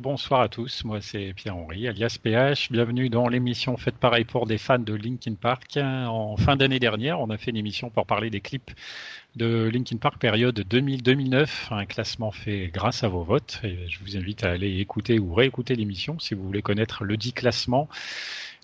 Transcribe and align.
Bonsoir 0.00 0.40
à 0.40 0.48
tous. 0.48 0.82
Moi, 0.84 1.00
c'est 1.02 1.34
Pierre-Henri, 1.34 1.86
alias 1.86 2.16
PH. 2.22 2.72
Bienvenue 2.72 3.10
dans 3.10 3.28
l'émission 3.28 3.76
faite 3.76 3.96
pareil 3.96 4.24
pour 4.24 4.46
des 4.46 4.56
fans 4.56 4.78
de 4.78 4.94
Linkin 4.94 5.34
Park. 5.34 5.76
En 5.76 6.38
fin 6.38 6.56
d'année 6.56 6.78
dernière, 6.78 7.20
on 7.20 7.28
a 7.28 7.36
fait 7.36 7.50
une 7.50 7.58
émission 7.58 7.90
pour 7.90 8.06
parler 8.06 8.30
des 8.30 8.40
clips 8.40 8.70
de 9.36 9.68
Linkin 9.70 9.98
Park 9.98 10.18
période 10.18 10.58
2000-2009. 10.58 11.72
Un 11.72 11.84
classement 11.84 12.30
fait 12.30 12.70
grâce 12.72 13.04
à 13.04 13.08
vos 13.08 13.24
votes. 13.24 13.60
Je 13.62 13.98
vous 14.00 14.16
invite 14.16 14.42
à 14.42 14.50
aller 14.50 14.80
écouter 14.80 15.18
ou 15.18 15.34
réécouter 15.34 15.76
l'émission 15.76 16.18
si 16.18 16.32
vous 16.34 16.44
voulez 16.44 16.62
connaître 16.62 17.04
le 17.04 17.18
dit 17.18 17.34
classement. 17.34 17.86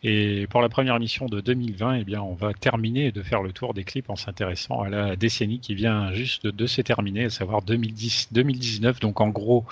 Et 0.03 0.47
pour 0.49 0.63
la 0.63 0.71
première 0.71 0.97
émission 0.97 1.27
de 1.27 1.41
2020, 1.41 1.95
eh 1.97 2.05
bien, 2.05 2.23
on 2.23 2.35
va 2.35 2.55
terminer 2.55 3.13
de 3.13 3.23
faire 3.23 3.43
le 3.43 3.53
tour 3.53 3.75
des 3.75 3.85
clips 3.85 4.09
en 4.09 4.17
s'intéressant 4.17 4.81
à 4.81 4.89
la 4.89 5.17
décennie 5.17 5.61
qui 5.61 5.75
vient 5.75 6.13
juste 6.13 6.47
de 6.47 6.67
se 6.67 6.81
terminer, 6.81 7.25
à 7.25 7.31
savoir 7.31 7.63
2010-2019. 7.63 9.01
Donc, 9.01 9.21
en 9.21 9.29
gros, 9.29 9.65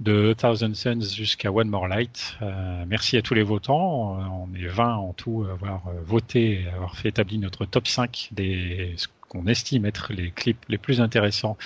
de 0.00 0.34
Thousand 0.34 0.74
Suns 0.74 1.14
jusqu'à 1.14 1.52
One 1.52 1.68
More 1.68 1.88
Light. 1.88 2.36
Euh, 2.42 2.84
merci 2.86 3.16
à 3.16 3.22
tous 3.22 3.34
les 3.34 3.42
votants. 3.42 4.18
Euh, 4.18 4.24
on 4.24 4.54
est 4.54 4.66
20 4.66 4.94
en 4.96 5.12
tout 5.12 5.46
à 5.48 5.52
avoir 5.52 5.86
euh, 5.86 5.92
voté, 6.04 6.66
à 6.68 6.74
avoir 6.74 6.96
fait 6.96 7.10
établir 7.10 7.40
notre 7.40 7.64
top 7.64 7.86
5 7.86 8.30
des 8.32 8.94
ce 8.96 9.06
qu'on 9.28 9.46
estime 9.46 9.86
être 9.86 10.12
les 10.12 10.30
clips 10.30 10.64
les 10.68 10.78
plus 10.78 11.00
intéressants 11.00 11.56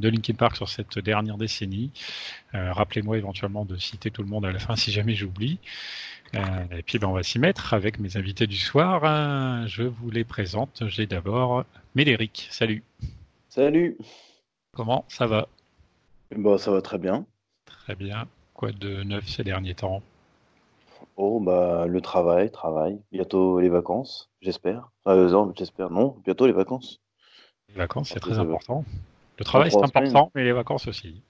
de 0.00 0.08
Linkin 0.08 0.34
Park 0.34 0.56
sur 0.56 0.68
cette 0.68 0.98
dernière 0.98 1.36
décennie. 1.36 1.90
Euh, 2.54 2.72
Rappelez-moi 2.72 3.18
éventuellement 3.18 3.64
de 3.64 3.76
citer 3.76 4.10
tout 4.10 4.22
le 4.22 4.28
monde 4.28 4.44
à 4.44 4.52
la 4.52 4.58
fin 4.58 4.76
si 4.76 4.90
jamais 4.90 5.14
j'oublie. 5.14 5.58
Euh, 6.34 6.40
et 6.78 6.82
puis 6.82 6.98
ben, 6.98 7.08
on 7.08 7.12
va 7.12 7.22
s'y 7.22 7.38
mettre 7.38 7.74
avec 7.74 7.98
mes 7.98 8.16
invités 8.16 8.46
du 8.46 8.56
soir. 8.56 9.66
Je 9.68 9.84
vous 9.84 10.10
les 10.10 10.24
présente. 10.24 10.82
J'ai 10.88 11.06
d'abord 11.06 11.64
Médéric. 11.94 12.48
Salut. 12.50 12.82
Salut. 13.50 13.96
Comment 14.72 15.04
ça 15.08 15.26
va? 15.26 15.48
Bon, 16.34 16.58
ça 16.58 16.72
va 16.72 16.82
très 16.82 16.98
bien. 16.98 17.24
Très 17.84 17.96
bien. 17.96 18.26
Quoi 18.54 18.72
de 18.72 19.02
neuf 19.02 19.28
ces 19.28 19.44
derniers 19.44 19.74
temps? 19.74 20.02
Oh, 21.18 21.38
bah, 21.38 21.84
le 21.86 22.00
travail, 22.00 22.50
travail. 22.50 22.98
Bientôt 23.12 23.60
les 23.60 23.68
vacances, 23.68 24.30
j'espère. 24.40 24.90
Euh, 25.06 25.28
non, 25.28 25.52
j'espère. 25.54 25.90
Non, 25.90 26.16
bientôt 26.24 26.46
les 26.46 26.54
vacances. 26.54 27.02
Les 27.68 27.74
vacances, 27.74 28.08
c'est 28.08 28.20
très 28.20 28.38
important. 28.38 28.86
Le 29.38 29.44
travail, 29.44 29.70
c'est 29.70 29.76
semaines. 29.76 29.90
important, 30.06 30.32
mais 30.34 30.44
les 30.44 30.52
vacances 30.52 30.88
aussi. 30.88 31.22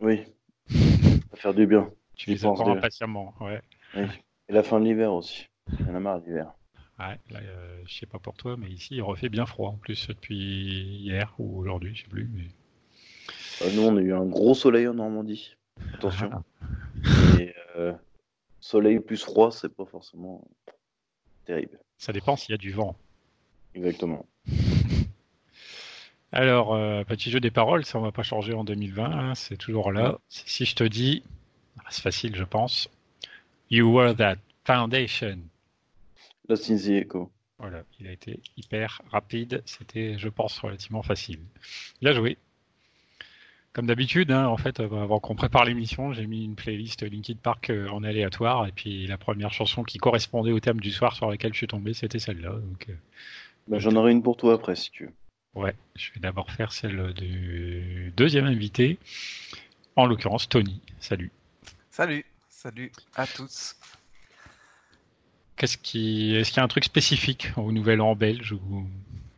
Oui. 0.00 0.24
Ça 0.68 0.78
va 1.30 1.36
faire 1.36 1.54
du 1.54 1.66
bien. 1.66 1.88
Tu 2.14 2.28
les 2.28 2.44
attends 2.44 2.76
impatiemment. 2.76 3.32
Ouais. 3.40 3.62
Oui. 3.96 4.04
Et 4.50 4.52
la 4.52 4.62
fin 4.62 4.80
de 4.80 4.84
l'hiver 4.84 5.14
aussi. 5.14 5.48
Il 5.80 5.86
y 5.86 5.90
en 5.90 5.94
a 5.94 6.00
marre 6.00 6.20
d'hiver. 6.20 6.52
Ouais, 6.98 7.18
là, 7.30 7.40
euh, 7.42 7.82
je 7.86 7.94
sais 8.00 8.06
pas 8.06 8.18
pour 8.18 8.34
toi, 8.34 8.56
mais 8.58 8.68
ici, 8.68 8.96
il 8.96 9.02
refait 9.02 9.30
bien 9.30 9.46
froid 9.46 9.70
en 9.70 9.76
plus 9.76 10.08
depuis 10.08 10.98
hier 11.04 11.34
ou 11.38 11.58
aujourd'hui, 11.58 11.94
je 11.94 12.02
sais 12.02 12.08
plus. 12.08 12.30
Mais... 12.34 12.48
Euh, 13.62 13.70
nous, 13.74 13.82
on 13.82 13.96
a 13.96 14.00
eu 14.02 14.12
un 14.12 14.26
gros 14.26 14.52
soleil 14.52 14.86
en 14.88 14.94
Normandie. 14.94 15.56
Attention. 15.94 16.30
Ah, 16.32 17.40
Et, 17.40 17.54
euh, 17.76 17.92
soleil 18.60 19.00
plus 19.00 19.22
froid, 19.22 19.50
c'est 19.50 19.74
pas 19.74 19.84
forcément 19.86 20.44
terrible. 21.44 21.78
ça 21.98 22.12
dépend 22.12 22.36
s'il 22.36 22.50
y 22.52 22.54
a 22.54 22.58
du 22.58 22.72
vent. 22.72 22.96
Exactement. 23.74 24.26
Alors, 26.32 26.74
euh, 26.74 27.04
petit 27.04 27.30
jeu 27.30 27.40
des 27.40 27.50
paroles, 27.50 27.84
ça 27.84 27.98
on 27.98 28.02
va 28.02 28.12
pas 28.12 28.22
changer 28.22 28.54
en 28.54 28.64
2020, 28.64 29.04
hein, 29.04 29.34
c'est 29.34 29.56
toujours 29.58 29.92
là. 29.92 30.18
Si 30.28 30.64
je 30.64 30.74
te 30.74 30.84
dis, 30.84 31.22
ah, 31.78 31.88
c'est 31.90 32.02
facile, 32.02 32.34
je 32.36 32.44
pense. 32.44 32.88
You 33.70 33.90
were 33.92 34.14
that 34.16 34.36
foundation. 34.64 35.38
Lost 36.48 36.70
in 36.70 36.76
the 36.76 36.88
Echo. 36.88 37.30
Voilà, 37.58 37.82
il 38.00 38.08
a 38.08 38.12
été 38.12 38.40
hyper 38.56 39.02
rapide. 39.10 39.62
C'était, 39.66 40.18
je 40.18 40.28
pense, 40.28 40.58
relativement 40.58 41.02
facile. 41.02 41.38
Bien 42.00 42.12
joué. 42.12 42.36
Comme 43.72 43.86
d'habitude, 43.86 44.30
hein, 44.30 44.46
en 44.48 44.58
fait, 44.58 44.80
euh, 44.80 45.02
avant 45.02 45.18
qu'on 45.18 45.34
prépare 45.34 45.64
l'émission, 45.64 46.12
j'ai 46.12 46.26
mis 46.26 46.44
une 46.44 46.54
playlist 46.56 47.02
Linkin 47.02 47.36
Park 47.42 47.70
euh, 47.70 47.88
en 47.88 48.04
aléatoire, 48.04 48.66
et 48.66 48.72
puis 48.72 49.06
la 49.06 49.16
première 49.16 49.52
chanson 49.52 49.82
qui 49.82 49.96
correspondait 49.96 50.52
au 50.52 50.60
thème 50.60 50.78
du 50.78 50.90
soir 50.90 51.14
sur 51.16 51.30
laquelle 51.30 51.52
je 51.54 51.58
suis 51.58 51.66
tombé, 51.66 51.94
c'était 51.94 52.18
celle-là. 52.18 52.50
Donc, 52.50 52.86
euh, 52.90 52.94
Bah, 53.68 53.78
J'en 53.78 53.96
aurai 53.96 54.12
une 54.12 54.22
pour 54.22 54.36
toi 54.36 54.54
après, 54.54 54.76
si 54.76 54.90
tu 54.90 55.06
veux. 55.06 55.12
ouais, 55.54 55.74
je 55.96 56.12
vais 56.12 56.20
d'abord 56.20 56.50
faire 56.50 56.70
celle 56.72 57.14
du 57.14 58.12
deuxième 58.14 58.44
invité, 58.44 58.98
en 59.96 60.04
l'occurrence 60.04 60.50
Tony. 60.50 60.82
Salut. 60.98 61.30
Salut, 61.90 62.26
salut 62.50 62.92
à 63.14 63.26
tous. 63.26 63.76
Qu'est-ce 65.56 65.78
qui, 65.78 66.34
est-ce 66.34 66.50
qu'il 66.50 66.58
y 66.58 66.60
a 66.60 66.64
un 66.64 66.68
truc 66.68 66.84
spécifique 66.84 67.48
au 67.56 67.72
Nouvel 67.72 68.02
An 68.02 68.16
belge 68.16 68.52
ou 68.52 68.86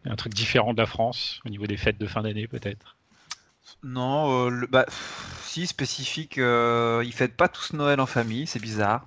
un 0.06 0.16
truc 0.16 0.34
différent 0.34 0.72
de 0.72 0.78
la 0.80 0.86
France 0.86 1.40
au 1.44 1.50
niveau 1.50 1.66
des 1.68 1.76
fêtes 1.76 1.98
de 1.98 2.06
fin 2.06 2.22
d'année 2.22 2.48
peut-être? 2.48 2.96
Non, 3.82 4.46
euh, 4.46 4.50
le- 4.50 4.66
bah, 4.66 4.86
si 5.42 5.66
spécifique, 5.66 6.38
euh, 6.38 7.02
ils 7.04 7.12
fêtent 7.12 7.36
pas 7.36 7.48
tous 7.48 7.72
Noël 7.74 8.00
en 8.00 8.06
famille, 8.06 8.46
c'est 8.46 8.58
bizarre. 8.60 9.06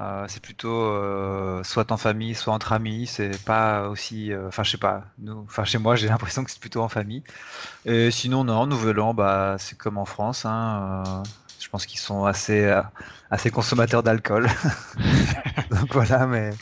Euh, 0.00 0.26
c'est 0.28 0.42
plutôt 0.42 0.70
euh, 0.84 1.62
soit 1.64 1.92
en 1.92 1.96
famille, 1.96 2.34
soit 2.34 2.54
entre 2.54 2.72
amis. 2.72 3.06
C'est 3.06 3.38
pas 3.44 3.88
aussi, 3.88 4.32
euh, 4.32 4.48
enfin 4.48 4.64
je 4.64 4.72
sais 4.72 4.78
pas. 4.78 5.04
Nous, 5.18 5.44
enfin 5.46 5.64
chez 5.64 5.78
moi, 5.78 5.96
j'ai 5.96 6.08
l'impression 6.10 6.44
que 6.44 6.50
c'est 6.50 6.60
plutôt 6.60 6.82
en 6.82 6.88
famille. 6.88 7.22
Et 7.86 8.10
sinon, 8.10 8.44
non, 8.44 8.66
Nouvel 8.66 9.00
An, 9.00 9.14
bah 9.14 9.56
c'est 9.58 9.78
comme 9.78 9.98
en 9.98 10.06
France. 10.06 10.44
Hein, 10.46 11.28
je 11.60 11.68
pense 11.70 11.86
qu'ils 11.86 12.00
sont 12.00 12.24
assez, 12.26 12.72
assez 13.30 13.50
consommateurs 13.50 14.02
d'alcool. 14.02 14.48
Donc 15.70 15.92
voilà, 15.92 16.26
mais 16.26 16.58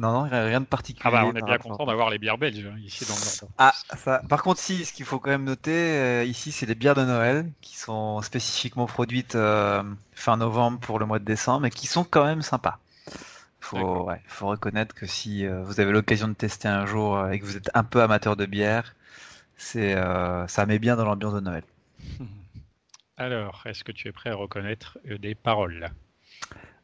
non, 0.00 0.12
non, 0.12 0.22
rien 0.30 0.60
de 0.62 0.66
particulier. 0.66 1.02
Ah 1.04 1.10
bah 1.10 1.26
on 1.26 1.36
est 1.36 1.42
bien 1.42 1.58
content 1.58 1.84
d'avoir 1.84 2.08
les 2.08 2.18
bières 2.18 2.38
belges 2.38 2.64
hein, 2.64 2.78
ici 2.82 3.04
dans 3.04 3.14
le 3.14 3.20
Nord. 3.20 3.50
Ah, 3.58 3.74
ça, 3.98 4.22
par 4.30 4.42
contre, 4.42 4.58
si, 4.58 4.86
ce 4.86 4.94
qu'il 4.94 5.04
faut 5.04 5.18
quand 5.18 5.28
même 5.28 5.44
noter 5.44 5.72
euh, 5.72 6.24
ici, 6.24 6.52
c'est 6.52 6.64
les 6.64 6.74
bières 6.74 6.94
de 6.94 7.04
Noël 7.04 7.50
qui 7.60 7.76
sont 7.76 8.22
spécifiquement 8.22 8.86
produites 8.86 9.34
euh, 9.34 9.82
fin 10.12 10.38
novembre 10.38 10.80
pour 10.80 10.98
le 10.98 11.04
mois 11.04 11.18
de 11.18 11.26
décembre 11.26 11.66
et 11.66 11.70
qui 11.70 11.86
sont 11.86 12.02
quand 12.02 12.24
même 12.24 12.40
sympas. 12.40 12.78
Faut, 13.60 14.04
ouais, 14.04 14.22
faut 14.26 14.46
reconnaître 14.46 14.94
que 14.94 15.04
si 15.04 15.44
euh, 15.44 15.62
vous 15.64 15.80
avez 15.80 15.92
l'occasion 15.92 16.28
de 16.28 16.32
tester 16.32 16.66
un 16.66 16.86
jour 16.86 17.28
et 17.28 17.38
que 17.38 17.44
vous 17.44 17.58
êtes 17.58 17.70
un 17.74 17.84
peu 17.84 18.00
amateur 18.00 18.36
de 18.36 18.46
bière, 18.46 18.94
c'est, 19.58 19.94
ça 20.48 20.64
met 20.64 20.78
bien 20.78 20.96
dans 20.96 21.04
l'ambiance 21.04 21.34
de 21.34 21.40
Noël. 21.40 21.64
Alors, 23.18 23.60
est-ce 23.66 23.84
que 23.84 23.92
tu 23.92 24.08
es 24.08 24.12
prêt 24.12 24.30
à 24.30 24.34
reconnaître 24.34 24.98
des 25.04 25.34
paroles? 25.34 25.90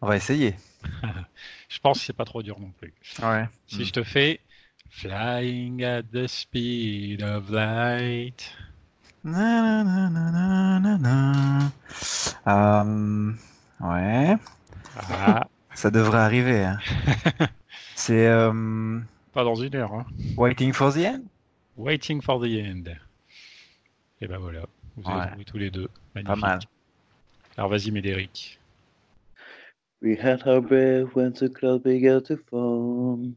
On 0.02 0.06
va 0.08 0.16
essayer. 0.16 0.54
Je 1.68 1.78
pense 1.80 1.98
que 2.00 2.04
c'est 2.06 2.12
pas 2.12 2.24
trop 2.24 2.42
dur 2.42 2.60
non 2.60 2.70
plus. 2.78 2.94
Ouais. 3.22 3.48
Si 3.66 3.84
je 3.84 3.92
te 3.92 4.02
fais 4.02 4.40
Flying 4.90 5.82
at 5.82 6.02
the 6.04 6.26
speed 6.26 7.22
of 7.22 7.50
light. 7.50 8.54
Na, 9.24 9.82
na, 9.82 10.08
na, 10.08 10.30
na, 10.30 10.78
na, 10.81 10.98
na. 10.98 11.72
Euh, 12.46 13.32
ouais, 13.81 14.37
Ah, 15.10 15.46
ça 15.75 15.90
devrait 15.90 16.19
arriver. 16.20 16.64
hein. 16.64 16.78
c'est 17.96 18.28
euh, 18.28 19.00
pas 19.32 19.42
dans 19.42 19.56
une 19.56 19.75
heure. 19.75 19.92
Hein. 19.92 20.06
Waiting 20.37 20.72
for 20.72 20.92
the 20.94 20.99
End? 20.99 21.22
Waiting 21.76 22.22
for 22.22 22.40
the 22.40 22.44
end. 22.46 22.84
Et 24.20 24.28
ben 24.28 24.38
voilà, 24.38 24.62
vous 24.96 25.10
avez 25.10 25.37
Ouais. 25.37 25.44
tous 25.44 25.58
les 25.58 25.70
deux. 25.70 25.88
Pas 26.14 26.22
Magnifique. 26.22 26.42
mal. 26.42 26.60
Alors 27.58 27.69
vas-y 27.70 27.90
Médéric. 27.90 28.60
We 30.02 30.14
had 30.16 30.46
our 30.46 30.60
breath 30.60 31.14
when 31.14 31.32
the 31.32 31.48
clouds 31.48 31.82
began 31.82 32.22
to 32.25 32.37
form. 32.37 33.37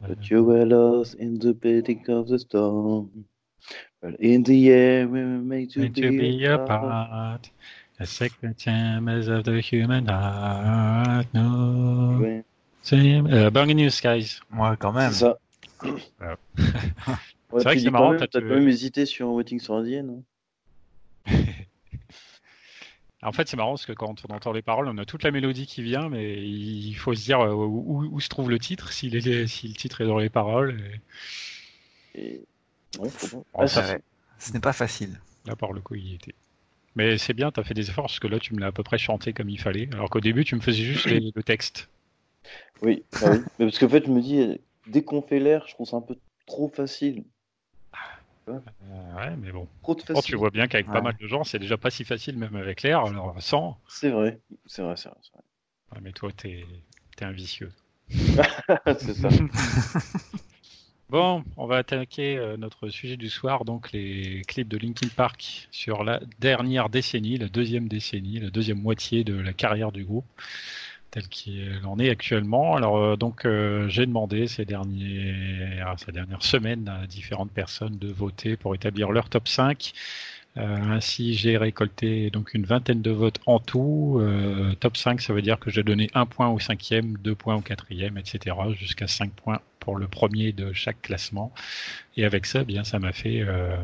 But 0.00 0.28
you 0.30 0.42
were 0.42 0.66
lost 0.66 1.14
in 1.14 1.38
the 1.38 1.54
beating 1.54 2.04
of 2.08 2.28
the 2.28 2.38
storm. 2.38 3.24
But 4.00 4.16
in 4.18 4.42
the 4.42 4.70
air 4.70 5.06
we 5.06 5.20
were 5.20 5.24
made 5.26 5.70
to 5.72 5.80
Meant 5.80 5.94
to 5.96 6.10
be, 6.10 6.18
be 6.18 6.44
apart. 6.46 7.48
A 8.00 8.06
second 8.06 8.58
chambers 8.58 9.28
of 9.28 9.44
the 9.44 9.60
human 9.60 10.06
heart. 10.06 11.26
No. 11.32 12.16
Uh, 12.16 12.20
ouais, 12.20 12.44
Same. 12.82 13.28
Euh, 13.28 13.48
Burning 13.50 13.76
New 13.76 13.90
Skies. 13.90 14.40
Moi, 14.50 14.74
quand 14.76 14.92
même. 14.92 15.12
c'est 15.12 15.20
ça. 15.26 15.38
Ouais. 15.84 16.36
Ouais, 17.52 17.58
C'est 17.60 17.64
vrai 17.64 17.74
que 17.76 17.82
c'est 17.82 17.90
marrant, 17.90 18.10
même- 18.12 18.18
t'as 18.18 18.26
T'as 18.28 18.40
quand 18.40 18.46
même 18.54 18.66
hésité 18.66 19.04
sur 19.04 19.28
Waiting 19.28 19.60
for 19.60 19.82
the 19.84 19.88
End, 19.88 20.22
hein 21.28 21.34
En 23.22 23.32
fait, 23.32 23.48
c'est 23.48 23.56
marrant 23.56 23.72
parce 23.72 23.86
que 23.86 23.92
quand 23.92 24.24
on 24.28 24.34
entend 24.34 24.52
les 24.52 24.62
paroles, 24.62 24.88
on 24.88 24.98
a 24.98 25.04
toute 25.04 25.22
la 25.22 25.30
mélodie 25.30 25.66
qui 25.66 25.82
vient, 25.82 26.08
mais 26.08 26.42
il 26.42 26.94
faut 26.94 27.14
se 27.14 27.22
dire 27.22 27.40
euh, 27.40 27.54
où, 27.54 28.18
se 28.20 28.28
trouve 28.28 28.50
le 28.50 28.58
titre, 28.58 28.92
si, 28.92 29.10
si 29.48 29.68
le 29.68 29.74
titre 29.74 30.00
est 30.00 30.06
dans 30.06 30.18
les 30.18 30.28
paroles. 30.28 30.82
Et... 32.14 32.42
Ah, 33.54 33.66
ce 34.38 34.52
n'est 34.52 34.60
pas 34.60 34.72
facile. 34.72 35.20
Là, 35.46 35.56
par 35.56 35.72
le 35.72 35.80
coup, 35.80 35.94
il 35.94 36.08
y 36.08 36.14
était. 36.14 36.34
Mais 36.94 37.16
c'est 37.16 37.32
bien, 37.32 37.50
tu 37.50 37.60
as 37.60 37.64
fait 37.64 37.74
des 37.74 37.88
efforts 37.88 38.06
parce 38.06 38.18
que 38.20 38.26
là, 38.26 38.38
tu 38.38 38.54
me 38.54 38.60
l'as 38.60 38.66
à 38.66 38.72
peu 38.72 38.82
près 38.82 38.98
chanté 38.98 39.32
comme 39.32 39.48
il 39.48 39.58
fallait. 39.58 39.88
Alors 39.92 40.10
qu'au 40.10 40.20
début, 40.20 40.44
tu 40.44 40.56
me 40.56 40.60
faisais 40.60 40.82
juste 40.82 41.06
le 41.06 41.42
texte. 41.42 41.88
Oui, 42.82 43.04
ah 43.14 43.30
oui. 43.30 43.38
mais 43.58 43.66
parce 43.66 43.78
qu'en 43.78 43.88
fait, 43.88 44.04
je 44.04 44.10
me 44.10 44.20
dis, 44.20 44.60
dès 44.88 45.02
qu'on 45.02 45.22
fait 45.22 45.38
l'air, 45.38 45.64
je 45.68 45.74
trouve 45.74 45.86
ça 45.86 45.96
un 45.96 46.00
peu 46.02 46.16
trop 46.46 46.68
facile. 46.68 47.24
Euh, 48.48 48.58
ouais, 49.16 49.36
mais 49.36 49.52
bon. 49.52 49.68
Trop 49.82 49.94
tu 50.22 50.36
vois 50.36 50.50
bien 50.50 50.66
qu'avec 50.66 50.86
pas 50.86 51.00
mal 51.00 51.16
de 51.20 51.26
gens, 51.26 51.44
c'est 51.44 51.58
déjà 51.58 51.76
pas 51.76 51.90
si 51.90 52.04
facile, 52.04 52.36
même 52.36 52.56
avec 52.56 52.82
l'air. 52.82 53.04
Alors, 53.04 53.34
sans. 53.40 53.78
C'est 53.88 54.10
vrai, 54.10 54.40
c'est 54.66 54.82
vrai, 54.82 54.96
c'est 54.96 55.08
vrai. 55.08 56.00
mais 56.00 56.12
toi, 56.12 56.30
t'es 56.32 56.64
es 57.20 57.24
un 57.24 57.32
vicieux. 57.32 57.72
c'est 58.10 59.14
ça. 59.14 59.28
Bon, 61.12 61.44
on 61.58 61.66
va 61.66 61.76
attaquer 61.76 62.38
euh, 62.38 62.56
notre 62.56 62.88
sujet 62.88 63.18
du 63.18 63.28
soir, 63.28 63.66
donc 63.66 63.92
les 63.92 64.40
clips 64.48 64.66
de 64.66 64.78
Linkin 64.78 65.08
Park 65.14 65.68
sur 65.70 66.04
la 66.04 66.22
dernière 66.40 66.88
décennie, 66.88 67.36
la 67.36 67.48
deuxième 67.48 67.86
décennie, 67.86 68.40
la 68.40 68.48
deuxième 68.48 68.80
moitié 68.80 69.22
de 69.22 69.34
la 69.34 69.52
carrière 69.52 69.92
du 69.92 70.06
groupe, 70.06 70.24
tel 71.12 71.28
qu'il 71.28 71.80
en 71.84 71.98
est 72.00 72.10
actuellement. 72.10 72.74
Alors 72.74 72.96
euh, 72.96 73.16
donc 73.16 73.44
euh, 73.44 73.88
j'ai 73.88 74.06
demandé 74.06 74.48
ces 74.48 74.64
dernières, 74.64 75.94
ces 76.04 76.10
dernières 76.10 76.42
semaines 76.42 76.88
à 76.88 77.06
différentes 77.06 77.52
personnes 77.52 77.98
de 77.98 78.08
voter 78.08 78.56
pour 78.56 78.74
établir 78.74 79.12
leur 79.12 79.28
top 79.28 79.46
5 79.46 79.92
euh, 80.58 80.76
ainsi, 80.76 81.34
j'ai 81.34 81.56
récolté 81.56 82.28
donc 82.30 82.52
une 82.52 82.64
vingtaine 82.66 83.00
de 83.00 83.10
votes 83.10 83.40
en 83.46 83.58
tout. 83.58 84.18
Euh, 84.20 84.74
top 84.80 84.96
5, 84.96 85.20
ça 85.20 85.32
veut 85.32 85.40
dire 85.40 85.58
que 85.58 85.70
j'ai 85.70 85.82
donné 85.82 86.10
un 86.14 86.26
point 86.26 86.48
au 86.50 86.58
cinquième, 86.58 87.16
deux 87.18 87.34
points 87.34 87.54
au 87.56 87.62
quatrième, 87.62 88.18
etc. 88.18 88.54
jusqu'à 88.78 89.06
5 89.06 89.32
points 89.32 89.60
pour 89.78 89.96
le 89.96 90.08
premier 90.08 90.52
de 90.52 90.72
chaque 90.74 91.00
classement. 91.02 91.52
Et 92.16 92.24
avec 92.24 92.44
ça, 92.46 92.64
bien, 92.64 92.84
ça 92.84 92.98
m'a 92.98 93.12
fait 93.12 93.40
euh, 93.40 93.74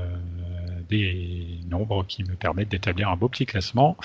des 0.89 1.61
nombres 1.69 2.05
qui 2.05 2.25
me 2.25 2.35
permettent 2.35 2.71
d'établir 2.71 3.09
un 3.09 3.17
beau 3.17 3.29
petit 3.29 3.47
classement. 3.47 3.97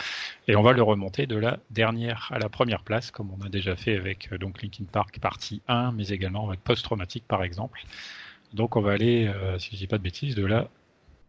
Et 0.48 0.56
on 0.56 0.62
va 0.62 0.74
le 0.74 0.84
remonter 0.84 1.26
de 1.26 1.36
la 1.36 1.58
dernière 1.72 2.30
à 2.32 2.40
la 2.40 2.50
première 2.50 2.84
place, 2.84 3.12
comme 3.12 3.32
on 3.32 3.46
a 3.46 3.50
déjà 3.50 3.76
fait 3.76 3.96
avec 3.96 4.34
donc 4.34 4.62
Linkin 4.62 4.86
Park 4.92 5.20
partie 5.20 5.62
1, 5.68 5.92
mais 5.94 6.10
également 6.10 6.48
avec 6.48 6.62
Post 6.62 6.84
Traumatique 6.84 7.26
par 7.28 7.44
exemple. 7.44 7.82
Donc 8.54 8.76
on 8.76 8.82
va 8.82 8.92
aller, 8.92 9.32
si 9.58 9.70
je 9.72 9.78
dis 9.78 9.88
pas 9.88 9.98
de 9.98 10.04
bêtises, 10.04 10.36
de 10.36 10.46
la 10.46 10.68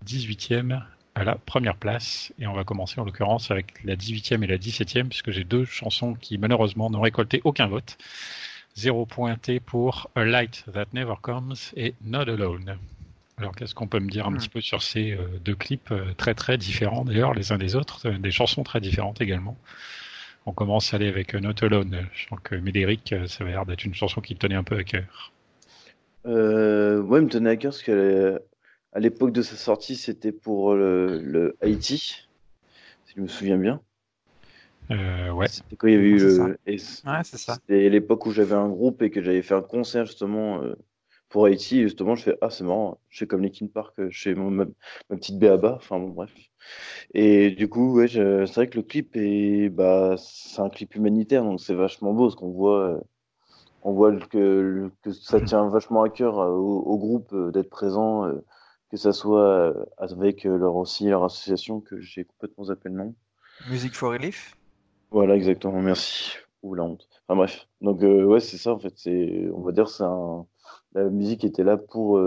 18e 0.07 0.83
à 1.15 1.25
la 1.25 1.37
première 1.37 1.77
place. 1.77 2.33
Et 2.39 2.47
on 2.47 2.53
va 2.53 2.65
commencer 2.65 3.01
en 3.01 3.05
l'occurrence 3.05 3.51
avec 3.51 3.83
la 3.85 3.97
18e 3.97 4.43
et 4.43 4.47
la 4.47 4.59
17e, 4.59 5.09
puisque 5.09 5.31
j'ai 5.31 5.45
deux 5.45 5.65
chansons 5.65 6.15
qui 6.15 6.39
malheureusement 6.39 6.91
n'ont 6.91 7.01
récolté 7.01 7.41
aucun 7.45 7.69
vote. 7.69 7.97
Zéro 8.75 9.07
pointé 9.07 9.61
pour 9.61 10.11
A 10.17 10.25
Light 10.25 10.65
That 10.73 10.87
Never 10.93 11.15
Comes 11.23 11.55
et 11.77 11.95
Not 12.03 12.29
Alone. 12.29 12.77
Alors 13.39 13.55
qu'est-ce 13.55 13.75
qu'on 13.75 13.89
peut 13.89 14.01
me 14.01 14.09
dire 14.09 14.27
un 14.27 14.31
hmm. 14.31 14.39
petit 14.39 14.49
peu 14.49 14.61
sur 14.61 14.83
ces 14.83 15.13
euh, 15.13 15.27
deux 15.45 15.57
clips 15.57 15.91
euh, 15.91 16.13
très 16.17 16.35
très 16.35 16.57
différents 16.57 17.05
d'ailleurs 17.05 17.35
les 17.35 17.53
uns 17.53 17.59
des 17.59 17.75
autres, 17.75 18.09
euh, 18.09 18.19
des 18.19 18.31
chansons 18.31 18.63
très 18.63 18.81
différentes 18.81 19.21
également. 19.21 19.57
On 20.47 20.53
commence 20.53 20.93
à 20.93 20.97
aller 20.97 21.09
avec 21.09 21.35
Not 21.35 21.63
Alone. 21.63 22.07
Je 22.13 22.29
sens 22.29 22.39
que 22.43 22.55
Médéric, 22.55 23.15
ça 23.27 23.45
va 23.45 23.51
l'air 23.51 23.67
d'être 23.67 23.85
une 23.85 23.95
chanson 23.95 24.21
qui 24.21 24.35
te 24.35 24.41
tenait 24.41 24.55
un 24.55 24.63
peu 24.63 24.77
à 24.77 24.85
cœur. 24.85 25.33
Euh, 26.27 27.01
ouais, 27.01 27.23
me 27.23 27.29
tenait 27.29 27.51
à 27.51 27.57
cœur 27.57 27.73
parce 27.73 27.83
qu'elle 27.83 28.41
à 28.93 29.01
l'époque 29.01 29.33
de 29.33 29.43
sa 29.43 29.57
sortie, 29.57 29.97
c'était 29.97 30.33
pour 30.33 30.75
le, 30.75 31.57
Haïti, 31.63 32.29
si 33.07 33.15
je 33.17 33.21
me 33.21 33.27
souviens 33.27 33.57
bien. 33.57 33.81
Euh, 34.91 35.31
ouais. 35.31 35.49
C'était 35.49 35.77
quand 35.77 35.89
il 35.89 35.95
y 35.95 35.97
avait 35.97 36.09
eu 36.09 36.19
le. 36.19 36.43
Ouais, 36.43 36.57
c'est 36.67 37.39
ça. 37.39 37.55
C'était 37.55 37.89
l'époque 37.89 38.27
où 38.27 38.31
j'avais 38.31 38.55
un 38.55 38.69
groupe 38.69 39.03
et 39.03 39.11
que 39.11 39.23
j'avais 39.23 39.43
fait 39.43 39.55
un 39.55 39.63
concert 39.63 40.05
justement 40.05 40.63
euh, 40.63 40.75
pour 41.35 41.45
Haïti. 41.45 41.81
Et 41.81 41.83
justement, 41.83 42.15
je 42.15 42.23
fais 42.23 42.39
Ah, 42.41 42.49
c'est 42.49 42.65
marrant, 42.65 42.99
je 43.11 43.19
fais 43.19 43.27
comme 43.27 43.43
Linkin 43.43 43.67
Park, 43.67 43.95
je 44.09 44.23
fais 44.23 44.35
ma, 44.35 44.65
petite 45.11 45.39
béaba. 45.39 45.75
Enfin 45.77 45.99
bon, 45.99 46.09
bref. 46.09 46.33
Et 47.13 47.51
du 47.51 47.69
coup, 47.69 47.95
ouais, 47.97 48.09
c'est 48.09 48.55
vrai 48.55 48.71
que 48.71 48.77
le 48.77 48.83
clip 48.83 49.17
est. 49.17 49.69
Bah, 49.69 50.15
c'est 50.17 50.63
un 50.63 50.71
clip 50.71 50.95
humanitaire, 50.95 51.45
donc 51.45 51.61
c'est 51.61 51.75
vachement 51.75 52.15
beau 52.15 52.31
ce 52.31 52.37
qu'on 52.37 52.53
voit. 52.53 53.01
on 53.83 53.93
voit 53.93 54.17
que, 54.17 54.91
que, 55.03 55.13
ça 55.13 55.41
tient 55.41 55.69
vachement 55.69 56.03
à 56.05 56.09
cœur 56.09 56.39
euh, 56.41 56.51
au, 56.53 56.99
groupe 56.99 57.35
d'être 57.53 57.69
présent 57.69 58.31
que 58.95 59.01
ça 59.01 59.13
soit 59.13 59.43
euh, 59.43 59.85
avec 59.99 60.47
euh, 60.47 60.57
leur 60.57 60.77
aussi 60.77 61.09
leur 61.09 61.25
association 61.25 61.81
que 61.81 62.01
j'ai 62.01 62.25
complètement 62.25 62.65
zappé 62.67 62.89
le 62.89 62.95
nom. 62.95 63.15
Music 63.69 63.93
for 63.93 64.13
Relief? 64.13 64.57
Voilà, 65.11 65.35
exactement. 65.35 65.83
Merci. 65.83 66.37
Ou 66.63 66.75
la 66.75 66.85
honte. 66.85 67.09
Enfin 67.27 67.37
bref. 67.37 67.67
Donc 67.81 68.05
euh, 68.05 68.23
ouais, 68.23 68.39
c'est 68.39 68.57
ça 68.57 68.73
en 68.73 68.79
fait. 68.79 68.93
C'est, 68.95 69.49
on 69.53 69.63
va 69.63 69.73
dire, 69.73 69.89
c'est 69.89 70.05
un... 70.05 70.47
la 70.95 71.05
musique 71.11 71.45
était 71.45 71.65
là 71.65 71.77
pour 71.77 72.21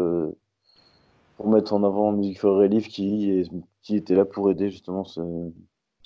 pour 1.38 1.50
mettre 1.50 1.74
en 1.74 1.84
avant 1.84 2.12
Music 2.12 2.40
for 2.40 2.58
Relief 2.58 2.88
qui 2.88 3.50
qui 3.82 3.96
était 3.96 4.16
là 4.16 4.26
pour 4.26 4.52
aider 4.52 4.70
justement 4.70 5.04
ce, 5.04 5.22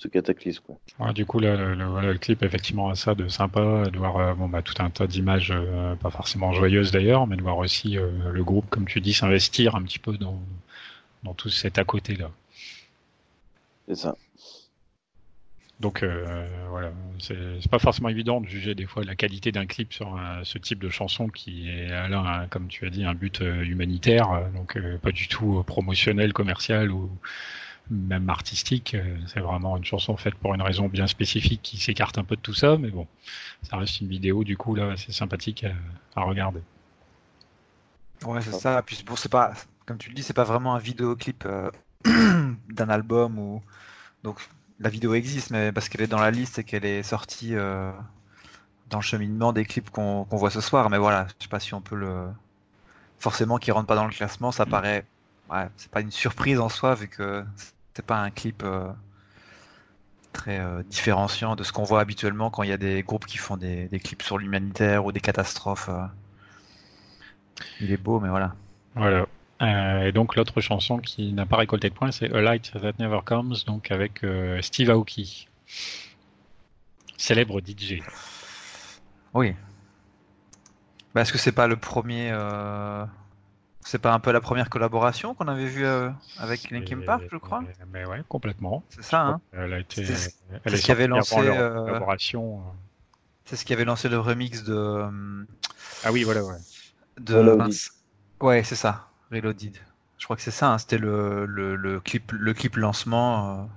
ce 0.02 0.08
cataclysme. 0.08 0.62
Quoi. 0.66 1.12
du 1.12 1.24
coup, 1.24 1.38
le, 1.38 1.74
le, 1.74 2.18
clip, 2.18 2.42
effectivement, 2.42 2.90
a 2.90 2.94
ça 2.94 3.14
de 3.14 3.28
sympa, 3.28 3.84
de 3.90 3.98
voir 3.98 4.16
euh, 4.16 4.34
bon, 4.34 4.48
bah, 4.48 4.62
tout 4.62 4.74
un 4.80 4.90
tas 4.90 5.06
d'images, 5.06 5.52
euh, 5.52 5.94
pas 5.96 6.10
forcément 6.10 6.52
joyeuses 6.52 6.90
d'ailleurs, 6.90 7.26
mais 7.26 7.36
de 7.36 7.42
voir 7.42 7.58
aussi 7.58 7.96
euh, 7.96 8.10
le 8.32 8.44
groupe, 8.44 8.68
comme 8.68 8.86
tu 8.86 9.00
dis, 9.00 9.12
s'investir 9.12 9.76
un 9.76 9.82
petit 9.82 10.00
peu 10.00 10.16
dans, 10.16 10.40
dans 11.22 11.34
tout 11.34 11.48
cet 11.48 11.78
à 11.78 11.84
côté-là. 11.84 12.30
C'est 13.88 13.94
ça. 13.94 14.16
Donc 15.82 16.02
voilà, 16.70 16.92
c'est 17.18 17.68
pas 17.68 17.78
forcément 17.78 18.08
évident 18.08 18.40
de 18.40 18.46
juger 18.46 18.74
des 18.74 18.86
fois 18.86 19.04
la 19.04 19.14
qualité 19.16 19.52
d'un 19.52 19.66
clip 19.66 19.92
sur 19.92 20.18
ce 20.44 20.56
type 20.56 20.78
de 20.78 20.88
chanson 20.88 21.28
qui 21.28 21.68
est 21.68 21.88
là, 21.88 22.46
comme 22.50 22.68
tu 22.68 22.86
as 22.86 22.90
dit, 22.90 23.04
un 23.04 23.14
but 23.14 23.40
humanitaire, 23.40 24.48
donc 24.54 24.78
pas 25.02 25.12
du 25.12 25.28
tout 25.28 25.62
promotionnel, 25.66 26.32
commercial 26.32 26.90
ou, 26.90 27.10
même 27.90 28.28
artistique. 28.30 28.94
Euh, 28.94 29.16
c'est 29.26 29.40
vraiment 29.40 29.76
une 29.76 29.84
chanson 29.84 30.16
faite 30.16 30.34
pour 30.36 30.54
une 30.54 30.62
raison 30.62 30.88
bien 30.88 31.06
spécifique 31.06 31.60
qui 31.62 31.78
s'écarte 31.78 32.18
un 32.18 32.24
peu 32.24 32.36
de 32.36 32.40
tout 32.40 32.54
ça, 32.54 32.76
mais 32.78 32.90
bon, 32.90 33.06
ça 33.62 33.76
reste 33.76 34.00
une 34.00 34.08
vidéo 34.08 34.44
du 34.44 34.56
coup 34.56 34.74
là, 34.74 34.94
c'est 34.96 35.12
sympathique 35.12 35.64
à, 36.16 36.22
regarder. 36.22 36.60
Ouais, 38.24 38.40
c'est 38.40 38.52
ça. 38.52 38.82
Puis 38.82 39.02
bon, 39.04 39.16
c'est 39.16 39.30
pas, 39.30 39.52
comme 39.86 39.98
tu 39.98 40.08
le 40.08 40.14
dis, 40.14 40.22
c'est 40.22 40.32
pas 40.32 40.44
vraiment 40.44 40.74
un 40.74 40.78
vidéoclip 40.78 41.44
euh, 41.46 41.70
d'un 42.04 42.88
album 42.88 43.38
ou 43.38 43.62
donc 44.22 44.38
la 44.82 44.90
vidéo 44.90 45.14
existe, 45.14 45.50
mais 45.50 45.72
parce 45.72 45.88
qu'elle 45.88 46.02
est 46.02 46.08
dans 46.08 46.20
la 46.20 46.30
liste 46.30 46.58
et 46.58 46.64
qu'elle 46.64 46.84
est 46.84 47.02
sortie 47.02 47.54
euh, 47.54 47.92
dans 48.90 48.98
le 48.98 49.02
cheminement 49.02 49.52
des 49.52 49.64
clips 49.64 49.90
qu'on 49.90 50.26
voit 50.30 50.50
ce 50.50 50.60
soir. 50.60 50.90
Mais 50.90 50.98
voilà, 50.98 51.26
je 51.38 51.44
sais 51.44 51.48
pas 51.48 51.60
si 51.60 51.74
on 51.74 51.80
peut 51.80 51.96
le 51.96 52.26
forcément 53.18 53.58
qui 53.58 53.70
rentre 53.70 53.86
pas 53.86 53.94
dans 53.94 54.06
le 54.06 54.12
classement, 54.12 54.50
ça 54.50 54.66
mm. 54.66 54.68
paraît 54.68 55.04
ouais, 55.50 55.68
c'est 55.76 55.90
pas 55.90 56.00
une 56.00 56.10
surprise 56.10 56.58
en 56.58 56.68
soi 56.68 56.94
vu 56.94 57.08
que 57.08 57.44
c'est 57.94 58.04
pas 58.04 58.18
un 58.18 58.30
clip 58.30 58.62
euh, 58.64 58.90
très 60.32 60.58
euh, 60.58 60.82
différenciant 60.82 61.54
de 61.54 61.62
ce 61.62 61.72
qu'on 61.72 61.84
voit 61.84 62.00
habituellement 62.00 62.50
quand 62.50 62.64
il 62.64 62.70
y 62.70 62.72
a 62.72 62.78
des 62.78 63.02
groupes 63.04 63.26
qui 63.26 63.38
font 63.38 63.56
des, 63.56 63.88
clips 64.02 64.22
sur 64.22 64.38
l'humanitaire 64.38 65.04
ou 65.04 65.12
des 65.12 65.20
catastrophes. 65.20 65.90
Il 67.80 67.92
est 67.92 67.96
beau, 67.96 68.18
mais 68.18 68.30
voilà. 68.30 68.56
Voilà. 68.96 69.26
Et 69.62 70.12
donc 70.12 70.36
l'autre 70.36 70.60
chanson 70.60 70.98
qui 70.98 71.32
n'a 71.32 71.46
pas 71.46 71.56
récolté 71.56 71.88
de 71.88 71.94
points, 71.94 72.10
c'est 72.10 72.32
A 72.32 72.40
Light 72.40 72.72
That 72.72 72.94
Never 72.98 73.20
Comes, 73.24 73.54
donc 73.66 73.90
avec 73.90 74.24
Steve 74.60 74.90
Aoki, 74.90 75.48
célèbre 77.16 77.60
DJ. 77.60 78.00
Oui. 79.34 79.54
Bah, 81.14 81.22
Est-ce 81.22 81.32
que 81.32 81.38
c'est 81.38 81.52
pas 81.52 81.66
le 81.66 81.76
premier 81.76 82.32
c'est 83.84 83.98
pas 83.98 84.12
un 84.12 84.20
peu 84.20 84.30
la 84.30 84.40
première 84.40 84.70
collaboration 84.70 85.34
qu'on 85.34 85.48
avait 85.48 85.66
vue 85.66 85.84
euh, 85.84 86.10
avec 86.38 86.70
Linkin 86.70 87.00
Park, 87.04 87.24
je 87.30 87.36
crois? 87.36 87.64
Mais 87.92 88.06
ouais, 88.06 88.22
complètement. 88.28 88.84
C'est 88.88 89.02
ça, 89.02 89.22
hein 89.22 89.40
Elle 89.52 89.72
a 89.72 89.80
été. 89.80 90.04
C'est 90.04 90.30
ce 90.76 90.82
qui 90.82 90.92
avait 90.92 91.08
lancé. 91.08 91.36
Euh, 91.36 91.84
collaboration. 91.84 92.58
Euh. 92.60 92.70
C'est 93.44 93.56
ce 93.56 93.64
qui 93.64 93.72
avait 93.72 93.84
lancé 93.84 94.08
le 94.08 94.18
remix 94.18 94.62
de. 94.62 95.04
Ah 96.04 96.12
oui, 96.12 96.22
voilà, 96.22 96.44
ouais. 96.44 96.58
De. 97.18 97.58
Ouais, 98.40 98.62
c'est 98.62 98.76
ça. 98.76 99.08
Reloaded. 99.32 99.76
Je 100.18 100.24
crois 100.24 100.36
que 100.36 100.42
c'est 100.42 100.50
ça. 100.50 100.72
Hein, 100.72 100.78
C'était 100.78 100.98
le, 100.98 101.46
le, 101.46 102.00
clip, 102.00 102.32
le 102.32 102.54
clip 102.54 102.76
lancement. 102.76 103.68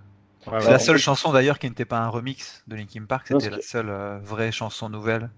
c'est 0.45 0.69
la 0.69 0.79
seule 0.79 0.97
chanson 0.97 1.31
d'ailleurs 1.31 1.57
qui 1.57 1.67
n'était 1.67 1.85
pas 1.85 1.99
un 1.99 2.09
remix 2.09 2.63
de 2.67 2.75
Linkin 2.75 3.05
Park. 3.05 3.27
C'était 3.27 3.49
la 3.49 3.61
seule 3.61 4.19
vraie 4.23 4.51
chanson 4.51 4.89
nouvelle. 4.89 5.29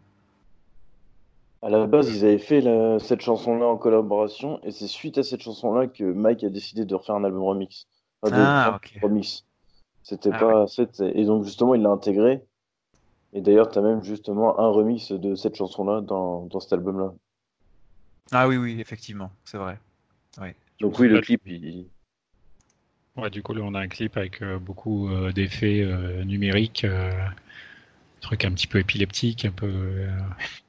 À 1.62 1.70
la 1.70 1.88
base, 1.88 2.10
ils 2.10 2.24
avaient 2.24 2.38
fait 2.38 2.62
cette 3.00 3.22
chanson-là 3.22 3.66
en 3.66 3.78
collaboration, 3.78 4.60
et 4.64 4.72
c'est 4.72 4.88
suite 4.88 5.18
à 5.18 5.24
cette 5.24 5.42
chanson-là 5.42 5.88
que 5.88 6.04
Mike 6.04 6.44
a 6.44 6.50
décidé 6.50 6.86
de 6.86 6.94
refaire 6.94 7.16
un 7.16 7.24
album 7.24 7.44
remix. 7.44 7.88
ah, 8.24 8.74
ok. 8.76 9.00
remix. 9.02 9.44
C'était 10.04 10.30
ah, 10.32 10.40
pas 10.40 10.66
et 11.02 11.26
donc 11.26 11.44
justement 11.44 11.76
il 11.76 11.82
l'a 11.82 11.90
intégré. 11.90 12.42
Et 13.34 13.42
d'ailleurs, 13.42 13.70
tu 13.70 13.78
as 13.78 13.82
même 13.82 14.04
justement 14.04 14.60
un 14.60 14.70
remix 14.70 15.12
de 15.12 15.36
cette 15.36 15.56
chanson-là 15.56 16.02
dans, 16.02 16.46
dans 16.46 16.60
cet 16.60 16.74
album-là. 16.74 17.14
Ah 18.32 18.48
oui, 18.48 18.58
oui, 18.58 18.80
effectivement, 18.80 19.32
c'est 19.44 19.58
vrai. 19.58 19.80
Donc 20.80 21.00
oui, 21.00 21.08
le 21.08 21.22
clip, 21.22 21.42
il... 21.46 21.86
Ouais, 23.16 23.32
du 23.32 23.42
coup, 23.42 23.54
là, 23.54 23.62
on 23.64 23.74
a 23.74 23.80
un 23.80 23.88
clip 23.88 24.16
avec 24.16 24.44
beaucoup 24.44 25.10
d'effets 25.34 25.84
numériques, 26.24 26.86
truc 28.22 28.46
un 28.46 28.52
petit 28.52 28.68
peu 28.68 28.78
épileptique, 28.78 29.46
un 29.46 29.52
peu 29.52 30.08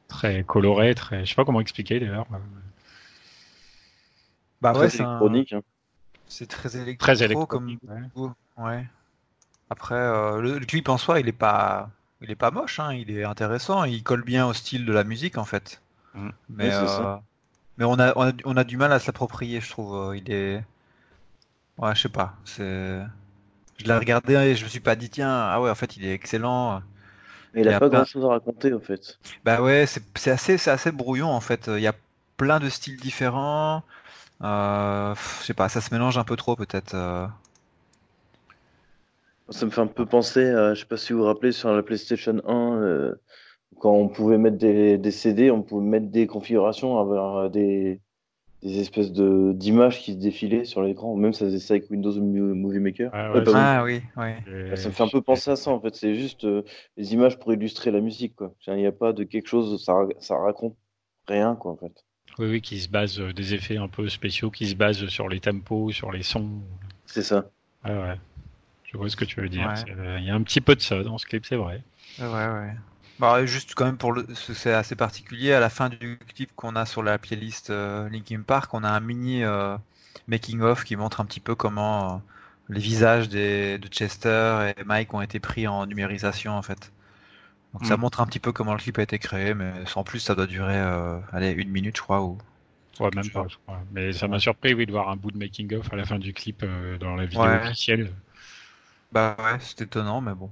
très 0.09 0.45
coloré, 0.45 0.95
très. 0.95 1.27
Je 1.27 1.31
sais 1.31 1.35
pas 1.35 1.45
comment 1.45 1.61
expliquer 1.61 2.01
d'ailleurs. 2.01 2.27
Bah 4.61 4.73
ouais, 4.73 4.89
c'est 4.89 5.03
électronique. 5.03 5.53
Hein. 5.53 5.63
C'est 6.27 6.49
très 6.49 6.77
électro, 6.77 7.05
très 7.05 7.23
électronique, 7.23 7.81
comme. 8.15 8.35
Ouais. 8.57 8.87
Après, 9.71 9.95
euh, 9.95 10.41
le, 10.41 10.59
clip 10.61 10.89
en 10.89 10.99
soi, 10.99 11.21
il 11.21 11.29
est 11.29 11.33
pas, 11.33 11.91
il 12.21 12.31
est 12.31 12.37
pas 12.37 12.51
moche. 12.51 12.81
Hein. 12.81 12.95
Il 12.95 13.11
est 13.11 13.25
intéressant. 13.25 13.85
Il 13.85 14.03
colle 14.03 14.25
bien 14.25 14.47
au 14.47 14.53
style 14.53 14.85
de 14.85 14.93
la 14.93 15.05
musique 15.05 15.39
en 15.39 15.45
fait. 15.45 15.81
Mm. 16.15 16.29
Mais, 16.49 16.71
euh, 16.73 17.17
mais 17.79 17.85
on 17.85 17.99
a, 17.99 18.13
on 18.45 18.57
a, 18.57 18.65
du 18.65 18.77
mal 18.77 18.93
à 18.93 18.99
se 18.99 19.07
l'approprier, 19.07 19.61
je 19.61 19.71
trouve. 19.71 20.17
Il 20.17 20.31
est. 20.31 20.63
Ouais, 21.79 21.95
je 21.95 22.03
sais 22.03 22.09
pas. 22.09 22.35
C'est. 22.45 23.01
Je 23.79 23.85
l'ai 23.85 23.97
regardé 23.97 24.35
et 24.35 24.57
je 24.57 24.65
me 24.65 24.69
suis 24.69 24.81
pas 24.81 24.97
dit 24.97 25.09
tiens, 25.09 25.31
ah 25.31 25.61
ouais, 25.61 25.71
en 25.71 25.75
fait, 25.75 25.97
il 25.97 26.05
est 26.05 26.13
excellent. 26.13 26.83
Mais 27.55 27.63
il 27.63 27.69
a, 27.69 27.79
pas 27.79 27.89
grand 27.89 28.05
chose 28.05 28.25
à 28.25 28.29
raconter 28.29 28.75
en 28.75 28.81
fait. 28.81 29.19
Bah 29.45 29.63
ouais, 29.63 29.87
c'est 29.87 30.31
assez, 30.31 30.59
c'est 30.59 30.71
assez 30.71 30.93
brouillon 30.93 31.29
en 31.29 31.41
fait. 31.41 31.69
Il 31.69 31.81
y 31.81 31.87
a 31.87 31.95
plein 32.37 32.61
de 32.61 32.69
styles 32.69 32.99
différents. 32.99 33.83
Euh, 34.43 35.15
je 35.41 35.47
sais 35.47 35.55
pas, 35.55 35.69
ça 35.69 35.81
se 35.81 35.93
mélange 35.93 36.17
un 36.17 36.25
peu 36.25 36.37
trop 36.37 36.57
peut-être. 36.57 36.95
Euh. 36.95 37.27
Ça 39.51 39.67
me 39.67 39.71
fait 39.71 39.81
un 39.81 39.87
peu 39.87 40.07
penser, 40.07 40.49
à, 40.49 40.75
je 40.75 40.81
sais 40.81 40.87
pas 40.87 40.97
si 40.97 41.13
vous 41.13 41.21
vous 41.21 41.25
rappelez, 41.25 41.53
sur 41.53 41.73
la 41.73 41.83
PlayStation 41.83 42.41
1, 42.47 42.83
euh, 42.83 43.15
quand 43.79 43.93
on 43.93 44.09
pouvait 44.09 44.39
mettre 44.39 44.59
des, 44.59 44.99
des, 44.99 45.11
CD, 45.11 45.51
on 45.51 45.63
pouvait 45.63 45.87
mettre 45.87 46.07
des 46.07 46.27
configurations, 46.27 46.99
avoir 46.99 47.51
des, 47.51 48.01
des 48.63 48.81
espèces 48.81 49.13
de 49.13 49.53
d'images 49.55 50.01
qui 50.01 50.13
se 50.15 50.19
défilaient 50.19 50.65
sur 50.65 50.83
l'écran. 50.83 51.15
Même 51.17 51.33
ça 51.33 51.47
faisait 51.47 51.59
ça 51.59 51.75
avec 51.75 51.91
Windows 51.91 52.21
Movie 52.21 52.81
Maker. 52.81 53.11
Ah, 53.13 53.33
ah 53.55 53.85
oui, 53.85 54.03
oui. 54.17 54.77
Ça 54.77 54.89
me 54.89 54.95
fait 54.95 55.03
un 55.03 55.09
peu 55.09 55.23
penser 55.23 55.51
à 55.51 55.57
ça 55.57 55.71
en 55.71 55.81
fait. 55.81 55.95
C'est 55.95 56.15
juste 56.15 56.47
des 56.47 57.13
images 57.15 57.39
pour 57.39 57.53
illustrer 57.53 57.91
la 57.91 58.01
musique 58.01 58.35
quoi. 58.37 58.53
Il 58.67 58.77
n'y 58.77 58.87
a 58.87 58.93
pas 58.93 59.13
de 59.13 59.25
quelque 59.25 59.49
chose, 59.49 59.83
ça, 59.85 59.95
ça 60.19 60.37
raconte 60.37 60.77
rien 61.29 61.55
quoi 61.55 61.73
en 61.73 61.77
fait. 61.77 62.05
Oui, 62.39 62.47
oui, 62.47 62.61
qui 62.61 62.79
se 62.79 62.89
base 62.89 63.19
euh, 63.19 63.33
des 63.33 63.55
effets 63.55 63.79
un 63.79 63.89
peu 63.89 64.09
spéciaux, 64.09 64.51
qui 64.51 64.69
se 64.69 64.77
basent 64.77 65.07
sur 65.09 65.29
les 65.29 65.41
tempos, 65.41 65.91
sur 65.91 66.13
les 66.13 66.23
sons. 66.23 66.49
C'est 67.05 67.23
ça. 67.23 67.51
Ouais, 67.85 67.97
ouais. 67.97 68.15
Je 68.85 68.97
vois 68.97 69.09
ce 69.09 69.17
que 69.17 69.25
tu 69.25 69.41
veux 69.41 69.49
dire. 69.49 69.75
Euh, 69.89 70.19
il 70.21 70.27
y 70.27 70.31
a 70.31 70.35
un 70.35 70.43
petit 70.43 70.61
peu 70.61 70.77
de 70.77 70.81
ça 70.81 71.03
dans 71.03 71.19
ce 71.19 71.27
clip, 71.27 71.45
c'est 71.45 71.57
vrai. 71.57 71.83
Ouais, 72.21 72.27
ouais. 72.27 72.75
Bah, 73.19 73.45
juste 73.47 73.75
quand 73.75 73.85
même 73.85 73.97
pour 73.97 74.13
le, 74.13 74.27
c'est 74.35 74.73
assez 74.73 74.95
particulier. 74.95 75.53
À 75.53 75.61
la 75.61 75.71
fin 75.71 75.89
du 75.89 76.19
clip 76.35 76.51
qu'on 76.55 76.77
a 76.77 76.87
sur 76.87 77.03
la 77.03 77.19
playlist 77.19 77.71
euh, 77.71 78.09
Linkin 78.09 78.43
Park, 78.43 78.73
on 78.75 78.85
a 78.85 78.91
un 78.91 79.01
mini 79.01 79.43
making 80.29 80.61
of 80.61 80.85
qui 80.85 80.97
montre 80.97 81.21
un 81.21 81.25
petit 81.25 81.41
peu 81.41 81.55
comment 81.55 82.23
les 82.69 82.81
visages 82.81 83.29
des, 83.29 83.79
de 83.79 83.89
Chester 83.89 84.73
et 84.77 84.85
Mike 84.85 85.15
ont 85.15 85.23
été 85.23 85.41
pris 85.41 85.67
en 85.67 85.87
numérisation 85.87 86.53
en 86.53 86.63
fait. 86.63 86.93
Donc 87.73 87.87
ça 87.87 87.97
mm. 87.97 88.01
montre 88.01 88.21
un 88.21 88.27
petit 88.27 88.39
peu 88.39 88.53
comment 88.53 88.73
le 88.73 88.79
clip 88.79 88.99
a 88.99 89.03
été 89.03 89.19
créé, 89.19 89.55
mais 89.55 89.73
sans 89.87 90.05
plus, 90.05 90.21
ça 90.21 90.35
doit 90.35 90.47
durer 90.47 90.77
euh, 90.77 91.19
allez, 91.33 91.51
une 91.51 91.71
minute, 91.71 91.97
je 91.97 92.03
crois. 92.03 92.23
Ou... 92.23 92.39
Ouais, 93.01 93.11
même 93.15 93.29
pas, 93.31 93.47
Mais 93.93 94.13
ça 94.13 94.27
m'a 94.27 94.39
surpris, 94.39 94.75
oui, 94.75 94.87
de 94.87 94.93
voir 94.93 95.09
un 95.09 95.17
bout 95.17 95.31
de 95.31 95.39
making-of 95.39 95.93
à 95.93 95.97
la 95.97 96.05
fin 96.05 96.19
du 96.19 96.33
clip 96.33 96.63
euh, 96.63 96.99
dans 96.99 97.15
la 97.15 97.27
vidéo 97.27 97.45
officielle. 97.45 98.13
Bah 99.13 99.37
ouais, 99.39 99.59
c'est 99.61 99.83
étonnant, 99.83 100.21
mais 100.21 100.35
bon. 100.35 100.51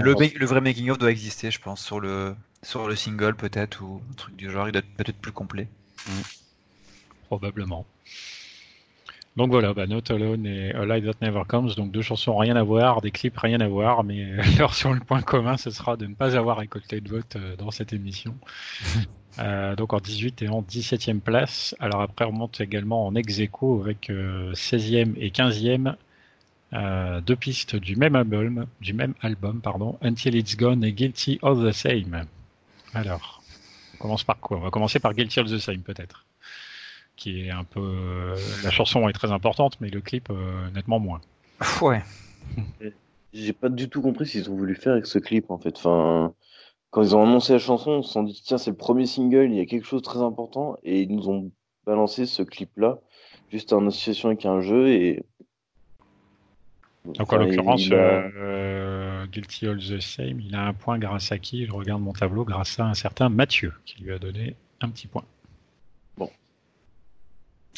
Le, 0.00 0.38
le, 0.38 0.46
vrai 0.46 0.60
making-of 0.60 0.98
doit 0.98 1.10
exister, 1.10 1.50
je 1.50 1.60
pense, 1.60 1.84
sur 1.84 2.00
le, 2.00 2.34
sur 2.62 2.86
le 2.88 2.96
single 2.96 3.34
peut-être, 3.34 3.82
ou 3.82 4.00
un 4.10 4.14
truc 4.14 4.36
du 4.36 4.50
genre, 4.50 4.68
il 4.68 4.72
doit 4.72 4.80
être 4.80 4.94
peut-être 4.96 5.18
plus 5.18 5.32
complet. 5.32 5.68
Mm. 6.06 6.20
Probablement. 7.26 7.86
Donc 9.36 9.50
voilà, 9.50 9.74
bah, 9.74 9.86
Not 9.86 10.02
Alone 10.10 10.46
et 10.46 10.72
A 10.72 10.84
Light 10.84 11.04
That 11.04 11.26
Never 11.26 11.42
Comes, 11.48 11.72
donc 11.74 11.90
deux 11.90 12.02
chansons 12.02 12.36
rien 12.36 12.54
à 12.54 12.62
voir, 12.62 13.00
des 13.00 13.10
clips 13.10 13.36
rien 13.36 13.60
à 13.60 13.66
voir, 13.66 14.04
mais 14.04 14.38
alors 14.56 14.74
sur 14.74 14.92
le 14.92 15.00
point 15.00 15.22
commun, 15.22 15.56
ce 15.56 15.70
sera 15.70 15.96
de 15.96 16.06
ne 16.06 16.14
pas 16.14 16.36
avoir 16.36 16.58
récolté 16.58 17.00
de 17.00 17.08
vote 17.08 17.34
euh, 17.36 17.56
dans 17.56 17.72
cette 17.72 17.92
émission. 17.92 18.36
euh, 19.40 19.74
donc 19.74 19.92
en 19.92 19.98
18 19.98 20.42
et 20.42 20.48
en 20.48 20.62
17e 20.62 21.18
place. 21.18 21.74
Alors 21.80 22.00
après, 22.00 22.24
on 22.26 22.32
monte 22.32 22.60
également 22.60 23.06
en 23.06 23.16
ex 23.16 23.40
aequo 23.40 23.80
avec 23.82 24.08
16e 24.08 24.12
euh, 24.12 25.14
et 25.16 25.30
15e. 25.30 25.96
Euh, 26.74 27.20
deux 27.20 27.36
pistes 27.36 27.76
du 27.76 27.96
même 27.96 28.16
album, 28.16 28.66
du 28.80 28.94
même 28.94 29.14
album, 29.22 29.60
pardon, 29.60 29.98
Until 30.02 30.34
It's 30.34 30.56
Gone 30.56 30.82
et 30.82 30.92
Guilty 30.92 31.38
of 31.42 31.64
the 31.64 31.72
Same. 31.72 32.24
Alors, 32.94 33.42
on 33.94 33.98
commence 33.98 34.24
par 34.24 34.38
quoi? 34.38 34.58
On 34.58 34.60
va 34.60 34.70
commencer 34.70 34.98
par 34.98 35.14
Guilty 35.14 35.40
of 35.40 35.50
the 35.50 35.58
Same, 35.58 35.82
peut-être 35.82 36.24
qui 37.16 37.46
est 37.46 37.50
un 37.50 37.64
peu. 37.64 38.34
La 38.62 38.70
chanson 38.70 39.08
est 39.08 39.12
très 39.12 39.32
importante, 39.32 39.80
mais 39.80 39.88
le 39.88 40.00
clip, 40.00 40.28
euh, 40.30 40.70
nettement 40.74 40.98
moins. 40.98 41.20
Ouais. 41.80 42.02
J'ai 43.32 43.52
pas 43.52 43.68
du 43.68 43.88
tout 43.88 44.00
compris 44.00 44.26
ce 44.26 44.32
qu'ils 44.32 44.50
ont 44.50 44.56
voulu 44.56 44.74
faire 44.74 44.92
avec 44.92 45.06
ce 45.06 45.18
clip, 45.18 45.50
en 45.50 45.58
fait. 45.58 45.76
Enfin, 45.76 46.34
quand 46.90 47.02
ils 47.02 47.16
ont 47.16 47.22
annoncé 47.22 47.52
la 47.52 47.58
chanson, 47.58 47.90
on 47.90 48.02
s'est 48.02 48.22
dit, 48.22 48.40
tiens, 48.44 48.58
c'est 48.58 48.70
le 48.70 48.76
premier 48.76 49.06
single, 49.06 49.50
il 49.50 49.56
y 49.56 49.60
a 49.60 49.66
quelque 49.66 49.86
chose 49.86 50.02
de 50.02 50.06
très 50.06 50.20
important, 50.20 50.76
et 50.84 51.02
ils 51.02 51.14
nous 51.14 51.28
ont 51.28 51.50
balancé 51.84 52.26
ce 52.26 52.42
clip-là, 52.42 53.00
juste 53.50 53.72
en 53.72 53.86
association 53.86 54.28
avec 54.28 54.44
un 54.46 54.60
jeu, 54.60 54.88
et. 54.88 55.24
Donc, 57.04 57.32
en 57.32 57.36
l'occurrence, 57.36 57.88
euh, 57.92 59.26
Guilty 59.26 59.66
All 59.66 59.78
the 59.78 60.00
Same, 60.00 60.40
il 60.40 60.54
a 60.54 60.66
un 60.66 60.72
point 60.72 60.98
grâce 60.98 61.32
à 61.32 61.38
qui? 61.38 61.66
Je 61.66 61.72
regarde 61.72 62.02
mon 62.02 62.12
tableau, 62.12 62.44
grâce 62.44 62.80
à 62.80 62.86
un 62.86 62.94
certain 62.94 63.28
Mathieu, 63.28 63.72
qui 63.84 64.02
lui 64.02 64.12
a 64.12 64.18
donné 64.18 64.56
un 64.80 64.88
petit 64.88 65.06
point. 65.06 65.24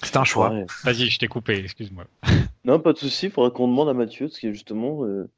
C'est 0.02 0.16
un 0.16 0.24
choix. 0.24 0.52
Vas-y, 0.84 1.08
je 1.08 1.18
t'ai 1.18 1.28
coupé, 1.28 1.58
excuse-moi. 1.58 2.04
Non, 2.64 2.80
pas 2.80 2.92
de 2.92 2.98
souci. 2.98 3.26
Il 3.26 3.32
faudra 3.32 3.50
qu'on 3.50 3.68
demande 3.68 3.88
à 3.88 3.94
Mathieu 3.94 4.26
ce 4.26 4.40
qui 4.40 4.48
est 4.48 4.52
justement 4.52 5.04
euh, 5.04 5.30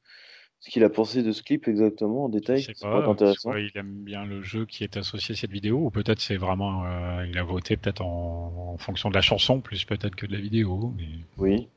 ce 0.61 0.71
qu'il 0.71 0.83
a 0.83 0.89
pensé 0.89 1.23
de 1.23 1.31
ce 1.31 1.43
clip 1.43 1.69
exactement 1.69 2.25
en 2.25 2.29
détail. 2.31 2.63
C'est 2.63 2.81
pas, 2.81 3.07
intéressant. 3.07 3.53
il 3.55 3.71
aime 3.75 4.03
bien 4.03 4.25
le 4.25 4.41
jeu 4.41 4.65
qui 4.65 4.83
est 4.83 4.97
associé 4.97 5.35
à 5.35 5.37
cette 5.37 5.51
vidéo, 5.51 5.77
ou 5.77 5.91
peut-être 5.91 6.21
c'est 6.21 6.39
vraiment 6.39 6.87
euh, 6.87 7.27
il 7.29 7.37
a 7.37 7.43
voté 7.43 7.77
peut-être 7.77 8.01
en, 8.01 8.77
fonction 8.79 9.11
de 9.11 9.15
la 9.15 9.21
chanson 9.21 9.61
plus 9.61 9.85
peut-être 9.85 10.17
que 10.17 10.25
de 10.25 10.33
la 10.33 10.41
vidéo. 10.41 10.95
Oui. 11.37 11.69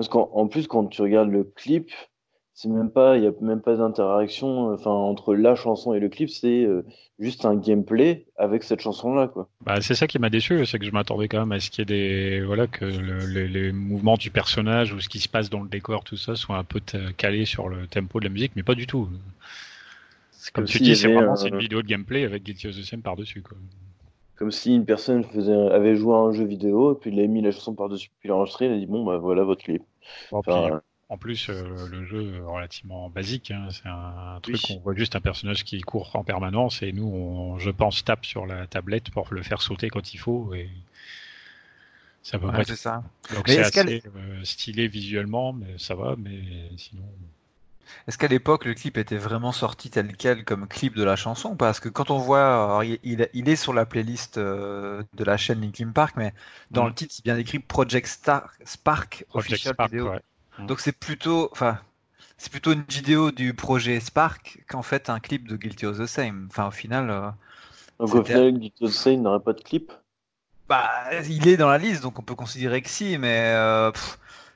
Parce 0.00 0.08
qu'en 0.08 0.48
plus 0.48 0.66
quand 0.66 0.86
tu 0.86 1.02
regardes 1.02 1.28
le 1.28 1.44
clip, 1.44 1.90
c'est 2.54 2.70
même 2.70 2.90
pas, 2.90 3.18
il 3.18 3.24
y 3.24 3.26
a 3.26 3.32
même 3.42 3.60
pas 3.60 3.76
d'interaction, 3.76 4.72
enfin 4.72 4.90
entre 4.90 5.34
la 5.34 5.54
chanson 5.54 5.92
et 5.92 6.00
le 6.00 6.08
clip, 6.08 6.30
c'est 6.30 6.64
euh, 6.64 6.86
juste 7.18 7.44
un 7.44 7.54
gameplay 7.54 8.24
avec 8.38 8.62
cette 8.62 8.80
chanson-là, 8.80 9.28
quoi. 9.28 9.50
Bah, 9.60 9.82
c'est 9.82 9.94
ça 9.94 10.06
qui 10.06 10.18
m'a 10.18 10.30
déçu, 10.30 10.64
c'est 10.64 10.78
que 10.78 10.86
je 10.86 10.90
m'attendais 10.90 11.28
quand 11.28 11.40
même 11.40 11.52
à 11.52 11.60
ce 11.60 11.68
qu'il 11.68 11.80
y 11.80 11.82
ait 11.82 12.38
des, 12.38 12.40
voilà, 12.46 12.66
que 12.66 12.86
les, 12.86 13.72
mouvements 13.72 14.16
du 14.16 14.30
personnage 14.30 14.94
ou 14.94 15.00
ce 15.00 15.10
qui 15.10 15.18
se 15.18 15.28
passe 15.28 15.50
dans 15.50 15.62
le 15.62 15.68
décor, 15.68 16.02
tout 16.02 16.16
ça, 16.16 16.34
soit 16.34 16.56
un 16.56 16.64
peu 16.64 16.80
calé 17.18 17.44
sur 17.44 17.68
le 17.68 17.86
tempo 17.86 18.20
de 18.20 18.24
la 18.24 18.30
musique, 18.30 18.52
mais 18.56 18.62
pas 18.62 18.74
du 18.74 18.86
tout. 18.86 19.06
Comme, 20.54 20.64
tu 20.64 20.78
dis, 20.78 20.96
c'est 20.96 21.12
vraiment 21.12 21.36
une 21.36 21.58
vidéo 21.58 21.82
de 21.82 21.86
gameplay 21.86 22.24
avec 22.24 22.42
Guilty 22.44 22.68
of 22.68 22.74
the 22.74 22.84
Same 22.84 23.02
par-dessus, 23.02 23.42
quoi. 23.42 23.58
Comme 24.40 24.50
si 24.50 24.74
une 24.74 24.86
personne 24.86 25.22
faisait, 25.22 25.52
avait 25.52 25.96
joué 25.96 26.14
à 26.14 26.16
un 26.16 26.32
jeu 26.32 26.46
vidéo, 26.46 26.94
et 26.94 26.98
puis 26.98 27.10
il 27.10 27.20
a 27.20 27.26
mis 27.26 27.42
la 27.42 27.50
chanson 27.50 27.74
par-dessus, 27.74 28.08
puis 28.20 28.30
il 28.30 28.32
a 28.32 28.36
enregistré, 28.36 28.64
il 28.64 28.72
a 28.72 28.78
dit 28.78 28.86
bon, 28.86 29.04
bah 29.04 29.18
voilà 29.18 29.44
votre 29.44 29.62
clip. 29.62 29.82
En 31.10 31.18
plus, 31.18 31.48
euh, 31.50 31.88
le 31.88 32.04
jeu 32.04 32.36
est 32.36 32.40
relativement 32.40 33.10
basique. 33.10 33.50
Hein. 33.50 33.66
C'est 33.72 33.88
un, 33.88 34.38
truc 34.40 34.60
où 34.70 34.74
on 34.74 34.78
voit 34.78 34.94
juste 34.94 35.16
un 35.16 35.20
personnage 35.20 35.64
qui 35.64 35.80
court 35.80 36.14
en 36.14 36.22
permanence 36.22 36.82
et 36.82 36.92
nous, 36.92 37.08
on, 37.08 37.58
je 37.58 37.70
pense, 37.70 38.04
tape 38.04 38.24
sur 38.24 38.46
la 38.46 38.68
tablette 38.68 39.10
pour 39.10 39.26
le 39.32 39.42
faire 39.42 39.60
sauter 39.60 39.88
quand 39.90 40.14
il 40.14 40.18
faut. 40.18 40.54
Et 40.54 40.70
ça 42.22 42.38
peut 42.38 42.46
ouais, 42.46 42.64
ça. 42.64 43.02
Donc 43.34 43.48
c'est 43.48 43.58
assez 43.58 44.02
euh, 44.06 44.44
stylé 44.44 44.86
visuellement, 44.86 45.52
mais 45.52 45.78
ça 45.78 45.96
va. 45.96 46.14
Mais 46.16 46.42
sinon. 46.76 47.02
Est-ce 48.06 48.18
qu'à 48.18 48.28
l'époque 48.28 48.64
le 48.64 48.74
clip 48.74 48.98
était 48.98 49.16
vraiment 49.16 49.52
sorti 49.52 49.90
tel 49.90 50.16
quel 50.16 50.44
comme 50.44 50.66
clip 50.66 50.96
de 50.96 51.04
la 51.04 51.16
chanson 51.16 51.56
Parce 51.56 51.80
que 51.80 51.88
quand 51.88 52.10
on 52.10 52.18
voit, 52.18 52.82
il, 52.84 53.20
est 53.20 53.56
sur 53.56 53.72
la 53.72 53.86
playlist 53.86 54.38
euh, 54.38 55.02
de 55.14 55.24
la 55.24 55.36
chaîne 55.36 55.60
Linkin 55.60 55.90
Park, 55.92 56.14
mais 56.16 56.32
dans 56.70 56.84
mm. 56.84 56.88
le 56.88 56.94
titre 56.94 57.14
c'est 57.14 57.24
bien 57.24 57.36
écrit 57.36 57.58
Project 57.58 58.06
Star 58.06 58.50
Spark 58.64 59.24
Project 59.28 59.68
Spark, 59.68 59.90
vidéo. 59.90 60.12
Mm. 60.58 60.66
Donc 60.66 60.80
c'est 60.80 60.92
plutôt, 60.92 61.48
enfin, 61.52 61.78
c'est 62.38 62.50
plutôt 62.50 62.72
une 62.72 62.84
vidéo 62.88 63.30
du 63.30 63.54
projet 63.54 64.00
Spark 64.00 64.64
qu'en 64.68 64.82
fait 64.82 65.10
un 65.10 65.20
clip 65.20 65.48
de 65.48 65.56
Guilty 65.56 65.86
of 65.86 65.98
the 65.98 66.06
Same. 66.06 66.48
Enfin, 66.50 66.68
au 66.68 66.72
final. 66.72 67.10
Euh, 67.10 67.30
donc 67.98 68.14
au 68.14 68.24
final, 68.24 68.52
Guilty 68.52 68.84
of 68.84 68.90
the 68.90 68.94
Same 68.94 69.22
n'aurait 69.22 69.40
pas 69.40 69.52
de 69.52 69.60
clip? 69.60 69.92
Bah, 70.68 70.88
il 71.28 71.48
est 71.48 71.56
dans 71.56 71.68
la 71.68 71.78
liste, 71.78 72.02
donc 72.02 72.18
on 72.20 72.22
peut 72.22 72.36
considérer 72.36 72.80
que 72.80 72.88
si, 72.88 73.18
mais 73.18 73.52
euh, 73.56 73.90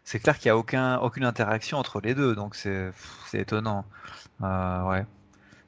c'est 0.04 0.20
clair 0.20 0.38
qu'il 0.38 0.48
n'y 0.48 0.52
a 0.52 0.56
aucun, 0.56 0.98
aucune 0.98 1.24
interaction 1.24 1.78
entre 1.78 2.00
les 2.00 2.14
deux, 2.14 2.34
donc 2.34 2.54
c'est 2.54 2.92
étonnant. 3.34 3.84
Euh, 4.42 4.82
ouais 4.84 5.04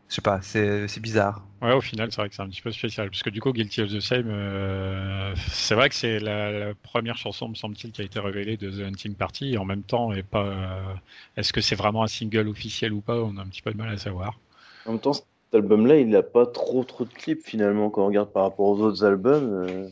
je 0.09 0.15
sais 0.15 0.23
pas, 0.23 0.41
c'est 0.41 1.01
bizarre. 1.01 1.43
Ouais, 1.61 1.73
au 1.73 1.81
final, 1.81 2.13
c'est 2.13 2.21
vrai 2.21 2.29
que 2.29 2.35
c'est 2.35 2.43
un 2.43 2.49
petit 2.49 2.63
peu 2.63 2.71
spécial. 2.71 3.11
Parce 3.11 3.23
que 3.23 3.31
du 3.31 3.41
coup, 3.41 3.53
Guilty 3.53 3.83
of 3.83 3.91
the 3.91 4.01
Same, 4.01 4.29
euh, 4.29 5.35
c'est 5.51 5.75
vrai 5.75 5.89
que 5.89 5.95
c'est 5.95 6.21
la, 6.21 6.75
première 6.83 7.17
chanson, 7.17 7.49
me 7.49 7.55
semble-t-il, 7.55 7.91
qui 7.93 8.03
a 8.03 8.05
été 8.05 8.21
révélée 8.21 8.57
de 8.57 8.71
The 8.71 8.87
Hunting 8.87 9.15
Party. 9.15 9.55
Et 9.55 9.59
en 9.59 9.65
même 9.65 9.83
temps, 9.83 10.13
et 10.13 10.23
pas. 10.23 10.45
Euh, 10.45 10.95
est-ce 11.37 11.53
que 11.53 11.61
c'est 11.61 11.75
vraiment 11.75 12.05
un 12.05 12.07
single 12.07 12.49
officiel 12.49 12.93
ou 12.93 13.01
pas 13.01 13.17
On 13.17 13.37
a 13.37 13.43
un 13.43 13.47
petit 13.47 13.63
peu 13.63 13.73
de 13.73 13.77
mal 13.77 13.89
à 13.89 13.99
savoir. 13.99 14.39
En 14.87 14.93
même 14.93 15.01
temps, 15.01 15.15
cet 15.15 15.27
album-là, 15.53 15.99
il 15.99 16.09
n'a 16.09 16.23
pas 16.23 16.47
trop 16.47 16.85
trop 16.85 17.05
de 17.05 17.13
clips 17.13 17.43
finalement 17.45 17.91
quand 17.91 18.03
on 18.03 18.07
regarde 18.07 18.31
par 18.31 18.45
rapport 18.45 18.67
aux 18.67 18.81
autres 18.81 19.05
albums. 19.05 19.67
Euh, 19.69 19.89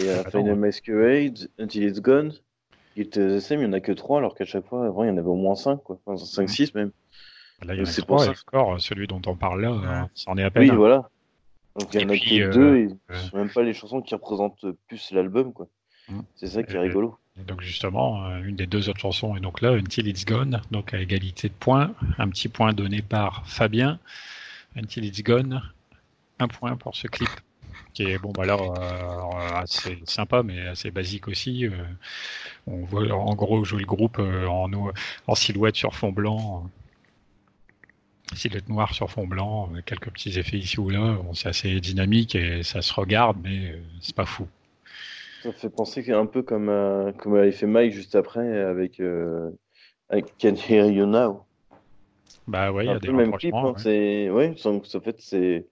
et 0.00 0.10
à 0.10 0.30
Final 0.30 0.54
Masquerade, 0.54 1.48
Until 1.58 1.82
It's 1.82 2.00
Gone, 2.00 2.32
Guilty 2.98 3.20
SM, 3.20 3.60
il 3.60 3.64
n'y 3.64 3.70
en 3.70 3.72
a 3.74 3.80
que 3.80 3.92
3, 3.92 4.18
alors 4.18 4.34
qu'à 4.34 4.44
chaque 4.44 4.66
fois, 4.66 4.86
avant, 4.86 5.04
il 5.04 5.08
y 5.08 5.10
en 5.10 5.16
avait 5.16 5.28
au 5.28 5.36
moins 5.36 5.54
5, 5.54 5.82
quoi. 5.82 5.98
Enfin, 6.04 6.16
5, 6.16 6.48
6 6.48 6.74
même. 6.74 6.90
Là, 7.62 7.74
il 7.74 7.78
y 7.78 7.82
en 7.82 7.84
a 7.84 7.92
3, 7.92 8.26
et 8.26 8.28
encore, 8.30 8.80
celui 8.80 9.06
dont 9.06 9.22
on 9.26 9.36
parle 9.36 9.62
là, 9.62 10.08
c'en 10.14 10.36
est 10.36 10.42
à 10.42 10.50
peine. 10.50 10.70
Oui, 10.70 10.76
voilà. 10.76 11.08
Donc 11.78 11.94
il 11.94 12.00
y 12.00 12.04
en 12.04 12.08
a 12.08 12.18
que 12.18 12.52
deux, 12.52 12.76
et 12.76 12.88
c'est 13.08 13.34
même 13.34 13.50
pas 13.50 13.62
les 13.62 13.72
chansons 13.72 14.02
qui 14.02 14.12
représentent 14.14 14.66
plus 14.88 15.12
l'album, 15.12 15.52
quoi. 15.52 15.68
Mm. 16.08 16.20
C'est 16.34 16.48
ça 16.48 16.62
qui 16.64 16.74
est 16.74 16.78
rigolo. 16.78 17.16
donc 17.46 17.60
justement, 17.60 18.26
euh, 18.26 18.42
une 18.42 18.56
des 18.56 18.66
deux 18.66 18.88
autres 18.88 18.98
chansons 18.98 19.36
est 19.36 19.40
donc 19.40 19.60
là, 19.60 19.70
Until 19.74 20.08
It's 20.08 20.24
Gone, 20.24 20.60
donc 20.72 20.92
à 20.92 20.98
égalité 20.98 21.48
de 21.48 21.54
points. 21.54 21.92
Un 22.18 22.28
petit 22.30 22.48
point 22.48 22.72
donné 22.72 23.00
par 23.02 23.46
Fabien. 23.46 24.00
Until 24.74 25.04
It's 25.04 25.22
Gone, 25.22 25.62
un 26.40 26.48
point 26.48 26.76
pour 26.76 26.96
ce 26.96 27.06
clip 27.06 27.30
qui 27.94 28.04
est 28.04 28.18
bon 28.18 28.32
bah 28.32 28.46
là 28.46 28.56
euh, 28.56 29.56
assez 29.56 29.98
sympa 30.04 30.42
mais 30.42 30.66
assez 30.66 30.90
basique 30.90 31.28
aussi. 31.28 31.66
Euh, 31.66 31.70
on 32.66 32.84
voit 32.84 33.10
en 33.12 33.34
gros 33.34 33.64
jouer 33.64 33.80
le 33.80 33.86
groupe 33.86 34.18
en, 34.18 34.70
en 35.26 35.34
silhouette 35.34 35.76
sur 35.76 35.94
fond 35.94 36.12
blanc 36.12 36.68
silhouette 38.34 38.68
noire 38.68 38.94
sur 38.94 39.10
fond 39.10 39.26
blanc, 39.26 39.70
quelques 39.86 40.10
petits 40.10 40.38
effets 40.38 40.58
ici 40.58 40.78
ou 40.78 40.90
là. 40.90 41.18
c'est 41.32 41.48
assez 41.48 41.80
dynamique 41.80 42.34
et 42.34 42.62
ça 42.62 42.82
se 42.82 42.92
regarde, 42.92 43.38
mais 43.42 43.80
c'est 44.00 44.14
pas 44.14 44.26
fou. 44.26 44.46
Ça 45.42 45.52
fait 45.52 45.70
penser 45.70 46.10
un 46.12 46.26
peu 46.26 46.42
comme, 46.42 46.68
euh, 46.68 47.12
comme 47.12 47.36
avait 47.36 47.52
fait 47.52 47.66
Mike 47.66 47.92
juste 47.92 48.16
après 48.16 48.60
avec, 48.60 48.98
euh, 48.98 49.50
avec 50.08 50.36
Can 50.40 50.54
Hear 50.54 50.86
You 50.90 51.06
Now. 51.06 51.44
Bah 52.48 52.72
ouais, 52.72 52.86
il 52.86 52.88
y 52.88 52.90
a 52.90 52.98
des 52.98 53.12
même 53.12 53.32
clip. 53.36 53.54
Hein, 53.54 53.74
c'est... 53.76 54.30
Ouais, 54.30 54.54
en 54.64 54.80
fait, 54.80 55.16
c'est. 55.20 55.66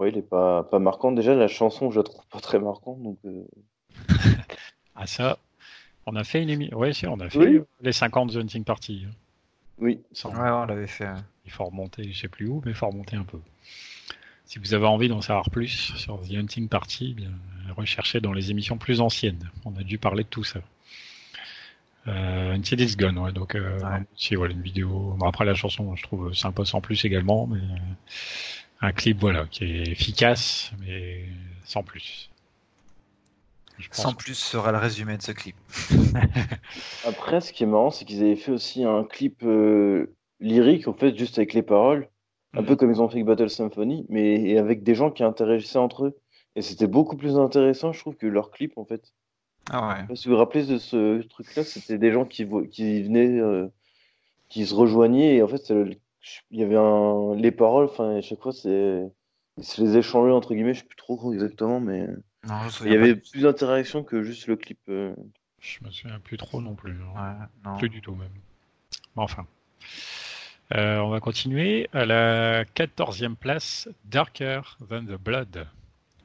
Ouais, 0.00 0.08
il 0.08 0.16
est 0.16 0.22
pas, 0.22 0.62
pas 0.62 0.78
marquant. 0.78 1.12
Déjà, 1.12 1.34
la 1.34 1.46
chanson, 1.46 1.90
je 1.90 1.98
la 1.98 2.04
trouve 2.04 2.26
pas 2.28 2.40
très 2.40 2.58
marquante. 2.58 3.02
Donc, 3.02 3.18
euh. 3.26 3.44
ah, 4.96 5.06
ça. 5.06 5.38
On 6.06 6.16
a 6.16 6.24
fait 6.24 6.42
une 6.42 6.48
émission. 6.48 6.78
Ouais, 6.78 6.94
si, 6.94 7.06
on 7.06 7.20
a 7.20 7.28
fait 7.28 7.62
les 7.82 7.92
50 7.92 8.32
The 8.32 8.36
Hunting 8.36 8.64
Party. 8.64 9.06
Oui. 9.78 10.00
Ouais, 10.24 10.32
on 10.34 10.64
l'avait 10.64 10.86
fait. 10.86 11.08
Il 11.44 11.52
faut 11.52 11.64
remonter, 11.64 12.10
je 12.10 12.18
sais 12.18 12.28
plus 12.28 12.48
où, 12.48 12.62
mais 12.64 12.70
il 12.70 12.74
faut 12.74 12.86
remonter 12.86 13.16
un 13.16 13.24
peu. 13.24 13.38
Si 14.46 14.58
vous 14.58 14.72
avez 14.72 14.86
envie 14.86 15.08
d'en 15.08 15.20
savoir 15.20 15.50
plus 15.50 15.92
sur 15.96 16.20
The 16.22 16.32
Hunting 16.32 16.68
Party, 16.68 17.14
bien, 17.14 17.30
recherchez 17.76 18.20
dans 18.20 18.32
les 18.32 18.50
émissions 18.50 18.78
plus 18.78 19.02
anciennes. 19.02 19.50
On 19.66 19.76
a 19.76 19.82
dû 19.82 19.98
parler 19.98 20.24
de 20.24 20.28
tout 20.28 20.44
ça. 20.44 20.60
Euh, 22.08 22.54
Until 22.54 22.80
It's 22.80 22.96
Gone, 22.96 23.18
ouais. 23.18 23.32
Donc, 23.32 23.54
euh, 23.54 23.78
si 24.16 24.34
voilà 24.34 24.54
une 24.54 24.62
vidéo. 24.62 25.16
après 25.24 25.44
la 25.44 25.54
chanson, 25.54 25.94
je 25.94 26.02
trouve 26.02 26.32
sympa 26.32 26.64
sans 26.64 26.80
plus 26.80 27.04
également, 27.04 27.46
mais 27.46 27.58
euh, 27.58 27.78
un 28.80 28.92
clip, 28.92 29.18
voilà, 29.20 29.46
qui 29.46 29.64
est 29.64 29.88
efficace, 29.88 30.72
mais 30.80 31.24
sans 31.64 31.82
plus. 31.82 32.30
Sans 33.92 34.12
plus 34.12 34.34
sera 34.34 34.72
le 34.72 34.78
résumé 34.78 35.16
de 35.16 35.22
ce 35.22 35.32
clip. 35.32 35.56
après, 37.06 37.40
ce 37.40 37.52
qui 37.52 37.62
est 37.62 37.66
marrant, 37.66 37.90
c'est 37.90 38.04
qu'ils 38.04 38.22
avaient 38.22 38.36
fait 38.36 38.52
aussi 38.52 38.84
un 38.84 39.04
clip 39.04 39.42
euh, 39.42 40.14
lyrique, 40.40 40.88
en 40.88 40.92
fait, 40.92 41.16
juste 41.16 41.38
avec 41.38 41.54
les 41.54 41.62
paroles. 41.62 42.08
Un 42.52 42.64
peu 42.64 42.74
comme 42.74 42.90
ils 42.90 43.00
ont 43.00 43.08
fait 43.08 43.16
avec 43.16 43.26
Battle 43.26 43.48
Symphony, 43.48 44.06
mais 44.08 44.58
avec 44.58 44.82
des 44.82 44.96
gens 44.96 45.10
qui 45.10 45.22
interagissaient 45.22 45.78
entre 45.78 46.06
eux. 46.06 46.18
Et 46.56 46.62
c'était 46.62 46.88
beaucoup 46.88 47.16
plus 47.16 47.38
intéressant, 47.38 47.92
je 47.92 48.00
trouve, 48.00 48.16
que 48.16 48.26
leur 48.26 48.50
clip, 48.50 48.76
en 48.76 48.84
fait. 48.84 49.12
Ah 49.70 50.04
ouais. 50.08 50.16
Si 50.16 50.26
vous 50.26 50.34
vous 50.34 50.38
rappelez 50.40 50.66
de 50.66 50.78
ce 50.78 51.22
truc-là, 51.22 51.62
c'était 51.62 51.96
des 51.96 52.10
gens 52.10 52.24
qui, 52.24 52.48
qui 52.72 53.02
venaient, 53.02 53.38
euh, 53.38 53.68
qui 54.48 54.66
se 54.66 54.74
rejoignaient, 54.74 55.36
et 55.36 55.42
en 55.42 55.48
fait, 55.48 55.72
il 56.50 56.60
y 56.60 56.62
avait 56.62 56.76
un... 56.76 57.34
les 57.34 57.50
paroles, 57.50 57.86
enfin, 57.86 58.16
à 58.16 58.20
chaque 58.20 58.40
fois, 58.40 58.52
c'est. 58.52 59.10
Se 59.60 59.82
les 59.82 59.98
échangeaient, 59.98 60.32
entre 60.32 60.54
guillemets, 60.54 60.74
je 60.74 60.80
sais 60.80 60.86
plus 60.86 60.96
trop 60.96 61.32
exactement, 61.32 61.80
mais. 61.80 62.06
il 62.84 62.92
y 62.92 62.96
avait 62.96 63.16
plus 63.16 63.42
d'interaction 63.42 64.04
que 64.04 64.22
juste 64.22 64.46
le 64.46 64.56
clip. 64.56 64.78
Euh. 64.88 65.14
Je 65.60 65.84
me 65.84 65.90
souviens 65.90 66.18
plus 66.20 66.38
trop 66.38 66.62
non 66.62 66.74
plus. 66.74 66.98
Hein. 67.16 67.48
Ouais, 67.64 67.78
Plus 67.78 67.90
du 67.90 68.00
tout, 68.00 68.14
même. 68.14 68.32
enfin. 69.16 69.46
Euh, 70.74 70.98
on 70.98 71.10
va 71.10 71.18
continuer 71.18 71.88
à 71.92 72.06
la 72.06 72.64
quatorzième 72.64 73.34
place, 73.34 73.88
Darker 74.04 74.60
Than 74.88 75.02
the 75.02 75.18
Blood. 75.20 75.66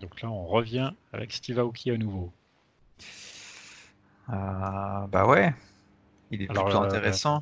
Donc 0.02 0.22
là, 0.22 0.30
on 0.30 0.46
revient 0.46 0.92
avec 1.14 1.34
Steve 1.34 1.58
Aoki 1.58 1.90
à 1.90 1.98
nouveau. 1.98 2.32
Euh, 4.30 5.08
bah 5.08 5.26
ouais, 5.28 5.54
il 6.32 6.44
est 6.44 6.48
plutôt 6.48 6.68
euh, 6.68 6.82
intéressant. 6.82 7.42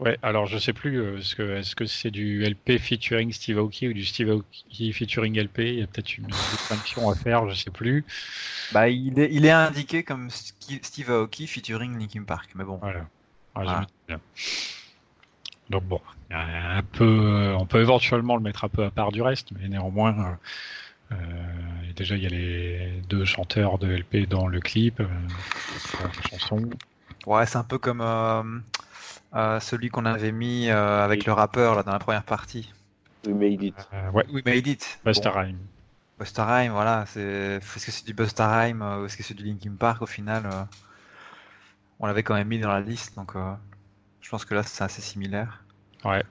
Ouais, 0.00 0.18
alors 0.22 0.46
je 0.46 0.56
sais 0.56 0.72
plus, 0.72 1.18
est-ce 1.18 1.34
que 1.34 1.58
est-ce 1.58 1.76
que 1.76 1.84
c'est 1.84 2.10
du 2.10 2.42
LP 2.42 2.78
featuring 2.78 3.30
Steve 3.34 3.58
Aoki 3.58 3.86
ou 3.88 3.92
du 3.92 4.06
Steve 4.06 4.30
Aoki 4.30 4.94
featuring 4.94 5.38
LP 5.38 5.58
Il 5.58 5.78
y 5.80 5.82
a 5.82 5.86
peut-être 5.86 6.16
une 6.16 6.26
distinction 6.50 7.10
à 7.10 7.14
faire, 7.14 7.46
je 7.50 7.54
sais 7.54 7.70
plus. 7.70 8.06
Bah 8.72 8.88
il 8.88 9.18
est, 9.18 9.28
il 9.30 9.44
est 9.44 9.50
indiqué 9.50 10.02
comme 10.02 10.30
Steve 10.30 11.10
Aoki 11.10 11.46
featuring 11.46 11.98
Linkin 11.98 12.22
Park, 12.22 12.48
mais 12.54 12.64
bon. 12.64 12.78
Voilà. 12.78 13.06
Ah, 13.54 13.84
bien. 14.08 14.20
Donc 15.68 15.84
bon, 15.84 16.00
un 16.30 16.82
peu, 16.82 17.54
on 17.58 17.66
peut 17.66 17.80
éventuellement 17.82 18.36
le 18.36 18.42
mettre 18.42 18.64
un 18.64 18.70
peu 18.70 18.84
à 18.84 18.90
part 18.90 19.12
du 19.12 19.20
reste, 19.20 19.48
mais 19.52 19.68
néanmoins, 19.68 20.38
euh, 21.12 21.16
déjà 21.94 22.16
il 22.16 22.22
y 22.22 22.26
a 22.26 22.30
les 22.30 23.02
deux 23.06 23.26
chanteurs 23.26 23.76
de 23.76 23.92
LP 23.92 24.26
dans 24.26 24.46
le 24.46 24.60
clip, 24.60 24.98
euh, 25.00 25.06
chanson. 26.30 26.70
Ouais, 27.26 27.44
c'est 27.44 27.58
un 27.58 27.64
peu 27.64 27.76
comme 27.76 28.00
euh, 29.34 29.60
celui 29.60 29.88
qu'on 29.88 30.06
avait 30.06 30.32
mis 30.32 30.70
avec 30.70 31.26
le 31.26 31.32
rappeur 31.32 31.74
là 31.74 31.82
dans 31.82 31.92
la 31.92 31.98
première 31.98 32.24
partie. 32.24 32.72
We 33.26 33.34
made 33.34 33.62
it. 33.62 33.74
ouais. 34.12 34.24
We 34.32 34.44
made 34.44 34.66
it. 34.66 35.00
Busta 35.04 35.30
Rhyme. 35.30 35.58
Busta 36.18 36.44
Rhyme, 36.44 36.72
voilà. 36.72 37.02
Est-ce 37.02 37.86
que 37.86 37.90
c'est 37.90 38.06
du 38.06 38.14
Busta 38.14 38.60
Rhyme 38.60 38.82
ou 38.82 39.06
est-ce 39.06 39.16
que 39.16 39.22
c'est 39.22 39.34
du 39.34 39.44
Linkin 39.44 39.74
Park 39.78 40.02
au 40.02 40.06
final 40.06 40.48
On 41.98 42.06
l'avait 42.06 42.22
quand 42.22 42.34
même 42.34 42.48
mis 42.48 42.60
dans 42.60 42.70
la 42.70 42.80
liste, 42.80 43.16
donc 43.16 43.34
je 44.20 44.36
pense 44.36 44.44
que 44.44 44.54
là, 44.54 44.62
c'est 44.62 44.84
assez 44.84 45.02
similaire. 45.02 45.64
Ouais. 46.04 46.22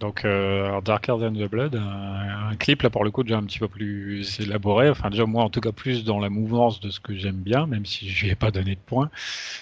Donc, 0.00 0.24
euh, 0.24 0.80
Darker 0.80 1.16
Than 1.18 1.32
the 1.32 1.50
Blood, 1.50 1.74
un, 1.74 2.54
clip 2.54 2.82
là 2.82 2.90
pour 2.90 3.02
le 3.02 3.10
coup 3.10 3.24
déjà 3.24 3.36
un 3.36 3.42
petit 3.42 3.58
peu 3.58 3.66
plus 3.66 4.38
élaboré. 4.38 4.88
Enfin, 4.90 5.10
déjà 5.10 5.26
moi 5.26 5.42
en 5.42 5.50
tout 5.50 5.60
cas 5.60 5.72
plus 5.72 6.04
dans 6.04 6.20
la 6.20 6.30
mouvance 6.30 6.78
de 6.78 6.88
ce 6.90 7.00
que 7.00 7.16
j'aime 7.16 7.36
bien, 7.36 7.66
même 7.66 7.84
si 7.84 8.08
je 8.08 8.24
lui 8.24 8.30
ai 8.30 8.36
pas 8.36 8.52
donné 8.52 8.76
de 8.76 8.80
points, 8.80 9.10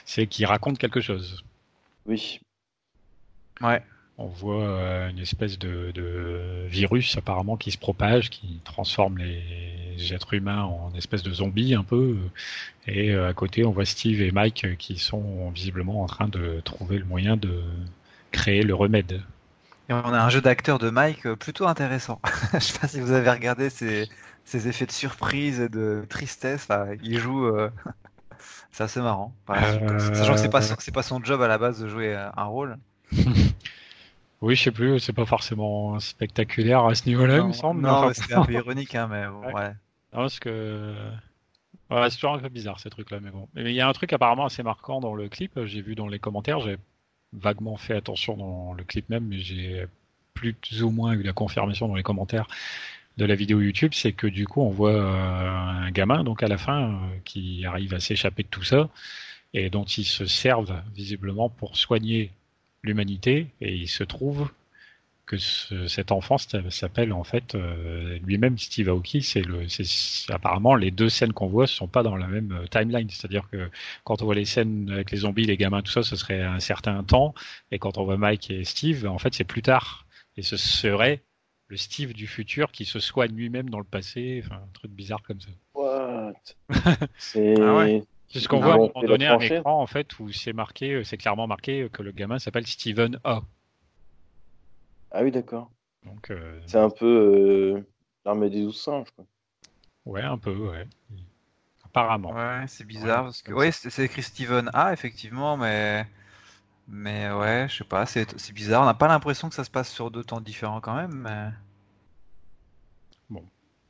c'est 0.05 0.27
qu'il 0.27 0.45
raconte 0.45 0.77
quelque 0.77 1.01
chose. 1.01 1.43
Oui. 2.05 2.41
Ouais. 3.61 3.83
On 4.19 4.27
voit 4.27 4.65
euh, 4.65 5.11
une 5.11 5.19
espèce 5.19 5.59
de, 5.59 5.91
de, 5.93 6.67
virus 6.69 7.17
apparemment 7.19 7.57
qui 7.57 7.71
se 7.71 7.79
propage, 7.79 8.31
qui 8.31 8.61
transforme 8.65 9.19
les 9.19 10.13
êtres 10.13 10.35
humains 10.35 10.63
en 10.63 10.93
espèce 10.95 11.23
de 11.23 11.33
zombies 11.33 11.75
un 11.75 11.83
peu. 11.83 12.17
Et 12.87 13.13
euh, 13.13 13.29
à 13.29 13.35
côté, 13.35 13.65
on 13.65 13.71
voit 13.71 13.85
Steve 13.85 14.23
et 14.23 14.31
Mike 14.31 14.77
qui 14.79 14.99
sont 14.99 15.51
visiblement 15.51 16.03
en 16.03 16.07
train 16.07 16.29
de 16.29 16.61
trouver 16.65 16.99
le 16.99 17.05
moyen 17.05 17.37
de 17.37 17.63
créer 18.33 18.63
le 18.63 18.75
remède. 18.75 19.23
Et 19.89 19.93
on 19.93 20.13
a 20.13 20.21
un 20.21 20.29
jeu 20.29 20.41
d'acteur 20.41 20.79
de 20.79 20.91
Mike 20.91 21.27
euh, 21.27 21.37
plutôt 21.37 21.67
intéressant. 21.67 22.21
Je 22.55 22.59
sais 22.59 22.79
pas 22.79 22.89
si 22.89 23.01
vous 23.01 23.13
avez 23.13 23.31
regardé 23.31 23.71
ces, 23.71 24.09
effets 24.53 24.87
de 24.87 24.93
surprise 24.93 25.61
et 25.61 25.69
de 25.69 26.05
tristesse. 26.09 26.69
il 27.03 27.19
joue. 27.19 27.47
Euh, 27.47 27.71
c'est 28.73 28.85
assez 28.85 29.01
marrant. 29.01 29.35
Sachant 29.47 30.35
que 30.35 30.41
c'est 30.41 30.49
pas, 30.49 30.63
c'est 30.63 30.93
pas 30.93 31.03
son 31.03 31.23
job 31.23 31.41
à 31.43 31.49
la 31.49 31.59
base 31.59 31.81
de 31.81 31.89
jouer 31.89 32.15
un 32.15 32.45
rôle. 32.45 32.77
Oui, 34.43 34.55
je 34.55 34.65
sais 34.65 34.71
plus, 34.71 35.01
c'est 35.01 35.15
pas 35.15 35.25
forcément 35.25 35.99
spectaculaire 35.99 36.85
à 36.85 36.95
ce 36.95 37.09
niveau-là, 37.09 37.39
il 37.39 37.45
me 37.45 37.53
semble. 37.53 37.81
Non, 37.81 38.13
c'est 38.13 38.35
un 38.35 38.45
peu 38.45 38.53
ironique, 38.53 38.95
hein, 38.95 39.09
mais 39.11 39.27
ouais. 39.27 39.71
Non, 40.13 40.21
parce 40.21 40.39
que 40.39 40.95
Ouais, 41.91 42.11
c'est 42.11 42.17
toujours 42.17 42.35
un 42.35 42.39
peu 42.39 42.49
bizarre 42.49 42.81
ces 42.81 42.91
trucs-là, 42.91 43.21
mais 43.21 43.31
bon. 43.31 43.49
Mais 43.55 43.63
il 43.65 43.75
y 43.75 43.81
a 43.81 43.89
un 43.89 43.93
truc 43.93 44.13
apparemment 44.13 44.47
assez 44.47 44.63
marquant 44.63 45.01
dans 45.01 45.15
le 45.15 45.29
clip. 45.29 45.59
J'ai 45.65 45.81
vu 45.81 45.95
dans 45.95 46.09
les 46.09 46.19
commentaires, 46.19 46.61
j'ai 46.61 46.79
vaguement 47.33 47.77
fait 47.77 47.95
attention 47.95 48.37
dans 48.37 48.73
le 48.73 48.83
clip 48.85 49.09
même, 49.09 49.27
mais 49.27 49.39
j'ai 49.39 49.87
plus 50.35 50.83
ou 50.83 50.91
moins 50.91 51.13
eu 51.13 51.23
la 51.23 51.33
confirmation 51.33 51.89
dans 51.89 51.95
les 51.95 52.03
commentaires 52.03 52.47
de 53.17 53.25
la 53.25 53.35
vidéo 53.35 53.61
YouTube, 53.61 53.93
c'est 53.95 54.13
que 54.13 54.27
du 54.27 54.47
coup 54.47 54.61
on 54.61 54.69
voit 54.69 54.93
euh, 54.93 55.49
un 55.87 55.91
gamin 55.91 56.23
donc 56.23 56.43
à 56.43 56.49
la 56.49 56.59
fin 56.59 56.91
euh, 56.91 56.97
qui 57.25 57.65
arrive 57.65 57.95
à 57.95 58.01
s'échapper 58.01 58.43
de 58.43 58.49
tout 58.49 58.63
ça 58.63 58.91
et 59.55 59.71
dont 59.71 59.85
ils 59.85 60.05
se 60.05 60.27
servent 60.27 60.83
visiblement 60.95 61.49
pour 61.49 61.77
soigner 61.79 62.31
l'humanité 62.87 63.49
et 63.61 63.75
il 63.75 63.89
se 63.89 64.05
trouve 64.05 64.49
que 65.27 65.37
cet 65.89 66.13
enfant 66.13 66.37
s'appelle 66.39 67.13
en 67.13 67.25
fait 67.25 67.57
euh, 67.57 68.17
lui-même 68.23 68.57
Steve 68.59 68.89
Aoki. 68.89 69.23
C'est 69.23 69.43
le, 69.43 69.69
c'est 69.69 70.33
apparemment 70.33 70.77
les 70.77 70.93
deux 70.93 71.09
scènes 71.09 71.33
qu'on 71.33 71.49
voit 71.49 71.67
sont 71.67 71.89
pas 71.89 72.05
dans 72.05 72.17
la 72.17 72.29
même 72.29 72.53
euh, 72.53 72.67
timeline. 72.69 73.11
C'est-à-dire 73.11 73.49
que 73.51 73.69
quand 74.05 74.23
on 74.23 74.25
voit 74.27 74.37
les 74.37 74.45
scènes 74.45 74.89
avec 74.91 75.11
les 75.11 75.19
zombies, 75.19 75.45
les 75.45 75.57
gamins, 75.57 75.83
tout 75.83 75.91
ça, 75.91 76.05
ce 76.05 76.15
serait 76.15 76.43
un 76.43 76.61
certain 76.61 77.03
temps, 77.03 77.35
et 77.73 77.81
quand 77.81 77.99
on 77.99 78.05
voit 78.05 78.17
Mike 78.17 78.51
et 78.53 78.65
Steve, 78.65 79.07
en 79.07 79.19
fait, 79.19 79.35
c'est 79.35 79.45
plus 79.45 79.63
tard. 79.63 80.07
Et 80.37 80.43
ce 80.43 80.57
serait 80.57 81.23
le 81.69 81.77
Steve 81.77 82.13
du 82.13 82.29
futur 82.29 82.71
qui 82.71 82.85
se 82.85 83.01
soigne 83.01 83.35
lui-même 83.35 83.69
dans 83.69 83.79
le 83.79 83.85
passé. 83.85 84.43
Enfin, 84.45 84.57
un 84.57 84.73
truc 84.73 84.93
bizarre 84.93 85.23
comme 85.23 85.41
ça. 85.41 85.51
What? 85.75 86.35
C'est 87.19 87.61
ah 87.61 87.85
C'est 88.29 88.41
ce 88.41 88.49
qu'on 88.49 88.61
voit 88.61 88.73
à 88.73 88.75
un 88.75 88.79
moment 88.79 89.03
donné 89.03 89.27
un 89.27 89.39
écran 89.39 89.81
en 89.81 89.87
fait 89.87 90.19
où 90.19 90.31
c'est 90.33 90.53
marqué, 90.53 90.93
euh, 90.93 91.05
c'est 91.05 91.17
clairement 91.17 91.47
marqué 91.47 91.89
que 91.93 92.03
le 92.03 92.13
gamin 92.13 92.39
s'appelle 92.39 92.67
Steven 92.67 93.19
A. 93.25 93.43
Ah 95.11 95.23
oui, 95.23 95.31
d'accord. 95.31 95.71
Donc, 96.05 96.31
euh, 96.31 96.61
C'est 96.67 96.79
un 96.79 96.91
peu 96.91 97.07
euh, 97.07 97.81
l'armée 98.25 98.51
des 98.51 98.63
douze 98.63 98.81
singes, 98.81 99.11
quoi. 99.15 99.25
Ouais, 100.05 100.23
un 100.23 100.39
peu, 100.39 100.55
ouais. 100.55 100.87
apparemment. 101.85 102.33
Ouais, 102.33 102.65
c'est 102.69 102.85
bizarre 102.85 103.25
parce 103.25 103.43
que 103.43 103.53
ouais, 103.53 103.73
c'est 103.73 104.05
écrit 104.05 104.23
Steven 104.23 104.71
A 104.73 104.93
effectivement, 104.93 105.57
mais 105.57 106.07
mais 106.89 107.33
ouais, 107.33 107.67
je 107.69 107.79
sais 107.79 107.85
pas, 107.85 108.07
c'est 108.07 108.53
bizarre. 108.53 108.83
On 108.83 108.87
n'a 108.87 108.95
pas 108.95 109.09
l'impression 109.09 109.49
que 109.49 109.55
ça 109.55 109.65
se 109.65 109.71
passe 109.71 109.91
sur 109.91 110.11
deux 110.11 110.23
temps 110.23 110.41
différents 110.41 110.81
quand 110.81 110.95
même, 110.95 111.15
mais. 111.15 111.51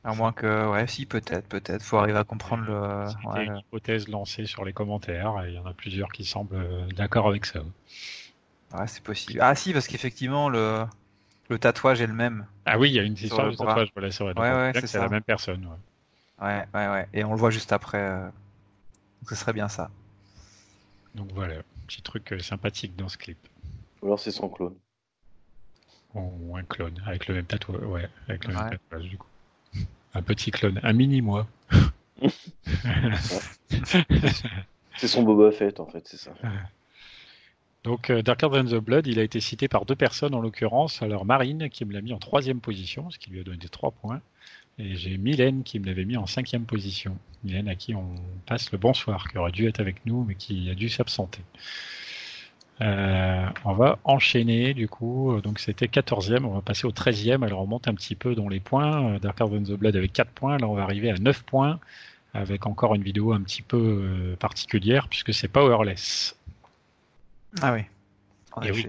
À 0.07 0.13
moins 0.13 0.31
que, 0.31 0.69
ouais, 0.71 0.87
si, 0.87 1.05
peut-être, 1.05 1.45
peut-être. 1.49 1.83
Faut 1.83 1.97
arriver 1.97 2.17
à 2.17 2.23
comprendre 2.23 2.63
le. 2.63 3.05
C'était 3.09 3.43
une 3.43 3.57
hypothèse 3.57 4.07
lancée 4.07 4.45
sur 4.45 4.63
les 4.63 4.71
commentaires, 4.71 5.43
et 5.43 5.49
il 5.49 5.55
y 5.55 5.59
en 5.59 5.65
a 5.65 5.73
plusieurs 5.73 6.13
qui 6.13 6.23
semblent 6.23 6.55
euh, 6.55 6.87
d'accord 6.95 7.27
avec 7.27 7.45
ça. 7.45 7.59
Ouais, 8.73 8.87
c'est 8.87 9.03
possible. 9.03 9.39
Ah, 9.41 9.53
si, 9.53 9.73
parce 9.73 9.85
qu'effectivement, 9.85 10.47
le... 10.47 10.85
le 11.49 11.59
tatouage 11.59 11.99
est 11.99 12.07
le 12.07 12.13
même. 12.13 12.45
Ah 12.65 12.79
oui, 12.79 12.89
il 12.89 12.95
y 12.95 12.99
a 12.99 13.03
une 13.03 13.15
histoire 13.15 13.51
de 13.51 13.55
tatouage, 13.57 13.89
voilà, 13.93 14.09
c'est 14.09 14.23
vrai. 14.23 14.33
Ouais, 14.37 14.71
ouais, 14.73 14.87
c'est 14.87 14.97
la 14.97 15.09
même 15.09 15.23
personne. 15.23 15.65
Ouais. 15.65 16.45
ouais, 16.45 16.65
ouais, 16.73 16.87
ouais. 16.87 17.07
Et 17.13 17.25
on 17.25 17.31
le 17.31 17.37
voit 17.37 17.51
juste 17.51 17.73
après. 17.73 17.99
Euh, 17.99 18.29
ce 19.27 19.35
serait 19.35 19.51
bien 19.51 19.67
ça. 19.67 19.91
Donc 21.15 21.33
voilà, 21.33 21.55
petit 21.85 22.01
truc 22.01 22.31
euh, 22.31 22.39
sympathique 22.39 22.95
dans 22.95 23.09
ce 23.09 23.17
clip. 23.17 23.39
Ou 24.01 24.05
alors 24.05 24.21
c'est 24.21 24.31
son 24.31 24.47
clone. 24.47 24.77
Ou 26.13 26.55
un 26.55 26.63
clone, 26.63 27.03
avec 27.05 27.27
le 27.27 27.35
même 27.35 27.45
tatouage, 27.45 27.83
ouais, 27.83 28.09
avec 28.29 28.47
le 28.47 28.53
même 28.53 28.69
tatouage 28.69 29.09
du 29.09 29.17
coup. 29.17 29.27
Un 30.13 30.21
petit 30.21 30.51
clone, 30.51 30.79
un 30.83 30.93
mini 30.93 31.21
moi. 31.21 31.47
c'est 34.97 35.07
son 35.07 35.23
Boba 35.23 35.51
Fett 35.51 35.79
en 35.79 35.85
fait, 35.85 36.07
c'est 36.07 36.17
ça. 36.17 36.33
Donc 37.83 38.09
euh, 38.09 38.21
Darker 38.21 38.49
Than 38.51 38.65
the 38.65 38.75
Blood, 38.75 39.07
il 39.07 39.19
a 39.19 39.23
été 39.23 39.39
cité 39.39 39.67
par 39.67 39.85
deux 39.85 39.95
personnes 39.95 40.33
en 40.33 40.41
l'occurrence. 40.41 41.01
Alors 41.01 41.25
Marine 41.25 41.69
qui 41.69 41.85
me 41.85 41.93
l'a 41.93 42.01
mis 42.01 42.13
en 42.13 42.19
troisième 42.19 42.59
position, 42.59 43.09
ce 43.11 43.19
qui 43.19 43.29
lui 43.29 43.39
a 43.39 43.43
donné 43.43 43.69
trois 43.69 43.91
points. 43.91 44.21
Et 44.79 44.95
j'ai 44.95 45.17
Mylène 45.17 45.63
qui 45.63 45.79
me 45.79 45.85
l'avait 45.85 46.05
mis 46.05 46.17
en 46.17 46.25
cinquième 46.25 46.65
position. 46.65 47.17
Mylène 47.43 47.69
à 47.69 47.75
qui 47.75 47.95
on 47.95 48.15
passe 48.45 48.71
le 48.71 48.77
bonsoir, 48.77 49.29
qui 49.29 49.37
aurait 49.37 49.51
dû 49.51 49.67
être 49.67 49.79
avec 49.79 50.05
nous 50.05 50.23
mais 50.23 50.35
qui 50.35 50.69
a 50.69 50.75
dû 50.75 50.89
s'absenter. 50.89 51.41
Euh, 52.81 53.45
on 53.65 53.73
va 53.73 53.99
enchaîner 54.03 54.73
du 54.73 54.87
coup. 54.87 55.39
Donc 55.41 55.59
c'était 55.59 55.87
14e, 55.87 56.43
on 56.43 56.53
va 56.53 56.61
passer 56.61 56.85
au 56.85 56.91
13e. 56.91 57.43
Alors 57.43 57.61
on 57.61 57.67
monte 57.67 57.87
un 57.87 57.93
petit 57.93 58.15
peu 58.15 58.35
dans 58.35 58.49
les 58.49 58.59
points. 58.59 59.15
Euh, 59.15 59.19
Darker 59.19 59.45
Than 59.45 59.63
the 59.63 59.77
Blood 59.77 59.95
avec 59.95 60.13
4 60.13 60.29
points. 60.31 60.57
Là 60.57 60.67
on 60.67 60.75
va 60.75 60.83
arriver 60.83 61.09
à 61.09 61.15
9 61.15 61.43
points 61.43 61.79
avec 62.33 62.67
encore 62.67 62.93
une 62.93 63.03
vidéo 63.03 63.33
un 63.33 63.41
petit 63.41 63.61
peu 63.61 63.77
euh, 63.77 64.35
particulière 64.35 65.07
puisque 65.07 65.33
c'est 65.33 65.47
Powerless. 65.47 66.35
Ah 67.61 67.73
oui. 67.73 67.81
Et 68.63 68.71
oui. 68.71 68.87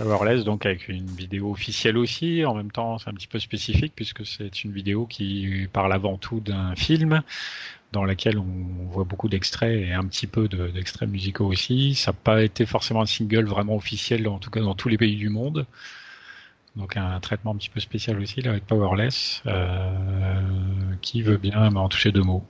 Powerless, 0.00 0.44
donc 0.44 0.64
avec 0.64 0.88
une 0.88 1.04
vidéo 1.04 1.50
officielle 1.50 1.98
aussi. 1.98 2.44
En 2.46 2.54
même 2.54 2.70
temps, 2.70 2.98
c'est 2.98 3.10
un 3.10 3.12
petit 3.12 3.26
peu 3.26 3.38
spécifique 3.38 3.92
puisque 3.94 4.24
c'est 4.24 4.64
une 4.64 4.72
vidéo 4.72 5.04
qui 5.04 5.68
parle 5.72 5.92
avant 5.92 6.16
tout 6.16 6.40
d'un 6.40 6.74
film 6.74 7.22
dans 7.92 8.04
laquelle 8.04 8.38
on 8.38 8.86
voit 8.90 9.04
beaucoup 9.04 9.28
d'extraits 9.28 9.78
et 9.78 9.92
un 9.92 10.04
petit 10.04 10.26
peu 10.26 10.48
d'extraits 10.48 11.08
musicaux 11.08 11.46
aussi. 11.46 11.94
Ça 11.94 12.12
n'a 12.12 12.16
pas 12.22 12.42
été 12.42 12.64
forcément 12.64 13.02
un 13.02 13.06
single 13.06 13.44
vraiment 13.44 13.76
officiel, 13.76 14.26
en 14.26 14.38
tout 14.38 14.50
cas 14.50 14.60
dans 14.60 14.74
tous 14.74 14.88
les 14.88 14.96
pays 14.96 15.16
du 15.16 15.28
monde. 15.28 15.66
Donc 16.76 16.96
un 16.96 17.20
traitement 17.20 17.50
un 17.50 17.56
petit 17.56 17.68
peu 17.68 17.80
spécial 17.80 18.18
aussi 18.20 18.40
là 18.40 18.52
avec 18.52 18.66
Powerless. 18.66 19.42
Euh, 19.46 20.40
qui 21.02 21.20
veut 21.20 21.36
bien 21.36 21.68
m'en 21.68 21.90
toucher 21.90 22.10
deux 22.10 22.22
mots 22.22 22.44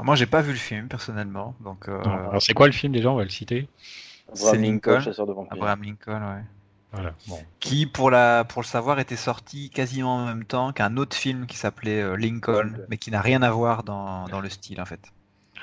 Moi 0.00 0.14
j'ai 0.14 0.26
pas 0.26 0.42
vu 0.42 0.52
le 0.52 0.58
film 0.58 0.86
personnellement. 0.86 1.56
Donc, 1.64 1.88
euh... 1.88 2.00
Alors 2.04 2.40
c'est 2.40 2.54
quoi 2.54 2.66
le 2.66 2.72
film 2.72 2.92
déjà? 2.92 3.10
On 3.10 3.16
va 3.16 3.24
le 3.24 3.30
citer. 3.30 3.66
C'est 4.34 4.58
Lincoln. 4.58 5.00
Abraham 5.50 5.82
Lincoln, 5.82 6.20
ouais. 6.20 6.42
Qui, 7.60 7.86
pour, 7.86 8.10
la, 8.10 8.44
pour 8.44 8.62
le 8.62 8.66
savoir, 8.66 8.98
était 8.98 9.16
sorti 9.16 9.70
quasiment 9.70 10.16
en 10.16 10.26
même 10.26 10.44
temps 10.44 10.72
qu'un 10.72 10.96
autre 10.96 11.16
film 11.16 11.46
qui 11.46 11.56
s'appelait 11.56 12.02
euh, 12.02 12.16
Lincoln, 12.16 12.72
mais 12.88 12.96
qui 12.96 13.10
n'a 13.10 13.20
rien 13.20 13.42
à 13.42 13.50
voir 13.50 13.82
dans, 13.82 14.26
dans, 14.28 14.40
le 14.40 14.48
style, 14.48 14.80
en 14.80 14.84
fait. 14.84 15.00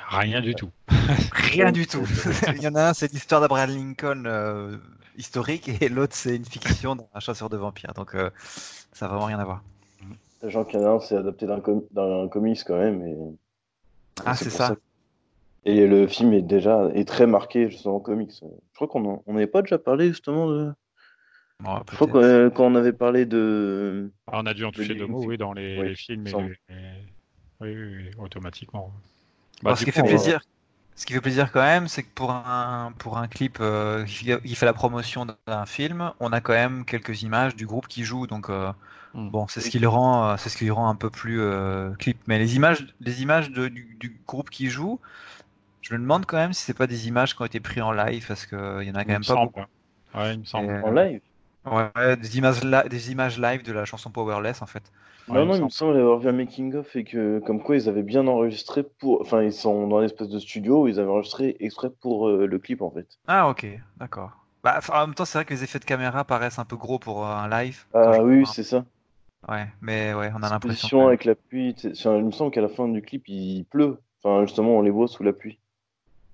Rien 0.09 0.41
du 0.41 0.53
tout. 0.53 0.69
rien 1.31 1.71
du 1.71 1.87
tout. 1.87 2.05
Il 2.55 2.61
y 2.61 2.67
en 2.67 2.75
a 2.75 2.89
un, 2.89 2.93
c'est 2.93 3.11
l'histoire 3.11 3.41
d'Abraham 3.41 3.69
Lincoln 3.71 4.23
euh, 4.25 4.77
historique, 5.17 5.69
et 5.81 5.89
l'autre, 5.89 6.15
c'est 6.15 6.35
une 6.35 6.45
fiction 6.45 6.95
d'un 6.95 7.19
chasseur 7.19 7.49
de 7.49 7.57
vampires. 7.57 7.93
Donc, 7.95 8.15
euh, 8.15 8.29
ça 8.91 9.05
n'a 9.05 9.11
vraiment 9.11 9.25
rien 9.25 9.39
à 9.39 9.45
voir. 9.45 9.63
Sachant 10.41 10.65
qu'il 10.65 10.79
y 10.79 10.83
en 10.83 10.87
a 10.87 10.95
un, 10.95 10.99
c'est 10.99 11.15
adapté 11.15 11.47
d'un 11.47 11.61
com 11.61 11.81
comics 12.29 12.63
quand 12.65 12.77
même. 12.77 13.01
Et... 13.07 13.17
Ah, 14.25 14.35
c'est 14.35 14.49
ça. 14.49 14.75
Et 15.65 15.87
le 15.87 16.07
film 16.07 16.33
est 16.33 16.41
déjà 16.41 16.89
est 16.93 17.07
très 17.07 17.25
marqué 17.25 17.69
justement 17.69 17.95
en 17.95 17.99
comics. 17.99 18.33
Je 18.41 18.75
crois 18.75 18.87
qu'on 18.87 19.21
n'avait 19.27 19.47
pas 19.47 19.61
déjà 19.61 19.77
parlé 19.77 20.09
justement 20.09 20.49
de, 20.49 20.73
je 21.63 21.95
crois 21.95 22.07
que 22.07 22.49
quand 22.49 22.65
on 22.65 22.75
avait 22.75 22.93
parlé 22.93 23.25
de. 23.25 24.11
Ah, 24.27 24.39
on 24.41 24.45
a 24.45 24.53
dû 24.53 24.65
en 24.65 24.71
toucher 24.71 24.95
deux 24.95 25.07
mots, 25.07 25.23
oui, 25.25 25.37
dans 25.37 25.53
les, 25.53 25.95
films. 25.95 26.27
Et 26.27 26.33
Oui, 27.61 27.75
oui, 27.75 28.11
automatiquement. 28.17 28.91
Bah, 29.61 29.75
ce, 29.75 29.85
qui 29.85 29.91
fait 29.91 30.03
plaisir, 30.03 30.41
ce 30.95 31.05
qui 31.05 31.13
fait 31.13 31.21
plaisir 31.21 31.51
quand 31.51 31.61
même, 31.61 31.87
c'est 31.87 32.03
que 32.03 32.13
pour 32.13 32.31
un, 32.31 32.93
pour 32.97 33.17
un 33.17 33.27
clip 33.27 33.59
euh, 33.61 34.03
qui 34.03 34.55
fait 34.55 34.65
la 34.65 34.73
promotion 34.73 35.25
d'un 35.47 35.65
film, 35.65 36.11
on 36.19 36.33
a 36.33 36.41
quand 36.41 36.53
même 36.53 36.83
quelques 36.83 37.23
images 37.23 37.55
du 37.55 37.65
groupe 37.65 37.87
qui 37.87 38.03
joue. 38.03 38.27
Donc, 38.27 38.49
euh, 38.49 38.71
hmm. 39.13 39.29
bon, 39.29 39.47
c'est 39.47 39.61
ce 39.61 39.69
qui 39.69 39.79
le 39.79 39.87
rend, 39.87 40.27
euh, 40.27 40.35
c'est 40.37 40.49
ce 40.49 40.57
qui 40.57 40.65
le 40.65 40.73
rend 40.73 40.89
un 40.89 40.95
peu 40.95 41.09
plus 41.09 41.41
clip. 41.97 42.17
Mais 42.27 42.39
les 42.39 42.57
images, 42.57 42.93
les 42.99 43.21
images 43.21 43.51
de, 43.51 43.69
du, 43.69 44.19
groupe 44.27 44.49
qui 44.49 44.69
joue, 44.69 44.99
je 45.83 45.93
me 45.93 45.99
demande 45.99 46.25
quand 46.25 46.37
même 46.37 46.53
si 46.53 46.63
c'est 46.63 46.73
pas 46.73 46.87
des 46.87 47.07
images 47.07 47.35
qui 47.35 47.41
ont 47.41 47.45
été 47.45 47.59
prises 47.59 47.83
en 47.83 47.91
live, 47.91 48.25
parce 48.27 48.45
qu'il 48.45 48.57
y 48.57 48.91
en 48.91 48.95
a 48.95 49.03
quand 49.03 49.13
même 49.13 49.23
pas 49.23 49.35
beaucoup. 49.35 49.61
Ouais, 50.15 50.33
il 50.33 50.39
me 50.39 50.45
semble. 50.45 50.83
En 50.83 50.91
live? 50.91 51.21
Ouais, 51.65 52.17
des 52.17 52.37
images, 52.37 52.61
des 52.89 53.11
images 53.11 53.39
live 53.39 53.63
de 53.63 53.71
la 53.71 53.85
chanson 53.85 54.09
Powerless 54.09 54.61
en 54.61 54.65
fait. 54.65 54.83
non, 55.29 55.45
non, 55.45 55.55
il 55.55 55.63
me 55.63 55.69
semble 55.69 55.97
avoir 55.97 56.19
vu 56.19 56.27
un 56.27 56.33
making-of 56.33 56.95
et 56.95 57.03
que, 57.05 57.39
comme 57.39 57.61
quoi, 57.63 57.77
ils 57.77 57.87
avaient 57.87 58.03
bien 58.03 58.27
enregistré 58.27 58.83
pour. 58.83 59.21
Enfin, 59.21 59.43
ils 59.43 59.53
sont 59.53 59.87
dans 59.87 59.99
l'espèce 59.99 60.29
de 60.29 60.39
studio 60.39 60.83
où 60.83 60.87
ils 60.87 60.99
avaient 60.99 61.09
enregistré 61.09 61.55
exprès 61.59 61.89
pour 62.01 62.27
euh, 62.27 62.45
le 62.45 62.59
clip 62.59 62.81
en 62.81 62.91
fait. 62.91 63.07
Ah, 63.27 63.47
ok, 63.49 63.65
d'accord. 63.97 64.31
Bah, 64.63 64.79
en 64.89 65.07
même 65.07 65.15
temps, 65.15 65.25
c'est 65.25 65.37
vrai 65.37 65.45
que 65.45 65.53
les 65.53 65.63
effets 65.63 65.79
de 65.79 65.85
caméra 65.85 66.23
paraissent 66.25 66.59
un 66.59 66.65
peu 66.65 66.75
gros 66.75 66.99
pour 66.99 67.25
euh, 67.25 67.33
un 67.33 67.49
live. 67.49 67.85
Ah, 67.93 68.21
oui, 68.23 68.45
c'est 68.45 68.63
ça. 68.63 68.85
Ouais, 69.47 69.67
mais 69.81 70.13
ouais, 70.13 70.31
on 70.33 70.43
a 70.43 70.49
l'impression. 70.49 71.07
avec 71.07 71.25
la 71.25 71.35
pluie. 71.35 71.75
Il 71.83 72.25
me 72.25 72.31
semble 72.31 72.51
qu'à 72.51 72.61
la 72.61 72.69
fin 72.69 72.87
du 72.87 73.01
clip, 73.01 73.23
il 73.27 73.65
pleut. 73.65 73.97
Enfin, 74.23 74.45
justement, 74.45 74.77
on 74.77 74.81
les 74.81 74.91
voit 74.91 75.07
sous 75.07 75.23
la 75.23 75.33
pluie. 75.33 75.59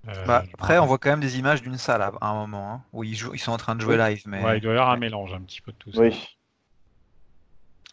Euh, 0.08 0.24
bah, 0.24 0.44
après, 0.54 0.78
on 0.78 0.86
voit 0.86 0.98
quand 0.98 1.10
même 1.10 1.20
des 1.20 1.38
images 1.38 1.62
d'une 1.62 1.76
salle 1.76 2.02
à 2.02 2.12
un 2.20 2.34
moment 2.34 2.72
hein, 2.72 2.82
où 2.92 3.04
ils, 3.04 3.14
jouent, 3.14 3.34
ils 3.34 3.38
sont 3.38 3.52
en 3.52 3.58
train 3.58 3.74
de 3.74 3.80
jouer 3.80 3.96
live. 3.96 4.22
Mais... 4.26 4.42
Ouais, 4.42 4.58
il 4.58 4.60
doit 4.60 4.72
y 4.72 4.76
avoir 4.76 4.90
un 4.90 4.96
mélange 4.96 5.34
un 5.34 5.40
petit 5.40 5.60
peu 5.60 5.72
de 5.72 5.76
tout 5.76 5.92
ça. 5.92 6.00
Oui. 6.00 6.16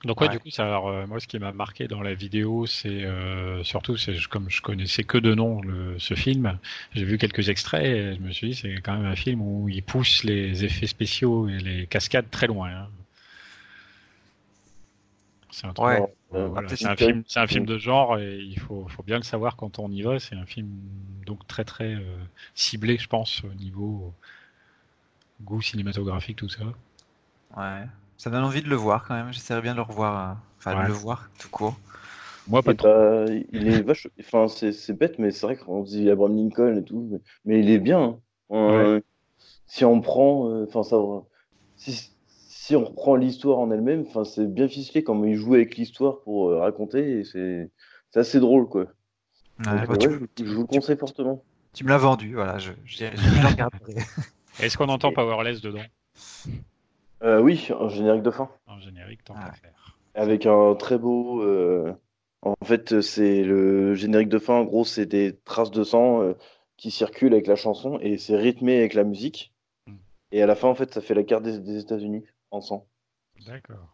Donc 0.04 0.22
ouais, 0.22 0.30
du 0.30 0.40
coup, 0.40 0.52
ça, 0.52 0.64
alors, 0.64 0.90
euh, 0.90 1.08
moi, 1.08 1.20
ce 1.20 1.28
qui 1.28 1.40
m'a 1.40 1.52
marqué 1.52 1.88
dans 1.88 2.02
la 2.02 2.14
vidéo, 2.14 2.68
c'est 2.68 3.04
euh, 3.04 3.64
surtout, 3.64 3.98
c'est 3.98 4.16
comme 4.28 4.48
je 4.48 4.62
connaissais 4.62 5.04
que 5.04 5.18
de 5.18 5.34
nom 5.34 5.60
le, 5.62 5.98
ce 5.98 6.14
film, 6.14 6.60
j'ai 6.94 7.04
vu 7.04 7.18
quelques 7.18 7.50
extraits 7.50 7.84
et 7.84 8.14
je 8.14 8.20
me 8.20 8.32
suis 8.32 8.50
dit, 8.50 8.56
c'est 8.56 8.76
quand 8.76 8.96
même 8.96 9.08
un 9.08 9.16
film 9.16 9.42
où 9.42 9.68
il 9.70 9.82
pousse 9.82 10.24
les 10.24 10.64
effets 10.64 10.86
spéciaux 10.86 11.50
et 11.50 11.58
les 11.58 11.88
cascades 11.88 12.30
très 12.30 12.46
loin. 12.46 12.70
Hein. 12.70 12.90
C'est 15.50 15.66
un, 15.66 15.74
ouais. 15.80 16.04
Un, 16.34 16.96
film, 16.96 17.24
un 17.36 17.48
film 17.48 17.66
de 17.66 17.78
genre 17.78 18.20
et 18.20 18.38
il 18.40 18.60
faut, 18.60 18.86
faut, 18.90 19.04
bien 19.04 19.18
le 19.18 19.24
savoir 19.24 19.56
quand 19.56 19.80
on 19.80 19.90
y 19.90 20.02
va. 20.02 20.20
C'est 20.20 20.36
un 20.36 20.46
film 20.46 20.70
donc 21.26 21.46
très 21.48 21.64
très 21.64 21.96
euh, 21.96 22.18
ciblé, 22.56 22.98
je 22.98 23.08
pense, 23.08 23.44
au 23.44 23.54
niveau 23.54 24.14
goût 25.42 25.62
cinématographique, 25.62 26.38
tout 26.38 26.50
ça. 26.50 26.64
Ouais, 27.56 27.86
ça 28.18 28.30
donne 28.30 28.44
envie 28.44 28.62
de 28.62 28.70
le 28.70 28.76
voir 28.76 29.06
quand 29.08 29.16
même. 29.16 29.32
J'essaierai 29.32 29.62
bien 29.62 29.72
de 29.72 29.78
le 29.78 29.84
revoir, 29.84 30.32
euh, 30.32 30.34
enfin 30.58 30.84
de 30.84 30.88
le 30.88 30.94
voir 30.94 31.30
tout 31.40 31.50
court. 31.50 31.78
Moi, 32.48 32.64
pas 32.64 32.74
trop. 32.74 32.88
Bah, 32.88 33.26
il 33.52 33.68
est 33.68 33.82
vache... 33.82 34.08
enfin, 34.20 34.48
c'est 34.48 34.98
bête, 34.98 35.20
mais 35.20 35.32
c'est 35.32 35.46
vrai 35.46 35.58
qu'on 35.58 35.84
dit 35.84 36.10
Abraham 36.10 36.36
Lincoln 36.36 36.78
et 36.78 36.84
tout, 36.84 37.20
mais, 37.46 37.60
il 37.60 37.70
est 37.70 37.80
bien. 37.80 38.20
Hein. 38.50 39.02
Si 39.66 39.84
on 39.84 40.00
prend, 40.00 40.50
euh, 40.50 40.66
enfin, 40.66 40.84
ça, 40.84 40.98
si, 41.76 42.12
si 42.68 42.76
on 42.76 42.84
reprend 42.84 43.16
l'histoire 43.16 43.60
en 43.60 43.72
elle-même, 43.72 44.04
enfin, 44.06 44.26
c'est 44.26 44.46
bien 44.46 44.68
ficelé 44.68 45.02
comme 45.02 45.26
il 45.26 45.36
joue 45.36 45.54
avec 45.54 45.78
l'histoire 45.78 46.20
pour 46.20 46.50
euh, 46.50 46.60
raconter, 46.60 47.20
et 47.20 47.24
c'est 47.24 47.72
assez 48.14 48.42
drôle, 48.42 48.68
quoi. 48.68 48.88
Bah, 49.60 49.86
je, 50.02 50.44
vous 50.44 50.62
le 50.62 50.68
conseille 50.68 50.98
fortement. 50.98 51.42
Tu 51.72 51.86
me 51.86 51.90
l'as 51.90 51.98
vendu, 51.98 52.34
voilà, 52.34 52.58
je, 52.58 52.74
je, 52.84 53.06
Est-ce 54.60 54.78
qu'on 54.78 54.90
entend 54.90 55.14
Powerless 55.14 55.62
dedans? 55.62 55.80
Euh, 57.24 57.40
Oui, 57.40 57.70
en 57.80 57.88
générique 57.88 58.24
de 58.24 58.32
fin. 58.32 58.50
En 58.66 58.82
générique, 58.82 59.24
tant 59.24 59.36
qu'à 59.36 59.54
faire. 59.54 59.98
Avec 60.16 60.46
un 60.46 60.76
très 60.76 60.98
beau. 60.98 61.44
Euh, 61.44 61.94
en 62.42 62.66
fait, 62.66 63.00
c'est 63.00 63.46
le 63.46 63.96
générique 63.96 64.30
de 64.30 64.40
fin, 64.40 64.56
en 64.56 64.66
gros, 64.66 64.84
c'est 64.84 65.06
des 65.06 65.38
traces 65.46 65.72
de 65.72 65.86
sang 65.86 66.34
qui 66.76 66.92
circulent 66.92 67.34
avec 67.34 67.48
la 67.48 67.56
chanson 67.56 67.98
et 68.02 68.18
c'est 68.18 68.36
rythmé 68.36 68.78
avec 68.78 68.94
la 68.94 69.06
musique. 69.06 69.54
Hmm. 69.88 69.96
Et 70.34 70.42
à 70.44 70.48
la 70.48 70.56
fin, 70.56 70.68
en 70.68 70.76
fait, 70.76 70.94
ça 70.94 71.00
fait 71.00 71.14
la 71.14 71.24
carte 71.24 71.44
des, 71.44 71.60
des 71.60 71.80
États-Unis 71.80 72.26
en 72.52 72.62
sang. 72.62 72.88
D'accord. 73.46 73.88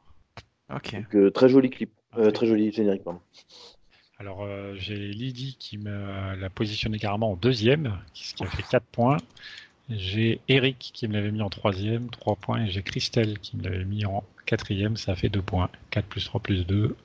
Ok. 0.74 0.96
Euh, 1.14 1.30
très 1.30 1.50
joli 1.50 1.70
clip, 1.70 1.92
euh, 2.18 2.32
très 2.32 2.48
joli 2.48 2.72
générique, 2.72 3.04
pardon. 3.04 3.20
Alors 4.20 4.44
euh, 4.44 4.76
j'ai 4.76 4.96
Lydie 4.96 5.58
qui 5.60 5.78
me 5.78 6.36
l'a 6.36 6.50
positionné 6.50 6.98
carrément 6.98 7.32
en 7.32 7.36
deuxième, 7.36 8.00
ce 8.14 8.34
qui 8.34 8.44
a 8.44 8.48
fait 8.48 8.64
4 8.64 8.86
points. 8.86 9.18
J'ai 9.90 10.40
Eric 10.48 10.92
qui 10.94 11.08
me 11.08 11.14
l'avait 11.14 11.32
mis 11.32 11.42
en 11.42 11.50
troisième, 11.50 12.10
3 12.10 12.36
points. 12.38 12.64
Et 12.64 12.70
j'ai 12.70 12.84
Christelle 12.84 13.40
qui 13.40 13.58
me 13.58 13.64
l'avait 13.64 13.84
mis 13.84 14.06
en 14.06 14.24
quatrième, 14.46 14.96
ça 14.98 15.12
a 15.12 15.16
fait 15.16 15.30
2 15.30 15.42
points. 15.42 15.70
4 15.90 16.06
plus 16.06 16.26
3 16.26 16.42
plus 16.42 16.66
2, 16.66 16.96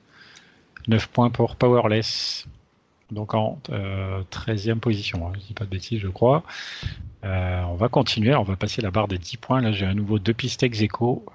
9 0.87 1.07
points 1.09 1.29
pour 1.29 1.55
Powerless. 1.55 2.47
Donc 3.11 3.33
en 3.33 3.59
13e 3.69 4.79
position, 4.79 5.27
hein, 5.27 5.31
je 5.35 5.39
dis 5.47 5.53
pas 5.53 5.65
de 5.65 5.69
bêtises, 5.69 5.99
je 5.99 6.07
crois. 6.07 6.43
on 7.23 7.75
va 7.75 7.89
continuer, 7.89 8.35
on 8.35 8.43
va 8.43 8.55
passer 8.55 8.81
la 8.81 8.91
barre 8.91 9.07
des 9.07 9.17
10 9.17 9.37
points. 9.37 9.61
Là, 9.61 9.71
j'ai 9.71 9.85
à 9.85 9.93
nouveau 9.93 10.19
deux 10.19 10.33
pistes 10.33 10.63
ex 10.63 10.81
aequo, 10.81 11.25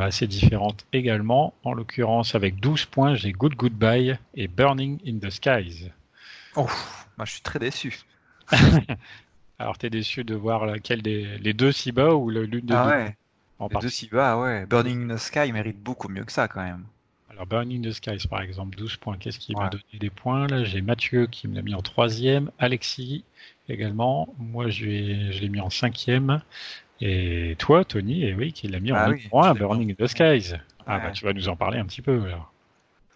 assez 0.00 0.26
différentes 0.26 0.86
également. 0.92 1.54
En 1.62 1.74
l'occurrence, 1.74 2.34
avec 2.34 2.58
12 2.60 2.86
points, 2.86 3.14
j'ai 3.14 3.32
Good 3.32 3.54
Goodbye 3.54 4.18
et 4.34 4.48
Burning 4.48 4.98
in 5.06 5.18
the 5.18 5.30
Skies. 5.30 5.90
Oh, 6.56 6.66
moi 7.16 7.26
je 7.26 7.32
suis 7.32 7.42
très 7.42 7.58
déçu. 7.58 8.00
Alors, 9.58 9.76
t'es 9.76 9.90
déçu 9.90 10.24
de 10.24 10.34
voir 10.34 10.64
laquelle 10.64 11.02
des 11.02 11.38
les 11.38 11.52
deux 11.52 11.70
si 11.70 11.92
bas 11.92 12.14
ou 12.14 12.30
l'une 12.30 12.64
des 12.64 12.74
ah 12.74 12.84
deux? 12.84 12.90
ouais. 12.90 13.68
les 13.70 13.78
deux 13.78 13.90
si 13.90 14.08
bas, 14.08 14.38
ouais. 14.38 14.64
Burning 14.66 15.10
in 15.10 15.14
the 15.14 15.18
Sky 15.18 15.52
mérite 15.52 15.78
beaucoup 15.78 16.08
mieux 16.08 16.24
que 16.24 16.32
ça 16.32 16.48
quand 16.48 16.62
même. 16.62 16.86
Alors, 17.40 17.46
Burning 17.46 17.86
in 17.86 17.88
the 17.88 17.94
Skies, 17.94 18.28
par 18.28 18.42
exemple, 18.42 18.76
12 18.76 18.98
points. 18.98 19.16
Qu'est-ce 19.16 19.38
qui 19.38 19.54
m'a 19.54 19.70
donné 19.70 19.82
des 19.98 20.10
points? 20.10 20.46
Là, 20.46 20.62
j'ai 20.62 20.82
Mathieu 20.82 21.26
qui 21.26 21.48
me 21.48 21.54
l'a 21.54 21.62
mis 21.62 21.74
en 21.74 21.80
troisième, 21.80 22.50
Alexis 22.58 23.24
également. 23.70 24.28
Moi, 24.36 24.68
je, 24.68 24.84
l'ai 24.84 25.48
mis 25.48 25.60
en 25.60 25.70
cinquième. 25.70 26.42
Et 27.00 27.56
toi, 27.58 27.82
Tony, 27.86 28.24
et 28.24 28.34
oui, 28.34 28.52
qui 28.52 28.68
l'a 28.68 28.78
mis 28.78 28.92
en 28.92 28.96
ah 28.96 29.08
oui, 29.08 29.26
Burning 29.58 29.90
in 29.90 29.94
the 29.94 30.06
Skies. 30.06 30.56
Ah, 30.86 30.98
bah, 30.98 31.12
tu 31.12 31.24
vas 31.24 31.32
nous 31.32 31.48
en 31.48 31.56
parler 31.56 31.78
un 31.78 31.86
petit 31.86 32.02
peu, 32.02 32.28
là. 32.28 32.46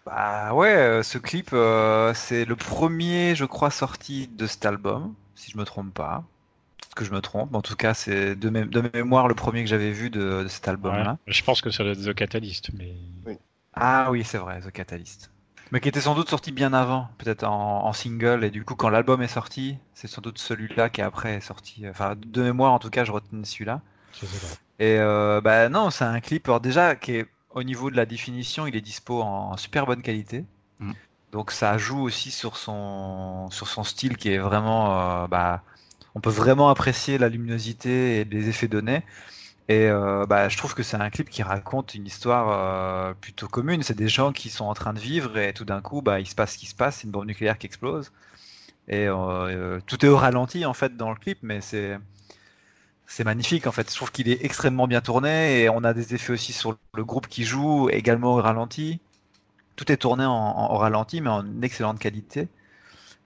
Bah 0.07 0.55
ouais, 0.55 0.75
euh, 0.75 1.03
ce 1.03 1.19
clip, 1.19 1.51
euh, 1.53 2.15
c'est 2.15 2.47
le 2.47 2.57
premier, 2.57 3.35
je 3.35 3.45
crois, 3.45 3.71
sorti 3.71 4.29
de 4.29 4.47
cet 4.47 4.65
album, 4.65 5.13
si 5.35 5.51
je 5.51 5.59
me 5.59 5.65
trompe 5.65 5.93
pas. 5.93 6.25
Peut-être 6.79 6.95
que 6.95 7.05
je 7.05 7.11
me 7.11 7.21
trompe. 7.21 7.55
En 7.55 7.61
tout 7.61 7.77
cas, 7.77 7.93
c'est 7.93 8.37
de, 8.37 8.49
de, 8.49 8.91
mémoire 8.95 9.29
le 9.29 9.35
premier 9.35 9.63
que 9.63 9.69
j'avais 9.69 9.91
vu 9.91 10.09
de, 10.09 10.47
cet 10.49 10.67
album-là. 10.67 11.19
je 11.27 11.43
pense 11.43 11.61
que 11.61 11.69
ça 11.69 11.85
doit 11.85 11.93
être 11.93 12.11
The 12.11 12.15
Catalyst, 12.15 12.71
mais. 12.73 12.95
Ah 13.77 14.11
oui, 14.11 14.25
c'est 14.25 14.39
vrai, 14.39 14.61
The 14.61 14.71
Catalyst. 14.71 15.31
Mais 15.73 15.81
qui 15.81 15.89
était 15.89 16.01
sans 16.01 16.15
doute 16.15 16.29
sorti 16.29 16.53
bien 16.53 16.73
avant, 16.73 17.09
peut-être 17.19 17.45
en, 17.45 17.93
single, 17.93 18.45
et 18.45 18.51
du 18.51 18.65
coup, 18.65 18.75
quand 18.75 18.91
l'album 18.91 19.23
est 19.23 19.29
sorti, 19.29 19.79
c'est 19.95 20.07
sans 20.07 20.21
doute 20.21 20.39
celui-là 20.39 20.89
qui 20.89 21.03
après 21.03 21.35
est 21.35 21.41
sorti. 21.41 21.89
Enfin, 21.89 22.15
de 22.17 22.43
mémoire, 22.43 22.73
en 22.73 22.79
tout 22.79 22.91
cas, 22.91 23.05
je 23.05 23.13
retenais 23.13 23.45
celui-là. 23.45 23.81
Et 24.79 24.99
euh, 24.99 25.41
bah 25.41 25.69
non, 25.69 25.91
c'est 25.91 26.05
un 26.05 26.21
clip, 26.21 26.49
alors 26.49 26.61
déjà, 26.61 26.95
qui 26.95 27.17
est 27.17 27.27
au 27.51 27.63
niveau 27.63 27.91
de 27.91 27.97
la 27.97 28.07
définition, 28.07 28.67
il 28.67 28.77
est 28.77 28.81
dispo 28.81 29.23
en 29.23 29.57
super 29.57 29.87
bonne 29.87 30.03
qualité. 30.03 30.45
Mm. 30.81 30.93
Donc 31.33 31.51
ça 31.51 31.79
joue 31.79 32.01
aussi 32.01 32.31
sur 32.31 32.57
son, 32.57 33.49
sur 33.51 33.69
son 33.69 33.83
style 33.85 34.17
qui 34.17 34.31
est 34.31 34.39
vraiment... 34.39 35.25
Euh, 35.25 35.27
bah, 35.27 35.63
on 36.15 36.21
peut 36.21 36.31
vraiment 36.31 36.69
apprécier 36.69 37.19
la 37.19 37.29
luminosité 37.29 38.21
et 38.21 38.25
les 38.25 38.49
effets 38.49 38.69
donnés. 38.69 39.03
Et 39.69 39.89
euh, 39.89 40.27
bah, 40.27 40.49
je 40.49 40.57
trouve 40.59 40.75
que 40.75 40.83
c'est 40.83 40.97
un 40.97 41.11
clip 41.11 41.31
qui 41.31 41.43
raconte 41.43 41.95
une 41.95 42.07
histoire 42.07 42.51
euh, 42.51 43.15
plutôt 43.15 43.49
commune. 43.49 43.83
C'est 43.83 43.97
des 43.97 44.09
gens 44.09 44.33
qui 44.33 44.51
sont 44.51 44.67
en 44.67 44.75
train 44.75 44.93
de 44.93 44.99
vivre 45.01 45.39
et 45.39 45.55
tout 45.55 45.65
d'un 45.65 45.81
coup, 45.81 46.03
bah, 46.03 46.21
il 46.21 46.27
se 46.27 46.35
passe 46.35 46.55
ce 46.55 46.59
qui 46.59 46.67
se 46.67 46.75
passe, 46.75 46.97
c'est 46.97 47.05
une 47.05 47.11
bombe 47.13 47.27
nucléaire 47.27 47.59
qui 47.59 47.67
explose. 47.67 48.13
Et 48.89 49.07
tout 49.87 50.05
est 50.05 50.09
au 50.09 50.17
ralenti 50.19 50.67
en 50.67 50.75
fait 50.75 50.97
dans 50.97 51.11
le 51.11 51.17
clip, 51.17 51.39
mais 51.43 51.63
c'est 51.63 51.99
c'est 53.07 53.25
magnifique 53.25 53.67
en 53.67 53.73
fait. 53.73 53.91
Je 53.91 53.97
trouve 53.97 54.13
qu'il 54.13 54.29
est 54.29 54.45
extrêmement 54.45 54.87
bien 54.87 55.01
tourné 55.01 55.63
et 55.63 55.69
on 55.69 55.85
a 55.85 55.95
des 55.95 56.15
effets 56.15 56.33
aussi 56.33 56.53
sur 56.53 56.77
le 56.95 57.05
groupe 57.05 57.29
qui 57.29 57.45
joue 57.45 57.89
également 57.91 58.35
au 58.35 58.43
ralenti. 58.43 59.01
Tout 59.77 59.91
est 59.93 59.97
tourné 59.99 60.25
en, 60.25 60.77
ralenti 60.77 61.21
mais 61.21 61.31
en 61.31 61.63
excellente 61.63 61.99
qualité. 61.99 62.49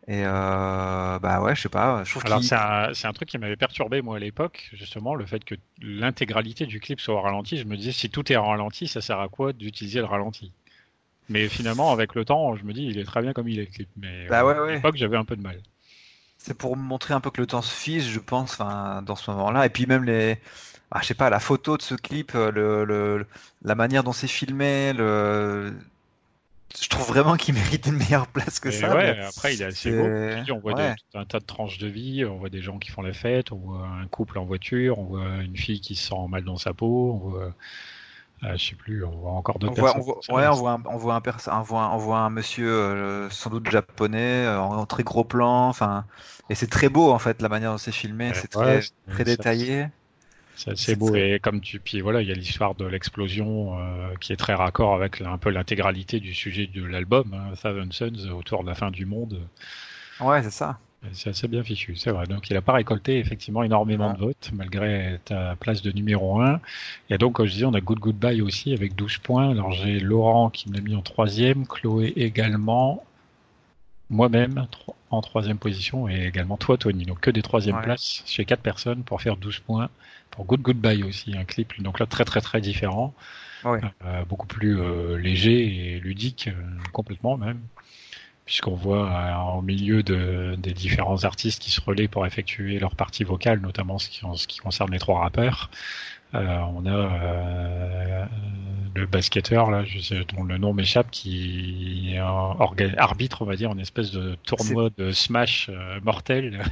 Et 0.08 0.22
euh, 0.24 1.18
bah 1.18 1.42
ouais, 1.42 1.54
je 1.54 1.60
sais 1.60 1.68
pas. 1.68 2.02
Je 2.04 2.10
trouve 2.10 2.24
Alors 2.24 2.42
c'est 2.42 3.06
un, 3.06 3.12
truc 3.12 3.28
qui 3.28 3.36
m'avait 3.36 3.56
perturbé 3.56 4.00
moi 4.00 4.16
à 4.16 4.18
l'époque, 4.18 4.70
justement, 4.72 5.14
le 5.14 5.26
fait 5.26 5.44
que 5.44 5.54
l'intégralité 5.82 6.64
du 6.64 6.80
clip 6.80 6.98
soit 6.98 7.14
au 7.14 7.20
ralenti. 7.20 7.58
Je 7.58 7.64
me 7.64 7.76
disais 7.76 7.92
si 7.92 8.08
tout 8.08 8.32
est 8.32 8.36
en 8.36 8.48
ralenti, 8.48 8.88
ça 8.88 9.02
sert 9.02 9.20
à 9.20 9.28
quoi 9.28 9.52
d'utiliser 9.52 9.98
le 9.98 10.06
ralenti? 10.06 10.50
Mais 11.28 11.48
finalement, 11.48 11.92
avec 11.92 12.14
le 12.14 12.24
temps, 12.24 12.56
je 12.56 12.64
me 12.64 12.72
dis 12.72 12.84
il 12.84 12.98
est 12.98 13.04
très 13.04 13.20
bien 13.20 13.34
comme 13.34 13.48
il 13.48 13.58
est 13.58 13.66
le 13.66 13.70
clip. 13.70 13.88
Mais 13.98 14.26
bah 14.28 14.46
ouais, 14.46 14.56
à 14.56 14.74
l'époque, 14.74 14.96
j'avais 14.96 15.18
un 15.18 15.26
peu 15.26 15.36
de 15.36 15.42
mal. 15.42 15.60
C'est 16.38 16.56
pour 16.56 16.74
montrer 16.76 17.12
un 17.12 17.20
peu 17.20 17.30
que 17.30 17.42
le 17.42 17.46
temps 17.46 17.60
se 17.60 17.74
fiche, 17.74 18.04
je 18.04 18.20
pense, 18.20 18.56
dans 18.58 19.16
ce 19.16 19.30
moment-là. 19.30 19.66
Et 19.66 19.68
puis 19.68 19.84
même 19.84 20.04
les, 20.04 20.38
ah, 20.90 21.00
je 21.02 21.08
sais 21.08 21.14
pas, 21.14 21.28
la 21.28 21.40
photo 21.40 21.76
de 21.76 21.82
ce 21.82 21.94
clip, 21.94 22.32
euh, 22.34 22.50
le, 22.50 23.26
la 23.62 23.74
manière 23.74 24.04
dont 24.04 24.12
c'est 24.12 24.28
filmé, 24.28 24.94
le, 24.94 25.74
je 26.80 26.88
trouve 26.88 27.08
vraiment 27.08 27.36
qu'il 27.36 27.54
mérite 27.54 27.86
une 27.86 27.96
meilleure 27.96 28.26
place 28.26 28.60
que 28.60 28.70
ça. 28.70 28.94
Ouais, 28.94 29.18
après 29.20 29.54
il 29.54 29.62
est 29.62 29.66
assez 29.66 29.90
beau. 29.90 30.06
On 30.52 30.58
voit 30.58 30.80
un 31.14 31.24
tas 31.24 31.40
de 31.40 31.44
tranches 31.44 31.78
de 31.78 31.88
vie, 31.88 32.24
on 32.24 32.38
voit 32.38 32.50
des 32.50 32.60
gens 32.60 32.78
qui 32.78 32.90
font 32.90 33.02
la 33.02 33.12
fête, 33.12 33.52
on 33.52 33.56
voit 33.56 33.86
un 33.86 34.06
couple 34.06 34.38
en 34.38 34.44
voiture, 34.44 34.98
on 34.98 35.04
voit 35.04 35.26
une 35.42 35.56
fille 35.56 35.80
qui 35.80 35.94
se 35.94 36.08
sent 36.08 36.28
mal 36.28 36.44
dans 36.44 36.56
sa 36.56 36.74
peau, 36.74 37.12
on 37.14 37.28
voit 37.28 37.54
euh, 38.44 38.56
je 38.56 38.68
sais 38.68 38.76
plus, 38.76 39.04
on 39.04 39.10
voit 39.10 39.32
encore 39.32 39.58
d'autres 39.58 39.74
personnes. 39.74 40.00
On 40.00 40.04
voit, 40.04 40.16
ouais, 40.28 40.46
on 40.46 40.54
voit 40.54 40.72
un, 40.72 40.82
on 40.86 40.96
voit 40.96 41.14
un, 41.16 41.22
on 41.50 41.62
voit, 41.62 41.90
on 41.92 41.96
voit 41.96 42.18
un 42.18 42.30
monsieur 42.30 42.70
euh, 42.70 43.30
sans 43.30 43.50
doute 43.50 43.68
japonais 43.68 44.44
euh, 44.46 44.60
en, 44.60 44.86
très 44.86 45.02
gros 45.02 45.24
plan. 45.24 45.68
Enfin, 45.68 46.04
et 46.48 46.54
c'est 46.54 46.68
très 46.68 46.88
beau 46.88 47.10
en 47.10 47.18
fait 47.18 47.42
la 47.42 47.48
manière 47.48 47.72
dont 47.72 47.78
c'est 47.78 47.92
filmé. 47.92 48.30
c'est 48.34 48.48
très, 48.48 48.80
très 49.10 49.24
détaillé. 49.24 49.88
C'est 50.58 50.72
assez 50.72 50.96
beau 50.96 51.14
et 51.14 51.38
comme 51.40 51.60
tu 51.60 51.78
puis 51.78 52.00
voilà, 52.00 52.20
il 52.20 52.26
y 52.26 52.32
a 52.32 52.34
l'histoire 52.34 52.74
de 52.74 52.84
l'explosion 52.84 53.78
qui 54.20 54.32
est 54.32 54.36
très 54.36 54.54
raccord 54.54 54.92
avec 54.92 55.20
un 55.20 55.38
peu 55.38 55.50
l'intégralité 55.50 56.18
du 56.18 56.34
sujet 56.34 56.66
de 56.66 56.84
l'album, 56.84 57.32
hein, 57.32 57.54
Thousand 57.54 57.92
Suns 57.92 58.30
autour 58.32 58.64
de 58.64 58.68
la 58.68 58.74
fin 58.74 58.90
du 58.90 59.06
monde. 59.06 59.40
Ouais, 60.20 60.42
c'est 60.42 60.50
ça. 60.50 60.80
C'est 61.12 61.30
assez 61.30 61.46
bien 61.46 61.62
fichu, 61.62 61.94
c'est 61.94 62.10
vrai. 62.10 62.26
Donc 62.26 62.50
il 62.50 62.54
n'a 62.54 62.60
pas 62.60 62.72
récolté 62.72 63.18
effectivement 63.20 63.62
énormément 63.62 64.12
de 64.14 64.18
votes 64.18 64.50
malgré 64.52 65.20
ta 65.24 65.54
place 65.54 65.80
de 65.80 65.92
numéro 65.92 66.40
1. 66.40 66.60
Et 67.10 67.18
donc, 67.18 67.34
comme 67.34 67.46
je 67.46 67.52
disais, 67.52 67.66
on 67.66 67.74
a 67.74 67.80
Good 67.80 68.00
Goodbye 68.00 68.42
aussi 68.42 68.72
avec 68.72 68.96
12 68.96 69.18
points. 69.18 69.52
Alors 69.52 69.70
j'ai 69.70 70.00
Laurent 70.00 70.50
qui 70.50 70.68
me 70.68 70.74
l'a 70.74 70.80
mis 70.80 70.96
en 70.96 71.02
troisième, 71.02 71.68
Chloé 71.68 72.14
également, 72.16 73.04
moi-même 74.10 74.66
en 75.10 75.20
troisième 75.22 75.58
position 75.58 76.08
et 76.08 76.26
également 76.26 76.56
toi 76.56 76.76
Tony. 76.76 77.04
Donc 77.04 77.20
que 77.20 77.30
des 77.30 77.42
troisièmes 77.42 77.80
places 77.80 78.24
chez 78.26 78.44
quatre 78.44 78.62
personnes 78.62 79.04
pour 79.04 79.22
faire 79.22 79.36
12 79.36 79.60
points. 79.60 79.90
Pour 80.38 80.46
Good 80.46 80.62
Goodbye 80.62 81.02
aussi, 81.02 81.36
un 81.36 81.44
clip 81.44 81.82
donc 81.82 81.98
là 81.98 82.06
très 82.06 82.24
très 82.24 82.40
très 82.40 82.60
différent. 82.60 83.12
Euh, 83.66 84.24
beaucoup 84.24 84.46
plus 84.46 84.78
euh, 84.78 85.16
léger 85.18 85.96
et 85.96 85.98
ludique, 85.98 86.46
euh, 86.46 86.52
complètement 86.92 87.36
même 87.36 87.58
puisqu'on 88.48 88.74
voit 88.74 89.10
euh, 89.10 89.58
au 89.58 89.60
milieu 89.60 90.02
de, 90.02 90.54
des 90.56 90.72
différents 90.72 91.24
artistes 91.24 91.60
qui 91.60 91.70
se 91.70 91.82
relaient 91.82 92.08
pour 92.08 92.24
effectuer 92.24 92.78
leur 92.78 92.96
partie 92.96 93.22
vocale, 93.22 93.60
notamment 93.60 93.98
ce 93.98 94.08
qui, 94.08 94.24
en 94.24 94.36
ce 94.36 94.46
qui 94.46 94.58
concerne 94.58 94.90
les 94.90 94.98
trois 94.98 95.20
rappeurs. 95.20 95.70
Euh, 96.34 96.56
on 96.74 96.86
a 96.86 96.90
euh, 96.90 98.24
le 98.94 99.04
basketteur 99.04 99.70
là, 99.70 99.84
je 99.84 99.98
sais, 99.98 100.24
dont 100.34 100.44
le 100.44 100.56
nom 100.56 100.72
m'échappe, 100.72 101.10
qui 101.10 102.14
arbitre, 102.96 103.42
on 103.42 103.44
va 103.44 103.56
dire, 103.56 103.70
une 103.70 103.80
espèce 103.80 104.12
de 104.12 104.34
tournoi 104.46 104.88
de 104.96 105.12
smash 105.12 105.68
mortel. 106.02 106.64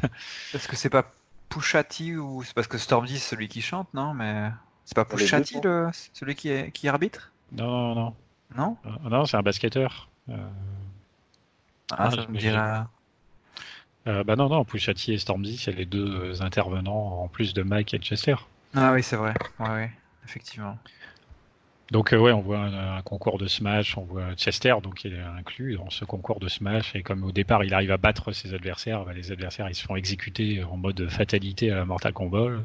Est-ce 0.54 0.68
que 0.68 0.76
c'est 0.76 0.88
pas 0.88 1.12
Pushati 1.48 2.16
ou 2.16 2.42
c'est 2.42 2.54
parce 2.54 2.66
que 2.66 2.78
Stormzy 2.78 3.18
c'est 3.18 3.30
celui 3.30 3.48
qui 3.48 3.62
chante, 3.62 3.92
non 3.94 4.14
Mais 4.14 4.50
c'est 4.84 4.94
pas 4.94 5.04
Pushati 5.04 5.60
le, 5.62 5.90
celui 6.12 6.34
qui, 6.34 6.48
est, 6.48 6.70
qui 6.70 6.88
arbitre? 6.88 7.32
Non, 7.52 7.94
non, 7.94 8.14
non. 8.56 8.76
Non, 8.84 9.10
non, 9.10 9.24
c'est 9.24 9.36
un 9.36 9.42
basketteur. 9.42 10.08
Ah, 11.90 12.10
ça 12.10 12.26
me 12.28 12.36
dirait. 12.36 12.82
Euh, 14.08 14.22
bah 14.22 14.36
non, 14.36 14.48
non, 14.48 14.64
Pushati 14.64 15.14
et 15.14 15.18
Stormzy, 15.18 15.56
c'est 15.56 15.72
les 15.72 15.84
deux 15.84 16.40
intervenants 16.42 17.22
en 17.22 17.28
plus 17.28 17.54
de 17.54 17.62
Mike 17.62 17.94
et 17.94 17.98
Chester. 17.98 18.36
Ah 18.74 18.92
oui, 18.92 19.02
c'est 19.02 19.16
vrai. 19.16 19.34
Ouais, 19.58 19.68
ouais, 19.68 19.92
effectivement. 20.24 20.78
Donc 21.92 22.12
euh, 22.12 22.18
ouais, 22.18 22.32
on 22.32 22.40
voit 22.40 22.58
un, 22.58 23.02
concours 23.02 23.38
de 23.38 23.46
Smash, 23.46 23.96
on 23.96 24.02
voit 24.02 24.34
Chester, 24.34 24.74
donc 24.82 25.04
il 25.04 25.14
est 25.14 25.20
inclus 25.20 25.76
dans 25.76 25.88
ce 25.88 26.04
concours 26.04 26.40
de 26.40 26.48
Smash, 26.48 26.96
et 26.96 27.02
comme 27.02 27.22
au 27.22 27.30
départ 27.30 27.62
il 27.62 27.72
arrive 27.74 27.92
à 27.92 27.96
battre 27.96 28.32
ses 28.32 28.54
adversaires, 28.54 29.04
bah, 29.04 29.12
les 29.12 29.30
adversaires 29.30 29.68
ils 29.68 29.74
se 29.74 29.84
font 29.84 29.94
exécuter 29.94 30.64
en 30.64 30.76
mode 30.76 31.08
fatalité 31.08 31.70
à 31.70 31.76
la 31.76 31.84
Mortal 31.84 32.12
Kombat. 32.12 32.64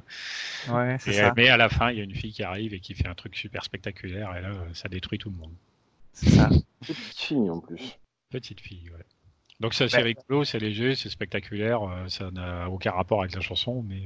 Ouais, 0.69 0.97
c'est 0.99 1.13
ça. 1.13 1.33
Mais 1.37 1.49
à 1.49 1.57
la 1.57 1.69
fin, 1.69 1.91
il 1.91 1.97
y 1.97 2.01
a 2.01 2.03
une 2.03 2.15
fille 2.15 2.33
qui 2.33 2.43
arrive 2.43 2.73
et 2.73 2.79
qui 2.79 2.95
fait 2.95 3.07
un 3.07 3.15
truc 3.15 3.35
super 3.35 3.63
spectaculaire, 3.63 4.35
et 4.35 4.41
là, 4.41 4.53
ça 4.73 4.89
détruit 4.89 5.19
tout 5.19 5.29
le 5.29 5.37
monde. 5.37 5.53
C'est 6.13 6.31
ça. 6.31 6.49
Petite 6.79 6.97
fille 6.97 7.49
en 7.49 7.59
plus. 7.59 7.99
Petite 8.31 8.61
fille, 8.61 8.89
ouais. 8.89 9.05
Donc 9.59 9.75
c'est 9.75 9.83
assez 9.83 9.97
bah, 9.97 10.03
rigolo, 10.03 10.43
c'est 10.43 10.57
léger, 10.57 10.95
c'est 10.95 11.09
spectaculaire, 11.09 11.83
euh, 11.83 12.07
ça 12.07 12.31
n'a 12.31 12.67
aucun 12.69 12.91
rapport 12.91 13.21
avec 13.21 13.35
la 13.35 13.41
chanson, 13.41 13.85
mais. 13.87 14.01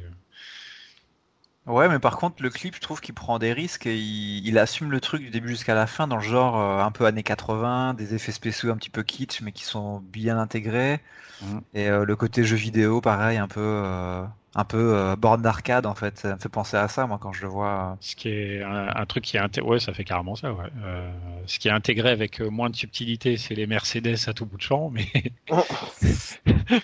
Euh, 1.67 1.71
ouais, 1.71 1.89
mais 1.89 1.99
par 1.99 2.17
contre, 2.17 2.41
le 2.41 2.49
clip, 2.49 2.75
je 2.75 2.81
trouve 2.81 3.01
qu'il 3.01 3.13
prend 3.13 3.39
des 3.39 3.53
risques 3.53 3.85
et 3.85 3.97
il, 3.97 4.57
assume 4.57 4.91
le 4.91 4.99
truc 4.99 5.21
du 5.21 5.29
début 5.29 5.49
jusqu'à 5.49 5.75
la 5.75 5.87
fin 5.87 6.07
dans 6.07 6.17
le 6.17 6.21
genre 6.21 6.59
euh, 6.59 6.83
un 6.83 6.91
peu 6.91 7.05
années 7.05 7.23
80, 7.23 7.93
des 7.93 8.15
effets 8.15 8.31
spéciaux 8.31 8.71
un 8.71 8.77
petit 8.77 8.89
peu 8.89 9.03
kitsch, 9.03 9.41
mais 9.41 9.51
qui 9.51 9.63
sont 9.63 9.99
bien 9.99 10.37
intégrés. 10.37 11.01
Mmh. 11.41 11.57
Et 11.73 11.89
le 11.89 12.15
côté 12.15 12.43
jeu 12.43 12.55
vidéo, 12.55 13.01
pareil, 13.01 13.37
un 13.37 13.47
peu 13.47 13.83
un 14.55 14.63
peu 14.63 14.95
euh, 14.95 15.15
borne 15.17 15.41
d'arcade 15.41 15.85
en 15.85 15.93
fait. 15.93 16.17
Ça 16.17 16.35
me 16.35 16.39
fait 16.39 16.49
penser 16.49 16.77
à 16.77 16.87
ça 16.87 17.05
moi 17.05 17.19
quand 17.21 17.33
je 17.33 17.41
le 17.41 17.49
vois. 17.49 17.97
Ce 17.99 18.15
qui 18.15 18.29
est 18.29 18.63
un, 18.63 19.05
truc 19.05 19.25
qui 19.25 19.37
est 19.37 19.39
intégré, 19.41 19.69
ouais, 19.69 19.79
ça 19.79 19.93
fait 19.93 20.05
carrément 20.05 20.35
ça. 20.35 20.53
Ouais. 20.53 20.69
Euh, 20.83 21.11
ce 21.45 21.59
qui 21.59 21.67
est 21.67 21.71
intégré 21.71 22.09
avec 22.09 22.39
euh, 22.39 22.49
moins 22.49 22.69
de 22.69 22.75
subtilité, 22.75 23.35
c'est 23.35 23.53
les 23.53 23.67
Mercedes 23.67 24.15
à 24.27 24.33
tout 24.33 24.45
bout 24.45 24.57
de 24.57 24.61
champ, 24.61 24.89
mais 24.89 25.07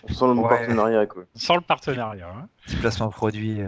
sans 0.09 0.33
le 0.33 0.41
partenariat 0.41 1.05
quoi. 1.05 1.23
Sans 1.33 1.55
le 1.55 1.61
partenariat. 1.61 2.27
Hein. 2.27 2.47
Petit 2.65 2.75
placement 2.75 3.09
produit 3.09 3.61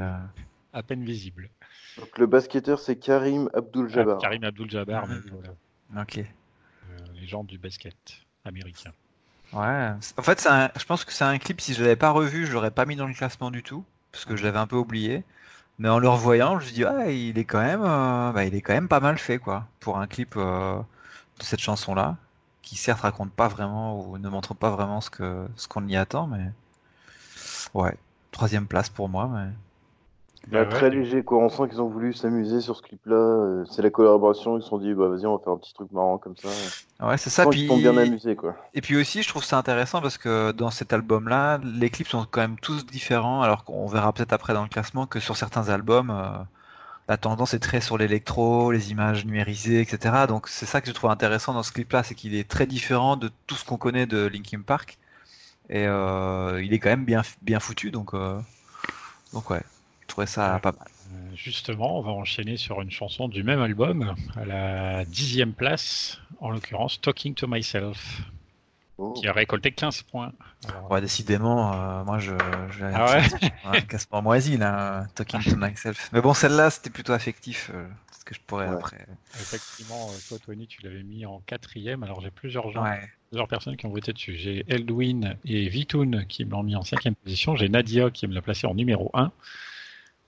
à 0.73 0.83
peine 0.83 1.03
visible. 1.03 1.49
Donc 1.97 2.17
le 2.17 2.25
basketteur 2.25 2.79
c'est 2.79 2.97
Karim 2.97 3.49
Abdul 3.53 3.89
Jabbar. 3.89 4.19
Karim 4.19 4.43
Abdul 4.43 4.69
Jabbar, 4.69 5.07
mmh. 5.07 5.99
Ok. 5.99 6.19
les 7.13 7.27
gens 7.27 7.43
du 7.43 7.57
basket. 7.57 7.95
américain. 8.45 8.91
Ouais, 9.53 9.91
en 10.17 10.21
fait, 10.23 10.47
je 10.77 10.85
pense 10.85 11.05
que 11.05 11.13
c'est 11.13 11.23
un 11.23 11.37
clip, 11.37 11.61
si 11.61 11.73
je 11.73 11.81
l'avais 11.83 11.95
pas 11.95 12.09
revu, 12.09 12.47
je 12.47 12.53
l'aurais 12.53 12.71
pas 12.71 12.85
mis 12.85 12.95
dans 12.95 13.05
le 13.05 13.13
classement 13.13 13.51
du 13.51 13.61
tout, 13.61 13.85
parce 14.11 14.25
que 14.25 14.35
je 14.35 14.43
l'avais 14.43 14.57
un 14.57 14.67
peu 14.67 14.75
oublié. 14.77 15.23
Mais 15.79 15.89
en 15.89 15.99
le 15.99 16.09
revoyant, 16.09 16.59
je 16.59 16.67
me 16.67 16.71
dis, 16.71 16.83
ah, 16.85 17.09
il 17.09 17.37
est 17.37 17.45
quand 17.45 17.61
même, 17.61 17.83
euh, 17.83 18.31
bah, 18.31 18.45
il 18.45 18.55
est 18.55 18.61
quand 18.61 18.73
même 18.73 18.87
pas 18.87 18.99
mal 18.99 19.17
fait, 19.17 19.37
quoi, 19.39 19.67
pour 19.79 19.97
un 19.99 20.07
clip 20.07 20.35
euh, 20.37 20.77
de 21.39 21.43
cette 21.43 21.59
chanson-là, 21.59 22.17
qui 22.61 22.75
certes 22.75 23.01
raconte 23.01 23.31
pas 23.31 23.47
vraiment 23.47 23.99
ou 24.07 24.17
ne 24.17 24.29
montre 24.29 24.53
pas 24.55 24.71
vraiment 24.71 25.01
ce 25.01 25.09
que 25.09 25.47
ce 25.55 25.67
qu'on 25.67 25.87
y 25.87 25.95
attend, 25.95 26.27
mais 26.27 26.51
ouais, 27.73 27.95
troisième 28.31 28.67
place 28.67 28.89
pour 28.89 29.09
moi. 29.09 29.29
Mais... 29.33 29.49
Bah, 30.51 30.65
très 30.65 30.89
léger, 30.89 31.23
quoi. 31.23 31.39
On 31.39 31.49
sent 31.49 31.69
qu'ils 31.69 31.81
ont 31.81 31.87
voulu 31.87 32.13
s'amuser 32.13 32.59
sur 32.59 32.75
ce 32.75 32.81
clip-là. 32.81 33.15
Euh, 33.15 33.65
c'est 33.69 33.81
la 33.81 33.89
collaboration. 33.89 34.57
Ils 34.57 34.61
se 34.61 34.69
sont 34.69 34.77
dit, 34.77 34.93
bah 34.93 35.07
vas-y, 35.07 35.25
on 35.25 35.37
va 35.37 35.43
faire 35.43 35.53
un 35.53 35.57
petit 35.57 35.73
truc 35.73 35.91
marrant 35.91 36.17
comme 36.17 36.35
ça. 36.35 36.49
Ouais, 37.05 37.17
c'est 37.17 37.29
ça. 37.29 37.45
Puis... 37.45 37.61
Ils 37.61 37.67
sont 37.67 37.77
bien 37.77 37.95
amusés, 37.95 38.35
quoi. 38.35 38.55
Et 38.73 38.81
puis 38.81 38.97
aussi, 38.97 39.23
je 39.23 39.29
trouve 39.29 39.43
ça 39.43 39.57
intéressant 39.57 40.01
parce 40.01 40.17
que 40.17 40.51
dans 40.51 40.69
cet 40.69 40.91
album-là, 40.91 41.59
les 41.63 41.89
clips 41.89 42.09
sont 42.09 42.25
quand 42.29 42.41
même 42.41 42.59
tous 42.59 42.85
différents. 42.85 43.41
Alors 43.41 43.63
qu'on 43.63 43.87
verra 43.87 44.11
peut-être 44.11 44.33
après 44.33 44.53
dans 44.53 44.63
le 44.63 44.69
classement 44.69 45.07
que 45.07 45.21
sur 45.21 45.37
certains 45.37 45.69
albums, 45.69 46.09
euh, 46.09 46.43
la 47.07 47.15
tendance 47.15 47.53
est 47.53 47.59
très 47.59 47.79
sur 47.79 47.97
l'électro, 47.97 48.71
les 48.71 48.91
images 48.91 49.25
numérisées, 49.25 49.79
etc. 49.79 50.25
Donc 50.27 50.49
c'est 50.49 50.65
ça 50.65 50.81
que 50.81 50.87
je 50.87 50.93
trouve 50.93 51.09
intéressant 51.09 51.53
dans 51.53 51.63
ce 51.63 51.71
clip-là, 51.71 52.03
c'est 52.03 52.15
qu'il 52.15 52.35
est 52.35 52.49
très 52.49 52.67
différent 52.67 53.15
de 53.15 53.31
tout 53.47 53.55
ce 53.55 53.63
qu'on 53.63 53.77
connaît 53.77 54.07
de 54.07 54.27
Linkin 54.27 54.61
Park. 54.61 54.97
Et 55.69 55.87
euh, 55.87 56.61
il 56.61 56.73
est 56.73 56.79
quand 56.79 56.89
même 56.89 57.05
bien, 57.05 57.21
bien 57.41 57.61
foutu. 57.61 57.91
Donc, 57.91 58.11
donc 59.33 59.49
ouais 59.49 59.61
trouvais 60.07 60.27
ça 60.27 60.59
pas 60.61 60.71
mal. 60.71 60.87
Euh, 61.13 61.35
justement, 61.35 61.99
on 61.99 62.01
va 62.01 62.11
enchaîner 62.11 62.57
sur 62.57 62.81
une 62.81 62.91
chanson 62.91 63.27
du 63.27 63.43
même 63.43 63.61
album, 63.61 64.15
à 64.35 64.45
la 64.45 65.05
dixième 65.05 65.53
place, 65.53 66.19
en 66.39 66.49
l'occurrence 66.49 66.99
Talking 67.01 67.35
to 67.35 67.47
Myself, 67.47 68.21
oh. 68.97 69.13
qui 69.13 69.27
a 69.27 69.33
récolté 69.33 69.71
15 69.71 70.03
points. 70.03 70.31
Ouais, 70.89 71.01
décidément, 71.01 71.73
euh, 71.73 72.03
moi 72.03 72.19
je, 72.19 72.31
je 72.71 72.85
ah 72.85 73.17
ouais 73.17 73.51
un 73.65 73.81
casse 73.81 74.07
moisi 74.11 74.57
là, 74.57 75.05
Talking 75.15 75.43
to 75.43 75.55
Myself. 75.55 76.09
Mais 76.13 76.21
bon, 76.21 76.33
celle-là 76.33 76.69
c'était 76.69 76.89
plutôt 76.89 77.13
affectif, 77.13 77.69
euh, 77.73 77.85
ce 78.17 78.23
que 78.23 78.33
je 78.33 78.39
pourrais 78.45 78.67
après. 78.67 79.05
Effectivement, 79.35 80.09
toi 80.29 80.37
Tony, 80.45 80.67
tu 80.67 80.81
l'avais 80.83 81.03
mis 81.03 81.25
en 81.25 81.41
quatrième, 81.45 82.03
alors 82.03 82.21
j'ai 82.21 82.31
plusieurs 82.31 82.71
gens. 82.71 82.85
Plusieurs 83.29 83.47
personnes 83.47 83.75
qui 83.77 83.87
ont 83.87 83.89
voté 83.89 84.13
dessus. 84.13 84.35
J'ai 84.35 84.63
Eldwin 84.67 85.37
et 85.43 85.67
Vitoun 85.67 86.27
qui 86.27 86.45
me 86.45 86.51
l'ont 86.51 86.61
mis 86.61 86.75
en 86.75 86.83
cinquième 86.83 87.15
position. 87.15 87.55
J'ai 87.55 87.67
Nadia 87.67 88.11
qui 88.11 88.27
me 88.27 88.33
l'a 88.35 88.43
placé 88.43 88.67
en 88.67 88.75
numéro 88.75 89.09
1. 89.15 89.31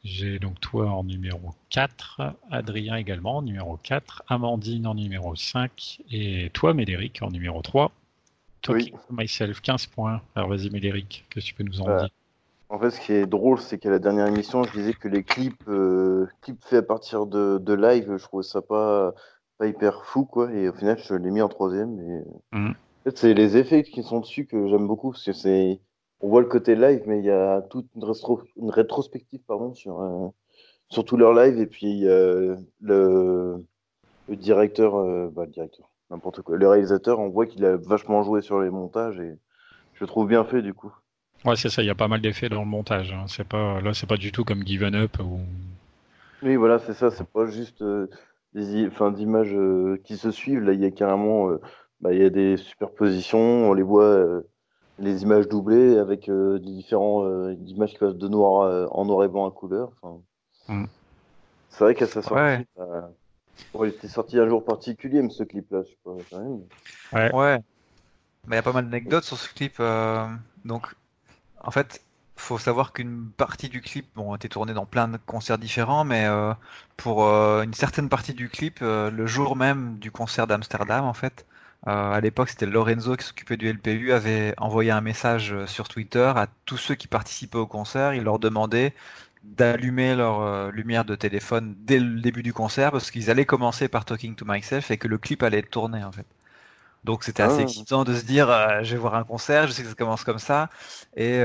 J'ai 0.06 0.38
donc 0.38 0.60
toi 0.60 0.92
en 0.92 1.04
numéro 1.04 1.50
4, 1.72 2.22
Adrien 2.52 2.96
également 2.96 3.38
en 3.38 3.42
numéro 3.42 3.78
4, 3.78 4.22
Amandine 4.28 4.86
en 4.86 4.94
numéro 4.94 5.36
5 5.36 6.04
et 6.12 6.52
toi 6.54 6.76
Médéric 6.76 7.24
en 7.24 7.32
numéro 7.32 7.64
3. 7.64 7.92
Talking 8.62 8.94
oui. 8.94 9.24
Myself, 9.24 9.62
15 9.62 9.88
points. 9.88 10.22
Alors 10.36 10.50
vas-y 10.50 10.70
Médéric, 10.70 11.26
qu'est-ce 11.32 11.46
que 11.46 11.50
tu 11.50 11.56
peux 11.56 11.64
nous 11.64 11.82
en 11.82 11.86
dire? 11.98 12.10
En 12.70 12.78
fait, 12.78 12.92
ce 12.92 13.02
qui 13.02 13.14
est 13.14 13.26
drôle, 13.26 13.60
c'est 13.60 13.80
qu'à 13.80 13.90
la 13.90 13.98
dernière 13.98 14.28
émission, 14.28 14.64
je 14.64 14.72
disais 14.74 14.94
que 14.94 15.08
les 15.08 15.24
clips, 15.24 15.68
euh, 15.68 16.28
clips 16.42 16.64
faits 16.64 16.84
à 16.84 16.88
partir 16.88 17.26
de, 17.26 17.58
de, 17.58 17.74
live, 17.74 18.18
je 18.18 18.24
trouvais 18.24 18.44
ça 18.44 18.62
pas, 18.62 19.16
pas 19.58 19.66
hyper 19.66 20.06
fou, 20.06 20.26
quoi. 20.26 20.52
Et 20.54 20.70
au 20.70 20.74
final, 20.74 21.00
je 21.04 21.16
l'ai 21.16 21.32
mis 21.32 21.42
en 21.42 21.50
troisième. 21.50 22.00
Et... 22.00 22.58
Mmh. 22.58 22.70
En 22.70 23.04
fait, 23.06 23.18
c'est 23.18 23.34
les 23.34 23.58
effets 23.58 23.82
qui 23.82 24.04
sont 24.04 24.20
dessus 24.20 24.46
que 24.46 24.68
j'aime 24.68 24.86
beaucoup, 24.86 25.12
parce 25.12 25.24
que 25.24 25.34
c'est 25.34 25.80
on 26.22 26.30
voit 26.30 26.42
le 26.42 26.48
côté 26.48 26.76
live, 26.76 27.04
mais 27.06 27.20
il 27.20 27.26
y 27.26 27.32
a 27.32 27.62
toute 27.62 27.88
une, 27.96 28.70
rétrospective 28.70 29.42
pardon, 29.48 29.74
sur, 29.74 30.02
euh, 30.02 30.28
sur 30.90 31.06
tout 31.06 31.18
leur 31.18 31.34
live. 31.34 31.60
Et 31.60 31.68
puis 31.68 32.08
euh, 32.08 32.56
le, 32.82 33.64
le, 34.30 34.36
directeur, 34.36 34.96
euh, 34.96 35.30
bah, 35.32 35.46
le 35.46 35.52
directeur, 35.52 35.90
n'importe 36.10 36.42
quoi, 36.42 36.58
le 36.58 36.68
réalisateur, 36.68 37.20
on 37.20 37.30
voit 37.30 37.46
qu'il 37.46 37.66
a 37.66 37.76
vachement 37.76 38.24
joué 38.24 38.42
sur 38.42 38.60
les 38.62 38.70
montages 38.70 39.20
et 39.20 39.38
je 39.94 40.02
le 40.02 40.08
trouve 40.08 40.28
bien 40.28 40.44
fait 40.44 40.62
du 40.62 40.74
coup. 40.74 40.94
Ouais, 41.44 41.56
c'est 41.56 41.70
ça, 41.70 41.84
il 41.84 41.86
y 41.86 41.92
a 41.92 41.96
pas 41.96 42.08
mal 42.08 42.22
d'effets 42.22 42.50
dans 42.50 42.62
le 42.62 42.68
montage. 42.68 43.12
Hein. 43.12 43.26
C'est 43.28 43.48
pas, 43.48 43.80
là, 43.82 43.94
c'est 43.94 44.08
pas 44.08 44.18
du 44.18 44.32
tout 44.32 44.44
comme 44.44 44.66
Given 44.66 44.96
Up. 44.96 45.18
Ou... 45.20 45.40
Oui, 46.42 46.56
voilà, 46.56 46.80
c'est 46.80 46.94
ça, 46.94 47.12
c'est 47.12 47.28
pas 47.28 47.46
juste 47.46 47.84
des 48.54 48.88
enfin, 48.88 49.14
images 49.16 49.56
qui 50.04 50.18
se 50.18 50.32
suivent. 50.32 50.62
Là, 50.62 50.74
il 50.74 50.82
y 50.82 50.86
a 50.86 50.92
carrément 50.92 51.52
bah, 52.00 52.14
il 52.14 52.22
y 52.22 52.26
a 52.26 52.32
des 52.32 52.58
superpositions, 52.58 53.70
on 53.70 53.74
les 53.74 53.84
voit 53.84 54.42
les 55.00 55.24
images 55.24 55.48
doublées 55.48 55.98
avec 55.98 56.30
euh, 56.30 56.60
des 56.60 56.72
différents 56.72 57.26
euh, 57.26 57.56
images 57.68 57.92
qui 57.92 57.98
passent 57.98 58.16
de 58.16 58.28
noir 58.28 58.64
euh, 58.64 58.88
en 58.92 59.06
noir 59.06 59.26
et 59.26 59.28
blanc 59.28 59.48
à 59.48 59.52
couleur. 59.52 59.92
Mm. 60.68 60.86
C'est 61.70 61.84
vrai 61.84 61.96
qu'à 61.96 62.08
sa 62.08 62.22
sortie, 62.22 62.66
il 63.74 63.88
était 63.88 64.08
sorti 64.08 64.40
un 64.40 64.48
jour 64.48 64.64
particulier, 64.64 65.22
mais 65.22 65.30
ce 65.30 65.44
clip-là, 65.44 65.84
je 65.84 65.90
sais 65.90 65.98
pas. 66.04 66.38
Ouais. 67.14 67.34
ouais. 67.34 67.60
Mais 68.48 68.56
il 68.56 68.58
y 68.58 68.60
a 68.60 68.64
pas 68.64 68.72
mal 68.72 68.86
d'anecdotes 68.86 69.24
sur 69.24 69.38
ce 69.38 69.54
clip. 69.54 69.82
donc, 70.64 70.88
en 71.62 71.72
fait, 71.72 72.02
faut 72.38 72.58
savoir 72.58 72.94
qu'une 72.94 73.30
partie 73.36 73.70
du 73.70 73.82
clip 73.82 74.08
bon, 74.16 74.34
a 74.34 74.36
été 74.36 74.48
tournée 74.48 74.74
dans 74.74 74.86
plein 74.86 75.08
de 75.08 75.18
concerts 75.18 75.58
différents, 75.58 76.06
mais 76.06 76.26
pour 76.96 77.24
une 77.24 77.74
certaine 77.74 78.08
partie 78.08 78.34
du 78.34 78.48
clip, 78.48 78.80
le 78.80 79.26
jour 79.26 79.58
même 79.58 79.98
du 79.98 80.12
concert 80.12 80.48
d'Amsterdam, 80.48 81.04
en 81.04 81.14
fait, 81.14 81.46
euh, 81.46 81.55
à 81.86 82.20
l'époque, 82.20 82.50
c'était 82.50 82.66
Lorenzo 82.66 83.16
qui 83.16 83.26
s'occupait 83.26 83.58
du 83.58 83.72
LPU, 83.72 84.12
avait 84.12 84.56
envoyé 84.58 84.90
un 84.90 85.02
message 85.02 85.54
euh, 85.54 85.68
sur 85.68 85.88
Twitter 85.88 86.32
à 86.36 86.48
tous 86.66 86.78
ceux 86.78 86.96
qui 86.96 87.08
participaient 87.08 87.60
au 87.60 87.68
concert. 87.68 88.16
Il 88.16 88.24
leur 88.24 88.40
demandait 88.40 88.94
d'allumer 89.44 90.16
leur 90.16 90.42
euh, 90.42 90.72
lumière 90.72 91.06
de 91.06 91.16
téléphone 91.16 91.76
dès 91.80 92.00
le 92.00 92.22
début 92.22 92.42
du 92.42 92.54
concert 92.54 92.92
parce 92.92 93.12
qu'ils 93.12 93.30
allaient 93.30 93.46
commencer 93.46 93.88
par 93.88 94.04
Talking 94.06 94.36
to 94.36 94.46
Myself 94.48 94.90
et 94.90 94.98
que 94.98 95.08
le 95.08 95.20
clip 95.20 95.44
allait 95.44 95.60
être 95.60 95.70
tourné 95.70 96.04
en 96.04 96.12
fait. 96.12 96.26
Donc 97.04 97.24
c'était 97.24 97.44
assez 97.44 97.60
ah. 97.60 97.64
excitant 97.64 98.04
de 98.04 98.16
se 98.16 98.26
dire 98.26 98.48
je 98.84 98.94
vais 98.94 98.98
voir 99.00 99.14
un 99.16 99.24
concert, 99.24 99.68
je 99.68 99.74
sais 99.74 99.84
que 99.84 99.90
ça 99.90 99.94
commence 99.96 100.24
comme 100.24 100.40
ça 100.40 100.70
et 101.16 101.42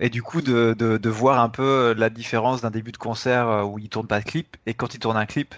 et 0.00 0.10
du 0.10 0.22
coup 0.22 0.40
de, 0.42 0.74
de, 0.78 0.98
de 0.98 1.10
voir 1.10 1.40
un 1.40 1.48
peu 1.48 1.94
la 1.96 2.10
différence 2.10 2.60
d'un 2.62 2.70
début 2.70 2.92
de 2.92 2.96
concert 2.96 3.68
où 3.68 3.80
il 3.80 3.88
tourne 3.88 4.06
pas 4.06 4.20
de 4.20 4.24
clip 4.24 4.56
et 4.66 4.74
quand 4.74 4.94
il 4.94 5.00
tourne 5.00 5.16
un 5.16 5.26
clip 5.26 5.54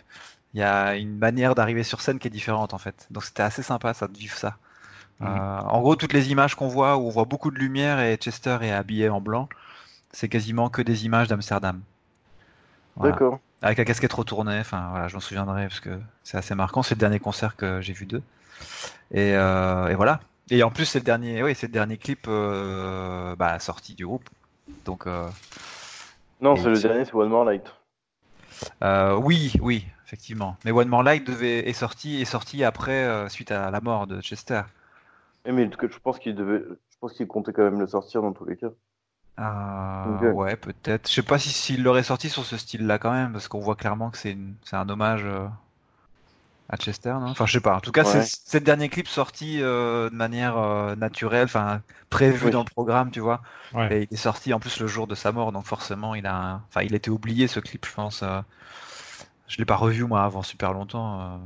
il 0.55 0.61
y 0.61 0.63
a 0.63 0.97
une 0.97 1.19
manière 1.19 1.55
d'arriver 1.55 1.83
sur 1.83 2.01
scène 2.01 2.19
qui 2.19 2.29
est 2.29 2.31
différente 2.31 2.75
en 2.75 2.79
fait. 2.79 3.07
Donc 3.11 3.25
c'était 3.25 3.43
assez 3.43 3.63
sympa 3.63 3.95
ça 3.95 4.09
de 4.09 4.17
vivre 4.17 4.37
ça. 4.37 4.57
Mhm. 5.21 5.29
Euh, 5.29 5.61
en 5.61 5.81
gros, 5.81 5.97
toutes 5.97 6.13
les 6.13 6.31
images 6.31 6.55
qu'on 6.55 6.69
voit 6.69 6.97
où 6.97 7.07
on 7.07 7.11
voit 7.11 7.25
beaucoup 7.25 7.51
de 7.51 7.59
lumière 7.59 8.01
et 8.01 8.17
Chester 8.17 8.59
est 8.63 8.73
habillé 8.73 9.09
en 9.09 9.21
blanc, 9.21 9.49
c'est 10.13 10.29
quasiment 10.29 10.69
que 10.69 10.83
des 10.83 11.05
images 11.07 11.29
d'Amsterdam. 11.29 11.81
D'accord. 12.99 13.41
Avec 13.63 13.79
la 13.79 13.85
casquette 13.85 14.13
retournée, 14.13 14.59
enfin 14.61 14.89
voilà, 14.91 15.09
je 15.09 15.15
m'en 15.15 15.21
souviendrai 15.21 15.69
parce 15.69 15.81
que 15.81 15.99
c'est 16.23 16.39
assez 16.39 16.55
marquant. 16.55 16.83
C'est 16.83 16.95
le 16.95 17.01
dernier 17.01 17.19
concert 17.19 17.57
que 17.57 17.81
j'ai 17.81 17.93
vu 17.93 18.07
d'eux. 18.07 18.23
Et, 19.11 19.35
euh, 19.35 19.89
et, 19.89 19.95
voilà. 19.95 20.21
Et 20.51 20.63
en 20.63 20.71
plus, 20.71 20.85
c'est 20.85 21.01
le 21.01 21.05
dernier, 21.05 21.43
oui, 21.43 21.55
c'est 21.55 21.67
le 21.67 21.73
dernier 21.73 21.99
clip 21.99 22.27
euh, 22.29 23.35
bah, 23.37 23.59
sorti 23.59 23.95
du 23.95 24.07
groupe. 24.07 24.29
Donc. 24.85 25.07
Non, 26.41 26.57
c'est 26.57 26.69
le 26.69 26.81
dernier, 26.81 27.05
c'est 27.05 27.15
One 27.15 27.29
More 27.29 27.45
Light. 27.45 27.65
oui, 29.23 29.53
oui, 29.61 29.87
effectivement. 30.07 30.57
Mais 30.64 30.71
One 30.71 30.88
More 30.88 31.03
Light 31.03 31.27
devait, 31.27 31.69
est, 31.69 31.73
sorti, 31.73 32.21
est 32.21 32.27
sorti 32.27 32.62
après, 32.62 33.05
euh, 33.05 33.29
suite 33.29 33.51
à 33.51 33.71
la 33.71 33.81
mort 33.81 34.07
de 34.07 34.21
Chester. 34.21 34.62
mais 35.45 35.69
je 35.69 35.99
pense 35.99 36.19
qu'il 36.19 36.35
devait, 36.35 36.61
je 36.61 36.97
pense 37.01 37.12
qu'il 37.12 37.27
comptait 37.27 37.53
quand 37.53 37.64
même 37.64 37.81
le 37.81 37.87
sortir 37.87 38.23
dans 38.23 38.33
tous 38.33 38.45
les 38.45 38.57
cas. 38.57 38.69
Euh, 39.38 40.33
ouais, 40.33 40.57
peut-être. 40.57 41.09
Je 41.09 41.14
sais 41.14 41.23
pas 41.23 41.38
s'il 41.38 41.53
si, 41.53 41.77
l'aurait 41.77 42.05
sorti 42.05 42.31
sur 42.31 42.45
ce 42.45 42.57
style-là 42.57 42.99
quand 42.99 43.12
même, 43.12 43.33
parce 43.33 43.49
qu'on 43.49 43.59
voit 43.59 43.75
clairement 43.75 44.11
que 44.11 44.16
c'est 44.16 44.37
un 44.73 44.88
hommage 44.88 45.25
euh, 45.27 45.47
à 46.71 46.77
Chester, 46.77 47.11
non? 47.11 47.27
Enfin, 47.27 47.45
je 47.45 47.53
sais 47.53 47.61
pas. 47.61 47.77
En 47.77 47.81
tout 47.81 47.92
cas, 47.92 48.05
c'est 48.05 48.61
le 48.61 48.64
dernier 48.64 48.88
clip 48.88 49.09
sorti 49.09 49.59
de 49.59 50.09
manière 50.11 50.57
naturelle, 50.97 51.45
enfin 51.45 51.83
prévu 52.09 52.51
dans 52.51 52.61
le 52.62 52.71
programme, 52.71 53.11
tu 53.11 53.21
vois. 53.21 53.42
Et 53.90 54.07
il 54.09 54.14
est 54.14 54.16
sorti 54.16 54.55
en 54.55 54.61
plus 54.61 54.81
le 54.81 54.87
jour 54.87 55.07
de 55.07 55.16
sa 55.16 55.33
mort, 55.33 55.53
donc 55.53 55.66
forcément, 55.66 56.14
il 56.14 56.27
a, 56.27 56.62
enfin, 56.69 56.83
il 56.83 56.95
était 56.95 57.11
oublié 57.11 57.47
ce 57.49 57.61
clip, 57.61 57.85
je 57.85 57.92
pense. 57.92 58.25
Je 59.49 59.59
l'ai 59.59 59.65
pas 59.65 59.77
revu 59.77 60.05
moi 60.05 60.23
avant 60.23 60.43
super 60.43 60.73
longtemps. 60.73 61.21
Euh. 61.21 61.37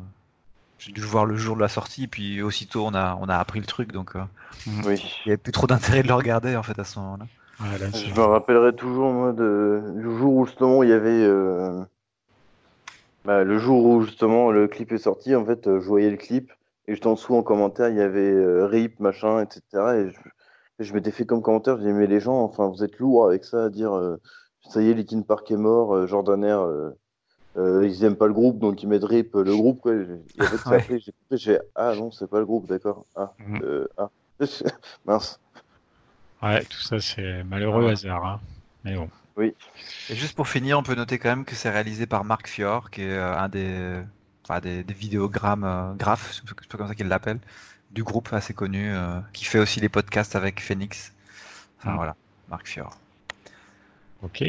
J'ai 0.79 0.93
dû 0.93 1.03
le 1.03 1.07
voir 1.07 1.27
le 1.27 1.37
jour 1.37 1.57
de 1.57 1.61
la 1.61 1.69
sortie, 1.69 2.07
puis 2.07 2.41
aussitôt 2.41 2.87
on 2.87 2.95
a 2.95 3.19
on 3.21 3.29
a 3.29 3.37
appris 3.37 3.61
le 3.61 3.67
truc, 3.67 3.93
donc 3.93 4.17
euh, 4.17 4.21
oui. 4.87 4.97
il 5.25 5.29
n'y 5.29 5.33
avait 5.33 5.37
plus 5.37 5.53
trop 5.53 5.67
d'intérêt 5.67 6.03
de 6.03 6.09
le 6.09 6.15
regarder 6.15 6.57
en 6.57 6.63
fait 6.63 6.79
à 6.79 6.85
ce 6.85 6.99
moment-là. 7.01 7.27
je 7.61 8.15
me 8.15 8.25
rappellerai 8.25 8.75
toujours 8.75 9.13
moi 9.13 9.33
de 9.33 9.83
du 9.97 10.17
jour 10.17 10.35
où 10.35 10.47
justement 10.47 10.83
il 10.83 10.89
y 10.89 10.95
avait 10.95 11.23
euh, 11.23 11.83
bah, 13.27 13.45
le 13.45 13.59
jour 13.59 13.85
où 13.85 14.03
justement 14.03 14.51
le 14.51 14.69
clip 14.69 14.91
est 14.93 14.99
sorti, 14.99 15.35
en 15.37 15.45
fait, 15.45 15.67
je 15.67 15.87
voyais 15.87 16.11
le 16.11 16.17
clip 16.17 16.51
et 16.89 16.93
juste 16.93 17.05
en 17.05 17.13
dessous 17.13 17.35
en 17.35 17.43
commentaire 17.43 17.91
il 17.91 17.97
y 17.97 18.01
avait 18.01 18.65
RIP 18.65 19.01
machin 19.01 19.43
etc 19.43 19.61
et 19.75 20.09
je, 20.09 20.85
je 20.85 20.95
m'étais 20.95 21.11
fait 21.11 21.27
comme 21.27 21.43
commentaire, 21.43 21.77
je 21.77 21.83
disais 21.83 21.93
mais 21.93 22.07
les 22.07 22.21
gens 22.21 22.41
enfin 22.41 22.69
vous 22.69 22.83
êtes 22.83 22.99
lourds 22.99 23.27
avec 23.27 23.45
ça 23.45 23.65
à 23.65 23.69
dire 23.69 23.93
ça 24.67 24.81
y 24.81 24.89
est 24.89 24.95
Linkin 24.95 25.21
Park 25.21 25.51
est 25.51 25.59
mort, 25.59 26.07
Jordaner 26.07 26.57
euh, 27.57 27.87
ils 27.87 28.05
aiment 28.05 28.17
pas 28.17 28.27
le 28.27 28.33
groupe, 28.33 28.59
donc 28.59 28.83
ils 28.83 28.89
mettent 28.89 29.05
RIP 29.05 29.35
le 29.35 29.57
groupe. 29.57 29.81
Quoi. 29.81 29.95
Et 29.95 30.43
en 30.43 30.81
fait, 30.81 31.01
j'ai 31.01 31.13
j'ai 31.33 31.59
ah 31.75 31.95
non, 31.97 32.11
c'est 32.11 32.29
pas 32.29 32.39
le 32.39 32.47
groupe, 32.47 32.69
d'accord. 32.69 33.05
Ah, 33.17 33.33
mhm. 33.39 33.61
euh, 33.63 33.89
ah. 33.99 34.11
mince. 35.07 35.41
Ouais, 36.43 36.65
tout 36.65 36.81
ça, 36.81 37.01
c'est 37.01 37.43
malheureux 37.45 37.91
hasard. 37.91 38.25
Hein. 38.25 38.41
Mais 38.85 38.95
bon. 38.95 39.09
Oui. 39.37 39.55
Et 40.09 40.15
juste 40.15 40.35
pour 40.35 40.49
finir, 40.49 40.79
on 40.79 40.83
peut 40.83 40.95
noter 40.95 41.19
quand 41.19 41.29
même 41.29 41.45
que 41.45 41.55
c'est 41.55 41.71
réalisé 41.71 42.07
par 42.07 42.25
Mark 42.25 42.47
Fior, 42.47 42.91
qui 42.91 43.03
est 43.03 43.11
euh, 43.11 43.37
un 43.37 43.49
des, 43.49 44.01
enfin, 44.45 44.61
des, 44.61 44.83
des 44.85 44.95
vidéogrammes, 44.95 45.65
euh, 45.65 45.93
graphes, 45.95 46.31
je 46.33 46.49
sais 46.49 46.69
pas 46.69 46.79
comme 46.79 46.89
ça 46.89 46.95
qu'il 46.95 47.09
l'appelle, 47.09 47.41
du 47.91 48.03
groupe 48.05 48.33
assez 48.33 48.55
connu, 48.55 48.93
qui 49.33 49.45
fait 49.45 49.59
aussi 49.59 49.81
les 49.81 49.89
podcasts 49.89 50.37
avec 50.37 50.61
Phoenix. 50.61 51.13
Enfin 51.79 51.93
mm. 51.93 51.97
voilà, 51.97 52.17
Marc 52.49 52.69
Fior. 52.69 52.97
Ok, 54.23 54.45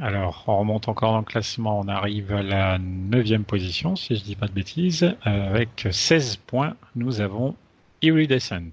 alors 0.00 0.44
on 0.46 0.58
remonte 0.60 0.88
encore 0.88 1.12
dans 1.12 1.18
le 1.18 1.24
classement, 1.24 1.80
on 1.80 1.88
arrive 1.88 2.32
à 2.32 2.42
la 2.42 2.78
neuvième 2.78 3.44
position, 3.44 3.94
si 3.94 4.16
je 4.16 4.24
dis 4.24 4.36
pas 4.36 4.46
de 4.46 4.52
bêtises, 4.52 5.14
avec 5.22 5.86
16 5.90 6.36
points, 6.36 6.76
nous 6.96 7.20
avons 7.20 7.54
Iridescent. 8.00 8.72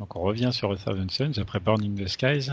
Donc 0.00 0.16
on 0.16 0.20
revient 0.22 0.50
sur 0.52 0.76
The 0.76 0.84
Thousand 0.84 1.08
Suns 1.08 1.40
après 1.40 1.60
Burning 1.60 1.94
the 1.94 2.08
Skies. 2.08 2.50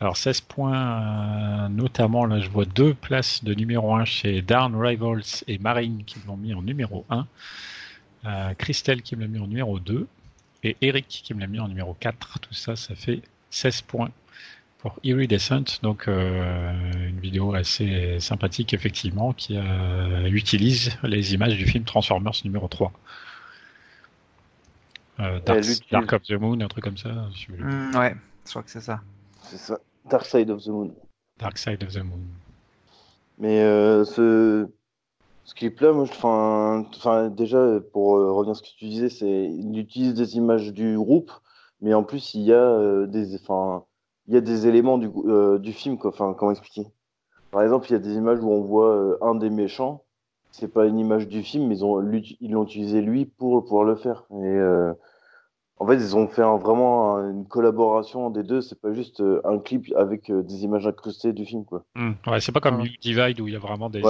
Alors 0.00 0.16
16 0.16 0.40
points, 0.40 1.68
notamment 1.68 2.26
là 2.26 2.40
je 2.40 2.48
vois 2.48 2.64
deux 2.64 2.94
places 2.94 3.44
de 3.44 3.54
numéro 3.54 3.94
1 3.94 4.04
chez 4.04 4.42
Darn 4.42 4.74
Rivals 4.74 5.44
et 5.46 5.58
Marine 5.58 6.02
qui 6.04 6.18
l'ont 6.26 6.36
mis 6.36 6.52
en 6.52 6.62
numéro 6.62 7.06
1. 7.10 7.26
Euh, 8.24 8.54
Christelle 8.54 9.02
qui 9.02 9.14
me 9.14 9.22
l'a 9.22 9.28
mis 9.28 9.38
en 9.38 9.46
numéro 9.46 9.78
2 9.78 10.08
et 10.64 10.76
Eric 10.80 11.06
qui 11.08 11.32
me 11.32 11.40
l'a 11.40 11.46
mis 11.46 11.60
en 11.60 11.68
numéro 11.68 11.94
4. 11.94 12.40
Tout 12.40 12.54
ça, 12.54 12.74
ça 12.74 12.96
fait 12.96 13.22
16 13.50 13.82
points 13.82 14.10
pour 14.82 14.98
Iridescent. 15.04 15.80
Donc 15.82 16.08
euh, 16.08 16.72
une 17.08 17.20
vidéo 17.20 17.54
assez 17.54 18.18
sympathique 18.20 18.74
effectivement 18.74 19.32
qui 19.32 19.56
euh, 19.56 20.26
utilise 20.26 20.98
les 21.04 21.34
images 21.34 21.56
du 21.56 21.64
film 21.66 21.84
Transformers 21.84 22.34
numéro 22.44 22.68
3. 22.68 22.92
Euh, 25.20 25.38
Dark, 25.90 26.12
of 26.12 26.22
the 26.22 26.32
Moon, 26.32 26.60
un 26.60 26.68
truc 26.68 26.82
comme 26.82 26.96
ça. 26.96 27.10
Mm, 27.48 27.96
ouais, 27.96 28.16
je 28.44 28.50
crois 28.50 28.62
que 28.62 28.70
c'est 28.70 28.80
ça. 28.80 29.00
C'est 29.42 29.58
ça. 29.58 29.78
Dark 30.10 30.26
Side 30.26 30.50
of 30.50 30.64
the 30.64 30.68
Moon. 30.68 30.90
Dark 31.38 31.58
Side 31.58 31.82
of 31.84 31.92
the 31.92 31.98
Moon. 31.98 32.18
Mais 33.38 33.60
euh, 33.60 34.04
ce, 34.04 34.68
ce 35.44 35.54
clip-là, 35.54 35.92
moi, 35.92 36.04
enfin, 36.04 37.28
déjà, 37.28 37.78
pour 37.92 38.16
euh, 38.16 38.32
revenir 38.32 38.52
à 38.52 38.54
ce 38.54 38.62
que 38.62 38.68
tu 38.76 38.86
disais, 38.86 39.10
c'est 39.10 39.44
il 39.44 39.78
utilise 39.78 40.14
des 40.14 40.36
images 40.36 40.72
du 40.72 40.96
groupe, 40.96 41.30
mais 41.80 41.94
en 41.94 42.02
plus, 42.02 42.34
il 42.34 42.42
y 42.42 42.52
a 42.52 43.06
des, 43.06 43.36
enfin, 43.36 43.84
il 44.32 44.34
y 44.34 44.38
a 44.38 44.40
des 44.40 44.66
éléments 44.66 44.98
du, 44.98 45.10
du 45.60 45.72
film, 45.72 45.98
quoi. 45.98 46.10
Enfin, 46.10 46.34
comment 46.36 46.50
expliquer? 46.52 46.86
Par 47.50 47.62
exemple, 47.62 47.86
il 47.90 47.92
y 47.92 47.96
a 47.96 47.98
des 47.98 48.14
images 48.14 48.38
où 48.40 48.50
on 48.50 48.62
voit 48.62 49.18
un 49.20 49.34
des 49.34 49.50
méchants. 49.50 50.04
C'est 50.50 50.72
pas 50.72 50.86
une 50.86 50.98
image 50.98 51.28
du 51.28 51.42
film, 51.42 51.68
mais 51.68 51.76
ils 51.76 51.84
ont 51.84 52.02
ils 52.40 52.50
l'ont 52.50 52.64
utilisé 52.64 53.02
lui 53.02 53.26
pour 53.26 53.62
pouvoir 53.64 53.84
le 53.84 53.94
faire. 53.96 54.24
Et 54.30 54.58
en 55.82 55.86
fait, 55.86 55.96
ils 55.96 56.14
ont 56.16 56.28
fait 56.28 56.42
vraiment 56.42 57.18
une 57.18 57.44
collaboration 57.44 58.30
des 58.30 58.44
deux. 58.44 58.60
C'est 58.60 58.80
pas 58.80 58.92
juste 58.92 59.20
euh, 59.20 59.40
un 59.44 59.58
clip 59.58 59.92
avec 59.96 60.30
euh, 60.30 60.44
des 60.44 60.62
images 60.62 60.86
incrustées 60.86 61.32
du 61.32 61.44
film, 61.44 61.64
quoi. 61.64 61.84
Hmm. 61.96 62.12
Ouais, 62.28 62.40
c'est 62.40 62.52
pas 62.52 62.60
comme 62.60 62.82
You 62.82 62.92
Divide 63.00 63.40
où 63.40 63.48
il 63.48 63.54
y 63.54 63.56
a 63.56 63.58
vraiment 63.58 63.90
des, 63.90 64.00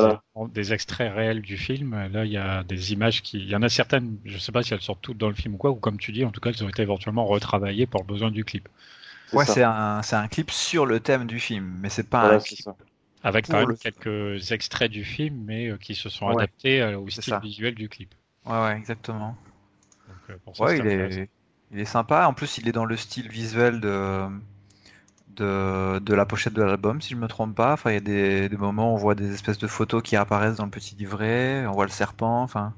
des 0.52 0.72
extraits 0.74 1.14
réels 1.14 1.40
du 1.40 1.56
film. 1.56 1.96
Là, 2.12 2.26
il 2.26 2.32
y 2.32 2.36
a 2.36 2.62
des 2.62 2.92
images 2.92 3.22
qui, 3.22 3.38
il 3.38 3.48
y 3.48 3.56
en 3.56 3.62
a 3.62 3.70
certaines, 3.70 4.18
je 4.26 4.36
sais 4.36 4.52
pas 4.52 4.62
si 4.62 4.74
elles 4.74 4.82
sortent 4.82 5.00
toutes 5.00 5.16
dans 5.16 5.28
le 5.28 5.34
film 5.34 5.54
ou 5.54 5.56
quoi, 5.56 5.70
ou 5.70 5.76
comme 5.76 5.96
tu 5.96 6.12
dis, 6.12 6.26
en 6.26 6.30
tout 6.30 6.40
cas, 6.40 6.50
elles 6.50 6.62
ont 6.62 6.68
été 6.68 6.82
éventuellement 6.82 7.24
retravaillées 7.24 7.86
pour 7.86 8.02
le 8.02 8.06
besoin 8.06 8.30
du 8.30 8.44
clip. 8.44 8.68
Ouais, 9.33 9.45
c'est 9.45 9.62
un, 9.62 10.03
c'est 10.03 10.16
un 10.16 10.28
clip 10.28 10.51
sur 10.51 10.87
le 10.87 11.01
thème 11.01 11.26
du 11.26 11.41
film, 11.41 11.78
mais 11.80 11.89
c'est 11.89 12.09
pas 12.09 12.35
un 12.35 12.39
clip. 12.39 12.68
Avec 13.24 13.47
quand 13.47 13.66
même 13.66 13.76
quelques 13.76 14.51
extraits 14.51 14.91
du 14.91 15.05
film, 15.05 15.45
mais 15.47 15.68
euh, 15.68 15.76
qui 15.76 15.95
se 15.95 16.09
sont 16.09 16.28
adaptés 16.28 16.83
au 16.95 17.09
style 17.09 17.39
visuel 17.41 17.74
du 17.74 17.89
clip. 17.89 18.14
Ouais, 18.45 18.61
ouais, 18.61 18.76
exactement. 18.76 19.37
Donc, 20.09 20.39
pour 20.39 20.57
ça, 20.57 20.64
ouais, 20.64 20.78
il 20.78 20.87
est... 20.87 21.28
Il 21.72 21.80
est 21.80 21.87
sympa. 21.87 22.26
En 22.26 22.35
plus, 22.35 22.59
il 22.59 22.68
est 22.68 22.72
dans 22.72 22.85
le 22.85 22.97
style 22.97 23.28
visuel 23.28 23.80
de, 23.80 24.28
de, 25.37 26.14
la 26.14 26.26
pochette 26.26 26.53
de 26.53 26.62
l'album, 26.62 27.01
si 27.01 27.14
je 27.14 27.16
me 27.16 27.26
trompe 27.26 27.55
pas. 27.55 27.72
Enfin, 27.72 27.91
il 27.91 27.95
y 27.95 27.97
a 27.97 28.49
des, 28.49 28.57
moments 28.57 28.93
où 28.93 28.95
on 28.95 28.99
voit 28.99 29.14
des 29.14 29.33
espèces 29.33 29.59
de 29.59 29.66
photos 29.66 30.03
qui 30.03 30.14
apparaissent 30.14 30.57
dans 30.57 30.66
le 30.66 30.70
petit 30.70 30.95
livret. 30.95 31.66
On 31.66 31.72
voit 31.72 31.87
le 31.87 31.91
serpent. 31.91 32.43
Enfin. 32.43 32.74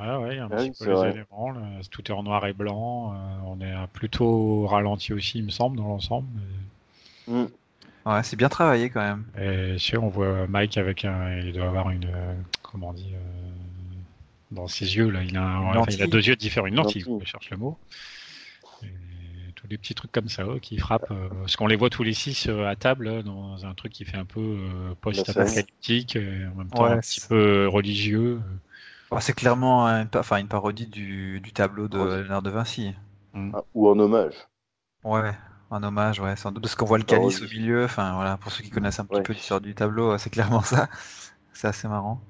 Ouais, 0.00 0.16
ouais, 0.16 0.38
un 0.38 0.48
petit 0.48 0.72
peu 0.78 0.92
les 0.92 1.10
éléments. 1.10 1.54
Tout 1.90 2.10
est 2.10 2.14
en 2.14 2.22
noir 2.22 2.46
et 2.46 2.52
blanc. 2.52 3.12
Euh, 3.12 3.16
on 3.46 3.60
est 3.60 3.74
plutôt 3.92 4.66
ralenti 4.66 5.12
aussi, 5.12 5.38
il 5.38 5.44
me 5.44 5.50
semble, 5.50 5.76
dans 5.76 5.88
l'ensemble. 5.88 6.28
Mm. 7.26 7.44
Ouais, 8.06 8.22
c'est 8.22 8.36
bien 8.36 8.48
travaillé 8.48 8.90
quand 8.90 9.00
même. 9.00 9.24
Et 9.38 9.78
sais, 9.78 9.96
on 9.96 10.08
voit 10.08 10.46
Mike 10.46 10.78
avec 10.78 11.04
un. 11.04 11.38
Il 11.38 11.52
doit 11.52 11.66
avoir 11.66 11.90
une. 11.90 12.08
Comment 12.62 12.90
on 12.90 12.92
dit 12.92 13.12
euh, 13.12 13.18
Dans 14.52 14.68
ses 14.68 14.96
yeux, 14.96 15.10
là. 15.10 15.22
Il 15.22 15.36
a, 15.36 15.84
il 15.88 16.02
a 16.02 16.06
deux 16.06 16.26
yeux 16.26 16.36
différents. 16.36 16.66
Une 16.66 16.76
lentille, 16.76 17.04
je 17.20 17.26
cherche 17.26 17.50
le 17.50 17.56
mot 17.56 17.76
des 19.68 19.78
petits 19.78 19.94
trucs 19.94 20.12
comme 20.12 20.28
ça 20.28 20.44
qui 20.60 20.78
frappent. 20.78 21.10
Euh, 21.10 21.28
parce 21.40 21.56
qu'on 21.56 21.66
les 21.66 21.76
voit 21.76 21.90
tous 21.90 22.02
les 22.02 22.14
six 22.14 22.48
euh, 22.48 22.66
à 22.66 22.74
table 22.74 23.22
dans 23.22 23.64
un 23.66 23.74
truc 23.74 23.92
qui 23.92 24.04
fait 24.04 24.16
un 24.16 24.24
peu 24.24 24.40
euh, 24.40 24.94
post-apocalyptique, 25.00 26.16
en 26.16 26.58
même 26.58 26.68
temps 26.68 26.84
un 26.84 26.98
petit 26.98 27.20
peu 27.20 27.68
religieux. 27.68 28.40
C'est 29.20 29.34
clairement 29.34 29.84
enfin, 30.14 30.38
une 30.38 30.48
parodie 30.48 30.86
du, 30.86 31.42
tableau 31.54 31.88
de 31.88 31.98
Léonard 31.98 32.42
de 32.42 32.50
Vinci. 32.50 32.94
Mm. 33.32 33.52
Ah, 33.54 33.64
ou 33.74 33.88
en 33.88 33.98
hommage. 33.98 34.34
Ouais, 35.04 35.34
un 35.70 35.82
hommage, 35.82 36.20
ouais, 36.20 36.36
sans 36.36 36.52
doute 36.52 36.62
parce 36.62 36.74
qu'on 36.74 36.86
voit 36.86 36.98
le 36.98 37.04
calice 37.04 37.42
au 37.42 37.46
milieu. 37.46 37.84
Enfin 37.84 38.14
voilà, 38.14 38.36
pour 38.36 38.52
ceux 38.52 38.62
qui 38.62 38.70
connaissent 38.70 39.00
un 39.00 39.04
petit 39.04 39.22
peu 39.22 39.32
l'histoire 39.32 39.60
du 39.60 39.74
tableau, 39.74 40.16
c'est 40.18 40.30
clairement 40.30 40.62
ça. 40.62 40.88
C'est 41.52 41.68
assez 41.68 41.88
marrant. 41.88 42.20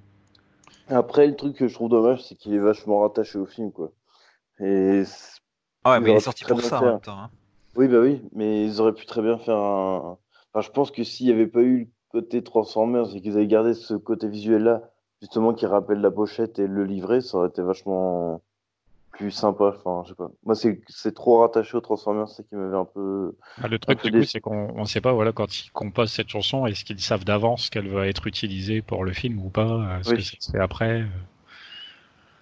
Après, 0.88 1.26
le 1.26 1.36
truc 1.36 1.56
que 1.56 1.68
je 1.68 1.74
trouve 1.74 1.90
dommage, 1.90 2.24
c'est 2.24 2.34
qu'il 2.34 2.54
est 2.54 2.58
vachement 2.58 3.00
rattaché 3.00 3.38
au 3.38 3.46
film, 3.46 3.72
quoi. 3.72 3.92
Et 4.60 5.02
ah 5.84 5.92
ouais, 5.92 6.00
mais 6.00 6.12
il 6.12 6.16
est 6.16 6.20
sorti 6.20 6.44
pour 6.44 6.60
ça 6.60 6.80
en 6.80 6.84
même 6.84 7.00
temps. 7.00 7.18
Hein. 7.18 7.30
Oui, 7.76 7.88
bah 7.88 8.00
oui, 8.00 8.22
mais 8.32 8.64
ils 8.64 8.80
auraient 8.80 8.94
pu 8.94 9.06
très 9.06 9.22
bien 9.22 9.38
faire 9.38 9.56
un. 9.56 10.18
Enfin, 10.52 10.66
je 10.66 10.70
pense 10.70 10.90
que 10.90 11.04
s'il 11.04 11.26
n'y 11.26 11.32
avait 11.32 11.46
pas 11.46 11.60
eu 11.60 11.78
le 11.80 11.88
côté 12.10 12.42
Transformers 12.42 13.14
et 13.14 13.20
qu'ils 13.20 13.36
avaient 13.36 13.46
gardé 13.46 13.74
ce 13.74 13.94
côté 13.94 14.28
visuel-là, 14.28 14.90
justement, 15.20 15.52
qui 15.52 15.66
rappelle 15.66 16.00
la 16.00 16.10
pochette 16.10 16.58
et 16.58 16.66
le 16.66 16.84
livret, 16.84 17.20
ça 17.20 17.38
aurait 17.38 17.48
été 17.48 17.62
vachement 17.62 18.40
plus 19.12 19.30
sympa. 19.30 19.74
Enfin, 19.76 20.02
je 20.04 20.10
sais 20.10 20.14
pas. 20.14 20.30
Moi, 20.44 20.54
c'est 20.54 21.14
trop 21.14 21.40
rattaché 21.40 21.76
aux 21.76 21.80
Transformers, 21.80 22.28
c'est 22.28 22.46
qui 22.48 22.54
m'avait 22.54 22.76
un 22.76 22.84
peu. 22.84 23.34
Ah, 23.62 23.68
le 23.68 23.78
truc, 23.78 24.02
du 24.02 24.12
coup, 24.12 24.24
c'est 24.24 24.40
qu'on 24.40 24.72
ne 24.80 24.84
sait 24.86 25.00
pas, 25.00 25.12
voilà, 25.12 25.32
quand 25.32 25.58
ils 25.58 25.70
composent 25.70 26.12
cette 26.12 26.28
chanson, 26.28 26.66
est-ce 26.66 26.84
qu'ils 26.84 27.00
savent 27.00 27.24
d'avance 27.24 27.70
qu'elle 27.70 27.88
va 27.88 28.06
être 28.06 28.26
utilisée 28.26 28.82
pour 28.82 29.04
le 29.04 29.12
film 29.12 29.38
ou 29.44 29.50
pas? 29.50 29.98
Est-ce 30.00 30.14
que 30.14 30.36
c'est 30.40 30.58
après? 30.58 31.04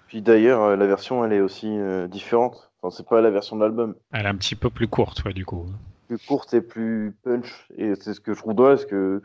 Puis 0.08 0.22
d'ailleurs, 0.22 0.62
euh, 0.62 0.76
la 0.76 0.86
version, 0.86 1.24
elle 1.24 1.32
est 1.32 1.40
aussi 1.40 1.66
euh, 1.68 2.06
différente 2.06 2.66
c'est 2.90 3.06
pas 3.06 3.20
la 3.20 3.30
version 3.30 3.56
de 3.56 3.62
l'album. 3.62 3.94
Elle 4.12 4.26
est 4.26 4.28
un 4.28 4.36
petit 4.36 4.54
peu 4.54 4.70
plus 4.70 4.88
courte, 4.88 5.24
ouais, 5.24 5.32
du 5.32 5.44
coup. 5.44 5.66
Plus 6.08 6.18
courte 6.18 6.54
et 6.54 6.60
plus 6.60 7.16
punch. 7.22 7.68
Et 7.76 7.94
c'est 7.96 8.14
ce 8.14 8.20
que 8.20 8.34
je 8.34 8.38
trouve 8.38 8.54
dommage, 8.54 8.78
parce 8.78 8.90
que 8.90 9.22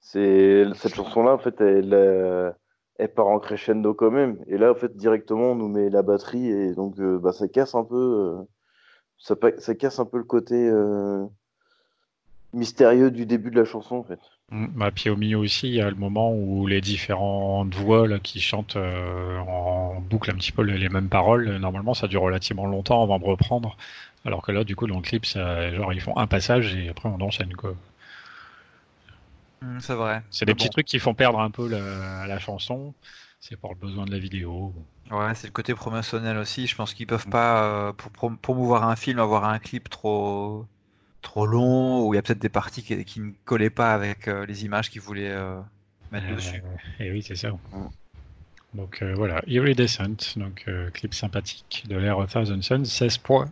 c'est 0.00 0.64
cette 0.74 0.94
chanson-là, 0.94 1.32
en 1.32 1.38
fait, 1.38 1.60
elle, 1.60 1.94
euh, 1.94 2.50
elle 2.96 3.12
part 3.12 3.28
en 3.28 3.38
crescendo 3.38 3.94
quand 3.94 4.10
même. 4.10 4.38
Et 4.46 4.58
là, 4.58 4.70
en 4.70 4.74
fait, 4.74 4.96
directement, 4.96 5.52
on 5.52 5.54
nous 5.54 5.68
met 5.68 5.90
la 5.90 6.02
batterie 6.02 6.48
et 6.48 6.74
donc, 6.74 6.98
euh, 6.98 7.18
bah, 7.18 7.32
ça 7.32 7.48
casse 7.48 7.74
un 7.74 7.84
peu. 7.84 7.96
Euh, 7.96 8.42
ça, 9.18 9.74
casse 9.74 9.98
un 9.98 10.04
peu 10.04 10.18
le 10.18 10.24
côté 10.24 10.70
mystérieux 12.54 13.10
du 13.10 13.26
début 13.26 13.50
de 13.50 13.56
la 13.56 13.64
chanson, 13.64 13.96
en 13.96 14.04
fait. 14.04 14.20
Mm. 14.50 14.66
Bah, 14.76 14.90
puis 14.94 15.10
au 15.10 15.16
milieu 15.16 15.38
aussi, 15.38 15.68
il 15.68 15.74
y 15.74 15.80
a 15.80 15.90
le 15.90 15.96
moment 15.96 16.32
où 16.32 16.66
les 16.66 16.80
différentes 16.80 17.74
voix 17.74 18.06
là, 18.06 18.18
qui 18.18 18.40
chantent 18.40 18.76
euh, 18.76 19.38
en 19.40 20.00
boucle 20.00 20.30
un 20.30 20.34
petit 20.34 20.52
peu 20.52 20.62
les, 20.62 20.88
mêmes 20.88 21.08
paroles, 21.08 21.56
normalement 21.56 21.94
ça 21.94 22.08
dure 22.08 22.22
relativement 22.22 22.66
longtemps 22.66 23.02
avant 23.02 23.18
de 23.18 23.24
reprendre. 23.24 23.76
Alors 24.24 24.42
que 24.42 24.52
là, 24.52 24.64
du 24.64 24.76
coup, 24.76 24.86
dans 24.86 24.96
le 24.96 25.02
clip, 25.02 25.26
ça, 25.26 25.72
genre, 25.74 25.92
ils 25.92 26.00
font 26.00 26.16
un 26.16 26.26
passage 26.26 26.74
et 26.74 26.88
après 26.88 27.08
on 27.08 27.20
enchaîne. 27.20 27.52
Quoi. 27.54 27.74
Mm, 29.62 29.80
c'est 29.80 29.94
vrai. 29.94 30.22
C'est 30.30 30.44
des 30.44 30.54
petits 30.54 30.70
trucs 30.70 30.86
qui 30.86 30.98
font 30.98 31.14
perdre 31.14 31.40
un 31.40 31.50
peu 31.50 31.68
la, 31.68 32.26
la 32.26 32.38
chanson. 32.38 32.94
C'est 33.40 33.56
pour 33.56 33.70
le 33.70 33.78
besoin 33.78 34.06
de 34.06 34.10
la 34.10 34.18
vidéo. 34.18 34.72
Ouais, 35.10 35.34
c'est 35.34 35.46
le 35.46 35.52
côté 35.52 35.74
promotionnel 35.74 36.38
aussi. 36.38 36.66
Je 36.66 36.74
pense 36.74 36.94
qu'ils 36.94 37.06
peuvent 37.06 37.28
pas, 37.28 37.64
euh, 37.64 37.92
pour 37.92 38.10
promouvoir 38.38 38.88
un 38.88 38.96
film, 38.96 39.18
avoir 39.18 39.44
un 39.44 39.58
clip 39.58 39.90
trop 39.90 40.66
trop 41.24 41.46
long, 41.46 42.06
ou 42.06 42.14
il 42.14 42.16
y 42.16 42.18
a 42.18 42.22
peut-être 42.22 42.38
des 42.38 42.48
parties 42.48 42.82
qui, 42.82 43.20
ne 43.20 43.32
collaient 43.44 43.70
pas 43.70 43.92
avec 43.92 44.28
euh, 44.28 44.46
les 44.46 44.64
images 44.64 44.90
qu'ils 44.90 45.00
voulaient 45.00 45.32
euh, 45.32 45.58
mettre 46.12 46.26
euh, 46.30 46.36
dessus. 46.36 46.62
Et 47.00 47.10
oui, 47.10 47.22
c'est 47.22 47.34
ça. 47.34 47.50
Donc 48.74 49.02
voilà, 49.14 49.40
Iridescent, 49.46 50.36
donc 50.36 50.68
clip 50.94 51.14
sympathique 51.14 51.84
de 51.88 51.96
l'Air 51.96 52.26
Thousand 52.28 52.60
Suns, 52.60 52.84
16 52.84 53.18
points. 53.18 53.50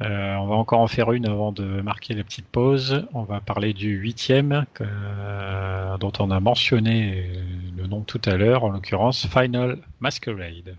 On 0.00 0.46
va 0.46 0.54
encore 0.54 0.80
en 0.80 0.86
faire 0.86 1.12
une 1.12 1.26
avant 1.26 1.52
de 1.52 1.64
marquer 1.80 2.14
la 2.14 2.24
petite 2.24 2.46
pause. 2.46 3.06
On 3.14 3.22
va 3.22 3.40
parler 3.40 3.72
du 3.72 3.96
huitième, 3.96 4.66
dont 4.80 6.12
on 6.18 6.30
a 6.30 6.40
mentionné 6.40 7.30
le 7.76 7.86
nom 7.86 8.02
tout 8.02 8.20
à 8.24 8.36
l'heure, 8.36 8.64
en 8.64 8.70
l'occurrence 8.70 9.26
Final 9.26 9.78
Masquerade. 10.00 10.76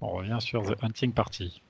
On 0.00 0.08
revient 0.08 0.38
sur 0.40 0.62
The 0.62 0.82
Hunting 0.82 1.12
Party. 1.12 1.60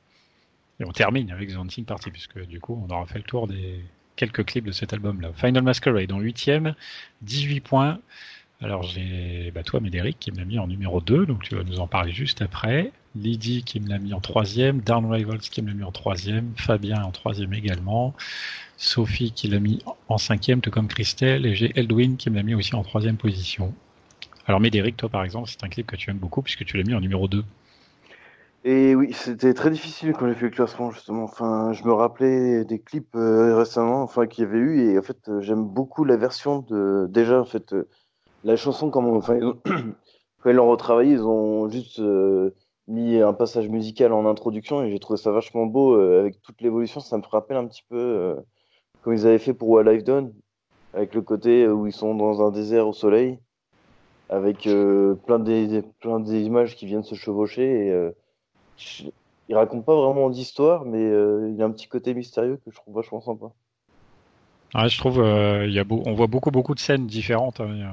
Et 0.81 0.85
on 0.85 0.93
termine 0.93 1.31
avec 1.31 1.51
The 1.51 1.57
Hunting 1.57 1.85
Party, 1.85 2.11
puisque 2.11 2.45
du 2.47 2.61
coup, 2.61 2.83
on 2.87 2.93
aura 2.93 3.07
fait 3.07 3.19
le 3.19 3.25
tour 3.25 3.49
des 3.49 3.85
quelques 4.17 4.45
clips 4.45 4.65
de 4.65 4.73
cet 4.73 4.93
album-là. 4.93 5.33
Final 5.35 5.63
Masquerade 5.63 6.13
en 6.13 6.19
huitième, 6.19 6.75
18 7.23 7.61
points. 7.61 7.99
Alors 8.61 8.83
j'ai 8.83 9.53
bah, 9.55 9.63
toi 9.63 9.79
Médéric 9.81 10.19
qui 10.19 10.33
me 10.33 10.39
l'a 10.39 10.45
mis 10.45 10.59
en 10.59 10.67
numéro 10.67 11.01
2, 11.01 11.27
donc 11.27 11.45
tu 11.45 11.55
vas 11.55 11.63
nous 11.63 11.79
en 11.79 11.87
parler 11.87 12.11
juste 12.13 12.43
après. 12.43 12.93
Lydie 13.15 13.63
qui 13.63 13.79
me 13.79 13.89
l'a 13.89 13.99
mis 13.99 14.13
en 14.15 14.21
troisième, 14.21 14.81
Down 14.81 15.07
Rivals 15.11 15.39
qui 15.39 15.63
me 15.63 15.69
l'a 15.69 15.75
mis 15.75 15.85
en 15.85 15.93
troisième, 15.93 16.53
Fabien 16.57 17.03
en 17.05 17.13
troisième 17.13 17.55
également, 17.55 18.15
Sophie 18.77 19.31
qui 19.33 19.49
l'a 19.49 19.61
mis 19.61 19.81
en 20.09 20.19
cinquième, 20.19 20.61
tout 20.61 20.71
comme 20.71 20.89
Christelle, 20.89 21.47
et 21.47 21.55
j'ai 21.55 21.73
Eldwin 21.79 22.17
qui 22.17 22.31
me 22.31 22.37
l'a 22.37 22.43
mis 22.43 22.55
aussi 22.55 22.75
en 22.75 22.83
troisième 22.83 23.17
position. 23.17 23.73
Alors 24.47 24.61
Médéric, 24.61 24.97
toi 24.97 25.09
par 25.09 25.23
exemple, 25.23 25.49
c'est 25.49 25.63
un 25.65 25.69
clip 25.69 25.87
que 25.87 25.97
tu 25.97 26.11
aimes 26.11 26.19
beaucoup 26.19 26.43
puisque 26.43 26.65
tu 26.65 26.77
l'as 26.77 26.85
mis 26.85 26.95
en 26.95 27.01
numéro 27.01 27.29
2. 27.29 27.45
Et 28.65 28.97
oui, 28.97 29.13
c'était 29.13 29.55
très 29.55 29.71
difficile 29.71 30.13
quand 30.13 30.27
j'ai 30.27 30.35
fait 30.35 30.47
le 30.47 30.51
classement, 30.51 30.91
justement. 30.91 31.23
Enfin, 31.23 31.73
je 31.73 31.85
me 31.85 31.93
rappelais 31.93 32.65
des 32.65 32.81
clips 32.81 33.15
euh, 33.15 33.57
récemment, 33.57 34.03
enfin, 34.03 34.27
qu'il 34.27 34.45
y 34.45 34.47
avait 34.49 34.59
eu, 34.59 34.91
et 34.91 34.99
en 34.99 35.03
fait, 35.03 35.29
euh, 35.29 35.41
j'aime 35.41 35.65
beaucoup 35.65 36.05
la 36.05 36.17
version 36.17 36.59
de. 36.69 37.07
Déjà, 37.09 37.41
en 37.41 37.45
fait, 37.45 37.73
euh, 37.73 37.89
la 38.45 38.57
chanson, 38.57 38.91
comme 38.91 39.07
enfin, 39.17 39.41
ont- 39.43 39.59
quand 39.65 40.51
ils 40.51 40.53
l'ont 40.57 40.71
retravaillé, 40.71 41.13
ils 41.13 41.23
ont 41.25 41.69
juste 41.69 42.01
mis 42.89 43.19
un 43.21 43.35
passage 43.35 43.69
musical 43.69 44.13
en 44.13 44.27
introduction, 44.27 44.83
et 44.83 44.91
j'ai 44.91 44.99
trouvé 44.99 45.19
ça 45.19 45.31
vachement 45.31 45.67
beau 45.67 45.95
avec 45.95 46.41
toute 46.43 46.61
l'évolution. 46.61 47.01
Ça 47.01 47.19
me 47.19 47.23
rappelle 47.29 47.57
un 47.57 47.67
petit 47.67 47.85
peu 47.89 48.37
comme 49.03 49.15
ils 49.15 49.27
avaient 49.27 49.39
fait 49.39 49.55
pour 49.55 49.69
What 49.71 49.93
I've 49.93 50.05
Done, 50.05 50.33
avec 50.95 51.15
le 51.15 51.23
côté 51.23 51.69
où 51.69 51.87
ils 51.87 51.93
sont 51.93 52.15
dans 52.15 52.47
un 52.47 52.51
désert 52.51 52.89
au 52.89 52.93
soleil, 52.93 53.39
avec 54.29 54.69
plein 55.27 55.39
des 55.39 55.83
plein 56.01 56.21
des 56.21 56.43
images 56.43 56.77
qui 56.77 56.87
viennent 56.87 57.05
se 57.05 57.15
chevaucher 57.15 57.89
et 57.89 58.11
il 59.49 59.57
raconte 59.57 59.85
pas 59.85 59.97
vraiment 59.97 60.31
d'histoire, 60.31 60.85
mais 60.85 61.03
euh, 61.03 61.51
il 61.51 61.61
a 61.63 61.65
un 61.65 61.71
petit 61.71 61.89
côté 61.89 62.15
mystérieux 62.15 62.57
que 62.65 62.71
je 62.71 62.77
trouve 62.77 62.95
vachement 62.95 63.21
sympa. 63.21 63.53
Je 64.75 64.99
trouve 64.99 65.21
euh, 65.21 65.67
il 65.67 65.73
y 65.73 65.79
a 65.79 65.85
on 65.89 66.15
voit 66.15 66.27
beaucoup 66.27 66.51
beaucoup 66.51 66.75
de 66.75 66.81
scènes 66.81 67.07
différentes 67.07 67.61
hein, 67.61 67.91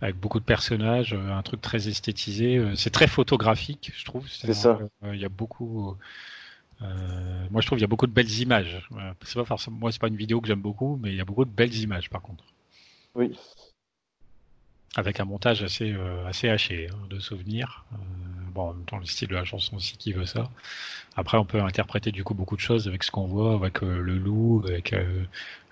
avec 0.00 0.16
beaucoup 0.16 0.40
de 0.40 0.44
personnages, 0.44 1.14
euh, 1.14 1.32
un 1.32 1.42
truc 1.42 1.60
très 1.60 1.88
esthétisé. 1.88 2.62
C'est 2.76 2.90
très 2.90 3.06
photographique, 3.06 3.92
je 3.96 4.04
trouve. 4.04 4.28
C'est 4.28 4.52
ça. 4.52 4.78
Il 5.04 5.18
y 5.18 5.24
a 5.24 5.28
beaucoup. 5.28 5.96
moi, 6.80 7.60
je 7.60 7.66
trouve 7.66 7.78
il 7.78 7.82
y 7.82 7.84
a 7.84 7.88
beaucoup 7.88 8.06
de 8.06 8.12
belles 8.12 8.40
images. 8.40 8.88
C'est 9.24 9.36
pas 9.36 9.44
forcément 9.44 9.78
moi, 9.78 9.92
c'est 9.92 10.00
pas 10.00 10.08
une 10.08 10.16
vidéo 10.16 10.40
que 10.40 10.48
j'aime 10.48 10.60
beaucoup, 10.60 10.98
mais 11.02 11.10
il 11.10 11.16
y 11.16 11.20
a 11.20 11.24
beaucoup 11.24 11.44
de 11.44 11.50
belles 11.50 11.74
images 11.74 12.10
par 12.10 12.22
contre. 12.22 12.44
Oui. 13.14 13.36
Avec 14.96 15.20
un 15.20 15.24
montage 15.24 15.62
assez 15.62 15.94
assez 16.26 16.48
haché 16.48 16.88
hein, 16.90 17.06
de 17.10 17.18
souvenirs 17.18 17.84
bon, 18.56 18.74
dans 18.90 18.98
le 18.98 19.04
style 19.04 19.28
de 19.28 19.34
la 19.34 19.44
chanson 19.44 19.76
aussi 19.76 19.96
qui 19.96 20.12
veut 20.12 20.26
ça. 20.26 20.50
Après, 21.16 21.38
on 21.38 21.44
peut 21.44 21.60
interpréter 21.60 22.10
du 22.10 22.24
coup 22.24 22.34
beaucoup 22.34 22.56
de 22.56 22.60
choses 22.60 22.88
avec 22.88 23.02
ce 23.04 23.10
qu'on 23.10 23.26
voit, 23.26 23.54
avec 23.54 23.82
euh, 23.82 24.00
le 24.00 24.18
loup, 24.18 24.62
avec 24.66 24.92
euh, 24.92 25.24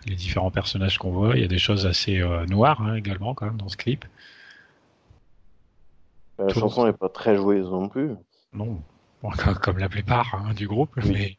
les 0.07 0.15
différents 0.15 0.51
personnages 0.51 0.99
qu'on 0.99 1.11
voit. 1.11 1.37
Il 1.37 1.43
y 1.43 1.45
a 1.45 1.49
des 1.49 1.59
choses 1.59 1.87
assez 1.87 2.21
euh, 2.21 2.47
noires 2.47 2.81
hein, 2.83 2.95
également 2.95 3.35
quand 3.35 3.47
même 3.47 3.57
dans 3.57 3.69
ce 3.69 3.77
clip. 3.77 4.05
La 6.39 6.49
chanson 6.53 6.87
n'est 6.87 6.93
pas 6.93 7.09
très 7.09 7.37
joyeuse 7.37 7.71
non 7.71 7.89
plus. 7.89 8.11
Non, 8.53 8.81
comme 9.63 9.79
la 9.79 9.89
plupart 9.89 10.35
hein, 10.35 10.53
du 10.55 10.67
groupe. 10.67 10.91
Mais 11.05 11.39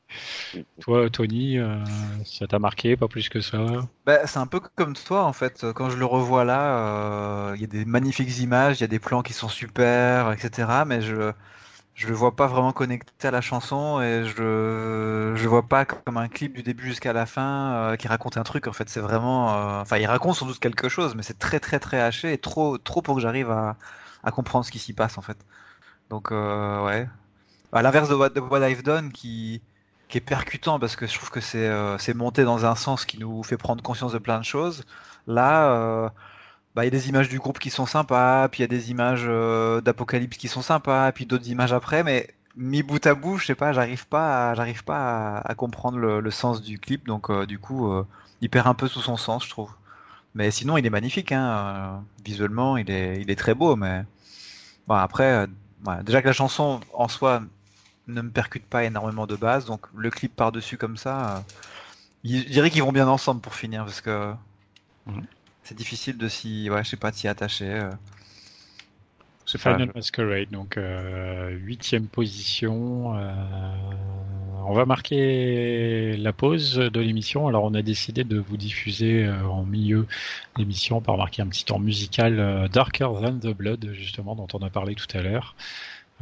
toi, 0.80 1.09
Tony, 1.09 1.57
ça 2.24 2.47
t'a 2.47 2.59
marqué, 2.59 2.95
pas 2.95 3.09
plus 3.09 3.28
que 3.28 3.41
ça? 3.41 3.57
Bah, 4.05 4.26
C'est 4.26 4.39
un 4.39 4.47
peu 4.47 4.61
comme 4.76 4.95
toi, 4.95 5.26
en 5.26 5.34
fait. 5.34 5.66
Quand 5.74 5.89
je 5.89 5.97
le 5.97 6.05
revois 6.05 6.45
là, 6.45 7.53
il 7.55 7.61
y 7.61 7.66
a 7.66 7.68
des 7.68 7.84
magnifiques 7.84 8.39
images, 8.39 8.80
il 8.80 8.82
y 8.82 8.84
a 8.86 8.88
des 8.88 8.99
plans 8.99 9.22
qui 9.22 9.34
sont 9.34 9.49
super, 9.49 10.32
etc. 10.32 10.84
Mais 10.88 11.01
je 11.01 11.34
je 11.95 12.07
le 12.07 12.13
vois 12.13 12.35
pas 12.35 12.47
vraiment 12.47 12.73
connecté 12.73 13.27
à 13.27 13.31
la 13.31 13.41
chanson 13.41 14.01
et 14.01 14.25
je 14.25 15.33
je 15.35 15.47
vois 15.47 15.63
pas 15.67 15.85
comme 15.85 16.17
un 16.17 16.27
clip 16.27 16.53
du 16.53 16.63
début 16.63 16.85
jusqu'à 16.85 17.13
la 17.13 17.25
fin 17.25 17.95
qui 17.97 18.07
raconte 18.07 18.37
un 18.37 18.43
truc. 18.43 18.67
En 18.67 18.73
fait, 18.73 18.89
c'est 18.89 18.99
vraiment. 18.99 19.79
Enfin, 19.81 19.97
il 19.97 20.05
raconte 20.05 20.35
sans 20.35 20.45
doute 20.45 20.59
quelque 20.59 20.89
chose, 20.89 21.15
mais 21.15 21.23
c'est 21.23 21.39
très 21.39 21.59
très 21.59 21.79
très 21.79 21.99
haché 22.01 22.33
et 22.33 22.37
trop 22.37 22.77
trop 22.77 23.01
pour 23.01 23.15
que 23.15 23.21
j'arrive 23.21 23.51
à 23.51 23.77
à 24.23 24.31
comprendre 24.31 24.65
ce 24.65 24.71
qui 24.71 24.79
s'y 24.79 24.93
passe 24.93 25.17
en 25.17 25.21
fait. 25.21 25.37
Donc 26.09 26.31
ouais, 26.31 27.07
à 27.75 27.81
l'inverse 27.81 28.09
de, 28.09 28.29
de, 28.29 28.39
What 28.39 28.67
I've 28.69 28.83
Done 28.83 29.11
qui, 29.11 29.61
qui 30.07 30.17
est 30.17 30.21
percutant 30.21 30.79
parce 30.79 30.95
que 30.95 31.07
je 31.07 31.15
trouve 31.15 31.29
que 31.29 31.41
c'est 31.41 31.67
euh, 31.67 31.97
monté 32.15 32.43
dans 32.43 32.65
un 32.65 32.75
sens 32.75 33.05
qui 33.05 33.19
nous 33.19 33.43
fait 33.43 33.57
prendre 33.57 33.83
conscience 33.83 34.13
de 34.13 34.17
plein 34.17 34.39
de 34.39 34.45
choses. 34.45 34.83
Là, 35.27 35.71
euh, 35.71 36.09
bah, 36.76 36.84
il 36.84 36.88
y 36.88 36.88
a 36.88 36.91
des 36.91 37.07
images 37.09 37.30
du 37.30 37.39
groupe 37.39 37.57
qui 37.59 37.69
sont 37.69 37.86
sympas, 37.86 38.49
puis 38.49 38.59
il 38.59 38.63
y 38.63 38.65
a 38.65 38.67
des 38.67 38.91
images 38.91 39.23
euh, 39.26 39.80
d'Apocalypse 39.80 40.38
qui 40.38 40.49
sont 40.49 40.61
sympas, 40.61 41.11
puis 41.13 41.26
d'autres 41.26 41.47
images 41.47 41.71
après, 41.71 42.03
mais 42.03 42.30
mis 42.57 42.84
bout 42.84 43.05
à 43.07 43.15
bout, 43.15 43.38
je 43.38 43.45
sais 43.45 43.55
pas, 43.55 43.71
j'arrive 43.71 44.07
pas, 44.07 44.53
j'arrive 44.55 44.84
pas 44.84 45.38
à, 45.38 45.55
comprendre 45.55 45.97
le, 45.97 46.32
sens 46.32 46.61
du 46.61 46.78
clip, 46.78 47.07
donc 47.07 47.30
euh, 47.30 47.45
du 47.45 47.59
coup, 47.59 47.91
euh, 47.91 48.05
il 48.41 48.49
perd 48.49 48.67
un 48.67 48.73
peu 48.73 48.89
tout 48.89 49.01
son 49.01 49.15
sens, 49.15 49.45
je 49.45 49.49
trouve. 49.49 49.71
Mais 50.36 50.51
sinon, 50.51 50.78
il 50.78 50.86
est 50.86 50.89
magnifique, 50.89 51.32
hein, 51.32 52.03
visuellement, 52.26 52.76
il 52.78 52.91
est, 52.91 53.39
très 53.39 53.53
beau, 53.53 53.78
mais 53.78 54.03
bon, 54.88 54.95
après, 54.95 55.47
déjà 56.03 56.21
que 56.21 56.28
la 56.28 56.34
chanson 56.34 56.82
en 56.93 57.07
soi 57.07 57.41
ne 58.07 58.21
me 58.21 58.30
percute 58.30 58.65
pas 58.65 58.84
énormément 58.84 59.28
de 59.28 59.38
base, 59.38 59.65
donc 59.65 59.88
le 59.95 60.09
clip 60.09 60.36
par-dessus 60.36 60.78
comme 60.78 60.97
ça, 60.97 61.45
je 62.26 62.43
dirais 62.49 62.69
qu'ils 62.69 62.84
vont 62.84 62.91
bien 62.91 63.07
ensemble 63.07 63.39
pour 63.39 63.55
finir, 63.55 63.86
parce 63.86 64.01
que 64.01 64.34
mhm. 65.05 65.23
C'est 65.66 65.76
difficile 65.76 66.18
de 66.18 66.30
s'y, 66.30 66.70
ouais, 66.70 66.84
je 66.84 66.91
sais 66.91 66.97
pas, 66.97 67.11
s'y 67.11 67.28
attacher. 67.28 67.70
Euh. 67.70 67.89
C'est 69.47 69.59
Final 69.59 69.91
Masquerade, 69.93 70.49
donc 70.49 70.78
euh, 70.78 71.49
huitième 71.49 72.07
position. 72.07 73.13
on 74.68 74.74
va 74.74 74.86
marquer 74.86 76.18
la 76.18 76.34
pause 76.34 76.78
de 76.78 76.99
l'émission. 76.99 77.47
Alors 77.47 77.63
on 77.63 77.76
a 77.76 77.84
décidé 77.84 78.24
de 78.24 78.39
vous 78.39 78.57
diffuser 78.57 79.30
en 79.30 79.63
milieu 79.63 80.07
d'émission 80.55 80.99
par 80.99 81.18
marquer 81.18 81.43
un 81.43 81.47
petit 81.47 81.63
temps 81.63 81.78
musical 81.78 82.68
Darker 82.74 83.09
Than 83.22 83.38
the 83.38 83.55
Blood, 83.55 83.91
justement, 83.93 84.36
dont 84.36 84.47
on 84.53 84.66
a 84.66 84.72
parlé 84.72 84.95
tout 84.95 85.16
à 85.16 85.22
l'heure. 85.22 85.55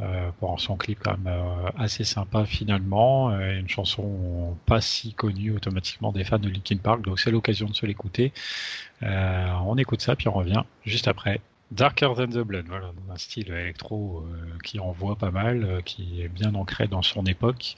Euh, 0.00 0.32
pour 0.40 0.60
son 0.60 0.76
clip 0.76 0.98
quand 1.00 1.16
même 1.16 1.28
euh, 1.28 1.70
assez 1.78 2.02
sympa 2.02 2.46
finalement, 2.46 3.30
euh, 3.30 3.60
une 3.60 3.68
chanson 3.68 4.56
pas 4.66 4.80
si 4.80 5.14
connue 5.14 5.52
automatiquement 5.52 6.10
des 6.10 6.24
fans 6.24 6.40
de 6.40 6.48
Linkin 6.48 6.78
Park, 6.78 7.02
donc 7.02 7.20
c'est 7.20 7.30
l'occasion 7.30 7.68
de 7.68 7.74
se 7.74 7.86
l'écouter. 7.86 8.32
on 9.02 9.76
écoute 9.78 10.02
ça 10.02 10.16
puis 10.16 10.26
on 10.26 10.32
revient 10.32 10.64
juste 10.84 11.06
après. 11.06 11.40
Darker 11.70 12.10
Than 12.16 12.26
the 12.26 12.38
Blood, 12.38 12.66
voilà, 12.66 12.90
un 13.08 13.16
style 13.16 13.52
électro 13.52 14.24
qui 14.64 14.80
envoie 14.80 15.16
pas 15.16 15.30
mal, 15.30 15.80
qui 15.84 16.22
est 16.22 16.28
bien 16.28 16.54
ancré 16.56 16.88
dans 16.88 17.02
son 17.02 17.24
époque. 17.24 17.76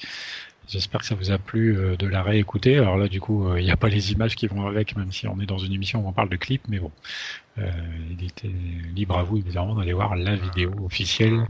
J'espère 0.69 1.01
que 1.01 1.07
ça 1.07 1.15
vous 1.15 1.31
a 1.31 1.39
plu 1.39 1.97
de 1.97 2.07
la 2.07 2.23
réécouter. 2.23 2.79
Alors 2.79 2.97
là, 2.97 3.09
du 3.09 3.21
coup, 3.21 3.55
il 3.57 3.65
n'y 3.65 3.71
a 3.71 3.77
pas 3.77 3.89
les 3.89 4.13
images 4.13 4.35
qui 4.37 4.47
vont 4.49 4.67
avec, 4.67 4.97
même 4.97 5.13
si 5.13 5.29
on 5.29 5.39
est 5.41 5.47
dans 5.47 5.59
une 5.59 5.73
émission 5.73 6.05
où 6.05 6.09
on 6.09 6.13
parle 6.13 6.29
de 6.29 6.37
clip, 6.37 6.63
mais 6.69 6.79
bon, 6.79 6.91
il 7.59 8.25
était 8.25 8.51
libre 8.95 9.19
à 9.19 9.23
vous 9.23 9.39
évidemment 9.39 9.75
d'aller 9.75 9.93
voir 9.93 10.17
la 10.17 10.35
vidéo 10.35 10.73
officielle 10.85 11.47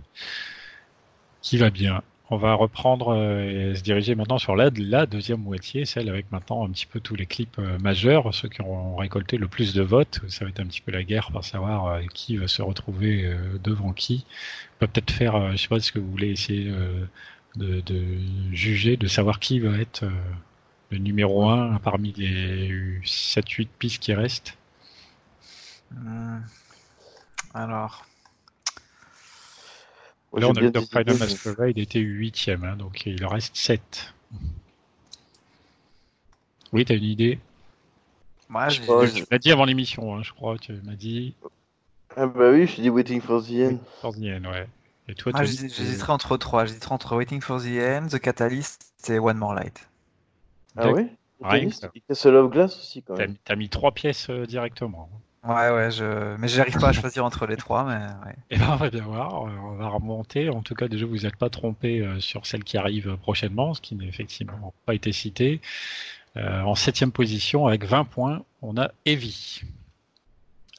qui 1.47 1.59
va 1.59 1.71
bien. 1.71 2.03
On 2.29 2.39
va 2.39 2.55
reprendre 2.55 3.15
euh, 3.15 3.71
et 3.71 3.77
se 3.77 3.83
diriger 3.83 4.17
maintenant 4.17 4.37
sur 4.37 4.57
la, 4.57 4.69
deuxième 5.07 5.41
moitié, 5.41 5.85
celle 5.85 6.09
avec 6.09 6.33
maintenant 6.33 6.67
un 6.67 6.71
petit 6.71 6.87
peu 6.87 6.99
tous 6.99 7.15
les 7.15 7.27
clips 7.27 7.61
euh, 7.61 7.79
majeurs, 7.79 8.35
ceux 8.35 8.49
qui 8.49 8.63
ont 8.63 8.97
récolté 8.97 9.37
le 9.37 9.47
plus 9.47 9.73
de 9.73 9.83
votes. 9.83 10.19
Ça 10.29 10.45
va 10.45 10.51
être 10.51 10.59
un 10.59 10.67
petit 10.67 10.81
peu 10.81 10.91
la 10.91 11.05
guerre 11.05 11.31
pour 11.31 11.45
savoir 11.45 11.87
euh, 11.87 12.01
qui 12.13 12.37
va 12.37 12.49
se 12.49 12.63
retrouver 12.63 13.33
devant 13.63 13.93
qui. 13.93 14.27
On 14.75 14.79
peut 14.81 14.87
peut-être 14.89 15.13
faire, 15.13 15.53
je 15.53 15.57
sais 15.57 15.69
pas, 15.69 15.79
ce 15.79 15.93
que 15.93 16.01
vous 16.01 16.11
voulez 16.11 16.31
essayer 16.31 16.69
de, 17.55 17.81
juger, 18.51 18.97
de 18.97 19.07
savoir 19.07 19.39
qui 19.39 19.61
va 19.61 19.79
être 19.79 20.05
le 20.91 20.99
numéro 20.99 21.49
un 21.49 21.79
parmi 21.79 22.13
les 22.17 23.01
7-8 23.05 23.69
pistes 23.79 24.03
qui 24.03 24.15
restent. 24.15 24.59
Alors. 27.55 28.05
Là, 30.37 30.49
on 30.49 30.53
a 30.53 30.61
vu 30.61 30.73
que 30.73 30.81
Final 30.81 31.19
Masquerade 31.19 31.79
était 31.79 31.99
huitième, 31.99 32.65
hein, 32.65 32.77
donc 32.77 33.07
il 33.07 33.25
en 33.25 33.29
reste 33.29 33.57
7. 33.57 34.13
Oui, 36.73 36.85
t'as 36.85 36.95
une 36.95 37.05
idée? 37.05 37.39
Moi, 38.49 38.69
je, 38.69 38.83
Tu 38.83 39.25
m'as 39.31 39.39
dit 39.39 39.51
avant 39.51 39.65
l'émission, 39.65 40.15
hein, 40.15 40.23
je 40.23 40.33
crois. 40.33 40.59
Tu 40.59 40.73
m'as 40.85 40.95
dit. 40.95 41.35
Ah 42.17 42.27
bah 42.27 42.51
oui, 42.51 42.67
je 42.67 42.81
dis 42.81 42.91
Waiting 42.91 43.21
for 43.21 43.43
the 43.43 43.53
End. 43.53 43.79
for 44.01 44.15
the 44.15 44.25
End, 44.25 44.45
ouais. 44.51 44.69
Et 45.09 45.15
toi, 45.15 45.33
ah, 45.35 45.45
J'hésiterais 45.45 46.13
entre 46.13 46.37
trois. 46.37 46.65
J'hésiterais 46.65 46.95
entre 46.95 47.17
Waiting 47.17 47.41
for 47.41 47.61
the 47.61 47.79
End, 47.79 48.09
The 48.09 48.19
Catalyst 48.19 48.93
et 49.09 49.19
One 49.19 49.39
More 49.39 49.55
Light. 49.55 49.89
Ah 50.77 50.91
et 51.55 52.01
Castle 52.09 52.37
of 52.37 52.51
Glass 52.51 52.77
aussi, 52.79 53.03
quand 53.03 53.17
même. 53.17 53.37
T'as 53.45 53.57
mis 53.57 53.69
trois 53.69 53.93
pièces 53.93 54.31
euh, 54.31 54.47
directement. 54.47 55.11
Ouais, 55.47 55.71
ouais, 55.71 55.91
je... 55.91 56.37
mais 56.39 56.49
j'arrive 56.49 56.79
pas 56.79 56.89
à 56.89 56.93
choisir 56.93 57.25
entre 57.25 57.47
les 57.47 57.57
trois. 57.57 57.85
Mais 57.85 57.95
ouais. 57.95 58.33
Et 58.51 58.57
eh 58.57 58.59
ben, 58.59 58.71
on 58.73 58.77
va 58.77 58.91
bien 58.91 59.03
voir, 59.03 59.43
on 59.43 59.77
va 59.77 59.89
remonter. 59.89 60.51
En 60.51 60.63
tout 60.63 60.75
cas, 60.75 60.89
déjà, 60.89 61.07
vous 61.07 61.19
n'êtes 61.19 61.37
pas 61.37 61.51
trompé 61.51 62.01
euh, 62.01 62.19
sur 62.21 62.47
celle 62.47 62.65
qui 62.65 62.77
arrive 62.77 63.17
prochainement, 63.19 63.75
ce 63.75 63.81
qui 63.81 63.95
n'a 63.95 64.05
effectivement 64.05 64.75
pas 64.87 64.95
été 64.95 65.13
cité. 65.13 65.61
Euh, 66.37 66.63
en 66.63 66.75
septième 66.75 67.13
position, 67.13 67.67
avec 67.67 67.85
20 67.85 68.05
points, 68.05 68.43
on 68.61 68.77
a 68.77 68.91
Evie. 69.05 69.63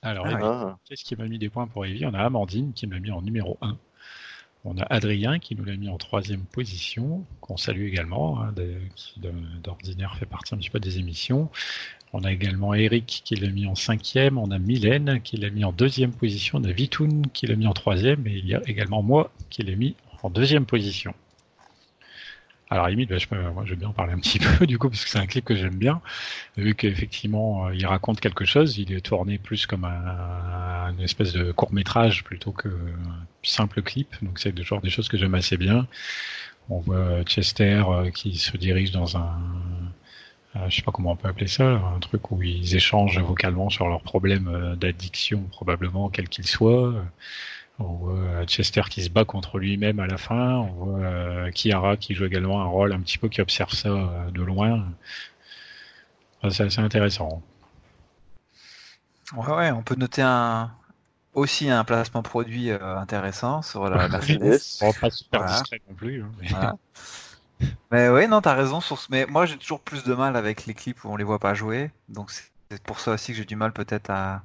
Alors, 0.03 0.28
ah 0.28 0.78
qu'est-ce 0.86 1.03
qui 1.03 1.15
m'a 1.15 1.28
mis 1.28 1.39
des 1.39 1.49
points 1.49 1.68
pour 1.68 1.86
Evie? 1.86 2.05
On 2.05 2.13
a 2.13 2.20
Amandine 2.20 2.74
qui 2.74 2.86
m'a 2.88 2.99
mis 2.99 3.11
en 3.11 3.22
numéro 3.22 3.57
1. 3.61 3.78
On 4.66 4.78
a 4.78 4.84
Adrien 4.84 5.39
qui 5.39 5.55
nous 5.55 5.64
l'a 5.64 5.78
mis 5.78 5.89
en 5.89 5.97
troisième 5.97 6.43
position, 6.43 7.26
qu'on 7.41 7.58
salue 7.58 7.88
également, 7.88 8.41
hein, 8.41 8.53
qui 8.95 9.22
d'ordinaire 9.64 10.16
fait 10.18 10.26
partie 10.26 10.55
un 10.55 10.58
petit 10.58 10.70
peu 10.70 10.80
des 10.80 10.99
émissions. 10.99 11.49
On 12.14 12.24
a 12.24 12.32
également 12.32 12.74
Eric 12.74 13.22
qui 13.24 13.36
l'a 13.36 13.49
mis 13.49 13.66
en 13.68 13.76
cinquième, 13.76 14.38
on 14.38 14.51
a 14.51 14.60
Mylène 14.60 15.22
qui 15.22 15.38
l'a 15.38 15.49
mis 15.49 15.64
en 15.64 15.72
deuxième 15.72 16.12
position, 16.12 16.60
on 16.60 16.64
a 16.64 16.72
Vitoun 16.72 17.28
qui 17.34 17.47
l'a 17.47 17.55
mis 17.55 17.68
en 17.68 17.74
troisième, 17.74 18.26
et 18.28 18.38
il 18.38 18.47
y 18.47 18.55
a 18.55 18.62
également 18.66 19.03
moi 19.03 19.32
qui 19.49 19.64
l'ai 19.64 19.76
mis 19.76 19.95
en 20.24 20.30
deuxième 20.30 20.66
position. 20.66 21.14
Alors 22.70 22.88
limite, 22.89 23.09
bah, 23.09 23.18
je, 23.18 23.26
je 23.65 23.70
vais 23.70 23.76
bien 23.78 23.88
en 23.88 23.93
parler 23.93 24.13
un 24.13 24.20
petit 24.20 24.39
peu 24.59 24.68
du 24.68 24.78
coup 24.78 24.89
parce 24.89 25.03
que 25.03 25.09
c'est 25.09 25.20
un 25.20 25.26
clip 25.26 25.45
que 25.45 25.55
j'aime 25.55 25.76
bien, 25.76 26.01
vu 26.57 26.76
qu'effectivement 26.76 27.68
euh, 27.68 27.76
il 27.76 27.86
raconte 27.86 28.20
quelque 28.20 28.45
chose, 28.45 28.78
il 28.78 28.91
est 28.91 29.01
tourné 29.01 29.38
plus 29.38 29.65
comme 29.65 29.86
un, 29.86 30.91
une 30.91 31.01
espèce 31.01 31.32
de 31.34 31.51
court 31.51 31.74
métrage 31.74 32.24
plutôt 32.24 32.51
que 32.51 32.70
simple 33.43 33.82
clip. 33.82 34.15
Donc 34.22 34.39
c'est 34.39 34.57
genre 34.61 34.82
des 34.82 34.89
choses 34.89 35.07
que 35.07 35.18
j'aime 35.18 35.36
assez 35.36 35.57
bien. 35.57 35.88
On 36.70 36.80
voit 36.80 37.24
Chester 37.24 37.84
qui 38.13 38.38
se 38.38 38.57
dirige 38.57 38.91
dans 38.91 39.18
un 39.18 39.39
je 40.70 40.76
sais 40.76 40.82
pas 40.82 40.91
comment 40.91 41.11
on 41.11 41.15
peut 41.15 41.28
appeler 41.28 41.47
ça, 41.47 41.65
un 41.65 41.99
truc 41.99 42.32
où 42.32 42.41
ils 42.41 42.76
échangent 42.76 43.20
vocalement 43.20 43.70
sur 43.70 43.88
leurs 43.88 44.01
problèmes 44.01 44.76
d'addiction, 44.80 45.43
probablement 45.51 46.09
quel 46.09 46.28
qu'il 46.30 46.47
soit. 46.47 46.95
On 47.80 47.93
voit 47.93 48.45
Chester 48.45 48.82
qui 48.89 49.03
se 49.03 49.09
bat 49.09 49.25
contre 49.25 49.59
lui-même 49.59 49.99
à 49.99 50.07
la 50.07 50.17
fin. 50.17 50.55
On 50.55 50.71
voit 50.71 51.51
Kiara 51.51 51.97
qui 51.97 52.15
joue 52.15 52.25
également 52.25 52.61
un 52.61 52.65
rôle 52.65 52.93
un 52.93 52.99
petit 52.99 53.17
peu 53.17 53.30
qui 53.30 53.41
observe 53.41 53.71
ça 53.71 53.89
de 54.32 54.41
loin. 54.41 54.86
c'est 56.49 56.63
assez 56.63 56.82
intéressant. 56.82 57.43
Ouais, 59.36 59.53
ouais, 59.53 59.71
on 59.71 59.84
peut 59.84 59.95
noter 59.95 60.21
un 60.21 60.71
aussi 61.38 61.69
un 61.69 61.84
placement 61.84 62.23
produit 62.23 62.71
euh, 62.71 62.97
intéressant 62.97 63.61
sur 63.61 63.88
la 63.89 64.09
Mercedes. 64.09 64.59
pas 65.01 65.09
super 65.11 65.45
discret 65.45 65.82
non 65.88 65.95
plus. 65.95 66.23
Hein, 66.23 66.32
mais... 66.41 66.47
Voilà. 66.47 66.75
mais 67.91 68.09
oui, 68.09 68.28
non, 68.28 68.41
t'as 68.41 68.55
raison. 68.55 68.82
Sur 68.82 68.97
ce... 68.97 69.07
Mais 69.11 69.25
moi, 69.28 69.45
j'ai 69.45 69.57
toujours 69.57 69.80
plus 69.80 70.03
de 70.03 70.13
mal 70.15 70.36
avec 70.36 70.65
les 70.65 70.73
clips 70.73 71.03
où 71.03 71.09
on 71.09 71.15
les 71.15 71.23
voit 71.23 71.39
pas 71.39 71.53
jouer. 71.53 71.91
Donc 72.09 72.32
c'est 72.32 72.82
pour 72.84 72.99
ça 72.99 73.11
aussi 73.11 73.32
que 73.32 73.38
j'ai 73.38 73.45
du 73.45 73.55
mal 73.55 73.71
peut-être 73.71 74.09
à. 74.09 74.41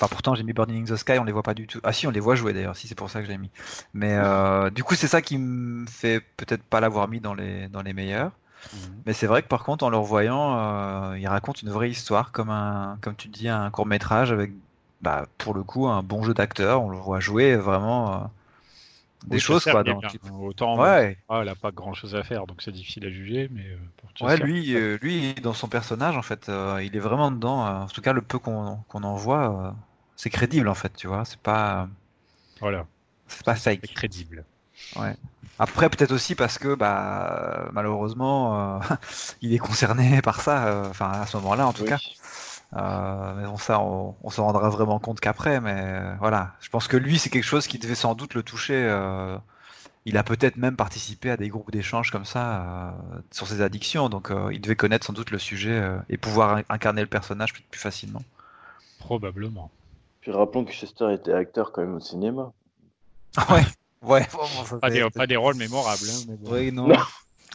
Enfin, 0.00 0.06
pourtant, 0.08 0.36
j'ai 0.36 0.44
mis 0.44 0.52
Burning 0.52 0.82
in 0.82 0.94
the 0.94 0.96
Sky, 0.96 1.18
on 1.18 1.24
les 1.24 1.32
voit 1.32 1.42
pas 1.42 1.54
du 1.54 1.66
tout. 1.66 1.80
Ah 1.82 1.92
si, 1.92 2.06
on 2.06 2.12
les 2.12 2.20
voit 2.20 2.36
jouer 2.36 2.52
d'ailleurs. 2.52 2.76
Si 2.76 2.86
c'est 2.86 2.94
pour 2.94 3.10
ça 3.10 3.20
que 3.20 3.26
j'ai 3.26 3.36
mis. 3.36 3.50
Mais 3.94 4.14
euh, 4.14 4.70
du 4.70 4.84
coup, 4.84 4.94
c'est 4.94 5.08
ça 5.08 5.22
qui 5.22 5.38
me 5.38 5.86
fait 5.88 6.20
peut-être 6.36 6.62
pas 6.62 6.78
l'avoir 6.78 7.08
mis 7.08 7.18
dans 7.18 7.34
les 7.34 7.66
dans 7.66 7.82
les 7.82 7.92
meilleurs. 7.92 8.30
Mhm. 8.72 8.78
Mais 9.06 9.12
c'est 9.12 9.26
vrai 9.26 9.42
que 9.42 9.48
par 9.48 9.64
contre, 9.64 9.84
en 9.84 9.90
le 9.90 9.96
revoyant, 9.96 10.56
euh, 10.56 11.18
il 11.18 11.26
raconte 11.26 11.62
une 11.62 11.70
vraie 11.70 11.90
histoire, 11.90 12.30
comme 12.30 12.50
un, 12.50 12.98
comme 13.00 13.16
tu 13.16 13.26
dis, 13.26 13.48
un 13.48 13.70
court 13.72 13.86
métrage 13.86 14.30
avec, 14.30 14.52
bah, 15.00 15.26
pour 15.36 15.52
le 15.52 15.64
coup, 15.64 15.88
un 15.88 16.04
bon 16.04 16.22
jeu 16.22 16.32
d'acteur. 16.32 16.80
On 16.80 16.90
le 16.90 16.98
voit 16.98 17.18
jouer 17.18 17.56
vraiment 17.56 18.12
euh, 18.12 18.18
des 19.26 19.40
choses 19.40 19.64
quoi. 19.64 19.82
Autant, 20.40 20.78
ouais. 20.78 21.18
il 21.28 21.44
n'a 21.44 21.56
pas 21.56 21.72
grand 21.72 21.94
chose 21.94 22.14
à 22.14 22.22
faire, 22.22 22.46
donc 22.46 22.62
c'est 22.62 22.70
difficile 22.70 23.04
à 23.04 23.10
juger. 23.10 23.50
Mais 23.50 23.66
ouais, 24.20 24.36
lui, 24.36 24.76
lui, 25.02 25.34
dans 25.42 25.54
son 25.54 25.66
personnage, 25.66 26.16
en 26.16 26.22
fait, 26.22 26.48
il 26.82 26.94
est 26.94 27.00
vraiment 27.00 27.32
dedans. 27.32 27.82
en 27.82 27.86
tout 27.88 28.00
cas, 28.00 28.12
le 28.12 28.22
peu 28.22 28.38
qu'on 28.38 28.78
en 28.92 29.16
voit, 29.16 29.74
c'est 30.18 30.30
crédible, 30.30 30.68
en 30.68 30.74
fait. 30.74 30.92
Tu 30.96 31.06
vois, 31.06 31.24
c'est 31.24 31.38
pas. 31.38 31.88
Voilà. 32.60 32.86
C'est 33.28 33.44
pas 33.44 33.54
fake. 33.54 33.80
C'est 33.82 33.94
crédible. 33.94 34.44
Ouais. 34.96 35.14
Après, 35.60 35.88
peut-être 35.88 36.10
aussi 36.10 36.34
parce 36.34 36.58
que, 36.58 36.74
bah, 36.74 37.68
malheureusement, 37.72 38.78
euh, 38.78 38.96
il 39.42 39.54
est 39.54 39.58
concerné 39.58 40.20
par 40.20 40.40
ça, 40.40 40.66
euh, 40.66 40.90
enfin, 40.90 41.12
à 41.12 41.26
ce 41.26 41.36
moment-là, 41.36 41.68
en 41.68 41.72
tout 41.72 41.84
cas. 41.84 41.98
Euh, 42.76 43.34
mais 43.36 43.46
bon, 43.46 43.56
ça, 43.56 43.80
on, 43.80 44.16
on 44.22 44.30
s'en 44.30 44.44
rendra 44.44 44.68
vraiment 44.70 44.98
compte 44.98 45.20
qu'après, 45.20 45.60
mais 45.60 46.02
voilà. 46.18 46.54
Je 46.60 46.68
pense 46.68 46.88
que 46.88 46.96
lui, 46.96 47.18
c'est 47.18 47.30
quelque 47.30 47.44
chose 47.44 47.68
qui 47.68 47.78
devait 47.78 47.94
sans 47.94 48.16
doute 48.16 48.34
le 48.34 48.42
toucher. 48.42 48.76
il 50.04 50.16
a 50.16 50.24
peut-être 50.24 50.56
même 50.56 50.74
participé 50.74 51.30
à 51.30 51.36
des 51.36 51.48
groupes 51.48 51.70
d'échange 51.70 52.10
comme 52.10 52.24
ça 52.24 52.94
sur 53.30 53.46
ses 53.46 53.62
addictions, 53.62 54.08
donc 54.08 54.32
il 54.50 54.60
devait 54.60 54.76
connaître 54.76 55.06
sans 55.06 55.12
doute 55.12 55.30
le 55.30 55.38
sujet 55.38 55.80
et 56.08 56.16
pouvoir 56.18 56.60
incarner 56.68 57.02
le 57.02 57.06
personnage 57.06 57.52
plus, 57.52 57.62
plus 57.62 57.80
facilement. 57.80 58.22
Probablement. 58.98 59.70
Puis 60.28 60.36
rappelons 60.36 60.66
que 60.66 60.72
Chester 60.72 61.10
était 61.14 61.32
acteur 61.32 61.72
quand 61.72 61.80
même 61.80 61.94
au 61.94 62.00
cinéma. 62.00 62.52
ouais. 63.48 63.62
Ouais, 64.02 64.26
pas, 64.78 64.90
des, 64.90 65.08
pas, 65.08 65.26
des, 65.26 65.36
rôles 65.36 65.54
mémorables. 65.54 66.02
Hein, 66.06 66.24
mais 66.28 66.36
bon. 66.36 66.52
Oui, 66.52 66.70
non. 66.70 66.90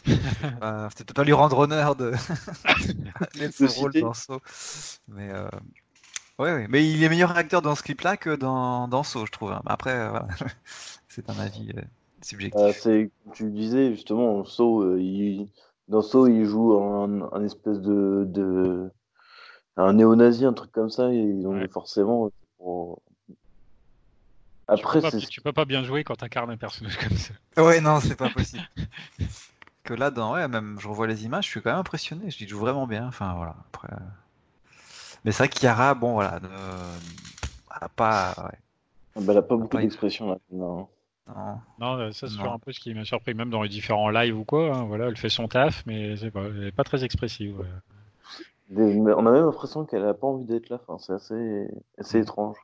euh, 0.08 0.88
C'était 0.96 1.14
pas 1.14 1.22
lui 1.22 1.34
rendre 1.34 1.56
honneur 1.56 1.94
de 1.94 2.14
ce 2.16 3.78
rôle 3.78 3.92
dans 3.92 4.12
Saw. 4.12 4.40
Mais, 5.06 5.30
euh... 5.30 5.46
ouais, 6.40 6.52
ouais, 6.52 6.66
mais 6.68 6.84
il 6.84 7.04
est 7.04 7.08
meilleur 7.08 7.36
acteur 7.36 7.62
dans 7.62 7.76
ce 7.76 7.84
clip-là 7.84 8.16
que 8.16 8.34
dans, 8.34 8.88
dans 8.88 9.04
Saw, 9.04 9.24
je 9.24 9.30
trouve. 9.30 9.52
Hein. 9.52 9.62
Après, 9.66 9.92
euh, 9.92 10.10
voilà. 10.10 10.26
c'est 11.08 11.30
un 11.30 11.38
avis 11.38 11.70
euh, 11.76 11.80
subjectif. 12.22 12.60
Euh, 12.60 12.72
c'est, 12.76 13.08
tu 13.34 13.52
disais 13.52 13.92
justement, 13.92 14.44
Saw, 14.44 14.96
il... 14.96 15.48
dans 15.86 16.02
Saw, 16.02 16.26
il 16.26 16.44
joue 16.44 16.76
un, 16.82 17.30
un 17.30 17.44
espèce 17.44 17.78
de, 17.78 18.24
de... 18.26 18.90
un 19.76 19.92
néo-nazi, 19.92 20.44
un 20.44 20.52
truc 20.54 20.72
comme 20.72 20.90
ça, 20.90 21.12
et 21.12 21.34
donc 21.34 21.54
ouais. 21.54 21.68
forcément, 21.68 22.32
après, 24.66 25.00
tu 25.00 25.10
peux, 25.10 25.10
pas, 25.10 25.26
tu 25.26 25.40
peux 25.42 25.52
pas 25.52 25.64
bien 25.64 25.84
jouer 25.84 26.04
quand 26.04 26.16
t'incarnes 26.16 26.50
un 26.50 26.56
personnage 26.56 26.96
comme 26.96 27.16
ça. 27.16 27.34
Ouais, 27.62 27.80
non, 27.80 28.00
c'est 28.00 28.16
pas 28.16 28.30
possible. 28.30 28.66
que 29.84 29.94
là, 29.94 30.10
dans, 30.10 30.32
ouais, 30.34 30.48
même 30.48 30.78
je 30.80 30.88
revois 30.88 31.06
les 31.06 31.24
images, 31.24 31.44
je 31.44 31.50
suis 31.50 31.62
quand 31.62 31.70
même 31.70 31.80
impressionné. 31.80 32.30
Je 32.30 32.38
dis, 32.38 32.48
joue 32.48 32.58
vraiment 32.58 32.86
bien. 32.86 33.06
Enfin, 33.06 33.34
voilà. 33.34 33.56
Après... 33.66 33.92
Euh. 33.92 34.06
Mais 35.24 35.32
c'est 35.32 35.44
vrai 35.44 35.48
qu'Yara, 35.48 35.94
bon, 35.94 36.14
voilà, 36.14 36.40
ne... 36.40 36.48
a 37.70 37.88
pas. 37.88 38.34
Ouais. 38.38 38.58
Ah 39.16 39.20
bah, 39.20 39.32
elle 39.32 39.38
a 39.38 39.42
pas 39.42 39.56
beaucoup 39.56 39.76
d'expression 39.76 40.30
là. 40.30 40.38
Non. 40.50 40.88
Non, 41.26 41.58
non 41.78 42.12
ça 42.12 42.28
c'est 42.28 42.38
un 42.40 42.58
peu 42.58 42.72
ce 42.72 42.80
qui 42.80 42.92
m'a 42.92 43.04
surpris, 43.04 43.32
même 43.32 43.48
dans 43.48 43.62
les 43.62 43.68
différents 43.68 44.10
lives 44.10 44.36
ou 44.36 44.44
quoi. 44.44 44.74
Hein, 44.74 44.84
voilà, 44.84 45.06
elle 45.06 45.16
fait 45.16 45.30
son 45.30 45.48
taf, 45.48 45.84
mais 45.86 46.16
c'est 46.16 46.30
pas, 46.30 46.42
elle 46.42 46.66
est 46.66 46.72
pas 46.72 46.84
très 46.84 47.04
expressive. 47.04 47.58
Ouais. 47.58 47.66
On 48.72 49.26
a 49.26 49.30
même 49.30 49.44
l'impression 49.44 49.84
qu'elle 49.84 50.04
a 50.04 50.14
pas 50.14 50.26
envie 50.26 50.46
d'être 50.46 50.68
là. 50.70 50.80
Enfin, 50.86 50.98
c'est 50.98 51.12
assez, 51.12 51.68
assez 51.98 52.20
étrange. 52.20 52.56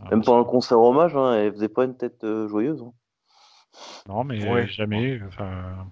Ah, 0.00 0.10
Même 0.10 0.22
pendant 0.22 0.38
le 0.38 0.44
concert 0.44 0.80
hommage, 0.80 1.16
hein, 1.16 1.34
elle 1.34 1.52
faisait 1.52 1.68
pas 1.68 1.84
une 1.84 1.96
tête 1.96 2.24
euh, 2.24 2.48
joyeuse. 2.48 2.82
Hein. 2.82 2.92
Non, 4.08 4.24
mais 4.24 4.66
jamais. 4.68 5.20
Enfin, 5.26 5.86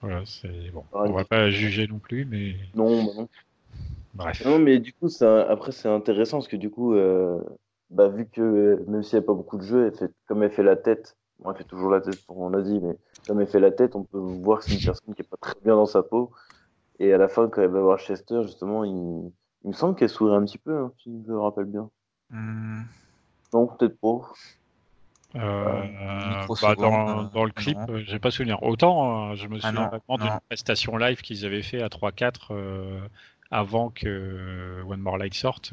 voilà, 0.00 0.22
c'est 0.26 0.70
bon. 0.72 0.84
On 0.92 1.12
va 1.12 1.24
pas 1.24 1.50
juger 1.50 1.86
non 1.86 1.98
plus, 1.98 2.24
mais. 2.24 2.54
Non, 2.74 3.04
bah 3.04 3.12
non. 3.16 3.28
Bref. 4.14 4.44
Non, 4.44 4.58
mais 4.58 4.78
du 4.78 4.92
coup, 4.92 5.08
ça, 5.08 5.42
après, 5.48 5.72
c'est 5.72 5.88
intéressant 5.88 6.38
parce 6.38 6.48
que 6.48 6.56
du 6.56 6.70
coup, 6.70 6.94
euh, 6.94 7.38
bah, 7.90 8.08
vu 8.08 8.26
que 8.26 8.82
même 8.88 9.02
s'il 9.02 9.18
n'y 9.18 9.24
a 9.24 9.26
pas 9.26 9.34
beaucoup 9.34 9.58
de 9.58 9.62
jeux, 9.62 9.86
elle 9.86 9.94
fait, 9.98 10.10
comme 10.26 10.42
elle 10.42 10.50
fait 10.50 10.62
la 10.62 10.76
tête, 10.76 11.16
bon, 11.38 11.50
elle 11.50 11.56
fait 11.56 11.64
toujours 11.64 11.90
la 11.90 12.00
tête, 12.00 12.18
on 12.28 12.48
l'a 12.48 12.62
dit, 12.62 12.80
mais 12.80 12.96
comme 13.26 13.40
elle 13.40 13.46
fait 13.46 13.60
la 13.60 13.70
tête, 13.70 13.94
on 13.94 14.04
peut 14.04 14.18
voir 14.18 14.60
que 14.60 14.66
c'est 14.66 14.74
une 14.74 14.84
personne 14.84 15.14
qui 15.14 15.22
est 15.22 15.28
pas 15.28 15.36
très 15.38 15.60
bien 15.62 15.76
dans 15.76 15.86
sa 15.86 16.02
peau. 16.02 16.30
Et 16.98 17.12
à 17.12 17.18
la 17.18 17.28
fin, 17.28 17.48
quand 17.48 17.62
elle 17.62 17.70
va 17.70 17.80
voir 17.80 17.98
Chester, 17.98 18.42
justement, 18.42 18.84
il, 18.84 19.30
il 19.64 19.68
me 19.68 19.72
semble 19.72 19.96
qu'elle 19.96 20.08
sourit 20.08 20.34
un 20.34 20.44
petit 20.44 20.58
peu, 20.58 20.78
hein, 20.78 20.92
si 21.02 21.10
je 21.26 21.32
me 21.32 21.38
rappelle 21.38 21.64
bien. 21.64 21.90
Mmh. 22.30 22.82
Non, 23.52 23.66
peut-être 23.66 23.98
pas. 24.00 24.32
Euh, 25.34 25.38
euh 25.40 26.54
bah 26.62 26.74
dans, 26.76 27.24
dans, 27.24 27.44
le 27.44 27.50
clip, 27.50 27.76
euh, 27.88 28.02
j'ai 28.06 28.18
pas 28.18 28.30
souvenir. 28.30 28.62
Autant, 28.62 29.32
euh, 29.32 29.34
je 29.34 29.48
me 29.48 29.58
ah 29.62 29.68
souviens 29.68 29.90
ah 30.08 30.16
d'une 30.16 30.40
prestation 30.48 30.96
live 30.96 31.20
qu'ils 31.20 31.44
avaient 31.44 31.62
fait 31.62 31.82
à 31.82 31.88
3-4 31.88 32.34
euh, 32.50 33.00
avant 33.50 33.90
que 33.90 34.82
One 34.88 35.00
More 35.00 35.18
Light 35.18 35.34
sorte, 35.34 35.72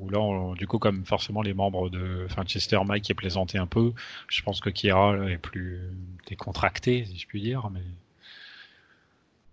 où 0.00 0.10
là, 0.10 0.54
du 0.54 0.66
coup, 0.66 0.78
comme 0.78 1.04
forcément 1.04 1.42
les 1.42 1.54
membres 1.54 1.88
de, 1.88 2.26
enfin, 2.26 2.44
Chester 2.44 2.78
Mike 2.84 3.10
est 3.10 3.14
plaisanté 3.14 3.58
un 3.58 3.66
peu, 3.66 3.92
je 4.28 4.42
pense 4.42 4.60
que 4.60 4.70
Kira 4.70 5.16
là, 5.16 5.28
est 5.30 5.38
plus 5.38 5.80
décontracté, 6.28 7.04
si 7.04 7.16
je 7.16 7.26
puis 7.26 7.40
dire, 7.40 7.70
mais 7.72 7.80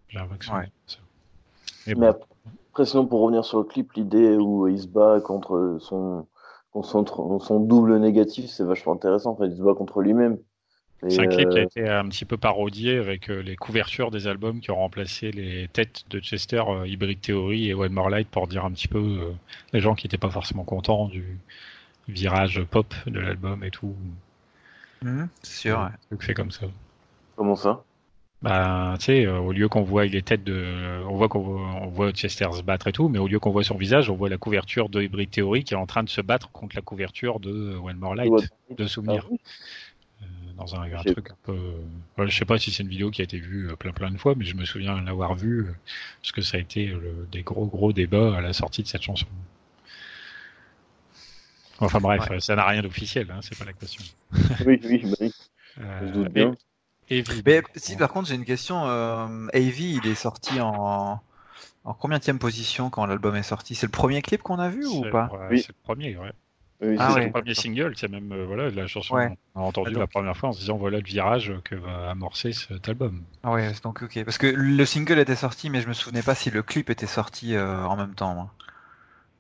j'ai 0.10 0.20
l'impression 0.20 0.54
ouais. 0.56 0.70
ça. 0.86 0.98
Mais, 1.86 1.94
bon. 1.94 2.02
mais 2.02 2.08
après, 2.08 2.86
sinon, 2.86 3.06
pour 3.06 3.22
revenir 3.22 3.46
sur 3.46 3.60
le 3.60 3.64
clip, 3.64 3.94
l'idée 3.94 4.36
où 4.36 4.68
il 4.68 4.80
se 4.80 4.88
bat 4.88 5.20
contre 5.22 5.78
son 5.80 6.28
son, 6.84 7.40
son 7.40 7.60
double 7.60 7.98
négatif, 7.98 8.50
c'est 8.50 8.64
vachement 8.64 8.94
intéressant. 8.94 9.32
En 9.32 9.36
fait, 9.36 9.48
il 9.48 9.58
se 9.58 9.62
bat 9.62 9.74
contre 9.74 10.02
lui-même. 10.02 10.38
C'est 11.10 11.20
un 11.20 11.28
clip 11.28 11.50
qui 11.50 11.58
a 11.58 11.62
euh, 11.62 11.64
été 11.64 11.90
un 11.90 12.08
petit 12.10 12.26
peu 12.26 12.38
parodié 12.38 12.98
avec 12.98 13.30
euh, 13.30 13.42
les 13.42 13.56
couvertures 13.56 14.10
des 14.10 14.26
albums 14.26 14.62
qui 14.62 14.72
ont 14.72 14.78
remplacé 14.78 15.32
les 15.32 15.68
têtes 15.68 16.06
de 16.10 16.20
Chester, 16.20 16.64
euh, 16.68 16.88
Hybrid 16.88 17.22
Theory 17.22 17.70
et 17.70 17.76
One 17.76 17.94
More 17.94 18.10
Light 18.10 18.28
pour 18.28 18.48
dire 18.48 18.66
un 18.66 18.72
petit 18.72 18.88
peu 18.88 19.36
les 19.74 19.80
gens 19.80 19.94
qui 19.94 20.08
n'étaient 20.08 20.18
pas 20.18 20.32
forcément 20.32 20.64
contents 20.64 21.08
du 21.08 21.38
virage 22.08 22.64
pop 22.64 22.96
de 23.06 23.20
l'album 23.20 23.64
et 23.64 23.70
tout. 23.70 23.94
Mmh, 25.04 25.26
c'est 25.44 25.60
sûr. 25.62 25.80
Ouais. 26.12 26.18
fait 26.20 26.34
comme 26.34 26.50
ça. 26.50 26.66
Comment 27.36 27.56
ça? 27.56 27.84
Bah, 28.44 28.96
tu 29.00 29.06
sais, 29.06 29.26
euh, 29.26 29.40
au 29.40 29.52
lieu 29.52 29.68
qu'on 29.68 29.82
voit 29.82 30.06
les 30.06 30.22
têtes 30.22 30.44
de, 30.44 31.02
on 31.10 31.16
voit 31.16 31.28
qu'on 31.28 31.40
voit, 31.40 31.62
on 31.82 31.88
voit 31.88 32.12
Chester 32.12 32.48
se 32.54 32.62
battre 32.62 32.88
et 32.88 32.92
tout, 32.92 33.10
mais 33.10 33.18
au 33.18 33.28
lieu 33.28 33.40
qu'on 33.40 33.50
voit 33.50 33.64
son 33.64 33.78
visage, 33.78 34.10
on 34.12 34.16
voit 34.16 34.30
la 34.30 34.38
couverture 34.38 34.90
de 34.90 35.02
Hybrid 35.02 35.32
Theory 35.32 35.64
qui 35.64 35.74
est 35.74 35.78
en 35.78 35.88
train 35.88 36.04
de 36.04 36.10
se 36.10 36.22
battre 36.22 36.52
contre 36.52 36.76
la 36.76 36.84
couverture 36.84 37.40
de 37.40 37.76
One 37.78 37.98
More 37.98 38.14
Light, 38.14 38.32
de 38.70 38.86
souvenir. 38.86 39.28
Ah 39.28 39.34
euh, 40.22 40.26
dans 40.56 40.76
un, 40.76 40.92
un 40.92 41.04
truc 41.04 41.32
un 41.32 41.38
peu, 41.44 41.58
je 42.26 42.36
sais 42.36 42.46
pas 42.46 42.60
si 42.60 42.72
c'est 42.72 42.84
une 42.84 42.90
vidéo 42.90 43.10
qui 43.10 43.22
a 43.22 43.24
été 43.24 43.40
vue 43.40 43.70
euh, 43.72 43.76
plein 43.76 43.92
plein 43.92 44.12
de 44.12 44.18
fois, 44.18 44.36
mais 44.36 44.46
je 44.46 44.56
me 44.56 44.66
souviens 44.66 45.02
l'avoir 45.02 45.34
vue 45.34 45.66
parce 46.22 46.32
que 46.32 46.42
ça 46.42 46.58
a 46.58 46.60
été 46.60 46.86
le, 46.88 47.28
des 47.32 47.42
gros 47.42 47.66
gros 47.66 47.92
débats 47.92 48.38
à 48.38 48.42
la 48.42 48.54
sortie 48.54 48.84
de 48.84 48.88
cette 48.88 49.02
chanson. 49.04 49.26
Enfin 51.80 52.00
bref, 52.00 52.38
ça 52.40 52.56
n'a 52.56 52.66
rien 52.66 52.82
d'officiel, 52.84 53.30
hein, 53.32 53.40
c'est 53.42 53.58
pas 53.58 53.66
la 53.66 53.74
question. 53.74 54.04
oui, 54.66 54.80
oui, 54.84 55.02
bah 55.04 55.18
oui. 55.22 55.32
je 55.78 56.12
doute 56.12 56.30
bien. 56.30 56.52
Mais 56.52 56.58
si 57.76 57.96
par 57.98 58.10
contre 58.12 58.28
j'ai 58.28 58.36
une 58.36 58.46
question, 58.46 58.84
euh, 58.86 59.48
il 59.54 60.08
est 60.08 60.16
sorti 60.16 60.60
en 60.60 61.22
en 61.84 61.94
combien 61.94 62.20
de 62.20 62.32
position 62.34 62.90
quand 62.90 63.06
l'album 63.06 63.36
est 63.36 63.44
sorti? 63.44 63.74
C'est 63.74 63.86
le 63.86 63.92
premier 63.92 64.22
clip 64.22 64.44
qu'on 64.44 64.60
a 64.60 64.70
vu 64.70 64.86
ou 64.86 65.04
pas? 65.10 65.30
Oui, 65.50 65.60
c'est 65.62 65.70
le 65.70 65.84
premier, 65.84 66.18
ouais. 66.18 66.34
Oui, 66.80 66.96
ah, 67.00 67.12
c'est 67.14 67.26
le 67.26 67.32
premier 67.32 67.56
single, 67.56 67.94
c'est 67.96 68.08
même 68.08 68.32
euh, 68.32 68.46
voilà 68.46 68.70
la 68.70 68.86
chanson 68.86 69.16
ouais. 69.16 69.36
qu'on 69.54 69.62
a 69.62 69.64
entendu 69.64 69.94
la 69.94 70.06
première 70.06 70.38
fois 70.38 70.50
en 70.50 70.54
se 70.54 70.60
disant 70.60 70.78
voilà 70.78 70.98
le 71.00 71.04
virage 71.04 71.52
que 71.64 71.74
va 71.74 72.12
amorcer 72.12 72.52
cet 72.52 72.88
album. 72.88 73.24
Ah 73.42 73.52
ouais, 73.52 73.72
donc 73.82 74.04
ok, 74.04 74.24
parce 74.24 74.38
que 74.38 74.46
le 74.46 74.86
single 74.86 75.18
était 75.18 75.36
sorti, 75.36 75.72
mais 75.72 75.82
je 75.82 75.88
me 75.88 75.94
souvenais 75.94 76.22
pas 76.22 76.36
si 76.36 76.52
le 76.52 76.62
clip 76.62 76.92
était 76.92 77.08
sorti 77.08 77.56
euh, 77.56 77.84
en 77.86 77.96
même 77.96 78.14
temps. 78.14 78.36
Moi. 78.36 78.54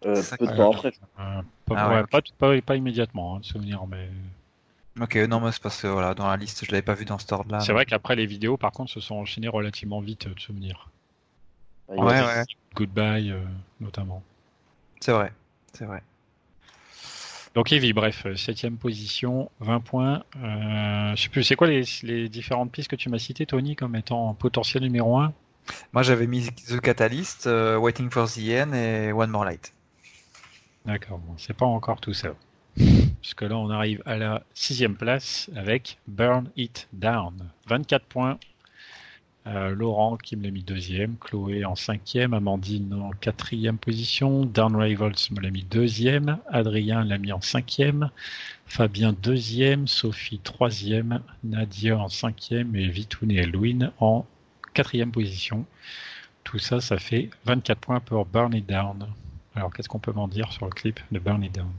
Euh, 0.05 0.23
peu 0.39 0.47
de 0.47 0.55
temps 0.55 0.71
après. 0.71 0.93
Euh, 1.19 1.41
pas, 1.65 1.75
Ah 1.77 1.89
ouais, 1.89 1.95
ouais. 1.97 2.03
pas, 2.07 2.21
pas, 2.39 2.61
pas 2.61 2.75
immédiatement, 2.75 3.35
hein, 3.35 3.39
de 3.41 3.45
souvenir, 3.45 3.85
mais 3.87 4.09
Ok, 4.99 5.15
non, 5.15 5.39
mais 5.39 5.51
c'est 5.51 5.61
parce 5.61 5.81
que 5.81 5.87
voilà, 5.87 6.13
dans 6.13 6.27
la 6.27 6.37
liste, 6.37 6.65
je 6.65 6.71
l'avais 6.71 6.81
pas 6.81 6.93
vu 6.93 7.05
dans 7.05 7.19
cet 7.19 7.31
ordre-là. 7.31 7.59
c'est 7.59 7.73
vrai 7.73 7.85
qu'après 7.85 8.15
les 8.15 8.25
vidéos, 8.25 8.57
par 8.57 8.71
contre, 8.71 8.91
se 8.91 8.99
sont 8.99 9.15
enchaînées 9.15 9.47
relativement 9.47 9.99
vite, 9.99 10.27
euh, 10.27 10.33
de 10.33 10.39
souvenir. 10.39 10.89
Ouais, 11.87 12.05
ouais. 12.05 12.43
Goodbye, 12.75 13.31
euh, 13.31 13.43
notamment. 13.79 14.23
C'est 14.99 15.11
vrai, 15.11 15.31
c'est 15.73 15.85
vrai. 15.85 16.01
Donc 17.57 17.71
Evie, 17.71 17.91
bref, 17.91 18.27
euh, 18.27 18.35
septième 18.35 18.77
position, 18.77 19.49
20 19.61 19.79
points. 19.79 20.23
Euh, 20.35 21.15
je 21.15 21.23
sais 21.23 21.29
plus, 21.29 21.43
c'est 21.43 21.55
quoi 21.55 21.67
les, 21.67 21.83
les 22.03 22.29
différentes 22.29 22.71
pistes 22.71 22.87
que 22.87 22.95
tu 22.95 23.09
m'as 23.09 23.17
citées, 23.17 23.47
Tony, 23.47 23.75
comme 23.75 23.95
étant 23.95 24.33
potentiel 24.35 24.83
numéro 24.83 25.17
1 25.17 25.33
Moi, 25.91 26.03
j'avais 26.03 26.27
mis 26.27 26.49
The 26.67 26.79
Catalyst, 26.79 27.47
euh, 27.47 27.75
Waiting 27.77 28.11
for 28.11 28.29
the 28.29 28.37
End 28.49 28.73
et 28.73 29.11
One 29.11 29.31
More 29.31 29.45
Light. 29.45 29.73
D'accord, 30.85 31.17
bon, 31.17 31.33
c'est 31.37 31.55
pas 31.55 31.65
encore 31.65 31.99
tout 31.99 32.13
ça. 32.13 32.29
Puisque 33.21 33.41
là, 33.41 33.57
on 33.57 33.69
arrive 33.69 34.01
à 34.05 34.17
la 34.17 34.43
sixième 34.53 34.95
place 34.95 35.49
avec 35.55 35.97
Burn 36.07 36.49
It 36.55 36.87
Down. 36.93 37.33
24 37.67 38.05
points. 38.05 38.39
Euh, 39.47 39.69
Laurent 39.69 40.17
qui 40.17 40.35
me 40.35 40.43
l'a 40.43 40.51
mis 40.51 40.63
deuxième, 40.63 41.15
Chloé 41.21 41.63
en 41.63 41.75
cinquième, 41.75 42.33
Amandine 42.33 42.93
en 42.93 43.11
quatrième 43.11 43.77
position, 43.77 44.45
Down 44.45 44.75
Rivals 44.75 45.15
me 45.31 45.39
l'a 45.39 45.51
mis 45.51 45.63
deuxième, 45.63 46.37
Adrien 46.49 47.05
l'a 47.05 47.17
mis 47.17 47.31
en 47.31 47.39
cinquième, 47.39 48.09
Fabien 48.65 49.13
deuxième, 49.13 49.87
Sophie 49.87 50.39
troisième, 50.39 51.21
Nadia 51.45 51.97
en 51.97 52.09
cinquième. 52.09 52.75
Et 52.75 52.89
Vitoun 52.89 53.31
et 53.31 53.37
Elwin 53.37 53.91
en 53.99 54.25
quatrième 54.73 55.11
position. 55.11 55.65
Tout 56.43 56.59
ça, 56.59 56.81
ça 56.81 56.97
fait 56.97 57.29
24 57.45 57.79
points 57.79 57.99
pour 58.01 58.25
Burn 58.25 58.53
It 58.53 58.67
Down. 58.67 59.07
Alors, 59.55 59.73
qu'est-ce 59.73 59.87
qu'on 59.87 59.99
peut 59.99 60.11
m'en 60.11 60.27
dire 60.27 60.51
sur 60.51 60.65
le 60.65 60.71
clip 60.71 60.99
de 61.11 61.19
Burn 61.19 61.43
It 61.43 61.55
Down? 61.55 61.71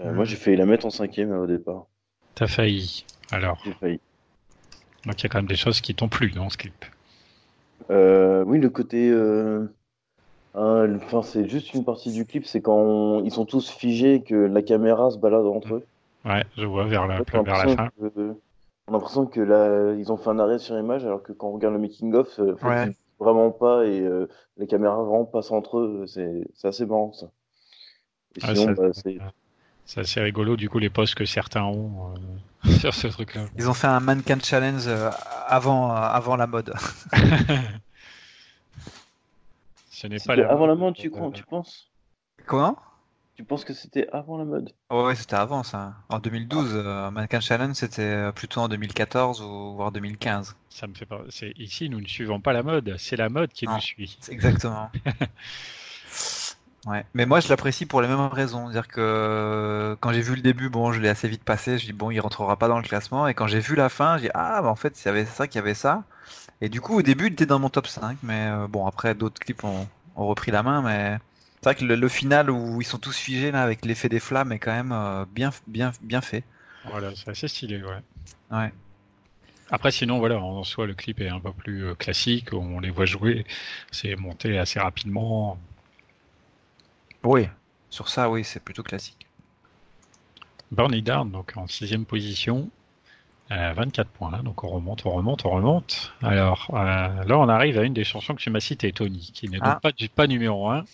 Euh, 0.00 0.12
moi, 0.12 0.24
j'ai 0.24 0.36
failli 0.36 0.56
la 0.56 0.66
mettre 0.66 0.86
en 0.86 0.90
cinquième 0.90 1.32
euh, 1.32 1.42
au 1.44 1.46
départ. 1.46 1.86
T'as 2.34 2.46
failli. 2.46 3.04
Alors, 3.30 3.58
J'ai 3.64 3.72
failli. 3.74 4.00
donc 5.06 5.20
il 5.20 5.22
y 5.24 5.26
a 5.26 5.28
quand 5.28 5.38
même 5.38 5.46
des 5.46 5.56
choses 5.56 5.80
qui 5.80 5.94
t'ont 5.94 6.08
plu 6.08 6.30
dans 6.30 6.50
ce 6.50 6.56
clip. 6.56 6.84
Euh, 7.90 8.44
oui, 8.44 8.58
le 8.58 8.70
côté. 8.70 9.10
hein, 10.54 10.84
le- 10.86 10.96
Enfin, 10.96 11.22
c'est 11.22 11.48
juste 11.48 11.74
une 11.74 11.84
partie 11.84 12.12
du 12.12 12.24
clip, 12.26 12.46
c'est 12.46 12.60
quand 12.62 12.76
on- 12.76 13.24
ils 13.24 13.30
sont 13.32 13.44
tous 13.46 13.70
figés 13.70 14.22
que 14.22 14.34
la 14.34 14.62
caméra 14.62 15.10
se 15.10 15.18
balade 15.18 15.46
entre 15.46 15.74
eux. 15.74 15.86
Ouais, 16.24 16.44
je 16.56 16.64
vois 16.64 16.84
vers 16.86 17.06
la, 17.06 17.14
En 17.14 17.18
fait, 17.18 17.34
on 17.34 17.40
a 17.40 17.42
vers 17.42 17.58
la 17.58 17.64
l'impression 17.64 17.76
fin. 17.76 17.90
que- 18.10 18.36
on 18.86 18.92
a 18.92 18.96
l'impression 18.96 19.26
que 19.26 19.40
là, 19.40 19.92
ils 19.94 20.10
ont 20.12 20.16
fait 20.16 20.30
un 20.30 20.38
arrêt 20.38 20.58
sur 20.58 20.78
image, 20.78 21.04
alors 21.04 21.22
que 21.22 21.32
quand 21.32 21.48
on 21.48 21.52
regarde 21.52 21.74
le 21.74 21.80
making-of, 21.80 22.38
euh, 22.40 22.54
Ouais. 22.62 22.92
vraiment 23.18 23.50
pas 23.50 23.84
et 23.86 24.00
euh, 24.00 24.26
les 24.56 24.66
caméras 24.66 25.02
vraiment 25.02 25.24
passent 25.24 25.50
entre 25.52 25.78
eux. 25.78 26.04
C'est 26.06 26.46
c'est 26.54 26.68
assez 26.68 26.84
marrant 26.86 27.12
ça. 27.12 27.26
Et 28.36 28.40
Ah, 28.42 28.54
sinon, 28.54 28.74
ça- 28.74 28.82
bah, 28.82 28.88
c'est 28.92 29.18
C'est 29.86 30.00
assez 30.00 30.20
rigolo, 30.20 30.56
du 30.56 30.68
coup, 30.68 30.78
les 30.78 30.90
posts 30.90 31.14
que 31.14 31.24
certains 31.24 31.62
ont 31.64 32.14
euh, 32.66 32.70
sur 32.78 32.94
ce 32.94 33.06
truc-là. 33.08 33.46
Ils 33.56 33.68
ont 33.68 33.74
fait 33.74 33.86
un 33.86 34.00
mannequin 34.00 34.38
challenge 34.42 34.86
euh, 34.86 35.10
avant, 35.46 35.90
euh, 35.90 35.94
avant 35.94 36.36
la 36.36 36.46
mode. 36.46 36.72
Ce 39.90 40.06
n'est 40.08 40.18
pas 40.18 40.36
la 40.36 40.50
avant 40.50 40.66
la 40.66 40.74
mode, 40.74 40.94
tu 40.94 41.06
euh, 41.06 41.10
crois, 41.10 41.30
tu 41.30 41.44
penses? 41.44 41.88
Comment? 42.46 42.76
Tu 43.36 43.44
penses 43.44 43.64
que 43.64 43.72
c'était 43.72 44.08
avant 44.12 44.36
la 44.38 44.44
mode? 44.44 44.72
Ouais, 44.90 45.04
ouais, 45.04 45.14
c'était 45.14 45.36
avant 45.36 45.62
ça. 45.62 45.94
En 46.08 46.18
2012, 46.18 46.72
euh, 46.74 47.10
Mannequin 47.10 47.40
Challenge, 47.40 47.74
c'était 47.74 48.32
plutôt 48.32 48.60
en 48.60 48.68
2014 48.68 49.40
ou 49.42 49.74
voire 49.74 49.92
2015. 49.92 50.56
Ça 50.68 50.86
me 50.86 50.94
fait 50.94 51.06
pas. 51.06 51.22
C'est 51.30 51.52
ici, 51.56 51.88
nous 51.88 52.00
ne 52.00 52.06
suivons 52.06 52.40
pas 52.40 52.52
la 52.52 52.62
mode. 52.62 52.96
C'est 52.98 53.16
la 53.16 53.28
mode 53.28 53.52
qui 53.52 53.66
nous 53.66 53.80
suit. 53.80 54.16
C'est 54.20 54.32
Exactement. 54.32 54.90
Ouais. 56.86 57.04
Mais 57.14 57.24
moi, 57.24 57.40
je 57.40 57.48
l'apprécie 57.48 57.86
pour 57.86 58.02
les 58.02 58.08
mêmes 58.08 58.20
raisons. 58.26 58.66
C'est-à-dire 58.66 58.88
que 58.88 59.00
euh, 59.00 59.96
quand 60.00 60.12
j'ai 60.12 60.20
vu 60.20 60.34
le 60.34 60.42
début, 60.42 60.68
bon, 60.68 60.92
je 60.92 61.00
l'ai 61.00 61.08
assez 61.08 61.28
vite 61.28 61.42
passé. 61.42 61.78
Je 61.78 61.86
dis 61.86 61.92
bon, 61.92 62.10
il 62.10 62.20
rentrera 62.20 62.58
pas 62.58 62.68
dans 62.68 62.76
le 62.76 62.82
classement. 62.82 63.26
Et 63.26 63.34
quand 63.34 63.46
j'ai 63.46 63.60
vu 63.60 63.74
la 63.74 63.88
fin, 63.88 64.18
j'ai 64.18 64.24
dit 64.24 64.30
ah, 64.34 64.60
bah 64.62 64.68
en 64.68 64.76
fait, 64.76 65.00
il 65.02 65.06
y 65.06 65.08
avait 65.08 65.24
ça, 65.24 65.46
qu'il 65.48 65.56
y 65.56 65.62
avait 65.62 65.74
ça. 65.74 66.04
Et 66.60 66.68
du 66.68 66.80
coup, 66.80 66.98
au 66.98 67.02
début, 67.02 67.26
il 67.28 67.32
était 67.32 67.46
dans 67.46 67.58
mon 67.58 67.70
top 67.70 67.86
5. 67.86 68.18
Mais 68.22 68.48
euh, 68.48 68.66
bon, 68.68 68.86
après, 68.86 69.14
d'autres 69.14 69.38
clips 69.38 69.64
ont, 69.64 69.88
ont 70.16 70.26
repris 70.26 70.50
la 70.50 70.62
main. 70.62 70.82
Mais 70.82 71.18
c'est 71.60 71.64
vrai 71.70 71.74
que 71.74 71.84
le, 71.84 71.96
le 71.96 72.08
final 72.08 72.50
où 72.50 72.80
ils 72.82 72.86
sont 72.86 72.98
tous 72.98 73.16
figés 73.16 73.50
là 73.50 73.62
avec 73.62 73.84
l'effet 73.86 74.10
des 74.10 74.20
flammes 74.20 74.52
est 74.52 74.58
quand 74.58 74.72
même 74.72 74.92
euh, 74.92 75.24
bien, 75.30 75.50
bien, 75.66 75.92
bien 76.02 76.20
fait. 76.20 76.44
Voilà, 76.84 77.12
c'est 77.16 77.30
assez 77.30 77.48
stylé, 77.48 77.82
ouais. 77.82 78.02
Ouais. 78.50 78.72
Après, 79.70 79.90
sinon, 79.90 80.18
voilà, 80.18 80.38
en 80.38 80.62
soi, 80.64 80.86
le 80.86 80.94
clip 80.94 81.20
est 81.22 81.30
un 81.30 81.40
peu 81.40 81.52
plus 81.52 81.94
classique. 81.96 82.52
On 82.52 82.78
les 82.80 82.90
voit 82.90 83.06
jouer. 83.06 83.46
C'est 83.90 84.14
monté 84.16 84.58
assez 84.58 84.78
rapidement. 84.78 85.58
Oui. 87.24 87.48
Sur 87.90 88.08
ça, 88.08 88.28
oui, 88.30 88.44
c'est 88.44 88.60
plutôt 88.60 88.82
classique. 88.82 89.26
Burn 90.70 90.92
It 90.94 91.04
Down, 91.04 91.30
donc 91.30 91.52
en 91.56 91.66
sixième 91.68 92.04
position, 92.04 92.68
euh, 93.52 93.72
24 93.74 94.08
points. 94.10 94.42
Donc 94.42 94.64
on 94.64 94.68
remonte, 94.68 95.06
on 95.06 95.10
remonte, 95.10 95.44
on 95.44 95.50
remonte. 95.50 96.12
Alors 96.22 96.68
euh, 96.74 97.24
là, 97.24 97.38
on 97.38 97.48
arrive 97.48 97.78
à 97.78 97.82
une 97.82 97.94
des 97.94 98.04
chansons 98.04 98.34
que 98.34 98.40
tu 98.40 98.50
m'as 98.50 98.60
citées, 98.60 98.92
Tony, 98.92 99.30
qui 99.34 99.48
n'est 99.48 99.58
donc 99.58 99.68
Ah. 99.68 99.80
pas, 99.80 99.92
du- 99.92 100.08
pas 100.08 100.26
numéro 100.26 100.68
1. 100.70 100.84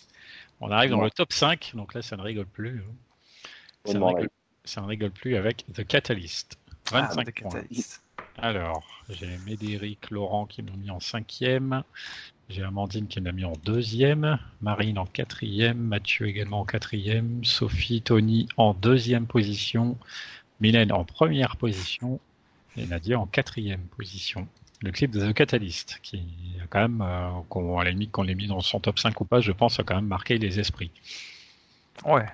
On 0.59 0.69
arrive 0.69 0.91
dans 0.91 1.01
le 1.01 1.09
top 1.09 1.33
5, 1.33 1.71
donc 1.73 1.95
là, 1.95 2.03
ça 2.03 2.15
ne 2.17 2.21
rigole 2.21 2.45
plus. 2.45 2.83
hein. 2.87 3.49
Ça, 3.85 3.97
ne 3.97 4.03
rigole, 4.03 4.29
ça 4.63 4.81
ne 4.81 4.85
rigole 4.85 5.09
plus 5.11 5.35
avec 5.35 5.65
The 5.73 5.83
Catalyst. 5.87 6.59
Ah, 6.93 7.09
25 7.15 7.25
The 7.33 7.41
points. 7.41 7.49
Catalyst. 7.61 8.03
Alors, 8.37 8.83
j'ai 9.09 9.37
Médéric, 9.47 10.11
Laurent 10.11 10.45
qui 10.45 10.61
m'ont 10.61 10.77
mis 10.77 10.91
en 10.91 10.99
cinquième. 10.99 11.83
J'ai 12.51 12.63
Amandine 12.63 13.07
qui 13.07 13.21
m'a 13.21 13.31
mis 13.31 13.45
en 13.45 13.53
deuxième. 13.63 14.37
Marine 14.61 14.97
en 14.97 15.05
quatrième. 15.05 15.77
Mathieu 15.77 16.27
également 16.27 16.59
en 16.61 16.65
quatrième. 16.65 17.43
Sophie, 17.45 18.01
Tony 18.01 18.47
en 18.57 18.73
deuxième 18.73 19.25
position. 19.25 19.97
Mylène 20.59 20.91
en 20.91 21.05
première 21.05 21.55
position. 21.55 22.19
Et 22.77 22.85
Nadia 22.85 23.19
en 23.19 23.25
quatrième 23.25 23.81
position. 23.97 24.47
Le 24.81 24.91
clip 24.91 25.11
de 25.11 25.29
The 25.29 25.33
Catalyst, 25.33 25.99
qui 26.03 26.23
a 26.61 26.67
quand 26.69 26.81
même, 26.81 27.01
euh, 27.01 27.29
qu'on- 27.49 27.79
à 27.79 27.83
la 27.83 27.91
limite 27.91 28.11
qu'on 28.11 28.23
l'ait 28.23 28.35
mis 28.35 28.47
dans 28.47 28.61
son 28.61 28.79
top 28.79 28.97
5 28.99 29.19
ou 29.21 29.25
pas, 29.25 29.39
je 29.39 29.51
pense, 29.51 29.79
a 29.79 29.83
quand 29.83 29.95
même 29.95 30.07
marqué 30.07 30.37
les 30.37 30.59
esprits. 30.59 30.91
Ouais. 32.05 32.25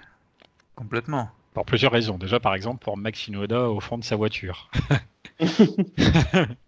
Complètement. 0.76 1.30
Pour 1.54 1.66
plusieurs 1.66 1.92
raisons. 1.92 2.18
Déjà, 2.18 2.40
par 2.40 2.56
exemple, 2.56 2.84
pour 2.84 2.98
Max 2.98 3.20
Shinoda 3.20 3.70
au 3.70 3.80
fond 3.80 3.98
de 3.98 4.04
sa 4.04 4.16
voiture. 4.16 4.70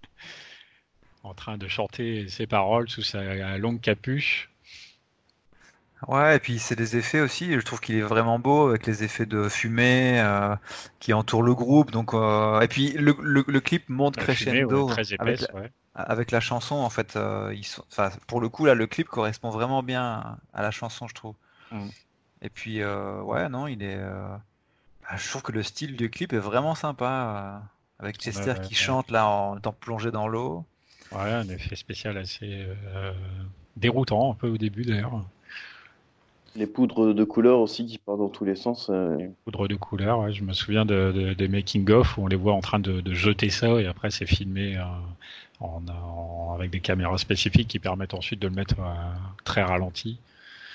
en 1.24 1.34
train 1.34 1.58
de 1.58 1.68
chanter 1.68 2.28
ses 2.28 2.48
paroles 2.48 2.90
sous 2.90 3.04
sa 3.04 3.58
longue 3.58 3.82
capuche. 3.82 4.50
Ouais, 6.08 6.38
et 6.38 6.40
puis 6.40 6.60
c'est 6.60 6.76
des 6.78 6.96
effets 6.98 7.20
aussi. 7.20 7.52
Je 7.54 7.60
trouve 7.60 7.82
qu'il 7.82 7.96
est 7.96 8.02
vraiment 8.02 8.40
beau 8.40 8.70
avec 8.70 8.86
les 8.88 9.04
effets 9.04 9.26
de 9.26 9.50
fumée 9.50 10.20
euh, 10.22 10.56
qui 11.00 11.12
entourent 11.14 11.44
le 11.44 11.54
groupe. 11.54 11.92
Donc, 11.92 12.14
euh, 12.14 12.62
et 12.62 12.68
puis 12.70 12.92
le, 12.94 13.16
le, 13.22 13.44
le 13.48 13.60
clip 13.62 13.90
monte 13.90 14.16
La 14.16 14.28
fumée, 14.28 14.64
crescendo 14.64 14.86
ouais, 14.86 14.86
très 14.86 15.14
avec, 15.18 15.42
épaisse. 15.42 15.42
la, 15.42 15.54
ouais. 15.54 15.72
avec 15.96 16.32
la 16.32 16.40
chanson. 16.40 16.76
En 16.76 16.90
fait, 16.90 17.16
euh, 17.18 17.54
ils 17.56 17.66
sont, 17.66 17.84
enfin, 17.92 18.12
pour 18.28 18.40
le 18.42 18.48
coup 18.50 18.66
là, 18.66 18.76
le 18.76 18.88
clip 18.88 19.08
correspond 19.10 19.50
vraiment 19.50 19.84
bien 19.84 20.38
à 20.54 20.62
la 20.62 20.72
chanson, 20.72 21.08
je 21.08 21.14
trouve. 21.16 21.36
Mm. 21.72 21.90
Et 22.42 22.50
puis, 22.50 22.82
euh, 22.82 23.22
ouais, 23.22 23.50
non, 23.50 23.68
il 23.68 23.84
est. 23.84 23.98
euh, 23.98 24.28
bah, 25.04 25.18
je 25.18 25.30
trouve 25.30 25.42
que 25.44 25.52
le 25.52 25.64
style 25.64 25.96
du 25.98 26.10
clip 26.10 26.34
est 26.34 26.40
vraiment 26.40 26.76
sympa. 26.76 27.62
euh, 27.62 27.66
avec 28.00 28.18
Chester 28.20 28.54
ouais, 28.54 28.62
qui 28.62 28.76
chante 28.76 29.12
là 29.12 29.28
en 29.28 29.58
étant 29.58 29.74
plongé 29.74 30.12
dans 30.12 30.28
l'eau. 30.28 30.66
Ouais, 31.12 31.32
un 31.32 31.48
effet 31.50 31.76
spécial 31.76 32.18
assez 32.18 32.66
euh, 32.96 33.12
déroutant 33.78 34.32
un 34.32 34.36
peu 34.36 34.48
au 34.48 34.58
début 34.58 34.84
d'ailleurs. 34.84 35.24
Les 36.56 36.68
poudres 36.68 37.14
de 37.14 37.24
couleur 37.24 37.60
aussi 37.60 37.86
qui 37.86 37.98
partent 38.00 38.20
dans 38.20 38.30
tous 38.30 38.46
les 38.46 38.56
sens. 38.56 38.90
euh, 38.90 39.18
Poudre 39.46 39.68
de 39.68 39.76
couleur, 39.76 40.20
ouais, 40.20 40.34
je 40.34 40.44
me 40.44 40.54
souviens 40.54 40.86
de, 40.86 41.12
de- 41.16 41.34
des 41.34 41.48
making-of 41.48 42.18
où 42.18 42.24
on 42.24 42.28
les 42.28 42.36
voit 42.36 42.54
en 42.54 42.60
train 42.62 42.80
de, 42.80 43.02
de 43.02 43.14
jeter 43.14 43.50
ça 43.50 43.80
et 43.80 43.86
après 43.88 44.10
c'est 44.12 44.26
filmé 44.26 44.76
euh, 44.78 44.84
en, 45.60 45.82
en- 45.88 46.54
avec 46.56 46.72
des 46.72 46.80
caméras 46.80 47.18
spécifiques 47.18 47.68
qui 47.68 47.80
permettent 47.80 48.14
ensuite 48.14 48.40
de 48.40 48.48
le 48.48 48.54
mettre 48.56 48.80
euh, 48.80 48.94
très 49.46 49.64
ralenti. 49.64 50.18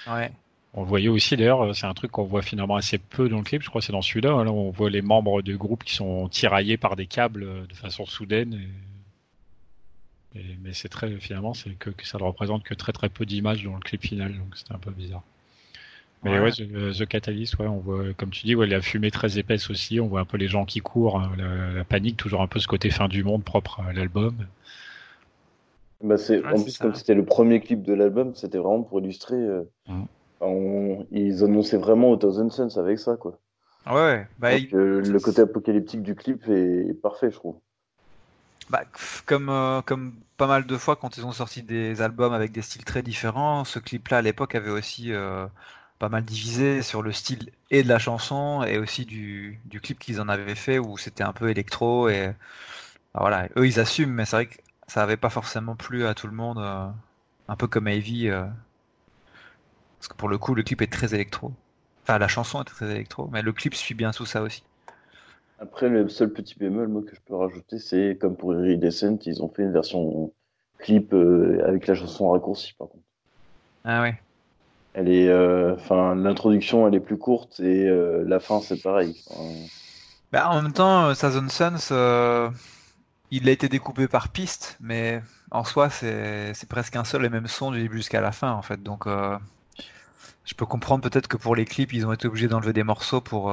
Ouais. 0.08 0.30
On 0.74 0.82
le 0.82 0.88
voyait 0.88 1.08
aussi 1.08 1.36
d'ailleurs, 1.36 1.74
c'est 1.76 1.86
un 1.86 1.94
truc 1.94 2.10
qu'on 2.10 2.24
voit 2.24 2.42
finalement 2.42 2.76
assez 2.76 2.98
peu 2.98 3.28
dans 3.28 3.38
le 3.38 3.44
clip, 3.44 3.62
je 3.62 3.68
crois 3.68 3.80
que 3.80 3.86
c'est 3.86 3.92
dans 3.92 4.02
celui-là, 4.02 4.32
hein, 4.32 4.44
là, 4.44 4.52
on 4.52 4.70
voit 4.70 4.90
les 4.90 5.02
membres 5.02 5.42
du 5.42 5.56
groupe 5.56 5.84
qui 5.84 5.94
sont 5.94 6.28
tiraillés 6.28 6.76
par 6.76 6.96
des 6.96 7.06
câbles 7.06 7.44
euh, 7.44 7.66
de 7.66 7.74
façon 7.74 8.06
soudaine. 8.06 8.54
et- 8.54 8.68
et- 10.34 10.58
mais 10.62 10.72
c'est 10.72 10.88
très, 10.88 11.10
finalement, 11.18 11.54
c'est 11.54 11.70
que, 11.78 11.90
que 11.90 12.06
ça 12.06 12.18
ne 12.18 12.24
représente 12.24 12.62
que 12.64 12.74
très 12.74 12.92
très 12.92 13.08
peu 13.08 13.26
d'images 13.26 13.64
dans 13.64 13.74
le 13.74 13.80
clip 13.80 14.02
final, 14.02 14.36
donc 14.36 14.56
c'était 14.56 14.74
un 14.74 14.78
peu 14.78 14.90
bizarre. 14.90 15.22
Mais 16.24 16.38
Ouais. 16.38 16.40
ouais, 16.40 16.50
The, 16.52 16.98
The 16.98 17.06
Catalyst, 17.06 17.58
ouais, 17.58 17.66
on 17.66 17.78
voit, 17.78 18.12
comme 18.14 18.30
tu 18.30 18.46
dis, 18.46 18.54
ouais, 18.54 18.66
la 18.66 18.80
fumée 18.80 19.10
très 19.10 19.38
épaisse 19.38 19.70
aussi, 19.70 20.00
on 20.00 20.06
voit 20.08 20.20
un 20.20 20.24
peu 20.24 20.38
les 20.38 20.48
gens 20.48 20.64
qui 20.64 20.80
courent, 20.80 21.20
hein, 21.20 21.32
la, 21.36 21.72
la 21.72 21.84
panique, 21.84 22.16
toujours 22.16 22.40
un 22.42 22.46
peu 22.46 22.58
ce 22.60 22.66
côté 22.66 22.90
fin 22.90 23.08
du 23.08 23.22
monde 23.24 23.44
propre 23.44 23.80
à 23.80 23.92
l'album. 23.92 24.34
Bah 26.02 26.18
c'est, 26.18 26.40
Ouais, 26.40 26.52
en 26.52 26.62
plus, 26.62 26.72
ça. 26.72 26.84
comme 26.84 26.94
c'était 26.94 27.14
le 27.14 27.24
premier 27.24 27.60
clip 27.60 27.82
de 27.82 27.94
l'album, 27.94 28.34
c'était 28.34 28.58
vraiment 28.58 28.82
pour 28.82 29.00
illustrer. 29.00 29.36
euh, 29.36 29.62
on- 30.40 31.06
ils 31.10 31.44
annonçaient 31.44 31.78
vraiment 31.78 32.10
au 32.10 32.16
Thousand 32.16 32.50
Suns 32.50 32.78
avec 32.78 32.98
ça, 32.98 33.16
quoi. 33.16 33.38
Ouais. 33.86 34.26
Bah, 34.38 34.50
Donc, 34.58 34.74
euh, 34.74 35.00
le 35.00 35.20
côté 35.20 35.42
apocalyptique 35.42 36.02
du 36.02 36.14
clip 36.14 36.46
est, 36.48 36.88
est 36.88 36.94
parfait, 36.94 37.30
je 37.30 37.36
trouve. 37.36 37.58
Bah, 38.70 38.84
comme, 39.26 39.48
euh, 39.50 39.82
comme 39.82 40.14
pas 40.36 40.46
mal 40.46 40.66
de 40.66 40.76
fois 40.76 40.96
quand 40.96 41.16
ils 41.16 41.26
ont 41.26 41.32
sorti 41.32 41.62
des 41.62 42.02
albums 42.02 42.32
avec 42.32 42.52
des 42.52 42.62
styles 42.62 42.84
très 42.84 43.02
différents, 43.02 43.64
ce 43.64 43.78
clip-là 43.78 44.18
à 44.18 44.22
l'époque 44.22 44.54
avait 44.54 44.70
aussi 44.70 45.12
euh, 45.12 45.46
pas 45.98 46.08
mal 46.08 46.24
divisé 46.24 46.82
sur 46.82 47.02
le 47.02 47.12
style 47.12 47.50
et 47.70 47.82
de 47.82 47.88
la 47.88 47.98
chanson 47.98 48.62
et 48.64 48.78
aussi 48.78 49.04
du, 49.06 49.60
du 49.66 49.80
clip 49.80 49.98
qu'ils 49.98 50.20
en 50.20 50.28
avaient 50.28 50.54
fait 50.54 50.78
où 50.78 50.98
c'était 50.98 51.24
un 51.24 51.32
peu 51.32 51.50
électro 51.50 52.08
et 52.08 52.28
bah, 53.14 53.20
voilà, 53.20 53.48
eux 53.56 53.66
ils 53.66 53.80
assument, 53.80 54.12
mais 54.14 54.24
c'est 54.26 54.36
vrai 54.36 54.46
que 54.46 54.56
ça 54.88 55.02
avait 55.02 55.16
pas 55.16 55.30
forcément 55.30 55.76
plu 55.76 56.06
à 56.06 56.14
tout 56.14 56.26
le 56.26 56.34
monde, 56.34 56.58
euh, 56.58 56.88
un 57.48 57.56
peu 57.56 57.66
comme 57.68 57.88
Heavy, 57.88 58.30
parce 59.98 60.08
que 60.08 60.14
pour 60.14 60.28
le 60.28 60.38
coup 60.38 60.54
le 60.54 60.62
clip 60.62 60.82
est 60.82 60.92
très 60.92 61.14
électro. 61.14 61.52
Enfin 62.02 62.18
la 62.18 62.28
chanson 62.28 62.60
est 62.60 62.64
très 62.64 62.90
électro, 62.90 63.28
mais 63.32 63.42
le 63.42 63.52
clip 63.52 63.74
suit 63.74 63.94
bien 63.94 64.12
sous 64.12 64.26
ça 64.26 64.42
aussi. 64.42 64.62
Après, 65.64 65.88
le 65.88 66.10
seul 66.10 66.30
petit 66.30 66.58
bémol 66.58 66.88
moi, 66.88 67.00
que 67.00 67.16
je 67.16 67.20
peux 67.26 67.34
rajouter, 67.34 67.78
c'est 67.78 68.18
comme 68.20 68.36
pour 68.36 68.54
Iridescent, 68.54 69.16
ils 69.24 69.42
ont 69.42 69.48
fait 69.48 69.62
une 69.62 69.72
version 69.72 70.30
clip 70.78 71.14
euh, 71.14 71.64
avec 71.66 71.86
la 71.86 71.94
chanson 71.94 72.28
raccourcie, 72.28 72.74
par 72.74 72.88
contre. 72.88 73.04
Ah 73.84 74.02
ouais. 74.02 74.20
Elle 74.92 75.08
est, 75.08 75.28
euh, 75.28 75.74
enfin, 75.74 76.14
l'introduction, 76.16 76.86
elle 76.86 76.94
est 76.94 77.00
plus 77.00 77.16
courte 77.16 77.60
et 77.60 77.88
euh, 77.88 78.24
la 78.26 78.40
fin, 78.40 78.60
c'est 78.60 78.82
pareil. 78.82 79.16
Bah, 80.32 80.50
en 80.50 80.60
même 80.60 80.74
temps, 80.74 81.14
Sazon 81.14 81.48
Sons, 81.48 82.52
il 83.30 83.48
a 83.48 83.52
été 83.52 83.70
découpé 83.70 84.06
par 84.06 84.28
piste, 84.28 84.76
mais 84.82 85.22
en 85.50 85.64
soi, 85.64 85.88
c'est 85.88 86.68
presque 86.68 86.94
un 86.94 87.04
seul 87.04 87.24
et 87.24 87.30
même 87.30 87.46
son 87.46 87.70
du 87.70 87.80
début 87.80 87.96
jusqu'à 87.96 88.20
la 88.20 88.32
fin, 88.32 88.52
en 88.52 88.60
fait. 88.60 88.82
Donc, 88.82 89.06
je 89.06 90.54
peux 90.54 90.66
comprendre 90.66 91.08
peut-être 91.08 91.26
que 91.26 91.38
pour 91.38 91.56
les 91.56 91.64
clips, 91.64 91.94
ils 91.94 92.06
ont 92.06 92.12
été 92.12 92.28
obligés 92.28 92.48
d'enlever 92.48 92.74
des 92.74 92.84
morceaux 92.84 93.22
pour 93.22 93.50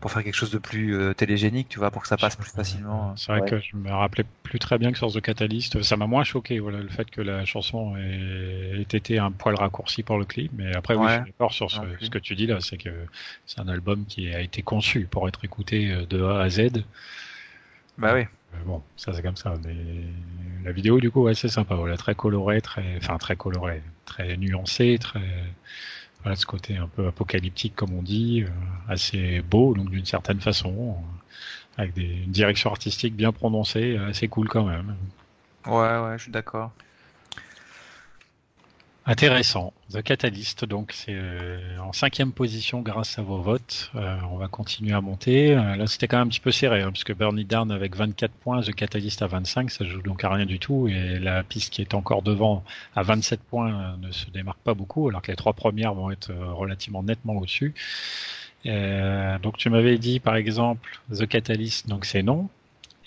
pour 0.00 0.10
faire 0.10 0.24
quelque 0.24 0.34
chose 0.34 0.50
de 0.50 0.58
plus 0.58 0.96
euh, 0.96 1.12
télégénique, 1.12 1.68
tu 1.68 1.78
vois, 1.78 1.90
pour 1.90 2.02
que 2.02 2.08
ça 2.08 2.16
passe 2.16 2.34
plus 2.34 2.50
facilement. 2.50 3.14
C'est 3.16 3.32
vrai 3.32 3.48
que 3.48 3.60
je 3.60 3.76
me 3.76 3.90
rappelais 3.90 4.24
plus 4.42 4.58
très 4.58 4.78
bien 4.78 4.92
que 4.92 4.98
sur 4.98 5.12
The 5.12 5.20
Catalyst. 5.20 5.82
Ça 5.82 5.96
m'a 5.96 6.06
moins 6.06 6.24
choqué, 6.24 6.58
voilà, 6.58 6.78
le 6.80 6.88
fait 6.88 7.10
que 7.10 7.20
la 7.20 7.44
chanson 7.44 7.96
ait, 7.96 8.80
été 8.80 9.18
un 9.18 9.30
poil 9.30 9.54
raccourci 9.54 10.02
pour 10.02 10.18
le 10.18 10.24
clip. 10.24 10.50
Mais 10.54 10.74
après, 10.74 10.94
oui, 10.94 11.06
je 11.08 11.14
suis 11.14 11.24
d'accord 11.24 11.52
sur 11.52 11.70
ce, 11.70 12.08
que 12.08 12.18
tu 12.18 12.34
dis 12.34 12.46
là, 12.46 12.60
c'est 12.60 12.78
que 12.78 12.90
c'est 13.46 13.60
un 13.60 13.68
album 13.68 14.06
qui 14.06 14.34
a 14.34 14.40
été 14.40 14.62
conçu 14.62 15.06
pour 15.10 15.28
être 15.28 15.44
écouté 15.44 15.90
euh, 15.92 16.06
de 16.06 16.22
A 16.22 16.40
à 16.40 16.48
Z. 16.48 16.82
Bah 17.98 18.14
oui. 18.14 18.22
Euh, 18.54 18.56
bon, 18.64 18.82
ça 18.96 19.12
c'est 19.12 19.22
comme 19.22 19.36
ça. 19.36 19.54
Mais 19.64 19.76
la 20.64 20.72
vidéo, 20.72 20.98
du 20.98 21.10
coup, 21.10 21.24
ouais, 21.24 21.34
c'est 21.34 21.48
sympa. 21.48 21.74
Voilà, 21.74 21.98
très 21.98 22.14
coloré, 22.14 22.62
très, 22.62 22.96
enfin 22.96 23.18
très 23.18 23.36
coloré, 23.36 23.82
très 24.06 24.38
nuancé, 24.38 24.96
très 24.98 25.20
voilà, 26.22 26.36
ce 26.36 26.46
côté 26.46 26.76
un 26.76 26.88
peu 26.88 27.06
apocalyptique, 27.06 27.74
comme 27.74 27.94
on 27.94 28.02
dit, 28.02 28.44
euh, 28.44 28.48
assez 28.88 29.40
beau, 29.42 29.74
donc 29.74 29.90
d'une 29.90 30.04
certaine 30.04 30.40
façon, 30.40 30.96
euh, 30.98 31.82
avec 31.82 31.94
des, 31.94 32.24
une 32.24 32.30
direction 32.30 32.70
artistique 32.70 33.14
bien 33.14 33.32
prononcée, 33.32 33.96
assez 33.96 34.28
cool 34.28 34.48
quand 34.48 34.64
même. 34.64 34.96
Ouais, 35.66 35.98
ouais, 35.98 36.18
je 36.18 36.24
suis 36.24 36.32
d'accord. 36.32 36.72
Intéressant. 39.10 39.72
The 39.92 40.02
Catalyst, 40.02 40.64
donc 40.64 40.92
c'est 40.92 41.16
euh, 41.16 41.58
en 41.80 41.92
cinquième 41.92 42.30
position 42.30 42.80
grâce 42.80 43.18
à 43.18 43.22
vos 43.22 43.40
votes. 43.40 43.90
Euh, 43.96 44.16
on 44.30 44.36
va 44.36 44.46
continuer 44.46 44.92
à 44.92 45.00
monter. 45.00 45.52
Euh, 45.52 45.74
là, 45.74 45.88
c'était 45.88 46.06
quand 46.06 46.18
même 46.18 46.28
un 46.28 46.30
petit 46.30 46.38
peu 46.38 46.52
serré, 46.52 46.82
hein, 46.82 46.92
puisque 46.92 47.12
Bernie 47.16 47.44
Down 47.44 47.72
avec 47.72 47.96
24 47.96 48.30
points, 48.30 48.60
The 48.60 48.72
Catalyst 48.72 49.20
à 49.22 49.26
25, 49.26 49.72
ça 49.72 49.84
joue 49.84 50.00
donc 50.00 50.22
à 50.22 50.30
rien 50.30 50.46
du 50.46 50.60
tout. 50.60 50.86
Et 50.86 51.18
la 51.18 51.42
piste 51.42 51.72
qui 51.72 51.82
est 51.82 51.94
encore 51.94 52.22
devant 52.22 52.62
à 52.94 53.02
27 53.02 53.40
points 53.40 53.96
ne 54.00 54.12
se 54.12 54.30
démarque 54.30 54.60
pas 54.60 54.74
beaucoup, 54.74 55.08
alors 55.08 55.22
que 55.22 55.32
les 55.32 55.36
trois 55.36 55.54
premières 55.54 55.92
vont 55.92 56.12
être 56.12 56.32
relativement 56.32 57.02
nettement 57.02 57.34
au-dessus. 57.34 57.74
donc 58.64 59.56
tu 59.56 59.70
m'avais 59.70 59.98
dit 59.98 60.20
par 60.20 60.36
exemple 60.36 61.00
The 61.12 61.26
Catalyst, 61.26 61.88
donc 61.88 62.04
c'est 62.04 62.22
non. 62.22 62.48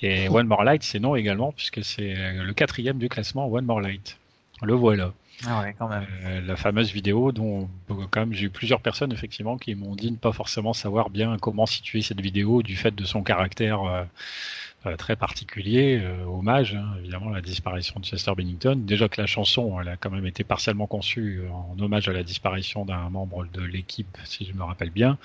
Et 0.02 0.28
One 0.30 0.48
More 0.48 0.66
Light, 0.66 0.84
c'est 0.84 1.00
non 1.00 1.16
également, 1.16 1.54
puisque 1.54 1.82
c'est 1.82 2.14
le 2.34 2.54
quatrième 2.54 2.98
du 2.98 3.08
classement 3.08 3.48
One 3.50 3.64
More 3.64 3.80
Light. 3.80 4.18
Le 4.62 4.74
voilà. 4.74 5.14
Ah 5.46 5.62
ouais, 5.62 5.76
quand 5.78 5.90
même. 5.90 6.06
Euh, 6.24 6.42
la 6.42 6.56
fameuse 6.56 6.92
vidéo 6.92 7.32
dont 7.32 7.70
même 8.16 8.34
j'ai 8.34 8.46
eu 8.46 8.50
plusieurs 8.50 8.82
personnes 8.82 9.12
effectivement 9.12 9.58
qui 9.58 9.76
m'ont 9.76 9.96
dit 9.96 10.12
ne 10.12 10.18
pas 10.18 10.32
forcément 10.32 10.74
savoir 10.74 11.10
bien 11.10 11.38
comment 11.38 11.66
situer 11.66 12.02
cette 12.02 12.22
vidéo 12.22 12.64
du 12.64 12.76
fait 12.76 12.94
de 12.94 13.04
son 13.04 13.24
caractère 13.24 13.82
euh, 13.84 14.04
euh, 14.86 14.96
très 14.96 15.16
particulier, 15.16 16.02
hommage 16.28 16.76
hein, 16.76 16.96
évidemment 17.00 17.32
à 17.32 17.36
la 17.36 17.42
disparition 17.42 18.00
de 18.00 18.06
Chester 18.06 18.32
Bennington. 18.36 18.76
Déjà 18.78 19.10
que 19.10 19.20
la 19.20 19.28
chanson, 19.28 19.80
elle 19.82 19.90
a 19.90 19.98
quand 19.98 20.12
même 20.12 20.26
été 20.26 20.44
partiellement 20.44 20.88
conçue 20.88 21.42
en 21.52 21.78
hommage 21.82 22.08
à 22.10 22.14
la 22.14 22.24
disparition 22.24 22.86
d'un 22.86 23.10
membre 23.10 23.46
de 23.46 23.62
l'équipe, 23.62 24.18
si 24.26 24.46
je 24.46 24.54
me 24.54 24.64
rappelle 24.64 24.92
bien. 24.92 25.18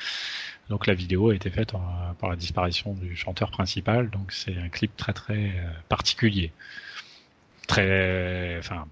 Donc 0.68 0.86
la 0.86 0.94
vidéo 0.94 1.30
a 1.30 1.34
été 1.34 1.50
faite 1.50 1.72
par 2.20 2.30
la 2.30 2.36
disparition 2.36 2.92
du 2.94 3.16
chanteur 3.16 3.50
principal, 3.50 4.10
donc 4.10 4.32
c'est 4.32 4.56
un 4.56 4.68
clip 4.68 4.96
très 4.96 5.12
très 5.12 5.52
particulier, 5.88 6.52
très, 7.66 8.58
enfin 8.58 8.86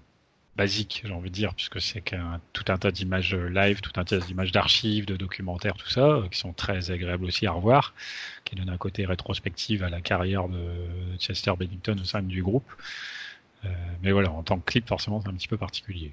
basique, 0.57 1.03
j'ai 1.05 1.13
envie 1.13 1.29
de 1.29 1.35
dire, 1.35 1.53
puisque 1.53 1.79
c'est 1.79 2.01
qu'un 2.01 2.41
tout 2.51 2.65
un 2.69 2.77
tas 2.77 2.91
d'images 2.91 3.35
live, 3.35 3.79
tout 3.81 3.93
un 3.95 4.03
tas 4.03 4.17
d'images 4.17 4.51
d'archives, 4.51 5.05
de 5.05 5.15
documentaires, 5.15 5.75
tout 5.75 5.89
ça, 5.89 6.01
euh, 6.01 6.27
qui 6.29 6.39
sont 6.39 6.51
très 6.51 6.91
agréables 6.91 7.25
aussi 7.25 7.45
à 7.47 7.51
revoir, 7.51 7.93
qui 8.43 8.55
donnent 8.55 8.69
un 8.69 8.77
côté 8.77 9.05
rétrospectif 9.05 9.83
à 9.83 9.89
la 9.89 10.01
carrière 10.01 10.49
de 10.49 10.59
Chester 11.19 11.53
Bennington 11.57 11.97
au 12.01 12.03
sein 12.05 12.21
du 12.23 12.43
groupe. 12.43 12.69
Euh, 13.65 13.69
mais 14.01 14.11
voilà, 14.11 14.31
en 14.31 14.43
tant 14.43 14.59
que 14.59 14.65
clip, 14.65 14.87
forcément, 14.87 15.21
c'est 15.21 15.29
un 15.29 15.33
petit 15.33 15.47
peu 15.47 15.57
particulier. 15.57 16.11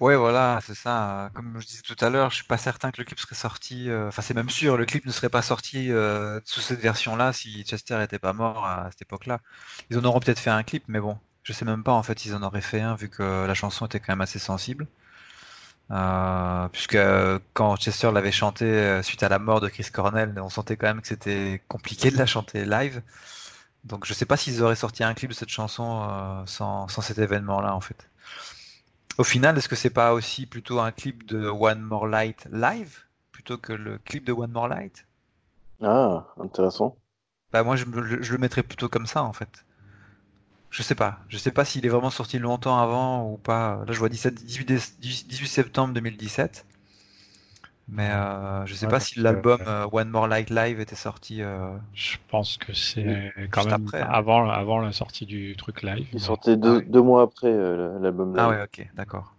Ouais, 0.00 0.16
voilà, 0.16 0.60
c'est 0.62 0.74
ça. 0.74 1.30
Comme 1.34 1.60
je 1.60 1.66
disais 1.66 1.82
tout 1.82 2.02
à 2.02 2.08
l'heure, 2.08 2.30
je 2.30 2.36
suis 2.36 2.46
pas 2.46 2.56
certain 2.56 2.90
que 2.90 2.98
le 3.02 3.04
clip 3.04 3.20
serait 3.20 3.34
sorti. 3.34 3.90
Euh, 3.90 4.08
enfin, 4.08 4.22
c'est 4.22 4.32
même 4.32 4.48
sûr, 4.48 4.78
le 4.78 4.86
clip 4.86 5.04
ne 5.04 5.12
serait 5.12 5.28
pas 5.28 5.42
sorti 5.42 5.90
sous 6.44 6.60
cette 6.60 6.80
version-là 6.80 7.34
si 7.34 7.64
Chester 7.64 8.02
était 8.02 8.18
pas 8.18 8.32
mort 8.32 8.64
à 8.64 8.90
cette 8.92 9.02
époque-là. 9.02 9.40
Ils 9.90 9.98
en 9.98 10.04
auront 10.04 10.20
peut-être 10.20 10.38
fait 10.40 10.50
un 10.50 10.62
clip, 10.62 10.84
mais 10.88 11.00
bon, 11.00 11.18
je 11.44 11.52
sais 11.52 11.64
même 11.64 11.84
pas 11.84 11.92
en 11.92 12.02
fait 12.02 12.18
s'ils 12.18 12.34
en 12.34 12.42
auraient 12.42 12.60
fait 12.60 12.80
un 12.80 12.96
vu 12.96 13.08
que 13.08 13.46
la 13.46 13.54
chanson 13.54 13.86
était 13.86 14.00
quand 14.00 14.12
même 14.12 14.22
assez 14.22 14.40
sensible. 14.40 14.88
Euh, 15.90 16.68
puisque 16.68 16.96
quand 17.52 17.76
Chester 17.76 18.10
l'avait 18.12 18.32
chanté 18.32 18.64
euh, 18.64 19.02
suite 19.02 19.22
à 19.22 19.28
la 19.28 19.38
mort 19.38 19.60
de 19.60 19.68
Chris 19.68 19.86
Cornell, 19.92 20.34
on 20.40 20.48
sentait 20.48 20.76
quand 20.76 20.86
même 20.86 21.02
que 21.02 21.08
c'était 21.08 21.62
compliqué 21.68 22.10
de 22.10 22.16
la 22.16 22.26
chanter 22.26 22.64
live. 22.64 23.02
Donc 23.84 24.06
je 24.06 24.14
sais 24.14 24.26
pas 24.26 24.36
s'ils 24.36 24.62
auraient 24.62 24.76
sorti 24.76 25.04
un 25.04 25.14
clip 25.14 25.30
de 25.30 25.36
cette 25.36 25.50
chanson 25.50 26.08
euh, 26.10 26.42
sans, 26.46 26.88
sans 26.88 27.02
cet 27.02 27.18
événement-là 27.18 27.74
en 27.74 27.80
fait. 27.80 28.08
Au 29.18 29.24
final, 29.24 29.58
est-ce 29.58 29.68
que 29.68 29.74
c'est 29.74 29.90
pas 29.90 30.12
aussi 30.14 30.46
plutôt 30.46 30.78
un 30.78 30.92
clip 30.92 31.26
de 31.26 31.48
One 31.48 31.80
More 31.80 32.06
Light 32.06 32.46
live 32.52 33.00
plutôt 33.32 33.58
que 33.58 33.72
le 33.72 33.98
clip 33.98 34.24
de 34.24 34.32
One 34.32 34.52
More 34.52 34.68
Light? 34.68 35.04
Ah, 35.80 36.34
intéressant. 36.36 36.98
Bah 37.52 37.62
moi 37.62 37.74
je, 37.76 37.86
je 38.20 38.32
le 38.32 38.38
mettrais 38.38 38.62
plutôt 38.62 38.90
comme 38.90 39.06
ça 39.06 39.22
en 39.22 39.32
fait. 39.32 39.63
Je 40.74 40.82
sais 40.82 40.96
pas. 40.96 41.20
Je 41.28 41.38
sais 41.38 41.52
pas 41.52 41.64
s'il 41.64 41.86
est 41.86 41.88
vraiment 41.88 42.10
sorti 42.10 42.40
longtemps 42.40 42.80
avant 42.80 43.30
ou 43.30 43.36
pas. 43.36 43.84
Là, 43.86 43.92
je 43.92 43.98
vois 44.00 44.08
17, 44.08 44.44
18, 44.44 44.96
18 44.98 45.46
septembre 45.46 45.94
2017. 45.94 46.66
Mais 47.88 48.10
euh, 48.10 48.66
je 48.66 48.74
sais 48.74 48.88
pas 48.88 48.98
si 48.98 49.20
l'album 49.20 49.60
euh, 49.68 49.86
One 49.92 50.08
More 50.08 50.26
Light 50.26 50.50
Live 50.50 50.80
était 50.80 50.96
sorti. 50.96 51.42
Euh... 51.42 51.76
Je 51.92 52.16
pense 52.28 52.56
que 52.56 52.72
c'est 52.72 53.32
quand 53.52 53.66
même 53.66 53.86
après, 53.86 54.02
hein. 54.02 54.08
avant, 54.10 54.50
avant 54.50 54.80
la 54.80 54.90
sortie 54.90 55.26
du 55.26 55.54
truc 55.54 55.82
live. 55.82 56.08
Il 56.12 56.18
sortait 56.18 56.56
deux, 56.56 56.82
deux 56.82 57.02
mois 57.02 57.22
après 57.22 57.52
euh, 57.52 57.96
l'album 58.00 58.34
Ah 58.36 58.48
ouais, 58.48 58.62
ok, 58.64 58.84
d'accord. 58.96 59.32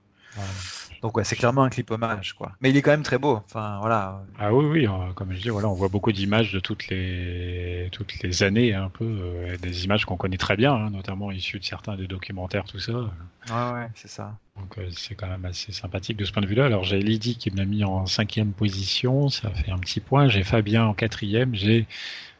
Donc 1.06 1.16
ouais, 1.18 1.24
c'est 1.24 1.36
clairement 1.36 1.62
un 1.62 1.70
clip 1.70 1.92
hommage, 1.92 2.34
quoi. 2.34 2.54
Mais 2.62 2.72
il 2.72 2.78
est 2.78 2.82
quand 2.82 2.90
même 2.90 3.04
très 3.04 3.20
beau. 3.20 3.40
Enfin 3.46 3.78
voilà. 3.80 4.24
Ah 4.40 4.52
oui, 4.52 4.66
oui, 4.66 4.88
euh, 4.88 5.14
comme 5.14 5.34
je 5.34 5.40
dis, 5.40 5.50
voilà, 5.50 5.70
on 5.70 5.76
voit 5.76 5.88
beaucoup 5.88 6.12
d'images 6.12 6.52
de 6.52 6.60
toutes 6.60 6.88
les 6.88 7.90
toutes 7.92 8.24
les 8.24 8.42
années, 8.42 8.74
un 8.74 8.90
peu, 8.90 9.06
euh, 9.06 9.56
des 9.58 9.86
images 9.86 10.06
qu'on 10.06 10.18
connaît 10.18 10.38
très 10.38 10.56
bien, 10.56 10.74
hein, 10.74 10.90
notamment 10.90 11.30
issues 11.30 11.60
de 11.60 11.64
certains 11.64 11.96
des 11.96 12.08
documentaires, 12.08 12.64
tout 12.64 12.80
ça. 12.80 12.94
Ouais, 12.94 13.74
ouais, 13.74 13.88
c'est 13.94 14.08
ça. 14.08 14.36
Donc 14.58 14.80
euh, 14.80 14.88
c'est 14.90 15.14
quand 15.14 15.28
même 15.28 15.46
assez 15.46 15.72
sympathique 15.72 16.18
de 16.18 16.26
ce 16.26 16.32
point 16.32 16.42
de 16.42 16.48
vue-là. 16.48 16.66
Alors 16.66 16.84
j'ai 16.84 16.98
Lydie 16.98 17.38
qui 17.38 17.52
m'a 17.52 17.66
mis 17.66 17.84
en 17.84 18.08
cinquième 18.08 18.52
position, 18.52 19.30
ça 19.30 19.52
fait 19.52 19.70
un 19.70 19.78
petit 19.78 20.00
point. 20.00 20.28
J'ai 20.28 20.44
Fabien 20.44 20.86
en 20.86 20.96
quatrième, 20.96 21.54
j'ai 21.54 21.86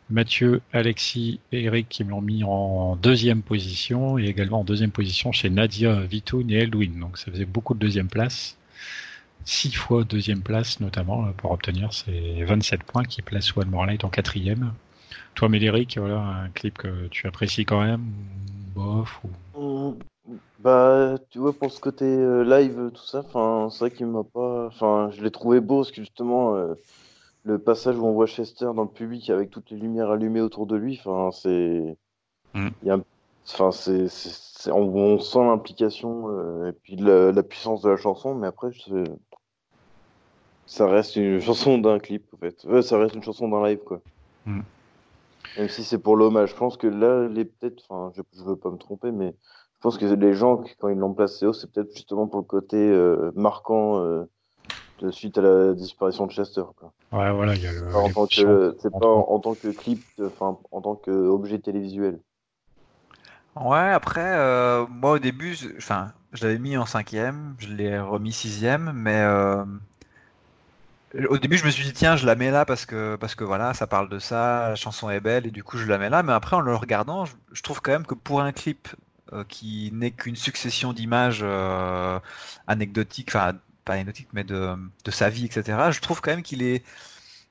Mathieu, 0.10 0.62
Alexis 0.72 1.40
et 1.52 1.64
Eric 1.64 1.90
qui 1.90 2.04
me 2.04 2.12
l'ont 2.12 2.22
mis 2.22 2.44
en 2.44 2.96
deuxième 2.96 3.42
position 3.42 4.20
et 4.20 4.26
également 4.26 4.60
en 4.62 4.64
deuxième 4.64 4.92
position 4.92 5.32
chez 5.32 5.50
Nadia, 5.50 6.02
Vitoun 6.02 6.50
et 6.52 6.56
Eldwin. 6.56 7.00
Donc 7.00 7.18
ça 7.18 7.32
faisait 7.32 7.46
beaucoup 7.46 7.74
de 7.74 7.80
deuxième 7.80 8.08
place. 8.08 8.58
Six 9.46 9.74
fois 9.74 10.04
deuxième 10.04 10.42
place 10.42 10.80
notamment 10.80 11.32
pour 11.34 11.52
obtenir 11.52 11.92
ces 11.94 12.44
27 12.44 12.84
points 12.84 13.04
qui 13.04 13.22
placent 13.22 13.56
One 13.58 13.72
Light 13.72 14.04
en 14.04 14.10
quatrième. 14.10 14.74
Toi 15.34 15.50
Méléric, 15.50 15.98
voilà 15.98 16.20
un 16.20 16.50
clip 16.50 16.78
que 16.78 17.08
tu 17.08 17.28
apprécies 17.28 17.66
quand 17.66 17.84
même, 17.84 18.04
bof 18.76 19.22
ou... 19.56 19.98
Bah, 20.60 21.18
tu 21.30 21.38
vois, 21.38 21.54
pour 21.54 21.72
ce 21.72 21.80
côté 21.80 22.06
euh, 22.06 22.44
live, 22.44 22.90
tout 22.92 23.06
ça, 23.06 23.24
c'est 23.70 23.80
vrai 23.80 23.92
qu'il 23.92 24.08
m'a 24.08 24.24
pas. 24.24 24.66
Enfin, 24.66 25.12
je 25.16 25.22
l'ai 25.22 25.30
trouvé 25.30 25.60
beau 25.60 25.82
parce 25.82 25.92
que 25.92 26.02
justement, 26.02 26.56
euh, 26.56 26.74
le 27.46 27.60
passage 27.60 27.98
où 27.98 28.06
on 28.06 28.14
voit 28.14 28.26
Chester 28.26 28.66
dans 28.76 28.84
le 28.84 28.90
public 28.90 29.30
avec 29.30 29.52
toutes 29.52 29.70
les 29.70 29.78
lumières 29.78 30.10
allumées 30.10 30.42
autour 30.42 30.66
de 30.66 30.76
lui, 30.76 31.00
enfin, 31.06 31.32
c'est, 31.32 31.96
mm. 32.56 32.70
enfin, 33.48 33.72
c'est, 33.72 34.72
on, 34.72 35.20
sent 35.20 35.40
l'implication 35.40 36.30
euh, 36.30 36.70
et 36.70 36.74
puis 36.74 36.96
la, 36.96 37.44
puissance 37.44 37.84
de 37.84 37.90
la 37.90 37.98
chanson, 37.98 38.34
mais 38.34 38.48
après, 38.48 38.72
ça 40.66 40.88
reste 40.88 41.16
une 41.16 41.40
chanson 41.42 41.78
d'un 41.78 42.00
clip, 42.00 42.26
en 42.34 42.38
fait. 42.38 42.82
ça 42.82 42.98
reste 42.98 43.16
une 43.16 43.24
chanson 43.24 43.48
d'un 43.48 43.64
live, 43.68 43.80
quoi. 43.86 44.02
Mm. 44.46 44.62
Même 45.58 45.70
si 45.70 45.84
c'est 45.84 46.00
pour 46.00 46.18
l'hommage, 46.18 46.50
je 46.50 46.56
pense 46.56 46.76
que 46.76 46.88
là, 46.88 47.28
les 47.28 47.46
peut-être, 47.46 47.84
enfin, 47.88 48.12
je, 48.16 48.22
je 48.38 48.44
veux 48.44 48.58
pas 48.58 48.72
me 48.72 48.78
tromper, 48.78 49.12
mais 49.12 49.36
je 49.76 49.82
pense 49.82 49.98
que 50.00 50.06
les 50.06 50.34
gens, 50.34 50.64
quand 50.80 50.90
ils 50.90 50.98
l'ont 50.98 51.14
placé 51.14 51.46
haut, 51.46 51.54
c'est 51.54 51.72
peut-être 51.72 51.94
justement 51.96 52.26
pour 52.26 52.40
le 52.40 52.46
côté 52.46 52.76
euh, 52.76 53.32
marquant 53.36 54.00
euh, 54.00 54.26
de 55.00 55.12
suite 55.12 55.38
à 55.38 55.42
la 55.42 55.74
disparition 55.74 56.26
de 56.28 56.32
Chester. 56.32 56.64
Quoi. 56.78 56.92
Ouais, 57.12 57.32
voilà, 57.32 57.56
il 57.56 57.62
y 57.62 57.68
a 57.68 57.72
le. 57.72 57.82
Pas 57.92 58.00
en 58.00 58.10
tant 58.10 58.28
que, 58.28 58.76
c'est 58.80 58.92
pas 58.92 59.08
en, 59.08 59.26
en 59.30 59.40
tant 59.40 59.56
que 59.56 59.70
clip, 59.70 60.04
enfin, 60.22 60.58
en 60.72 60.82
tant 60.82 60.96
qu'objet 60.96 61.60
télévisuel. 61.60 62.20
Ouais, 63.56 63.90
après, 63.92 64.22
euh, 64.22 64.86
moi 64.90 65.12
au 65.12 65.20
début, 65.20 65.56
je- 65.56 65.78
enfin, 65.78 66.12
je 66.34 66.46
l'avais 66.46 66.60
mis 66.60 66.76
en 66.78 66.86
cinquième, 66.86 67.56
je 67.58 67.70
l'ai 67.70 67.98
remis 68.00 68.34
sixième, 68.34 68.92
mais 68.94 69.22
euh, 69.22 69.64
au 71.30 71.38
début, 71.38 71.58
je 71.58 71.66
me 71.66 71.72
suis 71.72 71.86
dit, 71.86 71.94
tiens, 71.94 72.16
je 72.18 72.26
la 72.26 72.36
mets 72.36 72.52
là 72.52 72.66
parce 72.66 72.86
que, 72.86 73.16
parce 73.16 73.36
que 73.36 73.44
voilà, 73.44 73.74
ça 73.74 73.88
parle 73.88 74.10
de 74.10 74.20
ça, 74.20 74.70
la 74.70 74.76
chanson 74.76 75.10
est 75.10 75.22
belle, 75.22 75.48
et 75.48 75.52
du 75.52 75.64
coup, 75.64 75.78
je 75.78 75.86
la 75.86 75.98
mets 75.98 76.10
là. 76.10 76.24
Mais 76.24 76.34
après, 76.34 76.56
en 76.58 76.60
le 76.62 76.76
regardant, 76.76 77.26
je, 77.26 77.34
je 77.54 77.62
trouve 77.62 77.82
quand 77.82 77.92
même 77.92 78.06
que 78.06 78.16
pour 78.16 78.42
un 78.42 78.52
clip 78.52 78.90
euh, 79.34 79.44
qui 79.48 79.92
n'est 79.94 80.12
qu'une 80.12 80.36
succession 80.36 80.92
d'images 80.94 81.40
euh, 81.42 82.20
anecdotiques, 82.68 83.30
enfin, 83.30 83.54
pas 83.86 83.94
anecdotiques, 83.96 84.30
mais 84.34 84.44
de, 84.44 84.76
de 85.06 85.12
sa 85.12 85.30
vie, 85.30 85.46
etc., 85.48 85.92
je 85.92 86.02
trouve 86.02 86.22
quand 86.22 86.32
même 86.32 86.44
qu'il 86.44 86.64
est, 86.64 86.84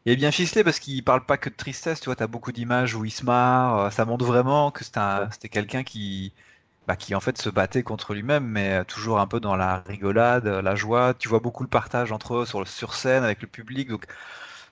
il 0.06 0.12
est 0.12 0.16
bien 0.16 0.30
ficelé 0.32 0.64
parce 0.64 0.78
qu'il 0.80 1.02
parle 1.04 1.24
pas 1.26 1.38
que 1.38 1.48
de 1.50 1.54
tristesse, 1.56 2.00
tu 2.00 2.06
vois, 2.06 2.16
t'as 2.16 2.26
beaucoup 2.26 2.52
d'images 2.52 2.94
où 2.94 3.04
il 3.04 3.10
se 3.10 3.24
marre, 3.24 3.78
euh, 3.78 3.90
ça 3.90 4.04
montre 4.04 4.24
vraiment 4.26 4.70
que 4.70 4.84
c'était 4.84 5.48
quelqu'un 5.50 5.82
qui, 5.84 6.34
bah, 6.86 6.96
qui 6.96 7.14
en 7.14 7.20
fait 7.20 7.38
se 7.38 7.50
battait 7.50 7.82
contre 7.84 8.14
lui-même, 8.14 8.46
mais 8.46 8.74
euh, 8.80 8.84
toujours 8.84 9.20
un 9.20 9.26
peu 9.28 9.40
dans 9.40 9.56
la 9.56 9.80
rigolade, 9.88 10.46
euh, 10.48 10.62
la 10.62 10.74
joie. 10.76 11.14
Tu 11.14 11.28
vois 11.28 11.40
beaucoup 11.40 11.62
le 11.64 11.70
partage 11.70 12.12
entre 12.12 12.36
eux 12.36 12.46
sur, 12.46 12.60
le- 12.60 12.66
sur 12.66 12.94
scène 12.94 13.24
avec 13.24 13.42
le 13.42 13.48
public. 13.48 13.88
Donc, 13.90 14.06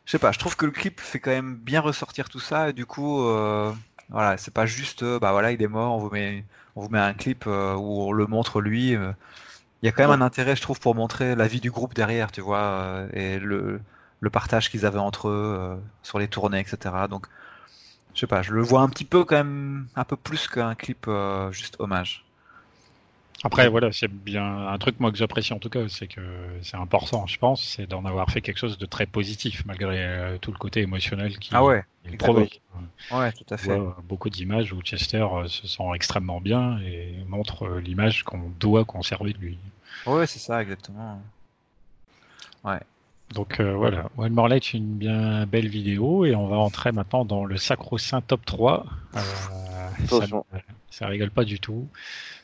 je 0.05 0.13
sais 0.13 0.19
pas, 0.19 0.33
je 0.33 0.39
trouve 0.39 0.57
que 0.57 0.67
le 0.67 0.73
clip 0.73 1.01
fait 1.01 1.21
quand 1.21 1.31
même 1.31 1.57
bien 1.57 1.81
ressortir 1.81 2.29
tout 2.29 2.41
ça. 2.41 2.71
Et 2.71 2.73
du 2.73 2.87
coup, 2.87 3.23
euh, 3.27 3.73
voilà, 4.11 4.37
c'est 4.39 4.53
pas 4.53 4.67
juste, 4.67 5.05
bah 5.05 5.33
voilà, 5.33 5.53
il 5.53 5.63
est 5.63 5.69
mort, 5.69 5.95
on 5.97 5.99
vous 5.99 6.11
met, 6.11 6.45
on 6.77 6.83
vous 6.83 6.89
met 6.91 6.99
un 6.99 7.15
clip 7.15 7.47
où 7.47 7.51
on 7.51 8.13
le 8.13 8.27
montre 8.27 8.61
lui. 8.61 8.95
euh. 8.97 9.13
Il 9.83 9.87
y 9.87 9.89
a 9.89 9.93
quand 9.93 10.09
même 10.09 10.23
un 10.23 10.25
intérêt, 10.25 10.55
je 10.55 10.63
trouve, 10.63 10.79
pour 10.81 10.95
montrer 10.95 11.35
la 11.35 11.49
vie 11.49 11.61
du 11.61 11.71
groupe 11.71 11.95
derrière, 11.95 12.31
tu 12.31 12.41
vois, 12.41 12.61
euh, 12.61 13.09
et 13.13 13.39
le, 13.41 13.81
le 14.21 14.31
partage 14.31 14.71
qu'ils 14.71 14.87
avaient 14.87 14.99
entre 15.01 15.29
eux 15.29 15.57
euh, 15.59 15.77
sur 16.03 16.19
les 16.21 16.29
tournées, 16.29 16.61
etc. 16.61 16.95
Donc, 17.11 17.27
je 18.15 18.21
sais 18.21 18.27
pas, 18.27 18.43
je 18.43 18.53
le 18.53 18.63
vois 18.63 18.83
un 18.83 18.89
petit 18.89 19.05
peu 19.05 19.25
quand 19.25 19.37
même, 19.37 19.89
un 19.97 20.05
peu 20.05 20.17
plus 20.17 20.49
qu'un 20.49 20.75
clip 20.75 21.07
euh, 21.09 21.51
juste 21.53 21.77
hommage. 21.81 22.25
Après, 23.45 23.69
voilà, 23.69 23.91
c'est 23.91 24.07
bien 24.07 24.69
un 24.69 24.79
truc 24.79 25.01
moi 25.01 25.11
que 25.11 25.19
j'apprécie 25.19 25.53
en 25.53 25.59
tout 25.59 25.69
cas, 25.69 25.89
c'est 25.89 26.07
que 26.07 26.21
c'est 26.63 26.77
important, 26.77 27.27
je 27.27 27.39
pense, 27.39 27.61
c'est 27.61 27.89
d'en 27.89 28.05
avoir 28.05 28.31
fait 28.31 28.41
quelque 28.41 28.59
chose 28.59 28.79
de 28.79 28.87
très 28.87 29.07
positif 29.07 29.65
malgré 29.67 30.39
tout 30.41 30.53
le 30.53 30.59
côté 30.59 30.83
émotionnel 30.83 31.37
qui 31.39 31.51
Ah 31.53 31.65
ouais, 31.65 31.85
il 32.09 32.17
provoque. 32.19 32.61
ouais, 33.11 33.33
tout 33.33 33.53
à 33.53 33.57
fait. 33.57 33.77
voit 33.77 33.97
beaucoup 34.05 34.31
d'images 34.31 34.73
où 34.73 34.81
Chester 34.83 35.27
se 35.49 35.67
sent 35.67 35.83
extrêmement 35.93 36.41
bien 36.41 36.79
et 36.83 37.17
montre 37.27 37.69
l'image 37.79 38.23
qu'on 38.23 38.53
doit 38.61 38.85
conserver 38.85 39.33
de 39.33 39.39
lui. 39.39 39.59
Ouais, 40.07 40.27
c'est 40.27 40.39
ça, 40.39 40.63
exactement. 40.63 41.21
Donc 43.35 43.61
euh, 43.61 43.75
voilà, 43.75 44.11
One 44.19 44.33
More 44.33 44.49
Light, 44.49 44.75
une 44.75 44.97
bien 44.97 45.47
belle 45.47 45.69
vidéo 45.69 46.27
et 46.27 46.35
on 46.35 46.49
va 46.49 46.59
entrer 46.59 46.93
maintenant 46.93 47.25
dans 47.25 47.45
le 47.45 47.57
sacro-saint 47.57 48.21
top 48.21 48.45
3. 48.45 48.85
Euh, 49.17 49.21
ça, 50.91 51.07
rigole 51.07 51.31
pas 51.31 51.45
du 51.45 51.59
tout. 51.59 51.89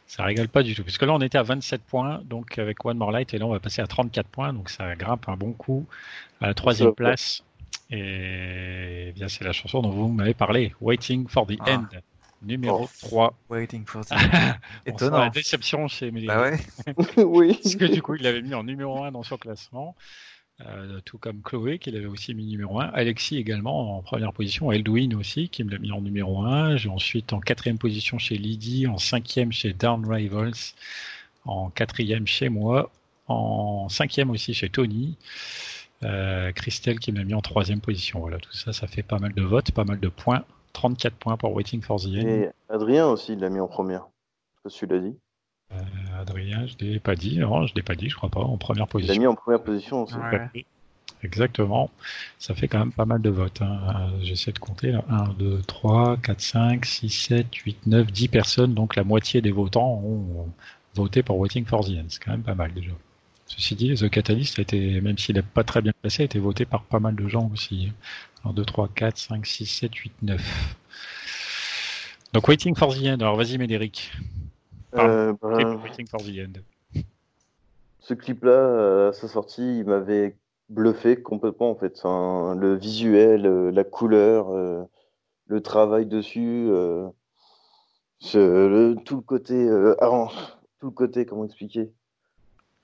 Ça 0.07 0.25
rigole 0.25 0.49
pas 0.49 0.63
du 0.63 0.75
tout. 0.75 0.83
Puisque 0.83 1.03
là, 1.03 1.13
on 1.13 1.21
était 1.21 1.37
à 1.37 1.43
27 1.43 1.83
points, 1.83 2.23
donc 2.25 2.59
avec 2.59 2.83
One 2.87 2.97
More 2.97 3.13
Light, 3.13 3.35
et 3.35 3.39
là, 3.39 3.47
on 3.47 3.51
va 3.51 3.61
passer 3.61 3.83
à 3.83 3.87
34 3.87 4.27
points, 4.29 4.53
donc 4.55 4.71
ça 4.71 4.97
grimpe 4.97 5.29
un 5.29 5.37
bon 5.37 5.53
coup 5.53 5.87
à 6.41 6.47
la 6.47 6.55
troisième 6.55 6.95
place. 6.95 7.43
Et 7.91 9.09
eh 9.09 9.13
bien, 9.13 9.29
c'est 9.29 9.45
la 9.45 9.53
chanson 9.53 9.83
dont 9.83 9.91
vous 9.91 10.09
m'avez 10.09 10.35
parlé, 10.35 10.75
Waiting 10.81 11.29
for 11.29 11.47
the 11.47 11.59
Ah. 11.61 11.73
End, 11.73 11.87
numéro 12.43 12.85
Oh. 12.85 13.07
3. 13.09 13.35
Waiting 13.51 13.85
for 13.87 14.05
the... 14.05 14.13
On 14.13 14.17
sent 14.17 14.21
la 14.47 14.57
Étonnant. 14.87 15.31
déception 15.31 15.89
chez 15.89 16.11
Médéric. 16.11 16.29
Bah 16.29 16.43
ouais. 16.43 17.05
oui. 17.25 17.59
Parce 17.63 17.77
que 17.77 17.85
du 17.87 18.03
coup, 18.03 18.15
il 18.15 18.23
l'avait 18.23 18.43
mis 18.43 18.55
en 18.55 18.65
numéro 18.65 19.03
1 19.05 19.13
dans 19.13 19.23
son 19.23 19.37
classement. 19.37 19.95
Euh, 20.67 20.99
tout 21.05 21.19
comme 21.19 21.41
Chloé, 21.43 21.79
qui 21.79 21.93
l'avait 21.93 22.07
aussi 22.07 22.35
mis 22.35 22.45
numéro 22.47 22.81
1. 22.81 22.87
Alexis 22.87 23.37
également 23.37 23.97
en 23.99 24.03
première 24.03 24.33
position. 24.33 24.73
Eldwin 24.73 25.15
aussi, 25.15 25.49
qui 25.49 25.63
me 25.63 25.71
l'a 25.71 25.79
mis 25.79 25.93
en 25.93 26.01
numéro 26.01 26.43
1. 26.43 26.77
J'ai 26.77 26.89
ensuite 26.89 27.33
en 27.33 27.39
quatrième 27.39 27.79
position 27.79 28.19
chez 28.19 28.37
Lydie, 28.37 28.89
en 28.89 28.99
cinquième 28.99 29.53
chez 29.53 29.73
Down 29.73 30.05
Rivals, 30.05 30.55
en 31.45 31.71
quatrième 31.71 32.27
chez 32.27 32.49
moi, 32.49 32.91
en 33.29 33.89
cinquième 33.89 34.31
aussi 34.31 34.53
chez 34.53 34.69
Tony. 34.69 35.17
Euh, 36.03 36.51
Christelle 36.53 36.99
qui 36.99 37.13
me 37.13 37.19
l'a 37.19 37.25
mis 37.25 37.35
en 37.35 37.41
troisième 37.41 37.81
position. 37.81 38.19
Voilà, 38.19 38.39
tout 38.39 38.53
ça, 38.53 38.73
ça 38.73 38.89
fait 38.89 39.03
pas 39.05 39.19
mal 39.21 39.33
de 39.35 39.43
votes, 39.43 39.71
pas 39.71 39.85
mal 39.85 40.01
de 40.01 40.09
points. 40.09 40.45
34 40.79 41.15
points 41.17 41.37
pour 41.37 41.53
Waiting 41.55 41.83
for 41.83 42.01
the 42.01 42.07
End. 42.07 42.27
Et 42.27 42.49
Adrien 42.69 43.09
aussi, 43.09 43.33
il 43.33 43.41
l'a 43.41 43.51
mis 43.51 43.59
en 43.61 43.67
première. 43.69 44.03
Je 44.03 44.07
sais 44.57 44.63
pas 44.63 44.71
si 44.71 44.79
tu 44.79 44.87
l'as 44.87 44.99
dit? 45.01 45.17
Euh, 45.73 46.21
Adrien, 46.21 46.67
je 46.67 46.77
l'ai 46.81 47.01
pas 47.01 47.15
dit. 47.17 47.39
Non, 47.39 47.67
je 47.67 47.75
l'ai 47.75 47.83
pas 47.83 47.95
dit, 47.97 48.09
je 48.09 48.17
crois 48.17 48.29
pas, 48.31 48.41
en 48.41 48.57
première 48.57 48.85
Il 48.85 48.87
l'a 48.87 49.07
position. 49.07 49.21
mis 49.21 49.27
en 49.27 49.35
première 49.35 49.63
position 49.63 50.03
aussi. 50.05 50.15
Ouais. 50.15 50.65
Exactement. 51.25 51.91
Ça 52.39 52.55
fait 52.55 52.69
quand 52.69 52.79
même 52.79 52.93
pas 52.93 53.05
mal 53.05 53.21
de 53.21 53.31
votes. 53.31 53.61
hein. 53.61 54.11
J'essaie 54.23 54.53
de 54.53 54.59
compter. 54.61 54.93
Là. 54.93 55.05
1, 55.11 55.25
2, 55.39 55.63
3, 55.67 56.17
4, 56.19 56.41
5, 56.41 56.85
6, 56.85 57.11
7, 57.11 57.55
8, 57.55 57.87
9, 57.87 58.13
10 58.13 58.29
personnes. 58.29 58.75
Donc 58.75 58.95
la 58.95 59.03
moitié 59.05 59.41
des 59.41 59.51
votants 59.51 60.01
ont 60.05 60.47
voté 60.95 61.23
pour 61.25 61.39
Waiting 61.39 61.65
for 61.65 61.85
the 61.85 61.91
End. 61.91 62.05
C'est 62.09 62.23
quand 62.23 62.31
même 62.31 62.43
pas 62.43 62.55
mal 62.55 62.73
déjà. 62.73 62.93
Ceci 63.47 63.75
dit, 63.75 63.95
The 63.95 64.11
Catalyst 64.11 64.59
a 64.59 64.63
été, 64.63 65.01
même 65.01 65.17
s'il 65.19 65.35
n'est 65.37 65.43
pas 65.43 65.65
très 65.65 65.81
bien 65.81 65.93
classé, 66.03 66.23
a 66.23 66.27
été 66.27 66.39
voté 66.39 66.67
par 66.67 66.83
pas 66.83 67.01
mal 67.01 67.17
de 67.17 67.27
gens 67.29 67.51
aussi. 67.53 67.93
1, 68.45 68.53
2, 68.53 68.65
3, 68.65 68.89
4, 68.95 69.17
5, 69.19 69.47
6, 69.47 69.67
7, 69.67 69.95
8, 69.95 70.13
9. 70.23 70.77
Donc 72.33 72.49
Waiting 72.49 72.75
for 72.77 72.95
the 72.95 73.03
End. 73.07 73.21
Alors 73.21 73.37
vas-y 73.37 73.59
Médéric. 73.59 74.13
Euh, 74.95 75.35
ben, 75.43 75.77
Waiting 75.83 76.07
for 76.09 76.21
the 76.21 76.31
End. 76.39 77.03
ce 78.01 78.15
clip-là, 78.15 78.51
euh, 78.51 79.11
à 79.11 79.13
sa 79.13 79.29
sortie, 79.29 79.81
il 79.81 79.85
m'avait 79.87 80.37
bluffé 80.71 81.21
complètement 81.21 81.71
en 81.71 81.75
fait. 81.75 81.95
Enfin, 82.03 82.55
le 82.55 82.75
visuel, 82.75 83.47
euh, 83.47 83.71
la 83.71 83.85
couleur, 83.85 84.51
euh, 84.51 84.83
le 85.47 85.61
travail 85.63 86.07
dessus, 86.07 86.69
ce- 88.19 88.39
le- 88.69 88.97
tout 89.05 89.17
le 89.17 89.23
côté, 89.23 89.69
arran- 90.01 90.31
tout 90.81 90.87
le 90.87 90.93
côté, 90.93 91.25
comment 91.27 91.45
expliquer 91.45 91.91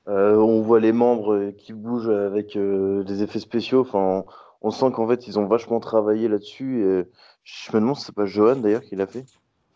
Euh, 0.07 0.37
On 0.37 0.61
voit 0.61 0.81
les 0.81 0.93
membres 0.93 1.53
qui 1.57 1.73
bougent 1.73 2.11
avec 2.11 2.57
euh, 2.57 3.05
des 3.05 3.23
effets 3.23 3.39
spéciaux. 3.41 3.81
Enfin, 3.81 4.25
on, 4.65 4.71
sent 4.71 4.91
qu'en 4.93 5.07
fait 5.07 5.29
ils 5.29 5.39
ont 5.39 5.47
vachement 5.47 5.81
travaillé 5.81 6.29
là-dessus. 6.29 6.83
Et 6.83 7.05
je 7.45 7.73
me 7.73 7.81
demande 7.81 7.97
si 7.97 8.07
c'est 8.07 8.15
pas 8.15 8.27
Johan 8.27 8.57
d'ailleurs 8.57 8.83
qui 8.83 8.97
l'a 8.97 9.07
fait. 9.07 9.25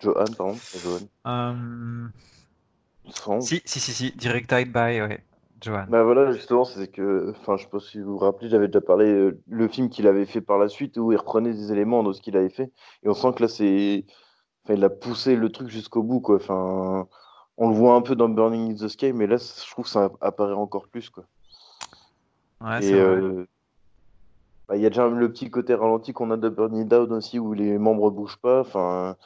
Johan, 0.01 0.25
pardon, 0.37 0.57
Johan. 0.83 0.99
Euh. 1.27 2.09
Si, 3.41 3.63
si, 3.65 3.81
si, 3.81 3.93
si, 3.93 4.13
directed 4.13 4.73
by, 4.73 5.01
ouais, 5.01 5.25
Johan. 5.61 5.87
Bah 5.89 6.03
voilà, 6.03 6.33
justement, 6.33 6.65
c'est 6.65 6.89
que, 6.89 7.35
enfin, 7.41 7.57
je 7.57 7.65
sais 7.65 7.71
pas 7.71 7.81
si 7.81 8.01
vous 8.01 8.13
vous 8.13 8.19
rappelez, 8.19 8.49
j'avais 8.49 8.69
déjà 8.69 8.81
parlé 8.81 9.07
euh, 9.07 9.41
le 9.49 9.69
film 9.69 9.89
qu'il 9.89 10.07
avait 10.07 10.27
fait 10.27 10.41
par 10.41 10.59
la 10.59 10.69
suite 10.69 10.97
où 10.99 11.13
il 11.13 11.17
reprenait 11.17 11.53
des 11.53 11.73
éléments 11.73 12.03
de 12.03 12.13
ce 12.13 12.21
qu'il 12.21 12.37
avait 12.37 12.51
fait, 12.51 12.71
et 13.03 13.09
on 13.09 13.15
sent 13.15 13.33
que 13.35 13.43
là, 13.43 13.49
c'est, 13.49 14.05
enfin, 14.65 14.75
il 14.75 14.85
a 14.85 14.91
poussé 14.91 15.37
le 15.37 15.51
truc 15.51 15.69
jusqu'au 15.69 16.03
bout, 16.03 16.21
quoi. 16.21 16.37
Enfin, 16.37 17.09
on 17.57 17.69
le 17.69 17.75
voit 17.75 17.95
un 17.95 18.03
peu 18.03 18.15
dans 18.15 18.29
Burning 18.29 18.73
in 18.73 18.75
the 18.75 18.89
Sky, 18.89 19.13
mais 19.13 19.27
là, 19.27 19.37
je 19.37 19.71
trouve 19.71 19.85
que 19.85 19.91
ça 19.91 20.11
apparaît 20.21 20.53
encore 20.53 20.89
plus, 20.89 21.11
quoi. 21.11 21.25
Ouais, 22.61 22.85
Et 22.85 22.95
euh, 22.95 23.47
bah, 24.69 24.77
il 24.77 24.83
y 24.83 24.87
a 24.87 24.91
déjà 24.91 25.09
le 25.09 25.33
petit 25.33 25.51
côté 25.51 25.75
ralenti 25.75 26.13
qu'on 26.13 26.31
a 26.31 26.37
de 26.37 26.49
Burning 26.49 26.87
Down 26.87 27.13
aussi, 27.13 27.39
où 27.39 27.55
les 27.55 27.79
membres 27.79 28.11
bougent 28.11 28.37
pas. 28.37 28.61
Enfin, 28.61 29.17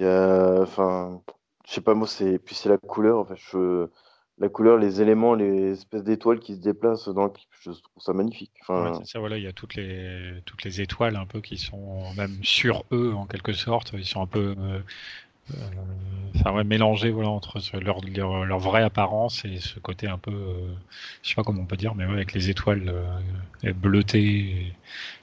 enfin, 0.00 1.20
je 1.66 1.72
sais 1.72 1.80
pas 1.80 1.94
moi, 1.94 2.06
c'est, 2.08 2.38
puis 2.38 2.54
c'est 2.54 2.68
la 2.68 2.78
couleur. 2.78 3.26
La 4.38 4.48
couleur, 4.48 4.78
les 4.78 5.02
éléments, 5.02 5.34
les 5.34 5.72
espèces 5.72 6.02
d'étoiles 6.02 6.40
qui 6.40 6.54
se 6.54 6.60
déplacent 6.60 7.10
dans 7.10 7.30
je 7.60 7.72
trouve 7.72 8.02
ça 8.02 8.14
magnifique. 8.14 8.52
Enfin, 8.62 8.98
voilà, 9.16 9.36
il 9.36 9.44
y 9.44 9.46
a 9.46 9.52
toutes 9.52 9.74
les 9.74 10.42
toutes 10.46 10.64
les 10.64 10.80
étoiles 10.80 11.16
un 11.16 11.26
peu 11.26 11.42
qui 11.42 11.58
sont 11.58 12.14
même 12.16 12.42
sur 12.42 12.84
eux 12.90 13.12
en 13.12 13.26
quelque 13.26 13.52
sorte. 13.52 13.92
Ils 13.92 14.06
sont 14.06 14.22
un 14.22 14.26
peu, 14.26 14.54
euh, 14.58 14.80
euh, 15.56 16.30
enfin 16.36 16.52
ouais, 16.54 16.64
mélangés 16.64 17.10
voilà 17.10 17.28
entre 17.30 17.58
leur, 17.80 18.00
leur 18.02 18.44
leur 18.44 18.58
vraie 18.58 18.82
apparence 18.82 19.44
et 19.44 19.58
ce 19.60 19.78
côté 19.80 20.08
un 20.08 20.18
peu, 20.18 20.30
euh, 20.32 20.74
je 21.22 21.28
sais 21.30 21.34
pas 21.34 21.42
comment 21.44 21.62
on 21.62 21.66
peut 21.66 21.76
dire, 21.76 21.94
mais 21.94 22.04
ouais, 22.06 22.12
avec 22.12 22.32
les 22.34 22.50
étoiles 22.50 22.88
euh, 23.64 23.72
bleutées, 23.74 24.74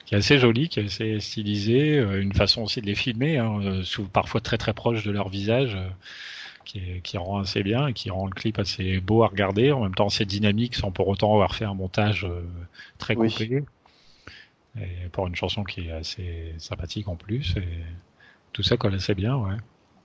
qui 0.06 0.14
est 0.14 0.18
assez 0.18 0.38
joli, 0.38 0.68
qui 0.68 0.80
est 0.80 0.84
assez 0.86 1.20
stylisé, 1.20 1.98
euh, 1.98 2.20
une 2.22 2.34
façon 2.34 2.62
aussi 2.62 2.80
de 2.80 2.86
les 2.86 2.94
filmer, 2.94 3.38
hein, 3.38 3.60
euh, 3.62 3.82
sous, 3.84 4.08
parfois 4.08 4.40
très 4.40 4.58
très 4.58 4.74
proche 4.74 5.04
de 5.04 5.10
leur 5.10 5.28
visage. 5.28 5.74
euh, 5.76 5.88
qui, 6.64 6.78
est- 6.78 7.00
qui 7.02 7.18
rend 7.18 7.40
assez 7.40 7.62
bien 7.62 7.88
et 7.88 7.92
qui 7.94 8.10
rend 8.10 8.26
le 8.26 8.32
clip 8.32 8.58
assez 8.58 9.00
beau 9.00 9.22
à 9.22 9.28
regarder, 9.28 9.72
en 9.72 9.82
même 9.82 9.94
temps 9.94 10.06
assez 10.08 10.24
dynamique 10.26 10.74
sans 10.76 10.92
pour 10.92 11.08
autant 11.08 11.32
avoir 11.34 11.54
fait 11.54 11.64
un 11.64 11.74
montage 11.74 12.24
euh, 12.24 12.42
très 12.98 13.16
Oui. 13.16 13.28
complet. 13.28 13.64
Et 14.80 15.08
pour 15.10 15.26
une 15.26 15.34
chanson 15.34 15.64
qui 15.64 15.88
est 15.88 15.92
assez 15.92 16.54
sympathique 16.58 17.08
en 17.08 17.16
plus, 17.16 17.54
et 17.56 17.84
tout 18.52 18.62
ça 18.62 18.76
colle 18.76 18.94
assez 18.94 19.14
bien, 19.14 19.36
ouais. 19.36 19.56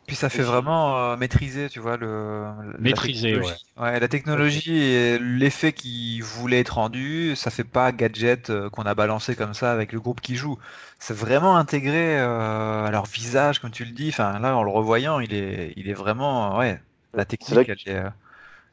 Puis 0.05 0.17
ça 0.17 0.29
fait 0.29 0.41
vraiment 0.41 0.97
euh, 0.97 1.17
maîtriser, 1.17 1.69
tu 1.69 1.79
vois, 1.79 1.95
le. 1.95 2.45
Maîtriser, 2.77 3.37
ouais. 3.37 3.53
ouais. 3.77 3.99
La 3.99 4.07
technologie 4.09 4.75
et 4.75 5.17
l'effet 5.17 5.71
qui 5.71 6.19
voulait 6.19 6.59
être 6.59 6.75
rendu, 6.75 7.35
ça 7.37 7.49
fait 7.49 7.63
pas 7.63 7.93
gadget 7.93 8.49
euh, 8.49 8.69
qu'on 8.69 8.83
a 8.83 8.95
balancé 8.95 9.35
comme 9.35 9.53
ça 9.53 9.71
avec 9.71 9.93
le 9.93 10.01
groupe 10.01 10.19
qui 10.19 10.35
joue. 10.35 10.57
C'est 10.99 11.13
vraiment 11.13 11.55
intégré 11.55 12.19
euh, 12.19 12.85
à 12.85 12.91
leur 12.91 13.05
visage, 13.05 13.59
comme 13.59 13.71
tu 13.71 13.85
le 13.85 13.91
dis. 13.91 14.09
Enfin, 14.09 14.39
là, 14.39 14.57
en 14.57 14.63
le 14.63 14.71
revoyant, 14.71 15.21
il 15.21 15.33
est, 15.33 15.73
il 15.77 15.89
est 15.89 15.93
vraiment, 15.93 16.57
ouais, 16.57 16.81
la 17.13 17.23
technique, 17.23 17.69
elle, 17.69 17.93
est, 17.95 18.03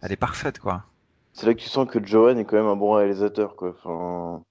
elle 0.02 0.12
est 0.12 0.16
parfaite, 0.16 0.58
quoi. 0.58 0.84
C'est 1.32 1.46
là 1.46 1.54
que 1.54 1.60
tu 1.60 1.68
sens 1.68 1.88
que 1.88 2.04
Johan 2.04 2.36
est 2.38 2.44
quand 2.44 2.56
même 2.56 2.66
un 2.66 2.76
bon 2.76 2.92
réalisateur, 2.94 3.54
quoi. 3.54 3.76
Enfin, 3.78 4.42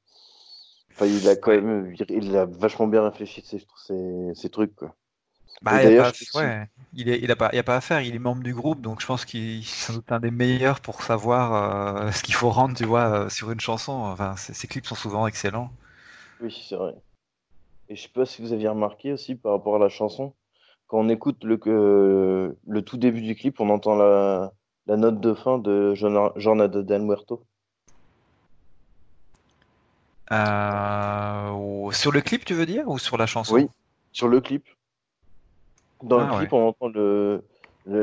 enfin 0.92 1.06
il 1.08 1.28
a 1.28 1.36
quand 1.36 1.52
même, 1.52 1.94
il 2.08 2.38
a 2.38 2.46
vachement 2.46 2.88
bien 2.88 3.04
réfléchi 3.04 3.42
ses, 3.46 3.66
ses, 3.86 4.34
ses 4.34 4.50
trucs, 4.50 4.76
quoi. 4.76 4.96
Bah, 5.62 5.84
il 5.84 5.90
n'y 5.90 5.98
a, 5.98 6.12
ouais, 6.36 6.70
il, 6.94 7.32
a, 7.32 7.36
pas, 7.36 7.50
il 7.52 7.60
a 7.60 7.64
pas 7.64 7.76
à 7.76 7.82
faire, 7.82 8.02
il 8.02 8.16
est 8.16 8.20
membre 8.20 8.44
du 8.44 8.54
groupe, 8.54 8.80
donc 8.82 9.02
je 9.02 9.06
pense 9.06 9.26
qu'il 9.26 9.60
est 9.60 9.64
sans 9.64 9.94
doute 9.94 10.10
un 10.12 10.22
des 10.22 10.32
meilleurs 10.32 10.80
pour 10.80 11.04
savoir 11.04 12.06
euh, 12.08 12.12
ce 12.14 12.24
qu'il 12.24 12.34
faut 12.34 12.50
rendre, 12.50 12.76
tu 12.78 12.86
vois, 12.86 13.26
euh, 13.26 13.30
sur 13.30 13.52
une 13.52 13.60
chanson. 13.60 13.92
Enfin, 13.92 14.36
ses 14.38 14.68
clips 14.68 14.86
sont 14.86 14.96
souvent 14.96 15.28
excellents. 15.28 15.72
Oui, 16.42 16.56
c'est 16.68 16.76
vrai. 16.76 16.96
Et 17.90 17.96
je 17.96 18.04
sais 18.04 18.10
pas 18.10 18.26
si 18.26 18.42
vous 18.42 18.54
aviez 18.54 18.70
remarqué 18.70 19.12
aussi 19.12 19.36
par 19.36 19.52
rapport 19.52 19.76
à 19.76 19.80
la 19.80 19.90
chanson, 19.90 20.34
quand 20.88 21.00
on 21.00 21.10
écoute 21.10 21.44
le, 21.44 21.60
euh, 21.68 22.54
le 22.68 22.82
tout 22.82 22.98
début 22.98 23.22
du 23.22 23.36
clip, 23.36 23.60
on 23.60 23.70
entend 23.70 23.96
la, 23.96 24.54
la 24.88 24.96
note 24.96 25.20
de 25.20 25.34
fin 25.34 25.58
de 25.58 25.94
Jornada 25.94 26.82
del 26.84 27.02
Muerto. 27.02 27.44
sur 31.92 32.12
le 32.14 32.22
clip, 32.22 32.46
tu 32.46 32.54
veux 32.54 32.66
dire, 32.66 32.88
ou 32.88 32.98
sur 32.98 33.18
la 33.18 33.26
chanson? 33.26 33.56
Oui, 33.56 33.68
sur 34.14 34.30
le 34.30 34.40
clip. 34.40 34.64
Dans 36.04 36.18
le 36.20 36.26
ah, 36.30 36.38
clip, 36.38 36.54
on 36.54 36.68
entend 36.68 36.88
le, 36.88 37.44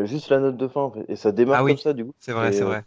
juste 0.04 0.28
la 0.28 0.40
note 0.40 0.56
de 0.56 0.68
fin, 0.68 0.92
et 1.08 1.16
ça 1.16 1.32
démarre 1.32 1.62
ah 1.64 1.68
comme 1.68 1.76
ça, 1.76 1.92
du 1.92 2.04
coup. 2.04 2.14
C'est 2.18 2.32
vrai, 2.32 2.52
c'est 2.52 2.64
vrai. 2.64 2.84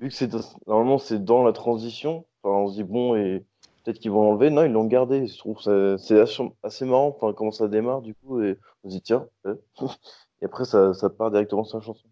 Vu 0.00 0.08
que 0.08 0.14
c'est 0.14 0.30
normalement 0.66 0.98
c'est 0.98 1.24
dans 1.24 1.42
la 1.42 1.52
transition, 1.52 2.24
on 2.44 2.68
se 2.68 2.74
dit 2.74 2.84
bon 2.84 3.16
et 3.16 3.44
peut-être 3.84 3.98
qu'ils 3.98 4.10
vont 4.10 4.22
l'enlever. 4.22 4.50
Non, 4.50 4.64
ils 4.64 4.72
l'ont 4.72 4.84
gardé. 4.84 5.26
Je 5.26 5.36
trouve 5.38 5.58
c'est 5.60 6.20
assez, 6.20 6.84
marrant. 6.84 7.16
Enfin, 7.16 7.32
comment 7.32 7.50
ça 7.50 7.68
démarre 7.68 8.02
du 8.02 8.14
coup 8.14 8.40
et 8.42 8.58
on 8.84 8.90
se 8.90 8.94
dit 8.94 9.02
tiens. 9.02 9.26
et 9.44 10.44
après 10.44 10.64
ça, 10.64 10.94
ça 10.94 11.10
part 11.10 11.30
directement 11.30 11.64
sur 11.64 11.78
la 11.78 11.84
chanson. 11.84 12.06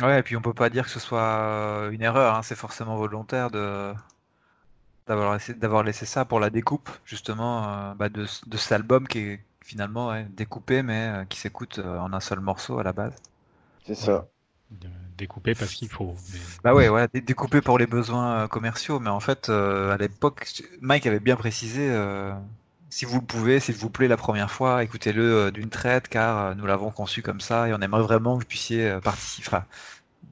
Ouais, 0.00 0.18
et 0.18 0.22
puis 0.22 0.36
on 0.36 0.40
peut 0.40 0.54
pas 0.54 0.70
dire 0.70 0.84
que 0.84 0.90
ce 0.90 0.98
soit 0.98 1.88
une 1.92 2.02
erreur. 2.02 2.34
Hein. 2.34 2.42
C'est 2.42 2.56
forcément 2.56 2.96
volontaire 2.96 3.50
de 3.50 3.92
d'avoir 5.06 5.34
laissé, 5.34 5.54
laissé 5.84 6.06
ça 6.06 6.24
pour 6.24 6.40
la 6.40 6.48
découpe 6.48 6.88
justement 7.04 7.68
euh, 7.68 7.94
bah, 7.94 8.08
de, 8.08 8.24
de 8.46 8.56
cet 8.56 8.72
album 8.72 9.06
qui 9.06 9.18
est 9.18 9.40
finalement 9.64 10.12
découpé, 10.36 10.82
mais 10.82 11.08
euh, 11.08 11.24
qui 11.24 11.40
s'écoute 11.40 11.78
euh, 11.78 11.98
en 11.98 12.12
un 12.12 12.20
seul 12.20 12.38
morceau 12.38 12.78
à 12.78 12.84
la 12.84 12.92
base. 12.92 13.14
C'est 13.86 13.94
ça. 13.94 14.28
Découpé 15.16 15.54
parce 15.54 15.72
qu'il 15.72 15.88
faut. 15.88 16.14
Bah 16.62 16.74
ouais, 16.74 16.88
voilà, 16.88 17.08
découpé 17.08 17.60
pour 17.60 17.78
les 17.78 17.86
besoins 17.86 18.42
euh, 18.42 18.46
commerciaux, 18.46 19.00
mais 19.00 19.10
en 19.10 19.20
fait, 19.20 19.48
à 19.48 19.96
l'époque, 19.96 20.46
Mike 20.80 21.06
avait 21.06 21.20
bien 21.20 21.36
précisé 21.36 21.90
si 22.90 23.04
vous 23.06 23.18
le 23.18 23.26
pouvez, 23.26 23.58
s'il 23.58 23.74
vous 23.74 23.90
plaît, 23.90 24.06
la 24.06 24.16
première 24.16 24.50
fois, 24.50 24.84
écoutez-le 24.84 25.50
d'une 25.50 25.68
traite, 25.68 26.06
car 26.08 26.54
nous 26.54 26.64
l'avons 26.64 26.90
conçu 26.90 27.22
comme 27.22 27.40
ça, 27.40 27.68
et 27.68 27.74
on 27.74 27.80
aimerait 27.80 28.02
vraiment 28.02 28.36
que 28.36 28.42
vous 28.42 28.48
puissiez 28.48 28.98
participer, 29.02 29.58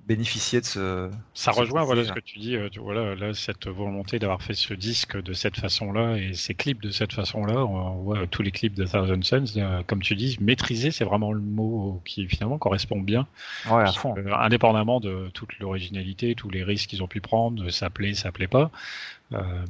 bénéficier 0.06 0.60
de 0.60 0.64
ce. 0.64 1.10
Ça 1.34 1.52
rejoint 1.52 1.84
voilà 1.84 2.04
ce 2.04 2.12
que 2.12 2.20
tu 2.20 2.38
dis. 2.38 2.56
Euh, 2.56 2.68
voilà 2.78 3.14
là 3.14 3.34
cette 3.34 3.68
volonté 3.68 4.18
d'avoir 4.18 4.42
fait 4.42 4.54
ce 4.54 4.74
disque 4.74 5.20
de 5.22 5.32
cette 5.32 5.56
façon-là 5.56 6.16
et 6.16 6.34
ces 6.34 6.54
clips 6.54 6.82
de 6.82 6.90
cette 6.90 7.12
façon-là. 7.12 7.64
On 7.64 8.02
voit 8.02 8.26
tous 8.26 8.42
les 8.42 8.50
clips 8.50 8.74
de 8.74 8.84
Thousand 8.84 9.22
Suns, 9.22 9.44
euh, 9.56 9.82
comme 9.86 10.02
tu 10.02 10.16
dis, 10.16 10.36
maîtriser, 10.40 10.90
c'est 10.90 11.04
vraiment 11.04 11.32
le 11.32 11.40
mot 11.40 12.00
qui 12.04 12.26
finalement 12.26 12.58
correspond 12.58 13.00
bien. 13.00 13.26
Ouais, 13.70 13.82
à 13.82 13.92
fond. 13.92 14.14
Euh, 14.16 14.34
indépendamment 14.34 14.98
de 14.98 15.30
toute 15.34 15.56
l'originalité, 15.60 16.34
tous 16.34 16.50
les 16.50 16.64
risques 16.64 16.90
qu'ils 16.90 17.02
ont 17.02 17.08
pu 17.08 17.20
prendre, 17.20 17.70
ça 17.70 17.88
plaît, 17.88 18.14
ça 18.14 18.32
plaît 18.32 18.48
pas. 18.48 18.70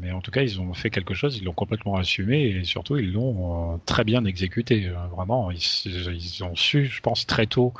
mais 0.00 0.10
en 0.10 0.20
tout 0.20 0.32
cas, 0.32 0.42
ils 0.42 0.60
ont 0.60 0.74
fait 0.74 0.90
quelque 0.90 1.14
chose, 1.14 1.36
ils 1.36 1.44
l'ont 1.44 1.52
complètement 1.52 1.96
assumé 1.96 2.40
et 2.46 2.64
surtout 2.64 2.96
ils 2.96 3.12
l'ont 3.12 3.80
très 3.86 4.02
bien 4.02 4.24
exécuté. 4.24 4.90
vraiment, 5.14 5.50
ils, 5.50 5.60
ils, 5.84 6.42
ont 6.42 6.56
su, 6.56 6.86
je 6.86 7.00
pense, 7.00 7.26
très 7.26 7.46
tôt 7.46 7.72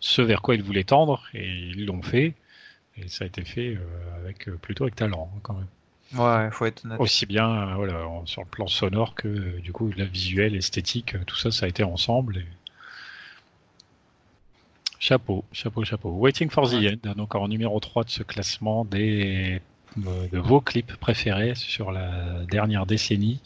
ce 0.00 0.22
vers 0.22 0.42
quoi 0.42 0.54
ils 0.54 0.62
voulaient 0.62 0.84
tendre 0.84 1.22
et 1.34 1.46
ils 1.46 1.86
l'ont 1.86 2.02
fait. 2.02 2.34
Et 2.96 3.08
ça 3.08 3.24
a 3.24 3.26
été 3.26 3.44
fait 3.44 3.76
euh, 3.76 4.16
avec 4.18 4.48
euh, 4.48 4.56
plutôt 4.60 4.84
avec 4.84 4.96
talent 4.96 5.30
hein, 5.34 5.38
quand 5.42 5.54
même. 5.54 5.66
Ouais, 6.12 6.50
faut 6.50 6.66
être 6.66 6.84
honnête. 6.84 6.98
Aussi 6.98 7.24
bien 7.24 7.48
euh, 7.48 7.74
voilà, 7.76 8.04
sur 8.24 8.42
le 8.42 8.48
plan 8.48 8.66
sonore 8.66 9.14
que 9.14 9.60
du 9.60 9.72
coup 9.72 9.92
la 9.96 10.06
visuelle, 10.06 10.56
esthétique, 10.56 11.14
tout 11.26 11.36
ça, 11.36 11.50
ça 11.50 11.66
a 11.66 11.68
été 11.68 11.84
ensemble. 11.84 12.38
Et... 12.38 12.46
Chapeau, 14.98 15.44
chapeau, 15.52 15.84
chapeau. 15.84 16.10
Waiting 16.10 16.50
for 16.50 16.68
the 16.68 16.74
End, 16.74 17.14
donc 17.14 17.34
en 17.34 17.46
numéro 17.48 17.78
3 17.78 18.04
de 18.04 18.10
ce 18.10 18.22
classement 18.22 18.84
des 18.84 19.62
de 19.96 20.38
vos 20.38 20.60
clips 20.60 20.96
préférés 20.96 21.54
sur 21.56 21.90
la 21.90 22.44
dernière 22.48 22.86
décennie. 22.86 23.40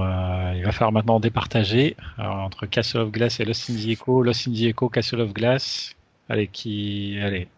Euh, 0.00 0.54
il 0.56 0.64
va 0.64 0.72
falloir 0.72 0.92
maintenant 0.92 1.20
départager 1.20 1.96
entre 2.18 2.66
Castle 2.66 2.98
of 2.98 3.10
Glass 3.10 3.40
et 3.40 3.44
Lost 3.44 3.70
in 3.70 3.74
the 3.74 3.88
Echo. 3.88 4.22
Lost 4.22 4.48
in 4.48 4.52
the 4.52 4.62
Echo, 4.62 4.88
Castle 4.88 5.20
of 5.20 5.32
Glass. 5.32 5.94
Allez, 6.28 6.48
qui, 6.48 7.18
allez, 7.22 7.48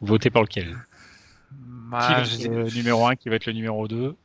votez 0.00 0.30
pour 0.30 0.42
lequel? 0.42 0.76
Bah, 1.50 2.22
Qui 2.24 2.44
va 2.44 2.48
le 2.48 2.74
numéro 2.74 3.06
1, 3.06 3.16
qui 3.16 3.28
va 3.28 3.36
être 3.36 3.46
le 3.46 3.52
numéro 3.52 3.86
2 3.88 4.16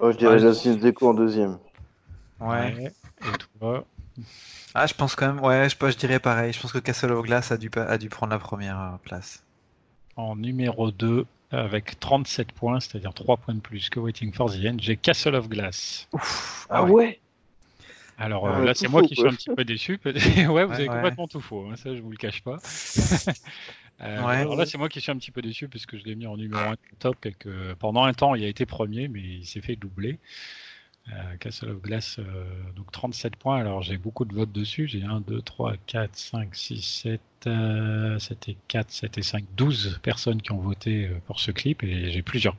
oh, 0.00 0.12
Je 0.12 0.16
dirais 0.16 0.38
Lost 0.40 0.66
in 0.66 0.76
the 0.76 0.84
Echo 0.84 1.10
en 1.10 1.14
deuxième. 1.14 1.58
Ouais. 2.40 2.92
Et 3.22 3.58
toi? 3.58 3.84
Ah, 4.74 4.86
je 4.86 4.94
pense 4.94 5.14
quand 5.14 5.34
même, 5.34 5.44
ouais, 5.44 5.68
je, 5.68 5.90
je 5.90 5.96
dirais 5.96 6.18
pareil. 6.18 6.52
Je 6.52 6.60
pense 6.60 6.72
que 6.72 6.78
Castle 6.78 7.12
of 7.12 7.24
Glass 7.24 7.52
a 7.52 7.56
dû, 7.56 7.70
a 7.76 7.98
dû 7.98 8.08
prendre 8.08 8.32
la 8.32 8.38
première 8.38 8.98
place. 9.02 9.44
En 10.16 10.36
numéro 10.36 10.90
2, 10.90 11.26
avec 11.50 11.98
37 11.98 12.52
points, 12.52 12.80
c'est-à-dire 12.80 13.14
3 13.14 13.36
points 13.38 13.54
de 13.54 13.60
plus 13.60 13.88
que 13.88 14.00
Waiting 14.00 14.32
for 14.32 14.50
the 14.50 14.64
End, 14.64 14.76
j'ai 14.78 14.96
Castle 14.96 15.34
of 15.34 15.48
Glass. 15.48 16.08
ah 16.70 16.84
ouais 16.84 17.20
alors 18.20 18.48
euh, 18.48 18.64
là, 18.64 18.74
c'est 18.74 18.88
moi 18.88 19.02
qui 19.02 19.14
suis 19.14 19.26
un 19.26 19.32
petit 19.32 19.50
peu 19.54 19.64
déçu. 19.64 20.00
ouais, 20.04 20.64
vous 20.64 20.72
avez 20.72 20.86
complètement 20.86 21.28
tout 21.28 21.40
faux, 21.40 21.68
hein, 21.70 21.76
ça 21.76 21.94
je 21.94 22.02
vous 22.02 22.10
le 22.10 22.16
cache 22.16 22.42
pas. 22.42 22.56
euh, 24.00 24.24
alors 24.24 24.56
là, 24.56 24.66
c'est 24.66 24.76
moi 24.76 24.88
qui 24.88 25.00
suis 25.00 25.12
un 25.12 25.16
petit 25.16 25.30
peu 25.30 25.40
déçu 25.40 25.68
parce 25.68 25.86
que 25.86 25.96
je 25.96 26.04
l'ai 26.04 26.16
mis 26.16 26.26
en 26.26 26.36
numéro 26.36 26.60
1 26.60 26.74
top 26.98 27.24
et 27.26 27.32
que 27.32 27.74
pendant 27.74 28.02
un 28.02 28.12
temps, 28.12 28.34
il 28.34 28.44
a 28.44 28.48
été 28.48 28.66
premier, 28.66 29.06
mais 29.06 29.20
il 29.20 29.46
s'est 29.46 29.60
fait 29.60 29.76
doubler. 29.76 30.18
Euh, 31.12 31.36
Castle 31.40 31.70
of 31.70 31.80
Glass, 31.80 32.18
euh, 32.18 32.44
donc 32.76 32.92
37 32.92 33.36
points. 33.36 33.58
Alors 33.58 33.82
j'ai 33.82 33.96
beaucoup 33.96 34.24
de 34.24 34.34
votes 34.34 34.52
dessus. 34.52 34.88
J'ai 34.88 35.02
1, 35.02 35.20
2, 35.20 35.40
3, 35.40 35.74
4, 35.86 36.14
5, 36.14 36.54
6, 36.54 36.82
7, 36.82 37.20
euh, 37.46 38.18
7 38.18 38.48
et 38.48 38.56
4, 38.68 38.90
7 38.90 39.18
et 39.18 39.22
5, 39.22 39.44
12 39.56 40.00
personnes 40.02 40.42
qui 40.42 40.52
ont 40.52 40.58
voté 40.58 41.06
euh, 41.06 41.18
pour 41.26 41.40
ce 41.40 41.50
clip. 41.50 41.82
Et 41.82 42.10
j'ai 42.10 42.22
plusieurs, 42.22 42.56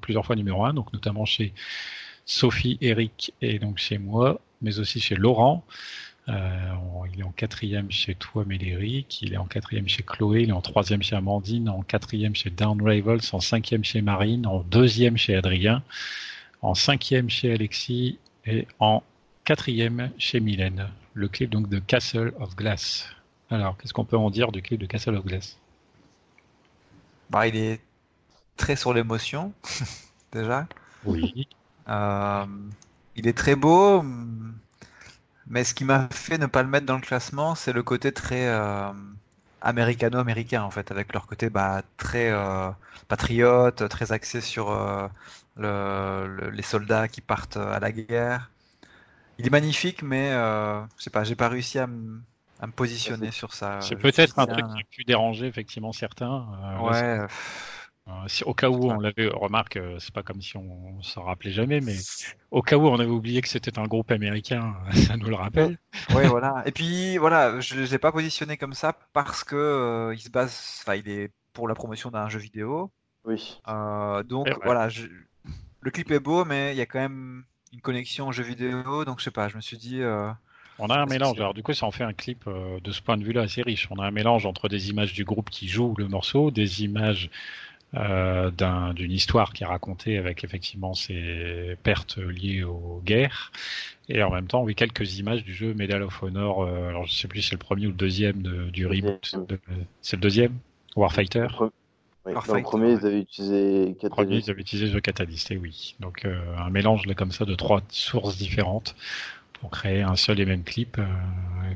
plusieurs 0.00 0.24
fois 0.24 0.36
numéro 0.36 0.64
1, 0.64 0.74
donc 0.74 0.92
notamment 0.92 1.26
chez 1.26 1.52
Sophie, 2.24 2.78
Eric 2.80 3.34
et 3.42 3.58
donc 3.58 3.76
chez 3.78 3.98
moi, 3.98 4.40
mais 4.62 4.78
aussi 4.78 5.00
chez 5.00 5.16
Laurent. 5.16 5.64
Euh, 6.28 6.72
il 7.12 7.20
est 7.20 7.24
en 7.24 7.32
quatrième 7.32 7.90
chez 7.90 8.14
toi, 8.14 8.44
Médéric. 8.46 9.20
Il 9.20 9.34
est 9.34 9.36
en 9.36 9.44
quatrième 9.44 9.88
chez 9.88 10.02
Chloé. 10.02 10.42
Il 10.44 10.48
est 10.48 10.52
en 10.52 10.62
troisième 10.62 11.02
chez 11.02 11.16
Amandine. 11.16 11.68
En 11.68 11.82
quatrième 11.82 12.34
chez 12.34 12.48
Down 12.48 12.80
Ravels. 12.80 13.20
En 13.32 13.40
cinquième 13.40 13.84
chez 13.84 14.00
Marine. 14.00 14.46
En 14.46 14.60
deuxième 14.60 15.18
chez 15.18 15.36
Adrien 15.36 15.82
en 16.64 16.74
cinquième 16.74 17.28
chez 17.28 17.52
Alexis 17.52 18.18
et 18.46 18.66
en 18.80 19.02
quatrième 19.44 20.10
chez 20.16 20.40
Mylène. 20.40 20.88
Le 21.12 21.28
clip 21.28 21.50
donc 21.50 21.68
de 21.68 21.78
Castle 21.78 22.32
of 22.40 22.56
Glass. 22.56 23.06
Alors, 23.50 23.76
qu'est-ce 23.76 23.92
qu'on 23.92 24.06
peut 24.06 24.16
en 24.16 24.30
dire 24.30 24.50
du 24.50 24.62
clip 24.62 24.80
de 24.80 24.86
Castle 24.86 25.14
of 25.14 25.26
Glass? 25.26 25.58
Bah, 27.28 27.46
Il 27.46 27.56
est 27.56 27.80
très 28.56 28.76
sur 28.76 28.94
l'émotion, 28.94 29.52
déjà. 30.32 30.66
Oui. 31.04 31.46
Euh, 31.88 32.46
il 33.14 33.28
est 33.28 33.36
très 33.36 33.56
beau, 33.56 34.02
mais 35.46 35.64
ce 35.64 35.74
qui 35.74 35.84
m'a 35.84 36.08
fait 36.10 36.38
ne 36.38 36.46
pas 36.46 36.62
le 36.62 36.68
mettre 36.70 36.86
dans 36.86 36.96
le 36.96 37.02
classement, 37.02 37.54
c'est 37.54 37.74
le 37.74 37.82
côté 37.82 38.10
très 38.10 38.48
euh, 38.48 38.90
américano-américain, 39.60 40.62
en 40.62 40.70
fait, 40.70 40.90
avec 40.90 41.12
leur 41.12 41.26
côté 41.26 41.50
bah, 41.50 41.82
très 41.98 42.30
euh, 42.30 42.70
patriote, 43.08 43.86
très 43.90 44.12
axé 44.12 44.40
sur 44.40 44.72
le, 45.56 46.50
les 46.50 46.62
soldats 46.62 47.08
qui 47.08 47.20
partent 47.20 47.56
à 47.56 47.80
la 47.80 47.92
guerre. 47.92 48.50
Il 49.38 49.46
est 49.46 49.50
magnifique, 49.50 50.02
mais 50.02 50.30
euh, 50.32 50.80
je 50.98 51.04
sais 51.04 51.10
pas, 51.10 51.24
j'ai 51.24 51.34
pas 51.34 51.48
réussi 51.48 51.78
à, 51.78 51.86
me 51.86 52.20
positionner 52.76 53.30
sur 53.30 53.52
ça. 53.52 53.80
C'est 53.80 53.96
peut-être 53.96 54.38
un 54.38 54.46
truc 54.46 54.64
qui 54.66 54.80
a 54.80 54.86
pu 54.90 55.04
déranger 55.04 55.46
effectivement 55.46 55.92
certains. 55.92 56.46
Euh, 56.62 56.80
ouais. 56.80 57.28
Euh, 58.06 58.12
si, 58.26 58.44
au 58.44 58.54
cas 58.54 58.68
où 58.68 58.90
on 58.90 59.00
l'avait, 59.00 59.28
remarque, 59.28 59.76
euh, 59.76 59.96
c'est 59.98 60.12
pas 60.12 60.22
comme 60.22 60.40
si 60.40 60.56
on, 60.56 61.02
s'en 61.02 61.22
rappelait 61.22 61.50
jamais, 61.50 61.80
mais 61.80 61.96
au 62.50 62.62
cas 62.62 62.76
où 62.76 62.86
on 62.86 63.00
avait 63.00 63.10
oublié 63.10 63.40
que 63.40 63.48
c'était 63.48 63.78
un 63.78 63.86
groupe 63.86 64.10
américain, 64.10 64.76
ça 65.08 65.16
nous 65.16 65.28
le 65.28 65.34
rappelle. 65.34 65.78
Oui, 66.14 66.26
voilà. 66.26 66.62
Et 66.66 66.70
puis 66.70 67.16
voilà, 67.16 67.60
je 67.60 67.80
ne 67.80 67.86
l'ai 67.86 67.98
pas 67.98 68.12
positionné 68.12 68.56
comme 68.56 68.74
ça 68.74 68.94
parce 69.12 69.42
que 69.42 70.12
il 70.14 70.20
se 70.20 70.30
base, 70.30 70.82
enfin, 70.82 70.96
il 70.96 71.08
est 71.08 71.30
pour 71.52 71.66
la 71.66 71.74
promotion 71.74 72.10
d'un 72.10 72.28
jeu 72.28 72.38
vidéo. 72.38 72.90
Oui. 73.24 73.58
donc 74.26 74.48
voilà, 74.64 74.90
je, 74.90 75.06
le 75.84 75.90
clip 75.90 76.10
est 76.10 76.20
beau, 76.20 76.44
mais 76.44 76.72
il 76.72 76.78
y 76.78 76.80
a 76.80 76.86
quand 76.86 76.98
même 76.98 77.44
une 77.72 77.80
connexion 77.80 78.28
au 78.28 78.32
jeu 78.32 78.42
vidéo, 78.42 79.04
donc 79.04 79.18
je 79.18 79.24
sais 79.24 79.30
pas, 79.30 79.48
je 79.48 79.56
me 79.56 79.60
suis 79.60 79.76
dit, 79.76 80.00
euh, 80.00 80.30
On 80.78 80.86
a 80.86 80.98
un 80.98 81.06
mélange. 81.06 81.38
Alors 81.38 81.54
du 81.54 81.62
coup, 81.62 81.74
ça 81.74 81.86
en 81.86 81.90
fait 81.90 82.04
un 82.04 82.14
clip 82.14 82.44
euh, 82.46 82.80
de 82.82 82.90
ce 82.90 83.02
point 83.02 83.18
de 83.18 83.24
vue-là 83.24 83.42
assez 83.42 83.62
riche. 83.62 83.86
On 83.90 83.98
a 83.98 84.06
un 84.06 84.10
mélange 84.10 84.46
entre 84.46 84.68
des 84.68 84.88
images 84.90 85.12
du 85.12 85.24
groupe 85.24 85.50
qui 85.50 85.68
joue 85.68 85.94
le 85.98 86.08
morceau, 86.08 86.50
des 86.50 86.82
images 86.84 87.30
euh, 87.94 88.50
d'une 88.92 89.12
histoire 89.12 89.52
qui 89.52 89.62
est 89.62 89.66
racontée 89.66 90.16
avec 90.16 90.42
effectivement 90.42 90.94
ces 90.94 91.76
pertes 91.82 92.16
liées 92.16 92.64
aux 92.64 93.02
guerres, 93.04 93.52
et 94.08 94.22
en 94.22 94.30
même 94.30 94.46
temps, 94.46 94.62
oui, 94.62 94.74
quelques 94.74 95.18
images 95.18 95.44
du 95.44 95.52
jeu 95.52 95.74
Medal 95.74 96.02
of 96.02 96.22
Honor. 96.22 96.62
Euh, 96.62 96.88
alors 96.88 97.04
je 97.04 97.12
sais 97.12 97.28
plus 97.28 97.42
si 97.42 97.50
c'est 97.50 97.54
le 97.54 97.58
premier 97.58 97.86
ou 97.86 97.90
le 97.90 97.96
deuxième 97.96 98.40
de, 98.40 98.70
du 98.70 98.86
reboot. 98.86 99.36
c'est 100.00 100.16
le 100.16 100.22
deuxième, 100.22 100.56
Warfighter? 100.96 101.48
Oui, 102.26 102.32
le 102.32 102.62
premier, 102.62 102.92
ils 102.92 103.06
avaient 103.06 103.20
utilisé 103.20 103.96
Catalyst. 104.00 104.46
ils 104.46 104.50
avaient 104.50 104.60
utilisé 104.62 104.96
The 104.96 105.00
Catalyst, 105.00 105.50
et 105.50 105.56
oui. 105.56 105.94
Donc 106.00 106.24
euh, 106.24 106.40
un 106.58 106.70
mélange 106.70 107.06
là 107.06 107.14
comme 107.14 107.32
ça 107.32 107.44
de 107.44 107.54
trois 107.54 107.82
sources 107.90 108.36
différentes 108.38 108.96
pour 109.60 109.70
créer 109.70 110.02
un 110.02 110.16
seul 110.16 110.40
et 110.40 110.46
même 110.46 110.62
clip 110.62 110.98
euh, 110.98 111.04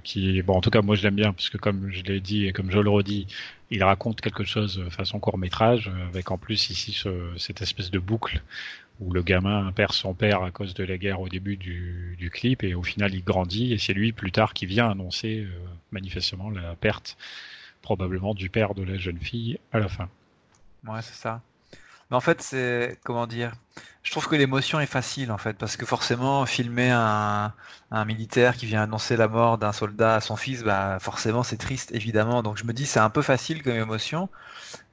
qui, 0.05 0.41
bon, 0.43 0.55
en 0.55 0.61
tout 0.61 0.70
cas, 0.70 0.83
moi 0.83 0.95
je 0.97 1.03
l'aime 1.03 1.16
bien 1.16 1.33
parce 1.33 1.51
que 1.51 1.59
comme 1.59 1.91
je 1.91 2.03
l'ai 2.03 2.20
dit 2.20 2.47
et 2.47 2.53
comme 2.53 2.70
je 2.70 2.79
le 2.79 2.91
redis, 2.91 3.27
il 3.70 3.85
raconte 3.85 4.20
quelque 4.20 4.45
chose 4.45 4.83
façon 4.91 5.19
court 5.20 5.39
métrage 5.39 5.91
avec 6.09 6.31
en 6.31 6.39
plus 6.39 6.70
ici 6.70 6.93
ce, 6.93 7.11
cette 7.37 7.61
espèce 7.61 7.91
de 7.91 7.99
boucle 7.99 8.43
où 9.01 9.12
le 9.12 9.23
gamin 9.23 9.70
perd 9.73 9.93
son 9.93 10.15
père 10.15 10.43
à 10.43 10.51
cause 10.51 10.75
de 10.75 10.85
la 10.85 10.99
guerre 10.99 11.20
au 11.20 11.29
début 11.29 11.57
du, 11.57 12.16
du 12.19 12.31
clip 12.31 12.65
et 12.65 12.75
au 12.75 12.83
final 12.83 13.15
il 13.15 13.23
grandit 13.23 13.73
et 13.73 13.79
c'est 13.79 13.93
lui 13.93 14.12
plus 14.12 14.33
tard 14.33 14.55
qui 14.55 14.66
vient 14.66 14.91
annoncer 14.91 15.41
euh, 15.41 15.51
manifestement 15.93 16.51
la 16.51 16.75
perte 16.75 17.16
probablement 17.83 18.35
du 18.35 18.51
père 18.51 18.75
de 18.75 18.83
la 18.83 18.97
jeune 18.99 19.19
fille 19.19 19.59
à 19.73 19.79
la 19.79 19.89
fin. 19.89 20.09
Ouais, 20.87 21.03
c'est 21.03 21.15
ça. 21.15 21.43
Mais 22.11 22.17
en 22.17 22.21
fait, 22.21 22.41
c'est 22.43 22.99
comment 23.05 23.27
dire 23.27 23.53
Je 24.03 24.11
trouve 24.11 24.29
que 24.29 24.37
l'émotion 24.37 24.81
est 24.81 24.87
facile 24.87 25.31
en 25.33 25.39
fait 25.39 25.55
parce 25.59 25.77
que 25.77 25.85
forcément 25.87 26.47
filmer 26.47 26.91
un, 26.91 27.53
militaire 28.07 28.57
qui 28.57 28.67
vient 28.67 28.83
annoncer 28.83 29.17
la 29.17 29.29
mort 29.29 29.59
d'un 29.59 29.73
soldat 29.73 30.17
à 30.17 30.21
son 30.21 30.37
fils, 30.37 30.63
bah 30.63 30.99
forcément 31.01 31.43
c'est 31.43 31.59
triste 31.59 31.93
évidemment. 31.93 32.43
Donc 32.43 32.57
je 32.59 32.65
me 32.65 32.73
dis 32.73 32.87
c'est 32.87 33.01
un 33.01 33.11
peu 33.11 33.23
facile 33.23 33.63
comme 33.63 33.75
émotion 33.75 34.31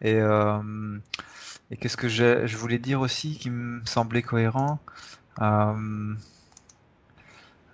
et 0.02 0.16
euh, 0.16 0.99
qu'est-ce 1.80 1.98
que 1.98 2.10
je, 2.10 2.48
je, 2.48 2.57
voulais 2.57 2.80
dire 2.80 3.02
aussi 3.02 3.38
qui 3.38 3.49
me 3.49 3.84
semblait 3.86 4.22
cohérent 4.24 4.80
euh... 5.41 6.16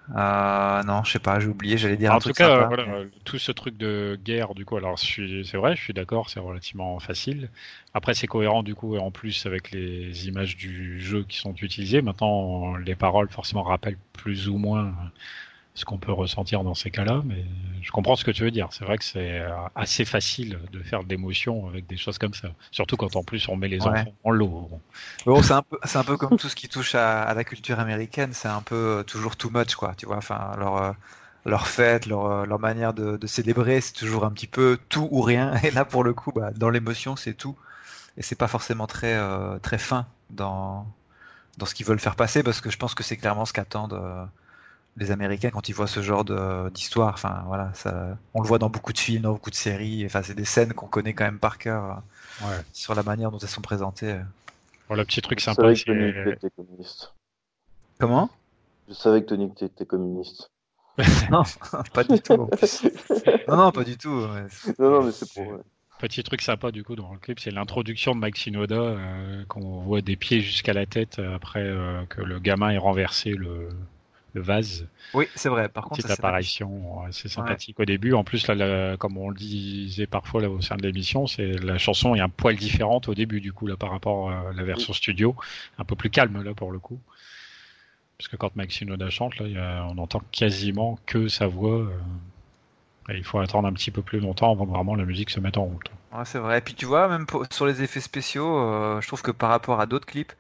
Euh, 0.10 0.84
non, 0.84 1.04
je 1.04 1.12
sais 1.12 1.20
pas, 1.20 1.40
j'ai 1.40 1.48
oublié, 1.48 1.78
j'allais 1.78 1.96
dire 1.96 2.12
en 2.12 2.18
un 2.18 2.20
tout 2.20 2.34
cas, 2.34 2.66
voilà, 2.66 2.86
tout 3.24 3.38
ce 3.38 3.52
truc 3.52 3.78
de 3.78 4.20
guerre, 4.22 4.56
du 4.56 4.66
coup, 4.66 4.76
alors 4.76 5.00
c'est 5.00 5.54
vrai, 5.54 5.76
je 5.76 5.82
suis 5.82 5.94
d'accord, 5.94 6.30
c'est 6.30 6.40
relativement 6.40 7.00
facile. 7.00 7.50
Après, 7.94 8.14
c'est 8.14 8.28
cohérent 8.28 8.64
du 8.64 8.76
coup, 8.76 8.96
et 8.96 9.00
en 9.00 9.12
plus 9.12 9.46
avec 9.46 9.72
les 9.72 10.28
images 10.28 10.58
du 10.58 11.00
jeu 11.00 11.24
qui 11.24 11.38
sont 11.38 11.54
utilisées. 11.54 12.02
Maintenant, 12.02 12.76
les 12.76 12.96
paroles 12.96 13.30
forcément 13.30 13.64
rappellent 13.64 14.00
plus 14.12 14.50
ou 14.50 14.58
moins 14.58 14.94
ce 15.74 15.86
qu'on 15.86 15.98
peut 15.98 16.12
ressentir 16.12 16.64
dans 16.64 16.76
ces 16.76 16.92
cas-là, 16.92 17.22
mais 17.26 17.46
je 17.82 17.92
comprends 17.92 18.16
ce 18.16 18.26
que 18.26 18.32
tu 18.32 18.44
veux 18.44 18.52
dire. 18.52 18.68
C'est 18.72 18.84
vrai 18.84 18.98
que 18.98 19.06
c'est 19.06 19.40
euh, 19.40 19.50
assez 19.76 20.04
facile 20.04 20.60
de 20.72 20.84
faire 20.84 21.04
de 21.04 21.10
l'émotion 21.10 21.68
avec 21.68 21.88
des 21.88 21.98
choses 21.98 22.18
comme 22.18 22.34
ça, 22.34 22.50
surtout 22.72 22.98
quand 22.98 23.16
en 23.16 23.24
plus 23.24 23.48
on 23.48 23.56
met 23.56 23.70
les 23.70 23.82
enfants 23.82 24.14
en 24.24 24.32
l'eau. 24.32 24.70
Bon, 25.26 25.42
c'est 25.42 25.54
un 25.54 25.62
peu, 25.62 25.80
c'est 25.86 25.98
un 25.98 26.04
peu 26.04 26.18
comme 26.18 26.38
tout 26.38 26.50
ce 26.50 26.56
qui 26.56 26.68
touche 26.68 26.96
à, 26.96 27.34
la 27.34 27.44
culture 27.44 27.80
américaine, 27.80 28.34
c'est 28.34 28.50
un 28.50 28.62
peu 28.62 28.76
euh, 28.76 29.04
toujours 29.04 29.38
too 29.38 29.50
much, 29.50 29.76
quoi. 29.76 29.94
Tu 29.96 30.06
vois, 30.06 30.18
enfin 30.18 30.52
leur 30.58 30.78
euh, 30.78 30.92
leur 31.46 31.68
fête, 31.68 32.06
leur, 32.06 32.46
leur 32.46 32.60
manière 32.60 32.94
de, 32.94 33.18
de 33.18 33.28
célébrer, 33.28 33.82
c'est 33.82 33.94
toujours 33.94 34.26
un 34.26 34.32
petit 34.32 34.48
peu 34.48 34.78
tout 34.90 35.08
ou 35.10 35.22
rien. 35.22 35.56
Et 35.64 35.72
là, 35.72 35.86
pour 35.86 36.04
le 36.04 36.14
coup, 36.14 36.32
bah, 36.34 36.52
dans 36.56 36.70
l'émotion, 36.70 37.16
c'est 37.16 37.34
tout, 37.34 37.56
et 38.18 38.22
c'est 38.22 38.36
pas 38.36 38.48
forcément 38.48 38.88
très 38.88 39.18
très 39.62 39.78
fin 39.78 40.06
dans 40.30 40.86
dans 41.58 41.66
ce 41.66 41.74
qu'ils 41.76 41.86
veulent 41.86 42.00
faire 42.00 42.16
passer, 42.16 42.44
parce 42.44 42.62
que 42.62 42.70
je 42.70 42.78
pense 42.78 42.94
que 42.94 43.04
c'est 43.04 43.18
clairement 43.18 43.46
ce 43.46 43.54
qu'attendent 43.54 44.30
les 44.98 45.12
Américains 45.12 45.50
quand 45.50 45.70
ils 45.70 45.74
voient 45.74 45.88
ce 45.88 46.02
genre 46.02 46.26
d'histoire. 46.72 47.14
Enfin, 47.14 47.44
voilà, 47.48 47.72
ça, 47.74 48.18
on 48.34 48.42
le 48.42 48.48
voit 48.48 48.60
dans 48.60 48.70
beaucoup 48.70 48.94
de 48.94 48.98
films, 48.98 49.24
dans 49.24 49.34
beaucoup 49.34 49.50
de 49.50 49.56
séries. 49.56 50.06
Enfin, 50.06 50.22
c'est 50.22 50.36
des 50.36 50.46
scènes 50.46 50.74
qu'on 50.74 50.88
connaît 50.88 51.14
quand 51.14 51.26
même 51.26 51.40
par 51.40 51.58
cœur 51.58 52.02
euh, 52.44 52.46
sur 52.74 52.96
la 52.96 53.04
manière 53.04 53.32
dont 53.32 53.40
elles 53.40 53.48
sont 53.48 53.62
présentées. 53.62 54.20
Bon, 54.90 54.96
le 54.96 55.06
petit 55.06 55.22
truc 55.22 55.40
sympa, 55.40 55.74
c'est 55.76 55.86
que 55.86 56.50
communiste. 56.56 57.14
Comment? 58.00 58.30
Je 58.90 58.94
savais 58.94 59.22
que 59.22 59.28
Tony 59.28 59.52
était 59.62 59.86
communiste. 59.86 60.52
non, 61.32 61.44
pas 61.94 62.04
du 62.04 62.20
tout. 62.20 62.50
Non, 63.48 63.56
non, 63.56 63.72
pas 63.72 63.84
du 63.84 63.98
tout. 63.98 64.10
Non, 64.78 64.92
non, 64.92 65.04
mais 65.04 65.12
c'est 65.12 65.32
pour. 65.34 65.60
Petit 66.00 66.24
truc 66.24 66.42
sympa 66.42 66.72
du 66.72 66.84
coup 66.84 66.96
dans 66.96 67.14
le 67.14 67.20
clip, 67.20 67.40
c'est 67.40 67.52
l'introduction 67.52 68.16
de 68.16 68.20
Mike 68.20 68.36
Shinoda, 68.36 68.76
euh, 68.76 69.46
qu'on 69.48 69.82
voit 69.82 70.02
des 70.02 70.16
pieds 70.16 70.42
jusqu'à 70.42 70.74
la 70.74 70.88
tête 70.88 71.20
après 71.20 71.62
euh, 71.62 72.04
que 72.10 72.22
le 72.22 72.40
gamin 72.40 72.72
ait 72.72 72.80
renversé 72.80 73.30
le, 73.30 73.70
le 74.34 74.42
vase. 74.42 74.88
Oui, 75.14 75.28
c'est 75.36 75.50
vrai. 75.50 75.68
Par 75.70 75.86
contre, 75.86 76.02
cette 76.02 76.12
apparition, 76.12 77.02
c'est 77.12 77.28
sympathique 77.28 77.80
au 77.80 77.86
début. 77.86 78.14
En 78.14 78.24
plus, 78.24 78.48
là, 78.48 78.98
comme 78.98 79.18
on 79.18 79.30
le 79.30 79.36
disait 79.36 80.08
parfois 80.08 80.42
là, 80.42 80.50
au 80.50 80.62
sein 80.62 80.78
de 80.78 80.84
l'émission, 80.84 81.28
c'est 81.28 81.52
la 81.64 81.78
chanson 81.78 82.16
est 82.16 82.22
un 82.22 82.30
poil 82.30 82.56
différente 82.56 83.10
au 83.10 83.14
début, 83.14 83.42
du 83.42 83.54
coup, 83.54 83.68
là, 83.68 83.76
par 83.76 83.92
rapport 83.92 84.32
à 84.32 84.54
la 84.54 84.64
version 84.64 84.94
studio, 84.94 85.36
un 85.78 85.84
peu 85.84 85.96
plus 85.96 86.10
calme 86.10 86.44
là 86.44 86.54
pour 86.54 86.72
le 86.72 86.80
coup. 86.80 87.00
Parce 88.22 88.28
que 88.28 88.36
quand 88.36 88.56
Max 88.56 88.76
Shinoda 88.76 89.10
chante, 89.10 89.40
là, 89.40 89.88
on 89.90 89.98
entend 89.98 90.22
quasiment 90.32 91.00
que 91.08 91.28
sa 91.28 91.48
voix. 91.48 91.80
Euh, 91.80 91.90
et 93.10 93.18
il 93.18 93.24
faut 93.24 93.40
attendre 93.40 93.68
un 93.68 93.74
petit 93.74 93.90
peu 93.90 94.04
plus 94.04 94.20
longtemps 94.20 94.52
avant 94.52 94.68
que 94.68 94.70
vraiment 94.70 94.94
la 94.94 95.06
musique 95.06 95.32
se 95.32 95.40
mette 95.40 95.58
en 95.58 95.64
route. 95.64 95.90
Ouais, 96.14 96.24
c'est 96.26 96.38
vrai. 96.38 96.60
Et 96.60 96.62
puis 96.62 96.76
tu 96.76 96.86
vois, 96.86 97.08
même 97.08 97.26
sur 97.50 97.66
les 97.66 97.82
effets 97.82 98.00
spéciaux, 98.00 98.60
euh, 98.60 99.02
je 99.02 99.08
trouve 99.08 99.24
que 99.24 99.32
par 99.32 99.50
rapport 99.50 99.82
à 99.82 99.88
d'autres 99.88 100.06
clips, 100.06 100.34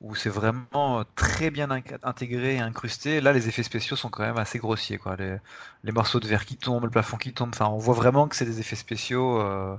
où 0.00 0.14
c'est 0.14 0.28
vraiment 0.28 1.02
très 1.16 1.50
bien 1.50 1.68
intégré 2.02 2.56
et 2.56 2.60
incrusté. 2.60 3.20
Là, 3.20 3.32
les 3.32 3.48
effets 3.48 3.62
spéciaux 3.62 3.96
sont 3.96 4.10
quand 4.10 4.22
même 4.22 4.38
assez 4.38 4.58
grossiers, 4.58 4.98
quoi. 4.98 5.16
Les, 5.16 5.36
les 5.84 5.92
morceaux 5.92 6.20
de 6.20 6.26
verre 6.28 6.44
qui 6.44 6.56
tombent, 6.56 6.84
le 6.84 6.90
plafond 6.90 7.16
qui 7.16 7.32
tombe. 7.32 7.50
Enfin, 7.52 7.66
on 7.66 7.78
voit 7.78 7.94
vraiment 7.94 8.28
que 8.28 8.36
c'est 8.36 8.44
des 8.44 8.60
effets 8.60 8.76
spéciaux 8.76 9.40
euh, 9.40 9.74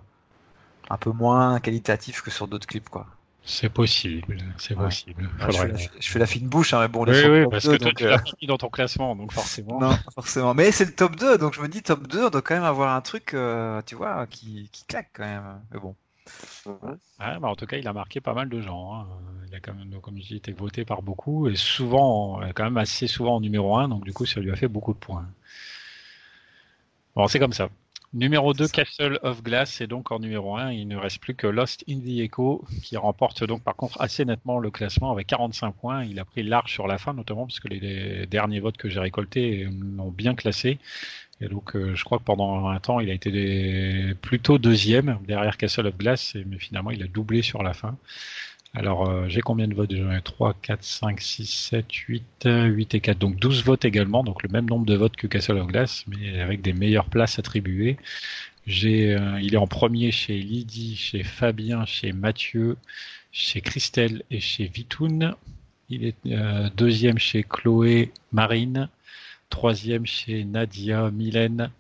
un 0.89 0.97
peu 0.97 1.11
moins 1.11 1.59
qualitatifs 1.59 2.21
que 2.21 2.31
sur 2.31 2.47
d'autres 2.47 2.67
clips, 2.67 2.89
quoi. 2.89 3.07
C'est 3.41 3.69
possible, 3.69 4.37
c'est 4.57 4.75
possible. 4.75 5.27
je, 5.49 6.11
fais 6.11 6.19
la, 6.19 6.25
fine 6.27 6.47
bouche, 6.47 6.73
hein, 6.73 6.81
mais 6.81 6.87
bon, 6.87 7.03
les 7.03 7.23
oui, 7.25 7.39
oui, 7.39 7.47
parce 7.49 7.67
que 7.67 7.77
toi, 7.77 7.91
tu 7.95 8.03
l'as 8.03 8.17
euh, 8.17 8.47
dans 8.47 8.57
ton 8.57 8.69
classement, 8.69 9.15
donc 9.15 9.31
forcément. 9.31 9.79
Non, 9.79 9.97
forcément. 10.13 10.53
Mais 10.53 10.71
c'est 10.71 10.85
le 10.85 10.93
top 10.93 11.15
2, 11.15 11.37
donc 11.37 11.55
je 11.55 11.61
me 11.61 11.67
dis 11.67 11.81
top 11.81 12.05
2, 12.07 12.25
on 12.25 12.29
doit 12.29 12.41
quand 12.41 12.53
même 12.53 12.63
avoir 12.63 12.93
un 12.93 13.01
truc, 13.01 13.33
euh, 13.33 13.81
tu 13.85 13.95
vois, 13.95 14.27
qui, 14.27 14.69
qui 14.71 14.83
claque 14.85 15.09
quand 15.13 15.23
même. 15.23 15.61
Mais 15.71 15.79
bon. 15.79 15.95
Bah 17.19 17.47
en 17.49 17.55
tout 17.55 17.65
cas, 17.65 17.77
il 17.77 17.87
a 17.87 17.93
marqué 17.93 18.21
pas 18.21 18.33
mal 18.33 18.49
de 18.49 18.61
gens. 18.61 18.95
Hein. 18.95 19.07
Il 19.47 19.55
a 19.55 19.59
quand 19.59 19.73
même, 19.73 19.99
comme 20.01 20.17
je 20.17 20.27
dis, 20.27 20.35
été 20.35 20.51
voté 20.51 20.85
par 20.85 21.01
beaucoup 21.01 21.47
et 21.47 21.55
souvent, 21.55 22.39
quand 22.55 22.63
même 22.63 22.77
assez 22.77 23.07
souvent 23.07 23.35
en 23.35 23.41
numéro 23.41 23.77
1, 23.77 23.89
donc 23.89 24.05
du 24.05 24.13
coup, 24.13 24.25
ça 24.25 24.39
lui 24.39 24.51
a 24.51 24.55
fait 24.55 24.67
beaucoup 24.67 24.93
de 24.93 24.99
points. 24.99 25.27
Bon, 27.15 27.27
c'est 27.27 27.39
comme 27.39 27.53
ça. 27.53 27.69
Numéro 28.11 28.55
2, 28.55 28.67
Castle 28.69 29.19
of 29.21 29.43
Glass, 29.43 29.71
c'est 29.71 29.85
donc 29.85 30.11
en 30.11 30.17
numéro 30.17 30.57
1. 30.57 30.71
Il 30.71 30.87
ne 30.87 30.95
reste 30.95 31.19
plus 31.19 31.35
que 31.35 31.45
Lost 31.45 31.83
in 31.87 31.99
the 31.99 32.19
Echo, 32.21 32.65
qui 32.81 32.97
remporte 32.97 33.43
donc 33.43 33.61
par 33.61 33.75
contre 33.75 34.01
assez 34.01 34.25
nettement 34.25 34.57
le 34.57 34.71
classement 34.71 35.11
avec 35.11 35.27
45 35.27 35.75
points. 35.75 36.03
Il 36.03 36.19
a 36.19 36.25
pris 36.25 36.41
large 36.41 36.71
sur 36.71 36.87
la 36.87 36.97
fin, 36.97 37.13
notamment 37.13 37.45
parce 37.45 37.59
que 37.59 37.67
les 37.67 38.25
derniers 38.25 38.61
votes 38.61 38.77
que 38.77 38.89
j'ai 38.89 38.99
récoltés 38.99 39.67
l'ont 39.95 40.09
bien 40.09 40.33
classé. 40.33 40.79
Et 41.39 41.47
donc, 41.47 41.75
euh, 41.75 41.95
je 41.95 42.03
crois 42.03 42.17
que 42.17 42.23
pendant 42.23 42.67
un 42.67 42.79
temps, 42.79 42.99
il 42.99 43.11
a 43.11 43.13
été 43.13 44.15
plutôt 44.21 44.57
deuxième 44.57 45.19
derrière 45.27 45.55
Castle 45.55 45.87
of 45.87 45.95
Glass, 45.95 46.35
mais 46.47 46.57
finalement, 46.57 46.91
il 46.91 47.03
a 47.03 47.07
doublé 47.07 47.43
sur 47.43 47.61
la 47.61 47.73
fin. 47.73 47.95
Alors, 48.73 49.09
euh, 49.09 49.27
j'ai 49.27 49.41
combien 49.41 49.67
de 49.67 49.73
votes? 49.73 49.95
J'en 49.95 50.11
ai 50.11 50.21
3, 50.21 50.53
4, 50.61 50.83
5, 50.83 51.19
6, 51.21 51.45
7, 51.45 51.91
8, 51.91 52.23
8 52.45 52.95
et 52.95 52.99
4. 53.01 53.17
Donc 53.17 53.37
12 53.37 53.63
votes 53.63 53.85
également, 53.85 54.23
donc 54.23 54.43
le 54.43 54.49
même 54.49 54.65
nombre 54.65 54.85
de 54.85 54.95
votes 54.95 55.15
que 55.15 55.27
Castle 55.27 55.57
of 55.57 55.67
Glass, 55.67 56.05
mais 56.07 56.39
avec 56.39 56.61
des 56.61 56.73
meilleures 56.73 57.09
places 57.09 57.39
attribuées. 57.39 57.97
Euh, 58.67 59.39
il 59.41 59.53
est 59.53 59.57
en 59.57 59.67
premier 59.67 60.11
chez 60.11 60.37
Lydie, 60.39 60.95
chez 60.95 61.23
Fabien, 61.23 61.85
chez 61.85 62.11
Mathieu, 62.11 62.77
chez 63.31 63.61
Christelle 63.61 64.23
et 64.29 64.39
chez 64.39 64.65
Vitoun. 64.67 65.35
Il 65.89 66.05
est 66.05 66.15
deuxième 66.75 67.17
chez 67.17 67.43
Chloé, 67.43 68.11
Marine, 68.31 68.89
Troisième 69.49 70.05
chez 70.05 70.43
Nadia 70.45 71.09
Mylène. 71.11 71.71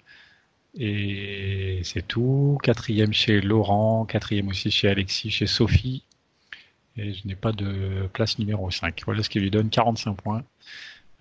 Et 0.77 1.81
c'est 1.83 2.07
tout. 2.07 2.57
Quatrième 2.63 3.13
chez 3.13 3.41
Laurent. 3.41 4.05
Quatrième 4.05 4.47
aussi 4.49 4.71
chez 4.71 4.89
Alexis, 4.89 5.29
chez 5.29 5.47
Sophie. 5.47 6.03
Et 6.99 7.13
je 7.13 7.27
n'ai 7.27 7.35
pas 7.35 7.51
de 7.53 8.07
place 8.11 8.39
numéro 8.39 8.69
5. 8.69 9.01
Voilà 9.05 9.23
ce 9.23 9.29
qui 9.29 9.39
lui 9.39 9.49
donne 9.49 9.69
45 9.69 10.15
points. 10.15 10.43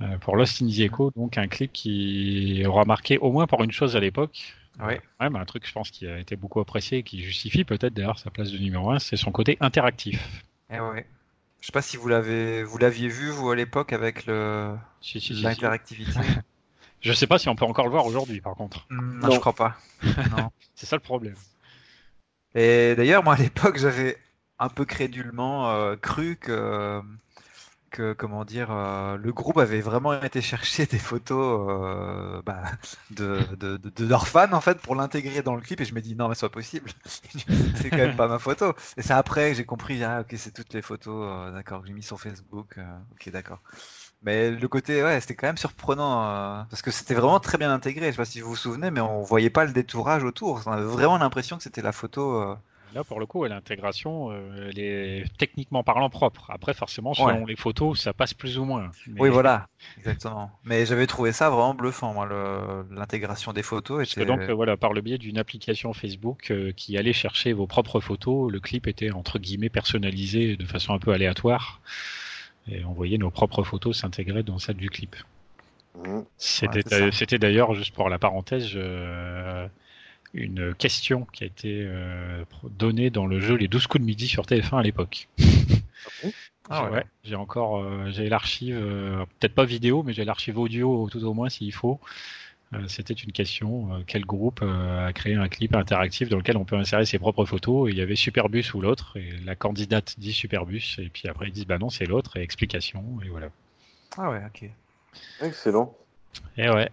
Euh, 0.00 0.16
pour 0.18 0.36
Lost 0.36 0.62
in 0.62 0.66
the 0.66 1.16
donc 1.16 1.38
un 1.38 1.48
clip 1.48 1.72
qui 1.72 2.62
aura 2.66 2.84
marqué 2.84 3.18
au 3.18 3.32
moins 3.32 3.46
pour 3.46 3.64
une 3.64 3.72
chose 3.72 3.96
à 3.96 4.00
l'époque. 4.00 4.54
Oui. 4.80 4.94
Ouais, 5.20 5.28
un 5.36 5.44
truc, 5.44 5.66
je 5.66 5.72
pense, 5.72 5.90
qui 5.90 6.06
a 6.06 6.18
été 6.18 6.36
beaucoup 6.36 6.60
apprécié 6.60 6.98
et 6.98 7.02
qui 7.02 7.20
justifie 7.22 7.64
peut-être 7.64 7.94
d'ailleurs 7.94 8.18
sa 8.18 8.30
place 8.30 8.52
de 8.52 8.58
numéro 8.58 8.90
1, 8.90 9.00
c'est 9.00 9.16
son 9.16 9.32
côté 9.32 9.56
interactif. 9.60 10.44
Eh 10.70 10.78
ouais. 10.78 11.04
Je 11.60 11.66
sais 11.66 11.72
pas 11.72 11.82
si 11.82 11.96
vous 11.96 12.06
l'avez, 12.06 12.62
vous 12.62 12.78
l'aviez 12.78 13.08
vu 13.08 13.30
vous 13.30 13.50
à 13.50 13.56
l'époque 13.56 13.92
avec 13.92 14.26
le 14.26 14.76
l'interactivité. 15.42 16.20
je 17.00 17.12
sais 17.12 17.26
pas 17.26 17.38
si 17.38 17.48
on 17.48 17.56
peut 17.56 17.64
encore 17.64 17.86
le 17.86 17.90
voir 17.90 18.06
aujourd'hui, 18.06 18.40
par 18.40 18.54
contre. 18.54 18.86
Mm, 18.90 19.20
non, 19.20 19.30
je 19.32 19.40
crois 19.40 19.54
pas. 19.54 19.76
c'est 20.76 20.86
ça 20.86 20.94
le 20.94 21.02
problème. 21.02 21.34
Et 22.54 22.94
d'ailleurs, 22.96 23.24
moi 23.24 23.34
à 23.34 23.38
l'époque, 23.38 23.78
j'avais 23.78 24.16
un 24.58 24.68
peu 24.68 24.84
crédulement 24.84 25.70
euh, 25.70 25.96
cru 25.96 26.36
que 26.36 27.02
que 27.90 28.12
comment 28.12 28.44
dire, 28.44 28.70
euh, 28.70 29.16
le 29.16 29.32
groupe 29.32 29.58
avait 29.58 29.80
vraiment 29.80 30.20
été 30.22 30.42
chercher 30.42 30.86
des 30.86 30.98
photos 30.98 31.68
euh, 31.70 32.42
bah, 32.44 32.62
de, 33.10 33.40
de, 33.56 33.76
de, 33.78 34.12
en 34.54 34.60
fait 34.60 34.78
pour 34.80 34.94
l'intégrer 34.94 35.42
dans 35.42 35.54
le 35.54 35.62
clip 35.62 35.80
et 35.80 35.84
je 35.86 35.94
me 35.94 36.00
dis 36.02 36.14
non 36.14 36.28
mais 36.28 36.34
c'est 36.34 36.46
pas 36.46 36.50
possible, 36.50 36.90
c'est 37.76 37.90
quand 37.90 37.96
même 37.96 38.16
pas 38.16 38.28
ma 38.28 38.38
photo. 38.38 38.74
Et 38.98 39.02
c'est 39.02 39.14
après 39.14 39.50
que 39.50 39.56
j'ai 39.56 39.64
compris 39.64 40.02
ah 40.04 40.20
ok 40.20 40.34
c'est 40.36 40.52
toutes 40.52 40.74
les 40.74 40.82
photos 40.82 41.28
euh, 41.30 41.52
d'accord 41.52 41.80
que 41.82 41.86
j'ai 41.88 41.94
mis 41.94 42.02
sur 42.02 42.20
Facebook, 42.20 42.78
ok 43.12 43.30
d'accord. 43.30 43.60
Mais 44.22 44.50
le 44.50 44.68
côté 44.68 45.02
ouais 45.02 45.20
c'était 45.20 45.34
quand 45.36 45.46
même 45.46 45.56
surprenant 45.58 46.66
parce 46.70 46.82
que 46.82 46.90
c'était 46.90 47.14
vraiment 47.14 47.40
très 47.40 47.58
bien 47.58 47.72
intégré. 47.72 48.06
Je 48.08 48.10
sais 48.12 48.16
pas 48.18 48.24
si 48.26 48.40
vous 48.40 48.50
vous 48.50 48.56
souvenez 48.56 48.90
mais 48.90 49.00
on 49.00 49.22
voyait 49.22 49.50
pas 49.50 49.64
le 49.64 49.72
détourage 49.72 50.24
autour. 50.24 50.62
On 50.66 50.72
avait 50.72 50.84
vraiment 50.84 51.18
l'impression 51.18 51.56
que 51.56 51.62
c'était 51.62 51.82
la 51.82 51.92
photo 51.92 52.56
Là, 52.94 53.04
pour 53.04 53.20
le 53.20 53.26
coup, 53.26 53.44
l'intégration, 53.44 54.30
euh, 54.30 54.70
elle 54.70 54.78
est 54.78 55.24
techniquement 55.36 55.82
parlant 55.82 56.08
propre. 56.08 56.50
Après, 56.50 56.74
forcément, 56.74 57.14
selon 57.14 57.44
les 57.44 57.56
photos, 57.56 58.00
ça 58.00 58.12
passe 58.12 58.34
plus 58.34 58.58
ou 58.58 58.64
moins. 58.64 58.90
Oui, 59.18 59.28
voilà, 59.28 59.68
exactement. 59.98 60.50
Mais 60.64 60.86
j'avais 60.86 61.06
trouvé 61.06 61.32
ça 61.32 61.50
vraiment 61.50 61.74
bluffant, 61.74 62.14
moi, 62.14 62.28
l'intégration 62.90 63.52
des 63.52 63.62
photos. 63.62 64.10
Était... 64.10 64.24
donc, 64.24 64.40
euh, 64.40 64.54
voilà, 64.54 64.76
par 64.76 64.92
le 64.92 65.00
biais 65.00 65.18
d'une 65.18 65.38
application 65.38 65.92
Facebook 65.92 66.50
euh, 66.50 66.72
qui 66.72 66.96
allait 66.96 67.12
chercher 67.12 67.52
vos 67.52 67.66
propres 67.66 68.00
photos, 68.00 68.50
le 68.50 68.60
clip 68.60 68.86
était 68.86 69.10
entre 69.10 69.38
guillemets 69.38 69.68
personnalisé 69.68 70.56
de 70.56 70.64
façon 70.64 70.94
un 70.94 70.98
peu 70.98 71.12
aléatoire, 71.12 71.80
et 72.70 72.84
on 72.84 72.92
voyait 72.92 73.18
nos 73.18 73.30
propres 73.30 73.64
photos 73.64 73.98
s'intégrer 73.98 74.42
dans 74.42 74.58
celle 74.58 74.76
du 74.76 74.88
clip. 74.88 75.16
Mmh. 75.94 76.20
C'était 76.36 77.38
d'ailleurs, 77.38 77.74
juste 77.74 77.94
pour 77.94 78.08
la 78.08 78.18
parenthèse, 78.18 78.78
une 80.34 80.74
question 80.74 81.26
qui 81.32 81.44
a 81.44 81.46
été 81.46 81.84
euh, 81.86 82.44
donnée 82.70 83.10
dans 83.10 83.26
le 83.26 83.40
jeu 83.40 83.54
Les 83.54 83.68
12 83.68 83.86
coups 83.86 84.02
de 84.02 84.06
midi 84.06 84.28
sur 84.28 84.44
TF1 84.44 84.78
à 84.78 84.82
l'époque. 84.82 85.28
Ah 86.70 86.90
ouais. 86.90 87.04
j'ai 87.24 87.34
encore 87.34 87.78
euh, 87.78 88.10
j'ai 88.10 88.28
l'archive, 88.28 88.76
euh, 88.78 89.24
peut-être 89.38 89.54
pas 89.54 89.64
vidéo, 89.64 90.02
mais 90.02 90.12
j'ai 90.12 90.26
l'archive 90.26 90.58
audio 90.58 91.08
tout 91.10 91.24
au 91.24 91.32
moins 91.32 91.48
s'il 91.48 91.72
faut. 91.72 91.98
C'était 92.86 93.14
une 93.14 93.32
question 93.32 94.04
quel 94.06 94.26
groupe 94.26 94.62
a 94.62 95.10
créé 95.14 95.36
un 95.36 95.48
clip 95.48 95.74
interactif 95.74 96.28
dans 96.28 96.36
lequel 96.36 96.58
on 96.58 96.66
peut 96.66 96.76
insérer 96.76 97.06
ses 97.06 97.18
propres 97.18 97.46
photos 97.46 97.88
et 97.88 97.92
il 97.92 97.96
y 97.96 98.02
avait 98.02 98.14
Superbus 98.14 98.74
ou 98.74 98.82
l'autre 98.82 99.16
et 99.16 99.32
la 99.46 99.56
candidate 99.56 100.16
dit 100.18 100.34
Superbus 100.34 100.96
et 100.98 101.08
puis 101.08 101.28
après 101.28 101.46
ils 101.46 101.52
disent 101.52 101.66
bah 101.66 101.78
non 101.78 101.88
c'est 101.88 102.04
l'autre 102.04 102.36
et 102.36 102.42
explication 102.42 103.02
et 103.24 103.30
voilà. 103.30 103.48
Ah 104.18 104.28
ouais 104.28 104.42
ok. 104.46 104.68
Excellent. 105.40 105.96
Et 106.58 106.68
ouais. 106.68 106.90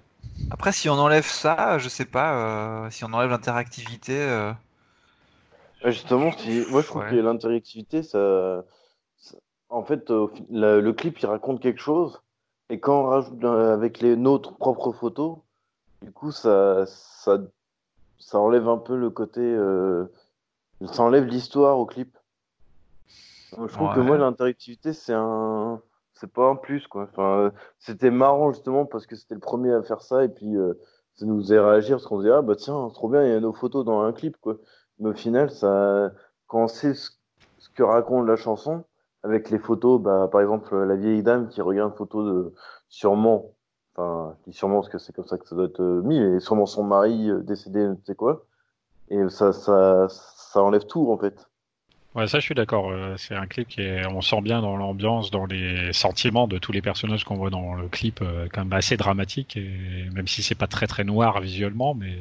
Après, 0.51 0.71
si 0.71 0.89
on 0.89 0.93
enlève 0.93 1.25
ça, 1.25 1.77
je 1.77 1.89
sais 1.89 2.05
pas, 2.05 2.85
euh, 2.85 2.89
si 2.89 3.03
on 3.03 3.13
enlève 3.13 3.29
l'interactivité. 3.29 4.19
Euh, 4.19 4.53
justement, 5.83 6.31
moi 6.69 6.81
je 6.81 6.87
trouve 6.87 7.05
que 7.09 7.15
l'interactivité, 7.15 8.03
ça... 8.03 8.63
en 9.69 9.83
fait, 9.83 10.09
le 10.09 10.91
clip 10.91 11.19
il 11.19 11.25
raconte 11.25 11.61
quelque 11.61 11.81
chose, 11.81 12.21
et 12.69 12.79
quand 12.79 13.01
on 13.01 13.05
rajoute 13.05 13.43
avec 13.43 13.99
les 13.99 14.15
nôtres 14.15 14.55
propres 14.55 14.91
photos, 14.91 15.37
du 16.01 16.11
coup, 16.11 16.31
ça, 16.31 16.85
ça, 16.85 17.39
ça 18.19 18.39
enlève 18.39 18.67
un 18.67 18.77
peu 18.77 18.95
le 18.95 19.09
côté, 19.09 19.41
euh, 19.41 20.05
ça 20.91 21.03
enlève 21.03 21.25
l'histoire 21.25 21.79
au 21.79 21.85
clip. 21.85 22.17
Je 23.51 23.73
trouve 23.73 23.93
que 23.93 23.99
moi, 23.99 24.17
l'interactivité, 24.17 24.93
c'est 24.93 25.13
un, 25.13 25.81
c'est 26.15 26.31
pas 26.31 26.49
un 26.49 26.55
plus 26.55 26.87
quoi. 26.87 27.03
Enfin, 27.11 27.51
c'était 27.79 28.11
marrant 28.11 28.51
justement 28.51 28.85
parce 28.85 29.05
que 29.05 29.15
c'était 29.15 29.35
le 29.35 29.41
premier 29.41 29.73
à 29.73 29.83
faire 29.83 30.01
ça 30.01 30.23
et 30.23 30.29
puis 30.29 30.55
euh, 30.57 30.73
ça 31.15 31.25
nous 31.25 31.39
faisait 31.41 31.59
réagir 31.59 31.97
parce 31.97 32.07
qu'on 32.07 32.17
se 32.17 32.23
disait 32.23 32.33
ah 32.35 32.41
bah 32.41 32.55
tiens 32.55 32.89
trop 32.93 33.09
bien 33.09 33.23
il 33.23 33.29
y 33.31 33.33
a 33.33 33.39
nos 33.39 33.53
photos 33.53 33.85
dans 33.85 34.01
un 34.01 34.13
clip 34.13 34.37
quoi. 34.41 34.57
Mais 34.99 35.09
au 35.09 35.13
final 35.13 35.51
ça 35.51 36.11
quand 36.47 36.63
on 36.63 36.67
sait 36.67 36.93
ce, 36.93 37.11
que 37.75 37.83
raconte 37.83 38.27
la 38.27 38.35
chanson 38.37 38.85
avec 39.23 39.49
les 39.49 39.59
photos 39.59 40.01
bah 40.01 40.29
par 40.31 40.41
exemple 40.41 40.75
la 40.75 40.95
vieille 40.95 41.23
dame 41.23 41.49
qui 41.49 41.61
regarde 41.61 41.91
une 41.91 41.97
photo 41.97 42.23
de 42.25 42.53
sûrement 42.89 43.53
enfin 43.95 44.37
qui 44.43 44.53
sûrement 44.53 44.75
parce 44.81 44.89
que 44.89 44.97
c'est 44.97 45.13
comme 45.13 45.27
ça 45.27 45.37
que 45.37 45.47
ça 45.47 45.55
doit 45.55 45.65
être 45.65 45.81
euh, 45.81 46.01
mis 46.01 46.19
mais 46.19 46.39
sûrement 46.39 46.65
son 46.65 46.83
mari 46.83 47.29
euh, 47.29 47.39
décédé 47.41 47.89
tu 47.97 48.05
sais 48.05 48.15
quoi 48.15 48.45
et 49.09 49.29
ça 49.29 49.53
ça 49.53 50.07
ça 50.09 50.63
enlève 50.63 50.85
tout 50.85 51.11
en 51.11 51.17
fait. 51.17 51.49
Ouais, 52.15 52.27
ça 52.27 52.39
je 52.39 52.45
suis 52.45 52.55
d'accord. 52.55 52.91
Euh, 52.91 53.15
c'est 53.17 53.35
un 53.35 53.45
clip 53.45 53.67
qui 53.67 53.81
est, 53.81 54.07
on 54.07 54.21
sent 54.21 54.39
bien 54.41 54.61
dans 54.61 54.77
l'ambiance, 54.77 55.31
dans 55.31 55.45
les 55.45 55.91
sentiments 55.91 56.47
de 56.47 56.57
tous 56.57 56.71
les 56.71 56.81
personnages 56.81 57.25
qu'on 57.25 57.35
voit 57.35 57.49
dans 57.49 57.73
le 57.73 57.89
clip, 57.89 58.21
euh, 58.21 58.47
quand 58.53 58.63
même 58.63 58.71
assez 58.71 58.95
dramatique. 58.95 59.57
Et 59.57 60.09
même 60.13 60.25
si 60.25 60.41
c'est 60.41 60.55
pas 60.55 60.67
très 60.67 60.87
très 60.87 61.03
noir 61.03 61.41
visuellement, 61.41 61.93
mais 61.93 62.13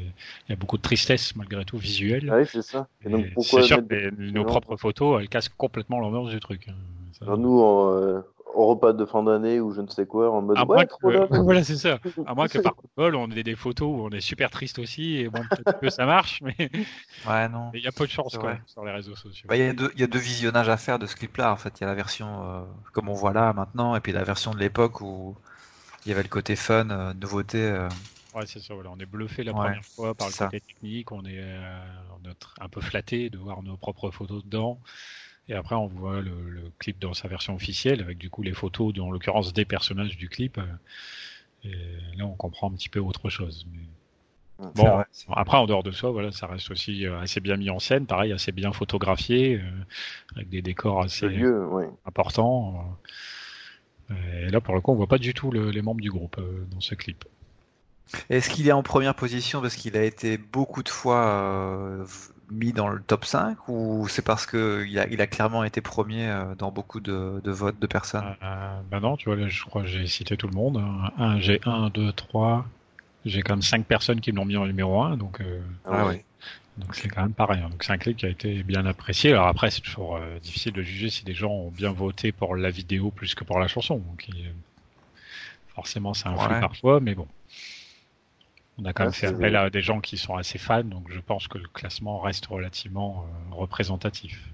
il 0.49 0.51
y 0.51 0.53
a 0.53 0.57
beaucoup 0.57 0.79
de 0.79 0.83
tristesse 0.83 1.37
malgré 1.37 1.65
tout 1.65 1.79
visuelle. 1.79 2.29
Ah 2.33 2.39
oui, 2.39 2.45
c'est 2.45 2.62
ça. 2.62 2.89
Et 3.05 3.09
donc 3.09 3.33
pourquoi 3.35 3.62
sûr 3.62 3.87
que 3.87 4.11
nos 4.33 4.45
propres 4.45 4.77
photos, 4.77 5.21
elles 5.21 5.29
cassent 5.29 5.49
complètement 5.49 6.01
l'ambiance 6.01 6.31
du 6.31 6.41
truc. 6.41 6.66
Hein. 6.69 7.37
nous, 7.37 7.62
euh, 7.62 8.21
au 8.34 8.34
repas 8.55 8.93
de 8.93 9.05
fin 9.05 9.23
d'année 9.23 9.61
ou 9.61 9.73
je 9.73 9.81
ne 9.81 9.89
sais 9.89 10.07
quoi 10.07 10.31
en 10.31 10.43
mode 10.43 10.59
à 10.59 10.65
ouais, 10.65 10.87
que, 10.87 11.37
voilà 11.43 11.65
c'est 11.65 11.77
ça. 11.77 11.99
À 12.27 12.35
moins 12.35 12.49
que 12.49 12.59
par 12.63 12.75
bol 12.97 13.15
on 13.17 13.31
ait 13.31 13.43
des 13.43 13.57
photos 13.57 13.89
où 13.89 14.07
on 14.07 14.11
est 14.11 14.21
super 14.21 14.51
triste 14.51 14.79
aussi 14.79 15.17
et 15.17 15.29
bon 15.29 15.41
peut-être 15.51 15.81
que 15.81 15.91
ça 15.91 16.07
marche 16.07 16.41
mais 16.43 16.55
ouais 17.29 17.49
non. 17.49 17.71
il 17.75 17.81
y 17.81 17.87
a 17.87 17.93
peu 17.93 18.07
de 18.07 18.11
chance 18.11 18.37
quoi, 18.37 18.57
sur 18.67 18.85
les 18.85 18.93
réseaux 18.93 19.17
sociaux. 19.17 19.47
Bah, 19.49 19.57
il 19.57 19.65
y, 19.65 19.69
a 19.69 19.73
deux, 19.73 19.91
y 19.97 20.03
a 20.03 20.07
deux 20.07 20.19
visionnages 20.19 20.69
à 20.69 20.77
faire 20.77 20.99
de 20.99 21.07
ce 21.07 21.17
clip 21.17 21.37
là 21.37 21.53
en 21.53 21.57
fait. 21.57 21.79
Il 21.79 21.83
y 21.83 21.85
a 21.85 21.89
la 21.89 21.95
version 21.95 22.45
euh, 22.45 22.63
comme 22.93 23.09
on 23.09 23.15
voit 23.15 23.33
là 23.33 23.53
maintenant 23.53 23.97
et 23.97 24.01
puis 24.01 24.13
la 24.13 24.25
version 24.25 24.53
de 24.53 24.59
l'époque 24.59 25.01
où 25.01 25.37
il 26.05 26.11
y 26.11 26.13
avait 26.13 26.23
le 26.23 26.29
côté 26.29 26.57
fun 26.57 26.91
euh, 26.91 27.13
nouveauté 27.15 27.63
euh. 27.63 27.89
Ouais, 28.35 28.47
c'est 28.47 28.61
ça, 28.61 28.75
voilà. 28.75 28.91
on 28.91 28.99
est 28.99 29.07
bluffé 29.07 29.45
la 29.45 29.53
première 29.53 29.85
fois 29.85 30.13
par 30.15 30.27
le 30.27 30.33
côté 30.33 30.61
technique, 30.61 31.13
on 31.13 31.25
est, 31.25 31.41
on 31.41 32.29
est 32.29 32.35
un 32.61 32.69
peu 32.69 32.81
flatté 32.81 33.31
de 33.31 33.39
voir 33.39 33.63
nos 33.63 33.77
propres 33.77 34.11
photos 34.11 34.43
dedans. 34.45 34.81
Et 35.49 35.55
après, 35.55 35.75
on 35.75 35.87
voit 35.87 36.21
le, 36.21 36.33
clip 36.79 36.99
dans 36.99 37.15
sa 37.15 37.29
version 37.29 37.55
officielle, 37.55 38.01
avec 38.01 38.19
du 38.19 38.31
coup 38.31 38.43
les 38.43 38.55
photos, 38.55 38.99
en 38.99 39.11
l'occurrence 39.11 39.53
des 39.53 39.65
personnages 39.65 40.16
du 40.16 40.29
clip. 40.29 40.59
Euh, 40.59 40.65
et 41.65 42.16
là, 42.16 42.27
on 42.27 42.35
comprend 42.35 42.71
un 42.71 42.75
petit 42.75 42.89
peu 42.89 43.01
autre 43.01 43.29
chose. 43.29 43.66
Bon, 44.59 45.03
après, 45.33 45.57
en 45.59 45.66
dehors 45.66 45.83
de 45.83 45.91
ça, 45.91 46.09
voilà, 46.09 46.31
ça 46.31 46.47
reste 46.47 46.71
aussi 46.71 47.07
euh, 47.07 47.19
assez 47.19 47.41
bien 47.41 47.57
mis 47.57 47.71
en 47.71 47.79
scène, 47.79 48.07
pareil, 48.07 48.33
assez 48.33 48.53
bien 48.53 48.73
photographié, 48.73 49.57
euh, 49.57 49.71
avec 50.37 50.49
des 50.49 50.62
décors 50.62 51.03
assez 51.03 51.43
importants. 52.07 52.97
Et 54.11 54.51
là, 54.51 54.61
pour 54.61 54.75
le 54.75 54.81
coup, 54.81 54.93
on 54.93 54.97
voit 54.97 55.07
pas 55.07 55.19
du 55.19 55.35
tout 55.35 55.51
les 55.51 55.83
membres 55.83 56.01
du 56.01 56.11
groupe 56.11 56.41
dans 56.71 56.81
ce 56.81 56.95
clip. 56.95 57.25
Est-ce 58.29 58.51
qu'il 58.51 58.69
est 58.69 58.73
en 58.73 58.83
première 58.83 59.15
position? 59.15 59.61
Parce 59.61 59.77
qu'il 59.77 59.97
a 59.97 60.05
été 60.05 60.37
beaucoup 60.37 60.83
de 60.83 60.91
fois 60.91 62.05
mis 62.51 62.73
dans 62.73 62.89
le 62.89 63.01
top 63.01 63.25
5 63.25 63.69
ou 63.69 64.07
c'est 64.09 64.25
parce 64.25 64.47
qu'il 64.47 64.99
a, 64.99 65.09
il 65.09 65.21
a 65.21 65.27
clairement 65.27 65.65
été 65.65 65.81
premier 65.81 66.29
euh, 66.29 66.55
dans 66.57 66.71
beaucoup 66.71 67.01
de, 67.01 67.41
votes 67.45 67.79
de 67.79 67.87
personnes? 67.87 68.37
Euh, 68.43 68.81
Bah 68.91 69.01
non, 69.01 69.16
tu 69.16 69.29
vois, 69.29 69.37
là, 69.37 69.49
je 69.49 69.65
crois 69.65 69.83
que 69.83 69.89
j'ai 69.89 70.07
cité 70.07 70.37
tout 70.37 70.49
le 70.49 70.55
monde. 70.55 70.83
Un, 71.19 71.39
j'ai 71.41 71.61
1, 71.65 71.91
2, 71.91 72.12
3, 72.12 72.66
j'ai 73.25 73.43
quand 73.43 73.55
même 73.55 73.62
5 73.62 73.85
personnes 73.87 74.21
qui 74.21 74.33
l'ont 74.33 74.45
mis 74.45 74.57
en 74.57 74.66
numéro 74.66 75.03
1, 75.03 75.16
donc, 75.16 75.41
euh, 75.41 75.61
ah, 75.87 76.12
donc 76.77 76.95
c'est 76.95 77.09
quand 77.09 77.23
même 77.23 77.35
rien. 77.39 77.69
Donc 77.69 77.85
c'est 77.85 77.93
un 77.93 77.99
clip 77.99 78.16
qui 78.16 78.27
a 78.27 78.31
été 78.31 78.62
bien 78.62 78.85
apprécié. 78.87 79.33
Alors 79.33 79.47
après, 79.47 79.71
c'est 79.71 79.81
toujours 79.81 80.19
difficile 80.43 80.73
de 80.73 80.83
juger 80.83 81.09
si 81.09 81.25
des 81.25 81.35
gens 81.35 81.51
ont 81.51 81.71
bien 81.71 81.93
voté 81.93 82.33
pour 82.33 82.57
la 82.57 82.71
vidéo 82.71 83.11
plus 83.11 83.35
que 83.35 83.45
pour 83.45 83.61
la 83.61 83.69
chanson. 83.69 83.99
Donc 83.99 84.29
forcément, 85.75 86.15
c'est 86.15 86.29
un 86.29 86.37
flou 86.37 86.61
parfois, 86.61 87.01
mais 87.01 87.15
bon. 87.15 87.29
On 88.79 88.85
a 88.87 88.93
quand 88.93 89.05
même 89.05 89.13
fait 89.13 89.29
appel 89.29 89.55
à 89.55 89.71
des 89.71 89.83
gens 89.83 90.01
qui 90.01 90.17
sont 90.17 90.37
assez 90.37 90.59
fans, 90.59 90.83
donc 90.83 91.05
je 91.09 91.21
pense 91.21 91.47
que 91.47 91.59
le 91.59 91.69
classement 91.69 92.19
reste 92.19 92.47
relativement 92.47 93.25
euh, 93.25 93.55
représentatif. 93.55 94.49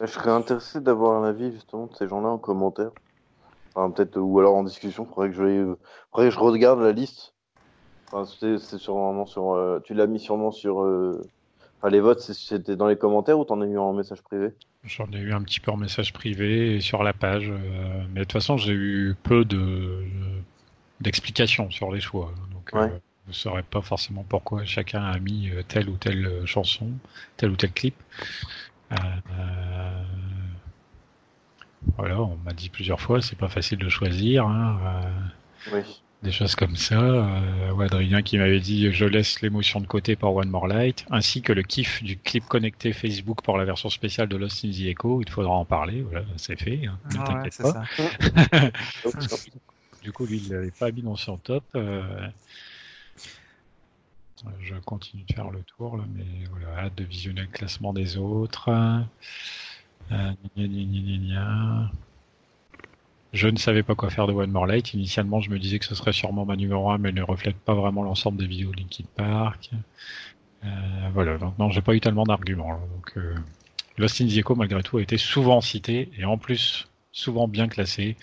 Je 0.00 0.06
serais 0.06 0.30
intéressé 0.30 0.80
d'avoir 0.80 1.22
un 1.22 1.28
avis 1.28 1.50
justement 1.52 1.86
de 1.86 1.94
ces 1.94 2.06
gens-là 2.06 2.28
en 2.28 2.38
commentaire. 2.38 2.90
Enfin, 3.74 3.90
peut-être, 3.90 4.18
ou 4.18 4.38
alors 4.38 4.54
en 4.54 4.62
discussion, 4.62 5.04
il 5.04 5.14
faudrait 5.14 5.30
que 5.30 5.34
je, 5.34 5.74
faudrait 6.12 6.28
que 6.28 6.34
je 6.34 6.38
regarde 6.38 6.80
la 6.80 6.92
liste. 6.92 7.32
Enfin, 8.12 8.24
c'est 8.38 8.78
sûrement 8.78 9.26
sur. 9.26 9.54
Euh, 9.54 9.80
tu 9.82 9.94
l'as 9.94 10.06
mis 10.06 10.20
sûrement 10.20 10.52
sur. 10.52 10.82
Euh, 10.82 11.20
enfin, 11.78 11.90
les 11.90 12.00
votes, 12.00 12.20
c'était 12.20 12.76
dans 12.76 12.86
les 12.86 12.96
commentaires 12.96 13.38
ou 13.40 13.44
t'en 13.44 13.60
as 13.60 13.66
eu 13.66 13.78
en 13.78 13.92
message 13.92 14.22
privé? 14.22 14.50
J'en 14.84 15.10
ai 15.12 15.18
eu 15.18 15.32
un 15.32 15.42
petit 15.42 15.58
peu 15.58 15.72
en 15.72 15.76
message 15.76 16.12
privé 16.12 16.76
et 16.76 16.80
sur 16.80 17.02
la 17.02 17.12
page. 17.12 17.50
mais 18.12 18.20
de 18.20 18.24
toute 18.24 18.32
façon, 18.32 18.56
j'ai 18.56 18.72
eu 18.72 19.16
peu 19.24 19.44
de 19.44 20.04
d'explications 21.00 21.70
sur 21.70 21.90
les 21.90 22.00
choix. 22.00 22.32
Donc, 22.52 22.72
ne 23.28 23.32
saurais 23.32 23.62
pas 23.62 23.82
forcément 23.82 24.24
pourquoi 24.28 24.64
chacun 24.64 25.02
a 25.02 25.18
mis 25.18 25.50
euh, 25.50 25.62
telle 25.66 25.88
ou 25.88 25.96
telle 25.96 26.26
euh, 26.26 26.46
chanson, 26.46 26.90
tel 27.36 27.50
ou 27.50 27.56
tel 27.56 27.72
clip. 27.72 27.94
Euh, 28.92 28.96
voilà, 31.96 32.20
on 32.20 32.36
m'a 32.44 32.52
dit 32.52 32.68
plusieurs 32.68 33.00
fois, 33.00 33.20
c'est 33.22 33.36
pas 33.38 33.48
facile 33.48 33.78
de 33.78 33.88
choisir. 33.88 34.46
Hein, 34.46 34.78
Des 36.22 36.32
choses 36.32 36.54
comme 36.54 36.76
ça. 36.76 37.00
Euh, 37.00 37.78
Adrien 37.78 38.22
qui 38.22 38.38
m'avait 38.38 38.60
dit 38.60 38.90
je 38.92 39.04
laisse 39.04 39.42
l'émotion 39.42 39.80
de 39.80 39.86
côté 39.86 40.16
pour 40.16 40.34
One 40.34 40.48
More 40.48 40.66
Light, 40.66 41.04
ainsi 41.10 41.42
que 41.42 41.52
le 41.52 41.62
kiff 41.62 42.02
du 42.02 42.16
clip 42.18 42.46
connecté 42.46 42.92
Facebook 42.92 43.42
pour 43.42 43.58
la 43.58 43.64
version 43.64 43.88
spéciale 43.90 44.28
de 44.28 44.36
Lost 44.36 44.64
in 44.64 44.70
the 44.70 44.86
Echo. 44.86 45.20
Il 45.20 45.28
faudra 45.30 45.52
en 45.52 45.64
parler. 45.64 46.02
Voilà, 46.02 46.24
c'est 46.36 46.58
fait. 46.58 46.86
Hein, 46.86 46.98
ne 47.12 47.24
t'inquiète 47.24 47.58
pas. 47.62 48.70
du 50.02 50.12
coup, 50.12 50.26
lui, 50.26 50.42
il 50.44 50.52
l'avait 50.52 50.70
pas 50.70 50.90
mis 50.90 51.02
dans 51.02 51.16
son 51.16 51.36
top. 51.36 51.64
Je 54.60 54.74
continue 54.76 55.24
de 55.24 55.34
faire 55.34 55.50
le 55.50 55.62
tour, 55.62 55.96
là, 55.96 56.04
mais 56.14 56.24
voilà, 56.50 56.78
hâte 56.78 56.94
de 56.96 57.04
visionner 57.04 57.42
le 57.42 57.46
classement 57.48 57.92
des 57.92 58.16
autres. 58.16 58.70
Euh, 60.12 60.32
Je 63.32 63.48
ne 63.48 63.56
savais 63.58 63.82
pas 63.82 63.94
quoi 63.94 64.10
faire 64.10 64.26
de 64.26 64.32
One 64.32 64.50
More 64.50 64.66
Light. 64.66 64.94
Initialement, 64.94 65.40
je 65.40 65.50
me 65.50 65.58
disais 65.58 65.78
que 65.78 65.84
ce 65.84 65.94
serait 65.94 66.12
sûrement 66.12 66.44
ma 66.46 66.56
numéro 66.56 66.90
1, 66.90 66.98
mais 66.98 67.10
elle 67.10 67.14
ne 67.16 67.22
reflète 67.22 67.56
pas 67.56 67.74
vraiment 67.74 68.02
l'ensemble 68.02 68.38
des 68.38 68.46
vidéos 68.46 68.72
Linkin 68.72 69.04
Park. 69.16 69.70
Euh, 70.64 71.10
voilà, 71.12 71.38
maintenant, 71.38 71.70
j'ai 71.70 71.82
pas 71.82 71.94
eu 71.94 72.00
tellement 72.00 72.24
d'arguments. 72.24 72.78
Donc, 72.94 73.12
euh, 73.16 73.34
Lost 73.98 74.20
in 74.20 74.26
the 74.28 74.38
Echo, 74.38 74.54
malgré 74.56 74.82
tout, 74.82 74.98
a 74.98 75.02
été 75.02 75.18
souvent 75.18 75.60
cité 75.60 76.10
et 76.18 76.24
en 76.24 76.38
plus 76.38 76.88
souvent 77.12 77.48
bien 77.48 77.68
classé. 77.68 78.16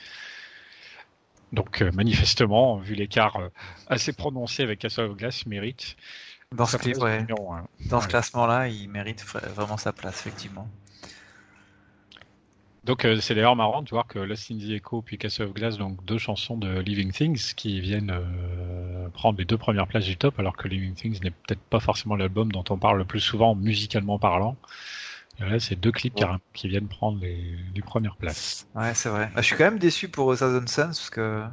Donc, 1.53 1.81
euh, 1.81 1.91
manifestement, 1.93 2.77
vu 2.77 2.95
l'écart 2.95 3.37
euh, 3.37 3.49
assez 3.87 4.11
prononcé 4.11 4.63
avec 4.63 4.79
Castle 4.79 5.05
of 5.05 5.17
Glass, 5.17 5.45
mérite. 5.45 5.95
Dans 6.51 6.65
ce, 6.65 6.77
ouais. 6.99 7.21
numéro. 7.21 7.53
Dans 7.89 7.99
classement-là, 7.99 8.67
il 8.67 8.89
mérite 8.89 9.23
vra- 9.23 9.47
vraiment 9.49 9.77
sa 9.77 9.93
place, 9.93 10.19
effectivement. 10.19 10.67
Donc 12.83 13.05
euh, 13.05 13.19
c'est 13.21 13.33
d'ailleurs 13.33 13.55
marrant 13.55 13.81
de 13.81 13.89
voir 13.89 14.07
que 14.07 14.19
Lost 14.19 14.51
in 14.51 14.57
the 14.57 14.71
Echo 14.71 15.01
puis 15.01 15.17
Castle 15.17 15.43
of 15.43 15.53
Glass, 15.53 15.77
donc 15.77 16.03
deux 16.03 16.17
chansons 16.17 16.57
de 16.57 16.79
Living 16.79 17.13
Things 17.13 17.53
qui 17.55 17.79
viennent 17.79 18.11
euh, 18.11 19.07
prendre 19.13 19.39
les 19.39 19.45
deux 19.45 19.57
premières 19.57 19.87
places 19.87 20.03
du 20.03 20.17
top, 20.17 20.37
alors 20.37 20.57
que 20.57 20.67
Living 20.67 20.93
Things 20.93 21.21
n'est 21.23 21.31
peut-être 21.31 21.61
pas 21.61 21.79
forcément 21.79 22.17
l'album 22.17 22.51
dont 22.51 22.65
on 22.69 22.77
parle 22.77 22.97
le 22.97 23.05
plus 23.05 23.21
souvent 23.21 23.55
musicalement 23.55 24.19
parlant. 24.19 24.57
Et 25.39 25.45
là, 25.45 25.59
c'est 25.59 25.75
deux 25.75 25.91
clips 25.91 26.19
Ouais. 26.19 26.27
qui 26.53 26.67
viennent 26.67 26.87
prendre 26.87 27.19
les, 27.19 27.55
les 27.73 27.81
premières 27.81 28.15
places. 28.17 28.67
Ouais, 28.75 28.93
c'est 28.93 29.09
vrai. 29.09 29.31
Bah, 29.33 29.41
je 29.41 29.47
suis 29.47 29.55
quand 29.55 29.63
même 29.65 29.79
déçu 29.79 30.07
pour 30.09 30.31
A 30.31 30.37
Thousand 30.37 30.67
Suns 30.67 30.85
parce 30.85 31.09
que 31.09 31.43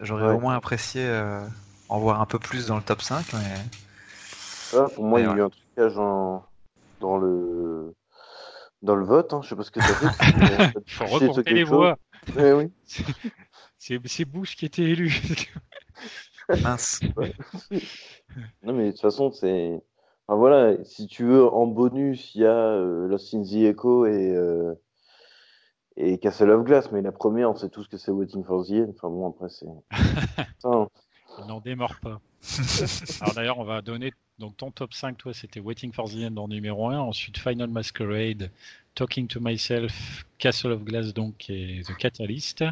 j'aurais 0.00 0.26
Ouais. 0.26 0.34
au 0.34 0.40
moins 0.40 0.54
apprécié 0.56 1.02
euh, 1.04 1.46
en 1.88 1.98
voir 1.98 2.20
un 2.20 2.26
peu 2.26 2.38
plus 2.38 2.66
dans 2.66 2.76
le 2.76 2.82
top 2.82 3.02
5. 3.02 3.32
Mais... 3.34 3.54
Ah, 4.78 4.86
pour 4.94 5.04
moi, 5.04 5.20
il 5.20 5.26
y 5.26 5.28
a 5.28 5.34
eu 5.34 5.42
un 5.42 5.50
trucage 5.50 5.98
en... 5.98 6.44
dans 7.00 7.16
le 7.18 7.94
dans 8.82 8.94
le 8.94 9.04
vote. 9.04 9.32
Hein. 9.32 9.40
Je 9.42 9.48
sais 9.48 9.56
pas 9.56 9.62
ce 9.64 9.70
que 9.70 9.80
t'as 9.80 9.86
fait. 9.94 10.72
Il 10.76 10.82
Il 10.86 10.92
faut 10.92 11.06
recompter 11.06 11.54
les 11.54 11.64
voix. 11.64 11.98
Ouais, 12.36 12.52
oui. 12.52 12.72
C'est 13.78 14.00
c'est 14.06 14.24
Bush 14.24 14.56
qui 14.56 14.64
était 14.66 14.82
élu. 14.82 15.14
Mince. 16.62 17.00
Non, 18.62 18.72
mais 18.74 18.86
de 18.86 18.90
toute 18.92 19.00
façon, 19.00 19.30
c'est. 19.32 19.80
Enfin, 20.28 20.38
voilà, 20.38 20.84
si 20.84 21.06
tu 21.06 21.24
veux, 21.24 21.46
en 21.46 21.66
bonus, 21.66 22.34
il 22.34 22.42
y 22.42 22.46
a 22.46 22.50
euh, 22.50 23.06
Lost 23.06 23.32
in 23.34 23.42
the 23.42 23.64
Echo 23.64 24.06
et, 24.06 24.34
euh, 24.34 24.74
et 25.96 26.18
Castle 26.18 26.50
of 26.50 26.64
Glass, 26.64 26.90
mais 26.90 27.00
la 27.00 27.12
première, 27.12 27.50
on 27.50 27.54
sait 27.54 27.68
tous 27.68 27.86
que 27.86 27.96
c'est 27.96 28.10
Waiting 28.10 28.44
for 28.44 28.66
the 28.66 28.72
End. 28.72 28.90
Enfin 28.90 29.08
bon, 29.08 29.28
après, 29.28 29.48
c'est. 29.48 29.66
Hein. 30.64 30.88
N'en 31.46 31.60
démord 31.60 31.94
pas. 32.00 32.20
Alors 33.20 33.34
d'ailleurs, 33.34 33.58
on 33.58 33.64
va 33.64 33.82
donner 33.82 34.12
donc 34.38 34.56
ton 34.56 34.70
top 34.70 34.92
5, 34.92 35.16
toi 35.16 35.32
c'était 35.32 35.60
Waiting 35.60 35.92
for 35.92 36.08
the 36.08 36.16
End 36.16 36.36
en 36.36 36.48
numéro 36.48 36.88
1, 36.88 36.98
ensuite 36.98 37.38
Final 37.38 37.68
Masquerade, 37.68 38.50
Talking 38.94 39.26
to 39.28 39.40
Myself, 39.40 40.26
Castle 40.38 40.72
of 40.72 40.84
Glass 40.84 41.12
donc 41.12 41.48
et 41.50 41.82
The 41.86 41.96
Catalyst. 41.96 42.64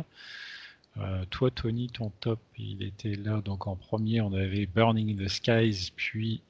Euh, 0.97 1.25
toi 1.31 1.51
Tony, 1.51 1.89
ton 1.89 2.11
top, 2.21 2.39
il 2.57 2.83
était 2.83 3.15
là 3.15 3.41
donc 3.41 3.67
en 3.67 3.77
premier, 3.77 4.21
on 4.21 4.33
avait 4.33 4.67
Burning 4.67 5.19
in 5.19 5.25
the 5.25 5.29
Skies, 5.29 5.93
puis 5.97 6.43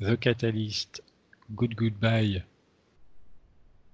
The 0.00 0.16
Catalyst, 0.18 1.02
Good 1.54 1.74
Goodbye, 1.74 2.42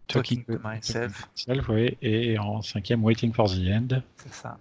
Talking 0.08 0.44
to 0.44 0.58
myself. 0.62 1.28
Myself, 1.34 1.68
ouais, 1.68 1.96
et 2.00 2.38
en 2.38 2.62
cinquième 2.62 3.02
Waiting 3.02 3.32
for 3.32 3.50
the 3.50 3.58
End. 3.68 4.02
C'est 4.16 4.32
ça. 4.32 4.58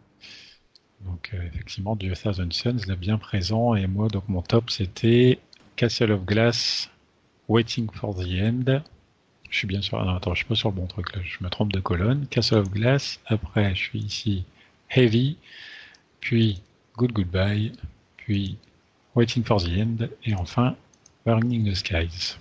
Donc 1.02 1.32
euh, 1.34 1.44
effectivement, 1.44 1.94
A 1.94 2.16
Thousand 2.16 2.52
Suns 2.52 2.88
là 2.88 2.96
bien 2.96 3.18
présent 3.18 3.76
et 3.76 3.86
moi 3.86 4.08
donc 4.08 4.28
mon 4.28 4.42
top 4.42 4.72
c'était 4.72 5.40
Castle 5.76 6.12
of 6.12 6.26
Glass, 6.26 6.90
Waiting 7.48 7.88
for 7.92 8.16
the 8.16 8.28
End. 8.28 8.82
Je 9.52 9.58
suis 9.58 9.68
bien 9.68 9.82
sûr. 9.82 10.04
Non, 10.04 10.16
attends, 10.16 10.34
je 10.34 10.40
suis 10.40 10.48
pas 10.48 10.56
sur 10.56 10.70
le 10.70 10.76
bon 10.76 10.88
truc 10.88 11.16
là. 11.16 11.22
Je 11.24 11.44
me 11.44 11.50
trompe 11.50 11.72
de 11.72 11.80
colonne. 11.80 12.26
Castle 12.28 12.56
of 12.56 12.72
Glass. 12.72 13.20
Après, 13.28 13.76
je 13.76 13.84
suis 13.84 14.00
ici 14.00 14.46
Heavy, 14.90 15.38
puis 16.22 16.62
Good 16.98 17.12
Goodbye, 17.12 17.72
puis 18.18 18.58
Waiting 19.14 19.44
for 19.44 19.62
the 19.62 19.70
End 19.70 20.08
et 20.24 20.34
enfin 20.34 20.76
Burning 21.26 21.70
the 21.72 21.76
Skies. 21.76 22.38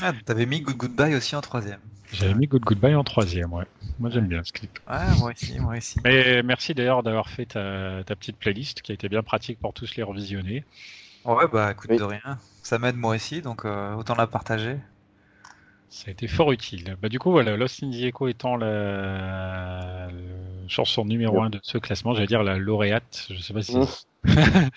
Ah, 0.00 0.12
t'avais 0.24 0.46
mis 0.46 0.60
Good 0.60 0.76
Goodbye 0.76 1.14
aussi 1.14 1.36
en 1.36 1.40
troisième. 1.40 1.80
J'avais 2.12 2.34
mis 2.34 2.46
Good 2.46 2.62
Goodbye 2.62 2.94
en 2.94 3.04
troisième, 3.04 3.52
ouais. 3.52 3.64
Moi 3.98 4.10
j'aime 4.10 4.26
bien 4.26 4.42
ce 4.44 4.52
clip. 4.52 4.78
Ouais, 4.88 5.14
moi 5.18 5.32
aussi, 5.32 5.58
moi 5.58 5.76
aussi. 5.76 5.96
Mais 6.04 6.42
merci 6.42 6.74
d'ailleurs 6.74 7.02
d'avoir 7.02 7.28
fait 7.28 7.46
ta, 7.46 8.02
ta 8.04 8.16
petite 8.16 8.36
playlist 8.38 8.82
qui 8.82 8.92
a 8.92 8.94
été 8.94 9.08
bien 9.08 9.22
pratique 9.22 9.58
pour 9.60 9.72
tous 9.74 9.94
les 9.96 10.02
revisionner. 10.02 10.64
Ouais, 11.24 11.46
bah 11.52 11.72
écoute, 11.72 11.90
Oui. 11.90 11.98
de 11.98 12.02
rien. 12.04 12.38
Ça 12.62 12.78
m'aide 12.78 12.96
moi 12.96 13.14
aussi, 13.14 13.42
donc 13.42 13.64
euh, 13.64 13.94
autant 13.94 14.14
la 14.14 14.26
partager. 14.26 14.76
Ça 15.90 16.04
a 16.08 16.10
été 16.10 16.28
fort 16.28 16.52
utile. 16.52 16.96
Bah, 17.00 17.08
du 17.08 17.18
coup, 17.18 17.30
voilà, 17.30 17.56
Lost 17.56 17.82
in 17.82 17.90
the 17.90 18.02
Echo 18.02 18.28
étant 18.28 18.56
la, 18.56 20.06
la 20.06 20.68
chanson 20.68 21.04
numéro 21.04 21.42
un 21.42 21.50
de 21.50 21.58
ce 21.62 21.78
classement, 21.78 22.14
j'allais 22.14 22.26
dire 22.26 22.42
la 22.42 22.58
lauréate, 22.58 23.26
je 23.30 23.40
sais 23.40 23.54
pas 23.54 23.62
si. 23.62 23.76
Mmh. 23.76 23.86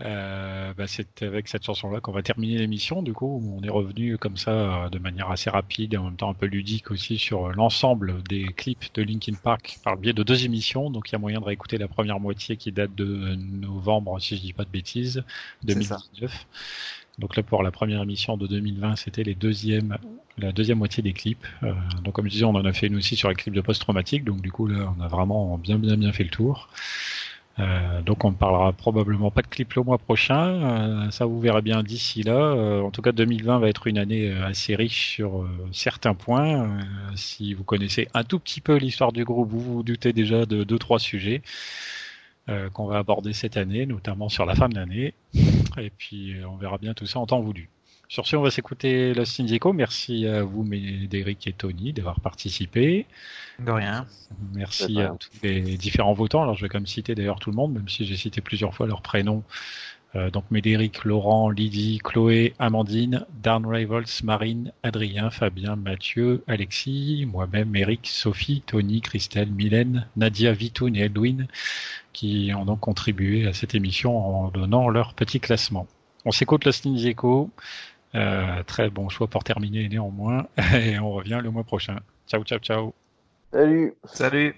Euh, 0.00 0.72
bah, 0.74 0.86
c'est 0.86 1.22
avec 1.22 1.48
cette 1.48 1.64
chanson-là 1.64 2.00
qu'on 2.00 2.12
va 2.12 2.22
terminer 2.22 2.58
l'émission. 2.58 3.02
Du 3.02 3.12
coup, 3.12 3.40
où 3.42 3.58
on 3.58 3.62
est 3.62 3.70
revenu 3.70 4.16
comme 4.16 4.36
ça 4.36 4.50
euh, 4.50 4.88
de 4.88 4.98
manière 4.98 5.30
assez 5.30 5.50
rapide 5.50 5.94
et 5.94 5.96
en 5.96 6.04
même 6.04 6.16
temps 6.16 6.30
un 6.30 6.34
peu 6.34 6.46
ludique 6.46 6.90
aussi 6.90 7.18
sur 7.18 7.48
l'ensemble 7.48 8.22
des 8.24 8.44
clips 8.44 8.94
de 8.94 9.02
Linkin 9.02 9.34
Park 9.42 9.78
par 9.82 9.94
le 9.94 10.00
biais 10.00 10.12
de 10.12 10.22
deux 10.22 10.44
émissions. 10.44 10.90
Donc, 10.90 11.08
il 11.08 11.12
y 11.12 11.16
a 11.16 11.18
moyen 11.18 11.40
de 11.40 11.44
réécouter 11.44 11.78
la 11.78 11.88
première 11.88 12.20
moitié 12.20 12.56
qui 12.56 12.70
date 12.70 12.94
de 12.94 13.34
novembre, 13.34 14.20
si 14.20 14.36
je 14.36 14.42
dis 14.42 14.52
pas 14.52 14.64
de 14.64 14.70
bêtises, 14.70 15.24
C'est 15.66 15.82
ça. 15.82 15.98
2019. 16.12 16.46
Donc 17.18 17.34
là, 17.36 17.42
pour 17.42 17.62
la 17.64 17.72
première 17.72 18.00
émission 18.02 18.36
de 18.36 18.46
2020, 18.46 18.96
c'était 18.96 19.24
les 19.24 19.34
deuxièmes, 19.34 19.98
la 20.38 20.52
deuxième 20.52 20.78
moitié 20.78 21.02
des 21.02 21.12
clips. 21.12 21.44
Euh, 21.64 21.74
donc 22.04 22.14
comme 22.14 22.26
je 22.26 22.30
disais, 22.30 22.44
on 22.44 22.54
en 22.54 22.64
a 22.64 22.72
fait 22.72 22.86
une 22.86 22.96
aussi 22.96 23.16
sur 23.16 23.28
les 23.28 23.34
clips 23.34 23.54
de 23.54 23.60
post-traumatique. 23.60 24.24
Donc 24.24 24.40
du 24.40 24.52
coup, 24.52 24.68
là, 24.68 24.94
on 24.96 25.02
a 25.02 25.08
vraiment 25.08 25.58
bien, 25.58 25.78
bien, 25.78 25.96
bien 25.96 26.12
fait 26.12 26.22
le 26.24 26.30
tour. 26.30 26.68
Euh, 27.58 28.02
donc 28.02 28.24
on 28.24 28.30
ne 28.30 28.36
parlera 28.36 28.72
probablement 28.72 29.30
pas 29.30 29.42
de 29.42 29.48
clips 29.48 29.74
le 29.74 29.82
mois 29.82 29.98
prochain. 29.98 31.06
Euh, 31.06 31.10
ça 31.10 31.26
vous 31.26 31.40
verrez 31.40 31.62
bien 31.62 31.82
d'ici 31.82 32.22
là. 32.22 32.36
Euh, 32.36 32.80
en 32.80 32.90
tout 32.90 33.02
cas, 33.02 33.12
2020 33.12 33.58
va 33.58 33.68
être 33.68 33.86
une 33.86 33.98
année 33.98 34.32
assez 34.32 34.76
riche 34.76 35.14
sur 35.14 35.46
certains 35.72 36.14
points. 36.14 36.78
Si 37.16 37.54
vous 37.54 37.64
connaissez 37.64 38.08
un 38.14 38.24
tout 38.24 38.38
petit 38.38 38.60
peu 38.60 38.76
l'histoire 38.76 39.12
du 39.12 39.24
groupe, 39.24 39.50
vous 39.50 39.60
vous 39.60 39.82
doutez 39.82 40.12
déjà 40.12 40.46
de 40.46 40.64
deux 40.64 40.78
trois 40.78 40.98
sujets 40.98 41.42
qu'on 42.72 42.86
va 42.86 42.96
aborder 42.96 43.34
cette 43.34 43.58
année, 43.58 43.84
notamment 43.84 44.30
sur 44.30 44.46
la 44.46 44.54
fin 44.54 44.70
de 44.70 44.74
l'année. 44.74 45.12
Et 45.78 45.90
puis 45.90 46.36
on 46.50 46.56
verra 46.56 46.78
bien 46.78 46.94
tout 46.94 47.06
ça 47.06 47.18
en 47.18 47.26
temps 47.26 47.40
voulu. 47.40 47.68
Sur 48.10 48.26
ce, 48.26 48.36
on 48.36 48.42
va 48.42 48.50
s'écouter 48.50 49.12
Lost 49.12 49.38
in 49.38 49.44
the 49.44 49.52
Echo. 49.52 49.74
Merci 49.74 50.26
à 50.26 50.42
vous, 50.42 50.64
Médéric 50.64 51.46
et 51.46 51.52
Tony, 51.52 51.92
d'avoir 51.92 52.20
participé. 52.20 53.04
De 53.58 53.70
rien. 53.70 54.06
Merci 54.54 54.98
à 55.02 55.08
tous 55.08 55.28
les 55.42 55.76
différents 55.76 56.14
votants. 56.14 56.42
Alors, 56.42 56.56
je 56.56 56.62
vais 56.62 56.70
quand 56.70 56.78
même 56.78 56.86
citer 56.86 57.14
d'ailleurs 57.14 57.38
tout 57.38 57.50
le 57.50 57.56
monde, 57.56 57.74
même 57.74 57.88
si 57.88 58.06
j'ai 58.06 58.16
cité 58.16 58.40
plusieurs 58.40 58.74
fois 58.74 58.86
leurs 58.86 59.02
prénoms. 59.02 59.42
Euh, 60.16 60.30
donc, 60.30 60.44
Médéric, 60.50 61.04
Laurent, 61.04 61.50
Lydie, 61.50 62.00
Chloé, 62.02 62.54
Amandine, 62.58 63.26
Darn 63.42 63.66
Rivals, 63.66 64.06
Marine, 64.24 64.72
Adrien, 64.82 65.28
Fabien, 65.28 65.76
Mathieu, 65.76 66.42
Alexis, 66.46 67.26
moi-même, 67.30 67.76
Eric, 67.76 68.06
Sophie, 68.06 68.62
Tony, 68.66 69.02
Christelle, 69.02 69.50
Mylène, 69.50 70.06
Nadia, 70.16 70.52
Vitoun 70.52 70.96
et 70.96 71.04
Edwin, 71.04 71.46
qui 72.14 72.52
ont 72.56 72.64
donc 72.64 72.80
contribué 72.80 73.46
à 73.46 73.52
cette 73.52 73.74
émission 73.74 74.16
en 74.16 74.48
donnant 74.48 74.88
leur 74.88 75.12
petit 75.12 75.40
classement. 75.40 75.86
On 76.24 76.30
s'écoute 76.30 76.64
Lost 76.64 76.86
in 76.86 76.94
the 76.94 77.04
Echo. 77.04 77.50
Euh, 78.14 78.62
très 78.64 78.90
bon 78.90 79.08
choix 79.08 79.26
pour 79.26 79.44
terminer 79.44 79.88
néanmoins. 79.88 80.46
Et 80.74 80.98
on 80.98 81.12
revient 81.12 81.40
le 81.42 81.50
mois 81.50 81.64
prochain. 81.64 81.98
Ciao, 82.26 82.42
ciao, 82.44 82.58
ciao. 82.58 82.94
Salut! 83.52 83.94
Salut 84.04 84.54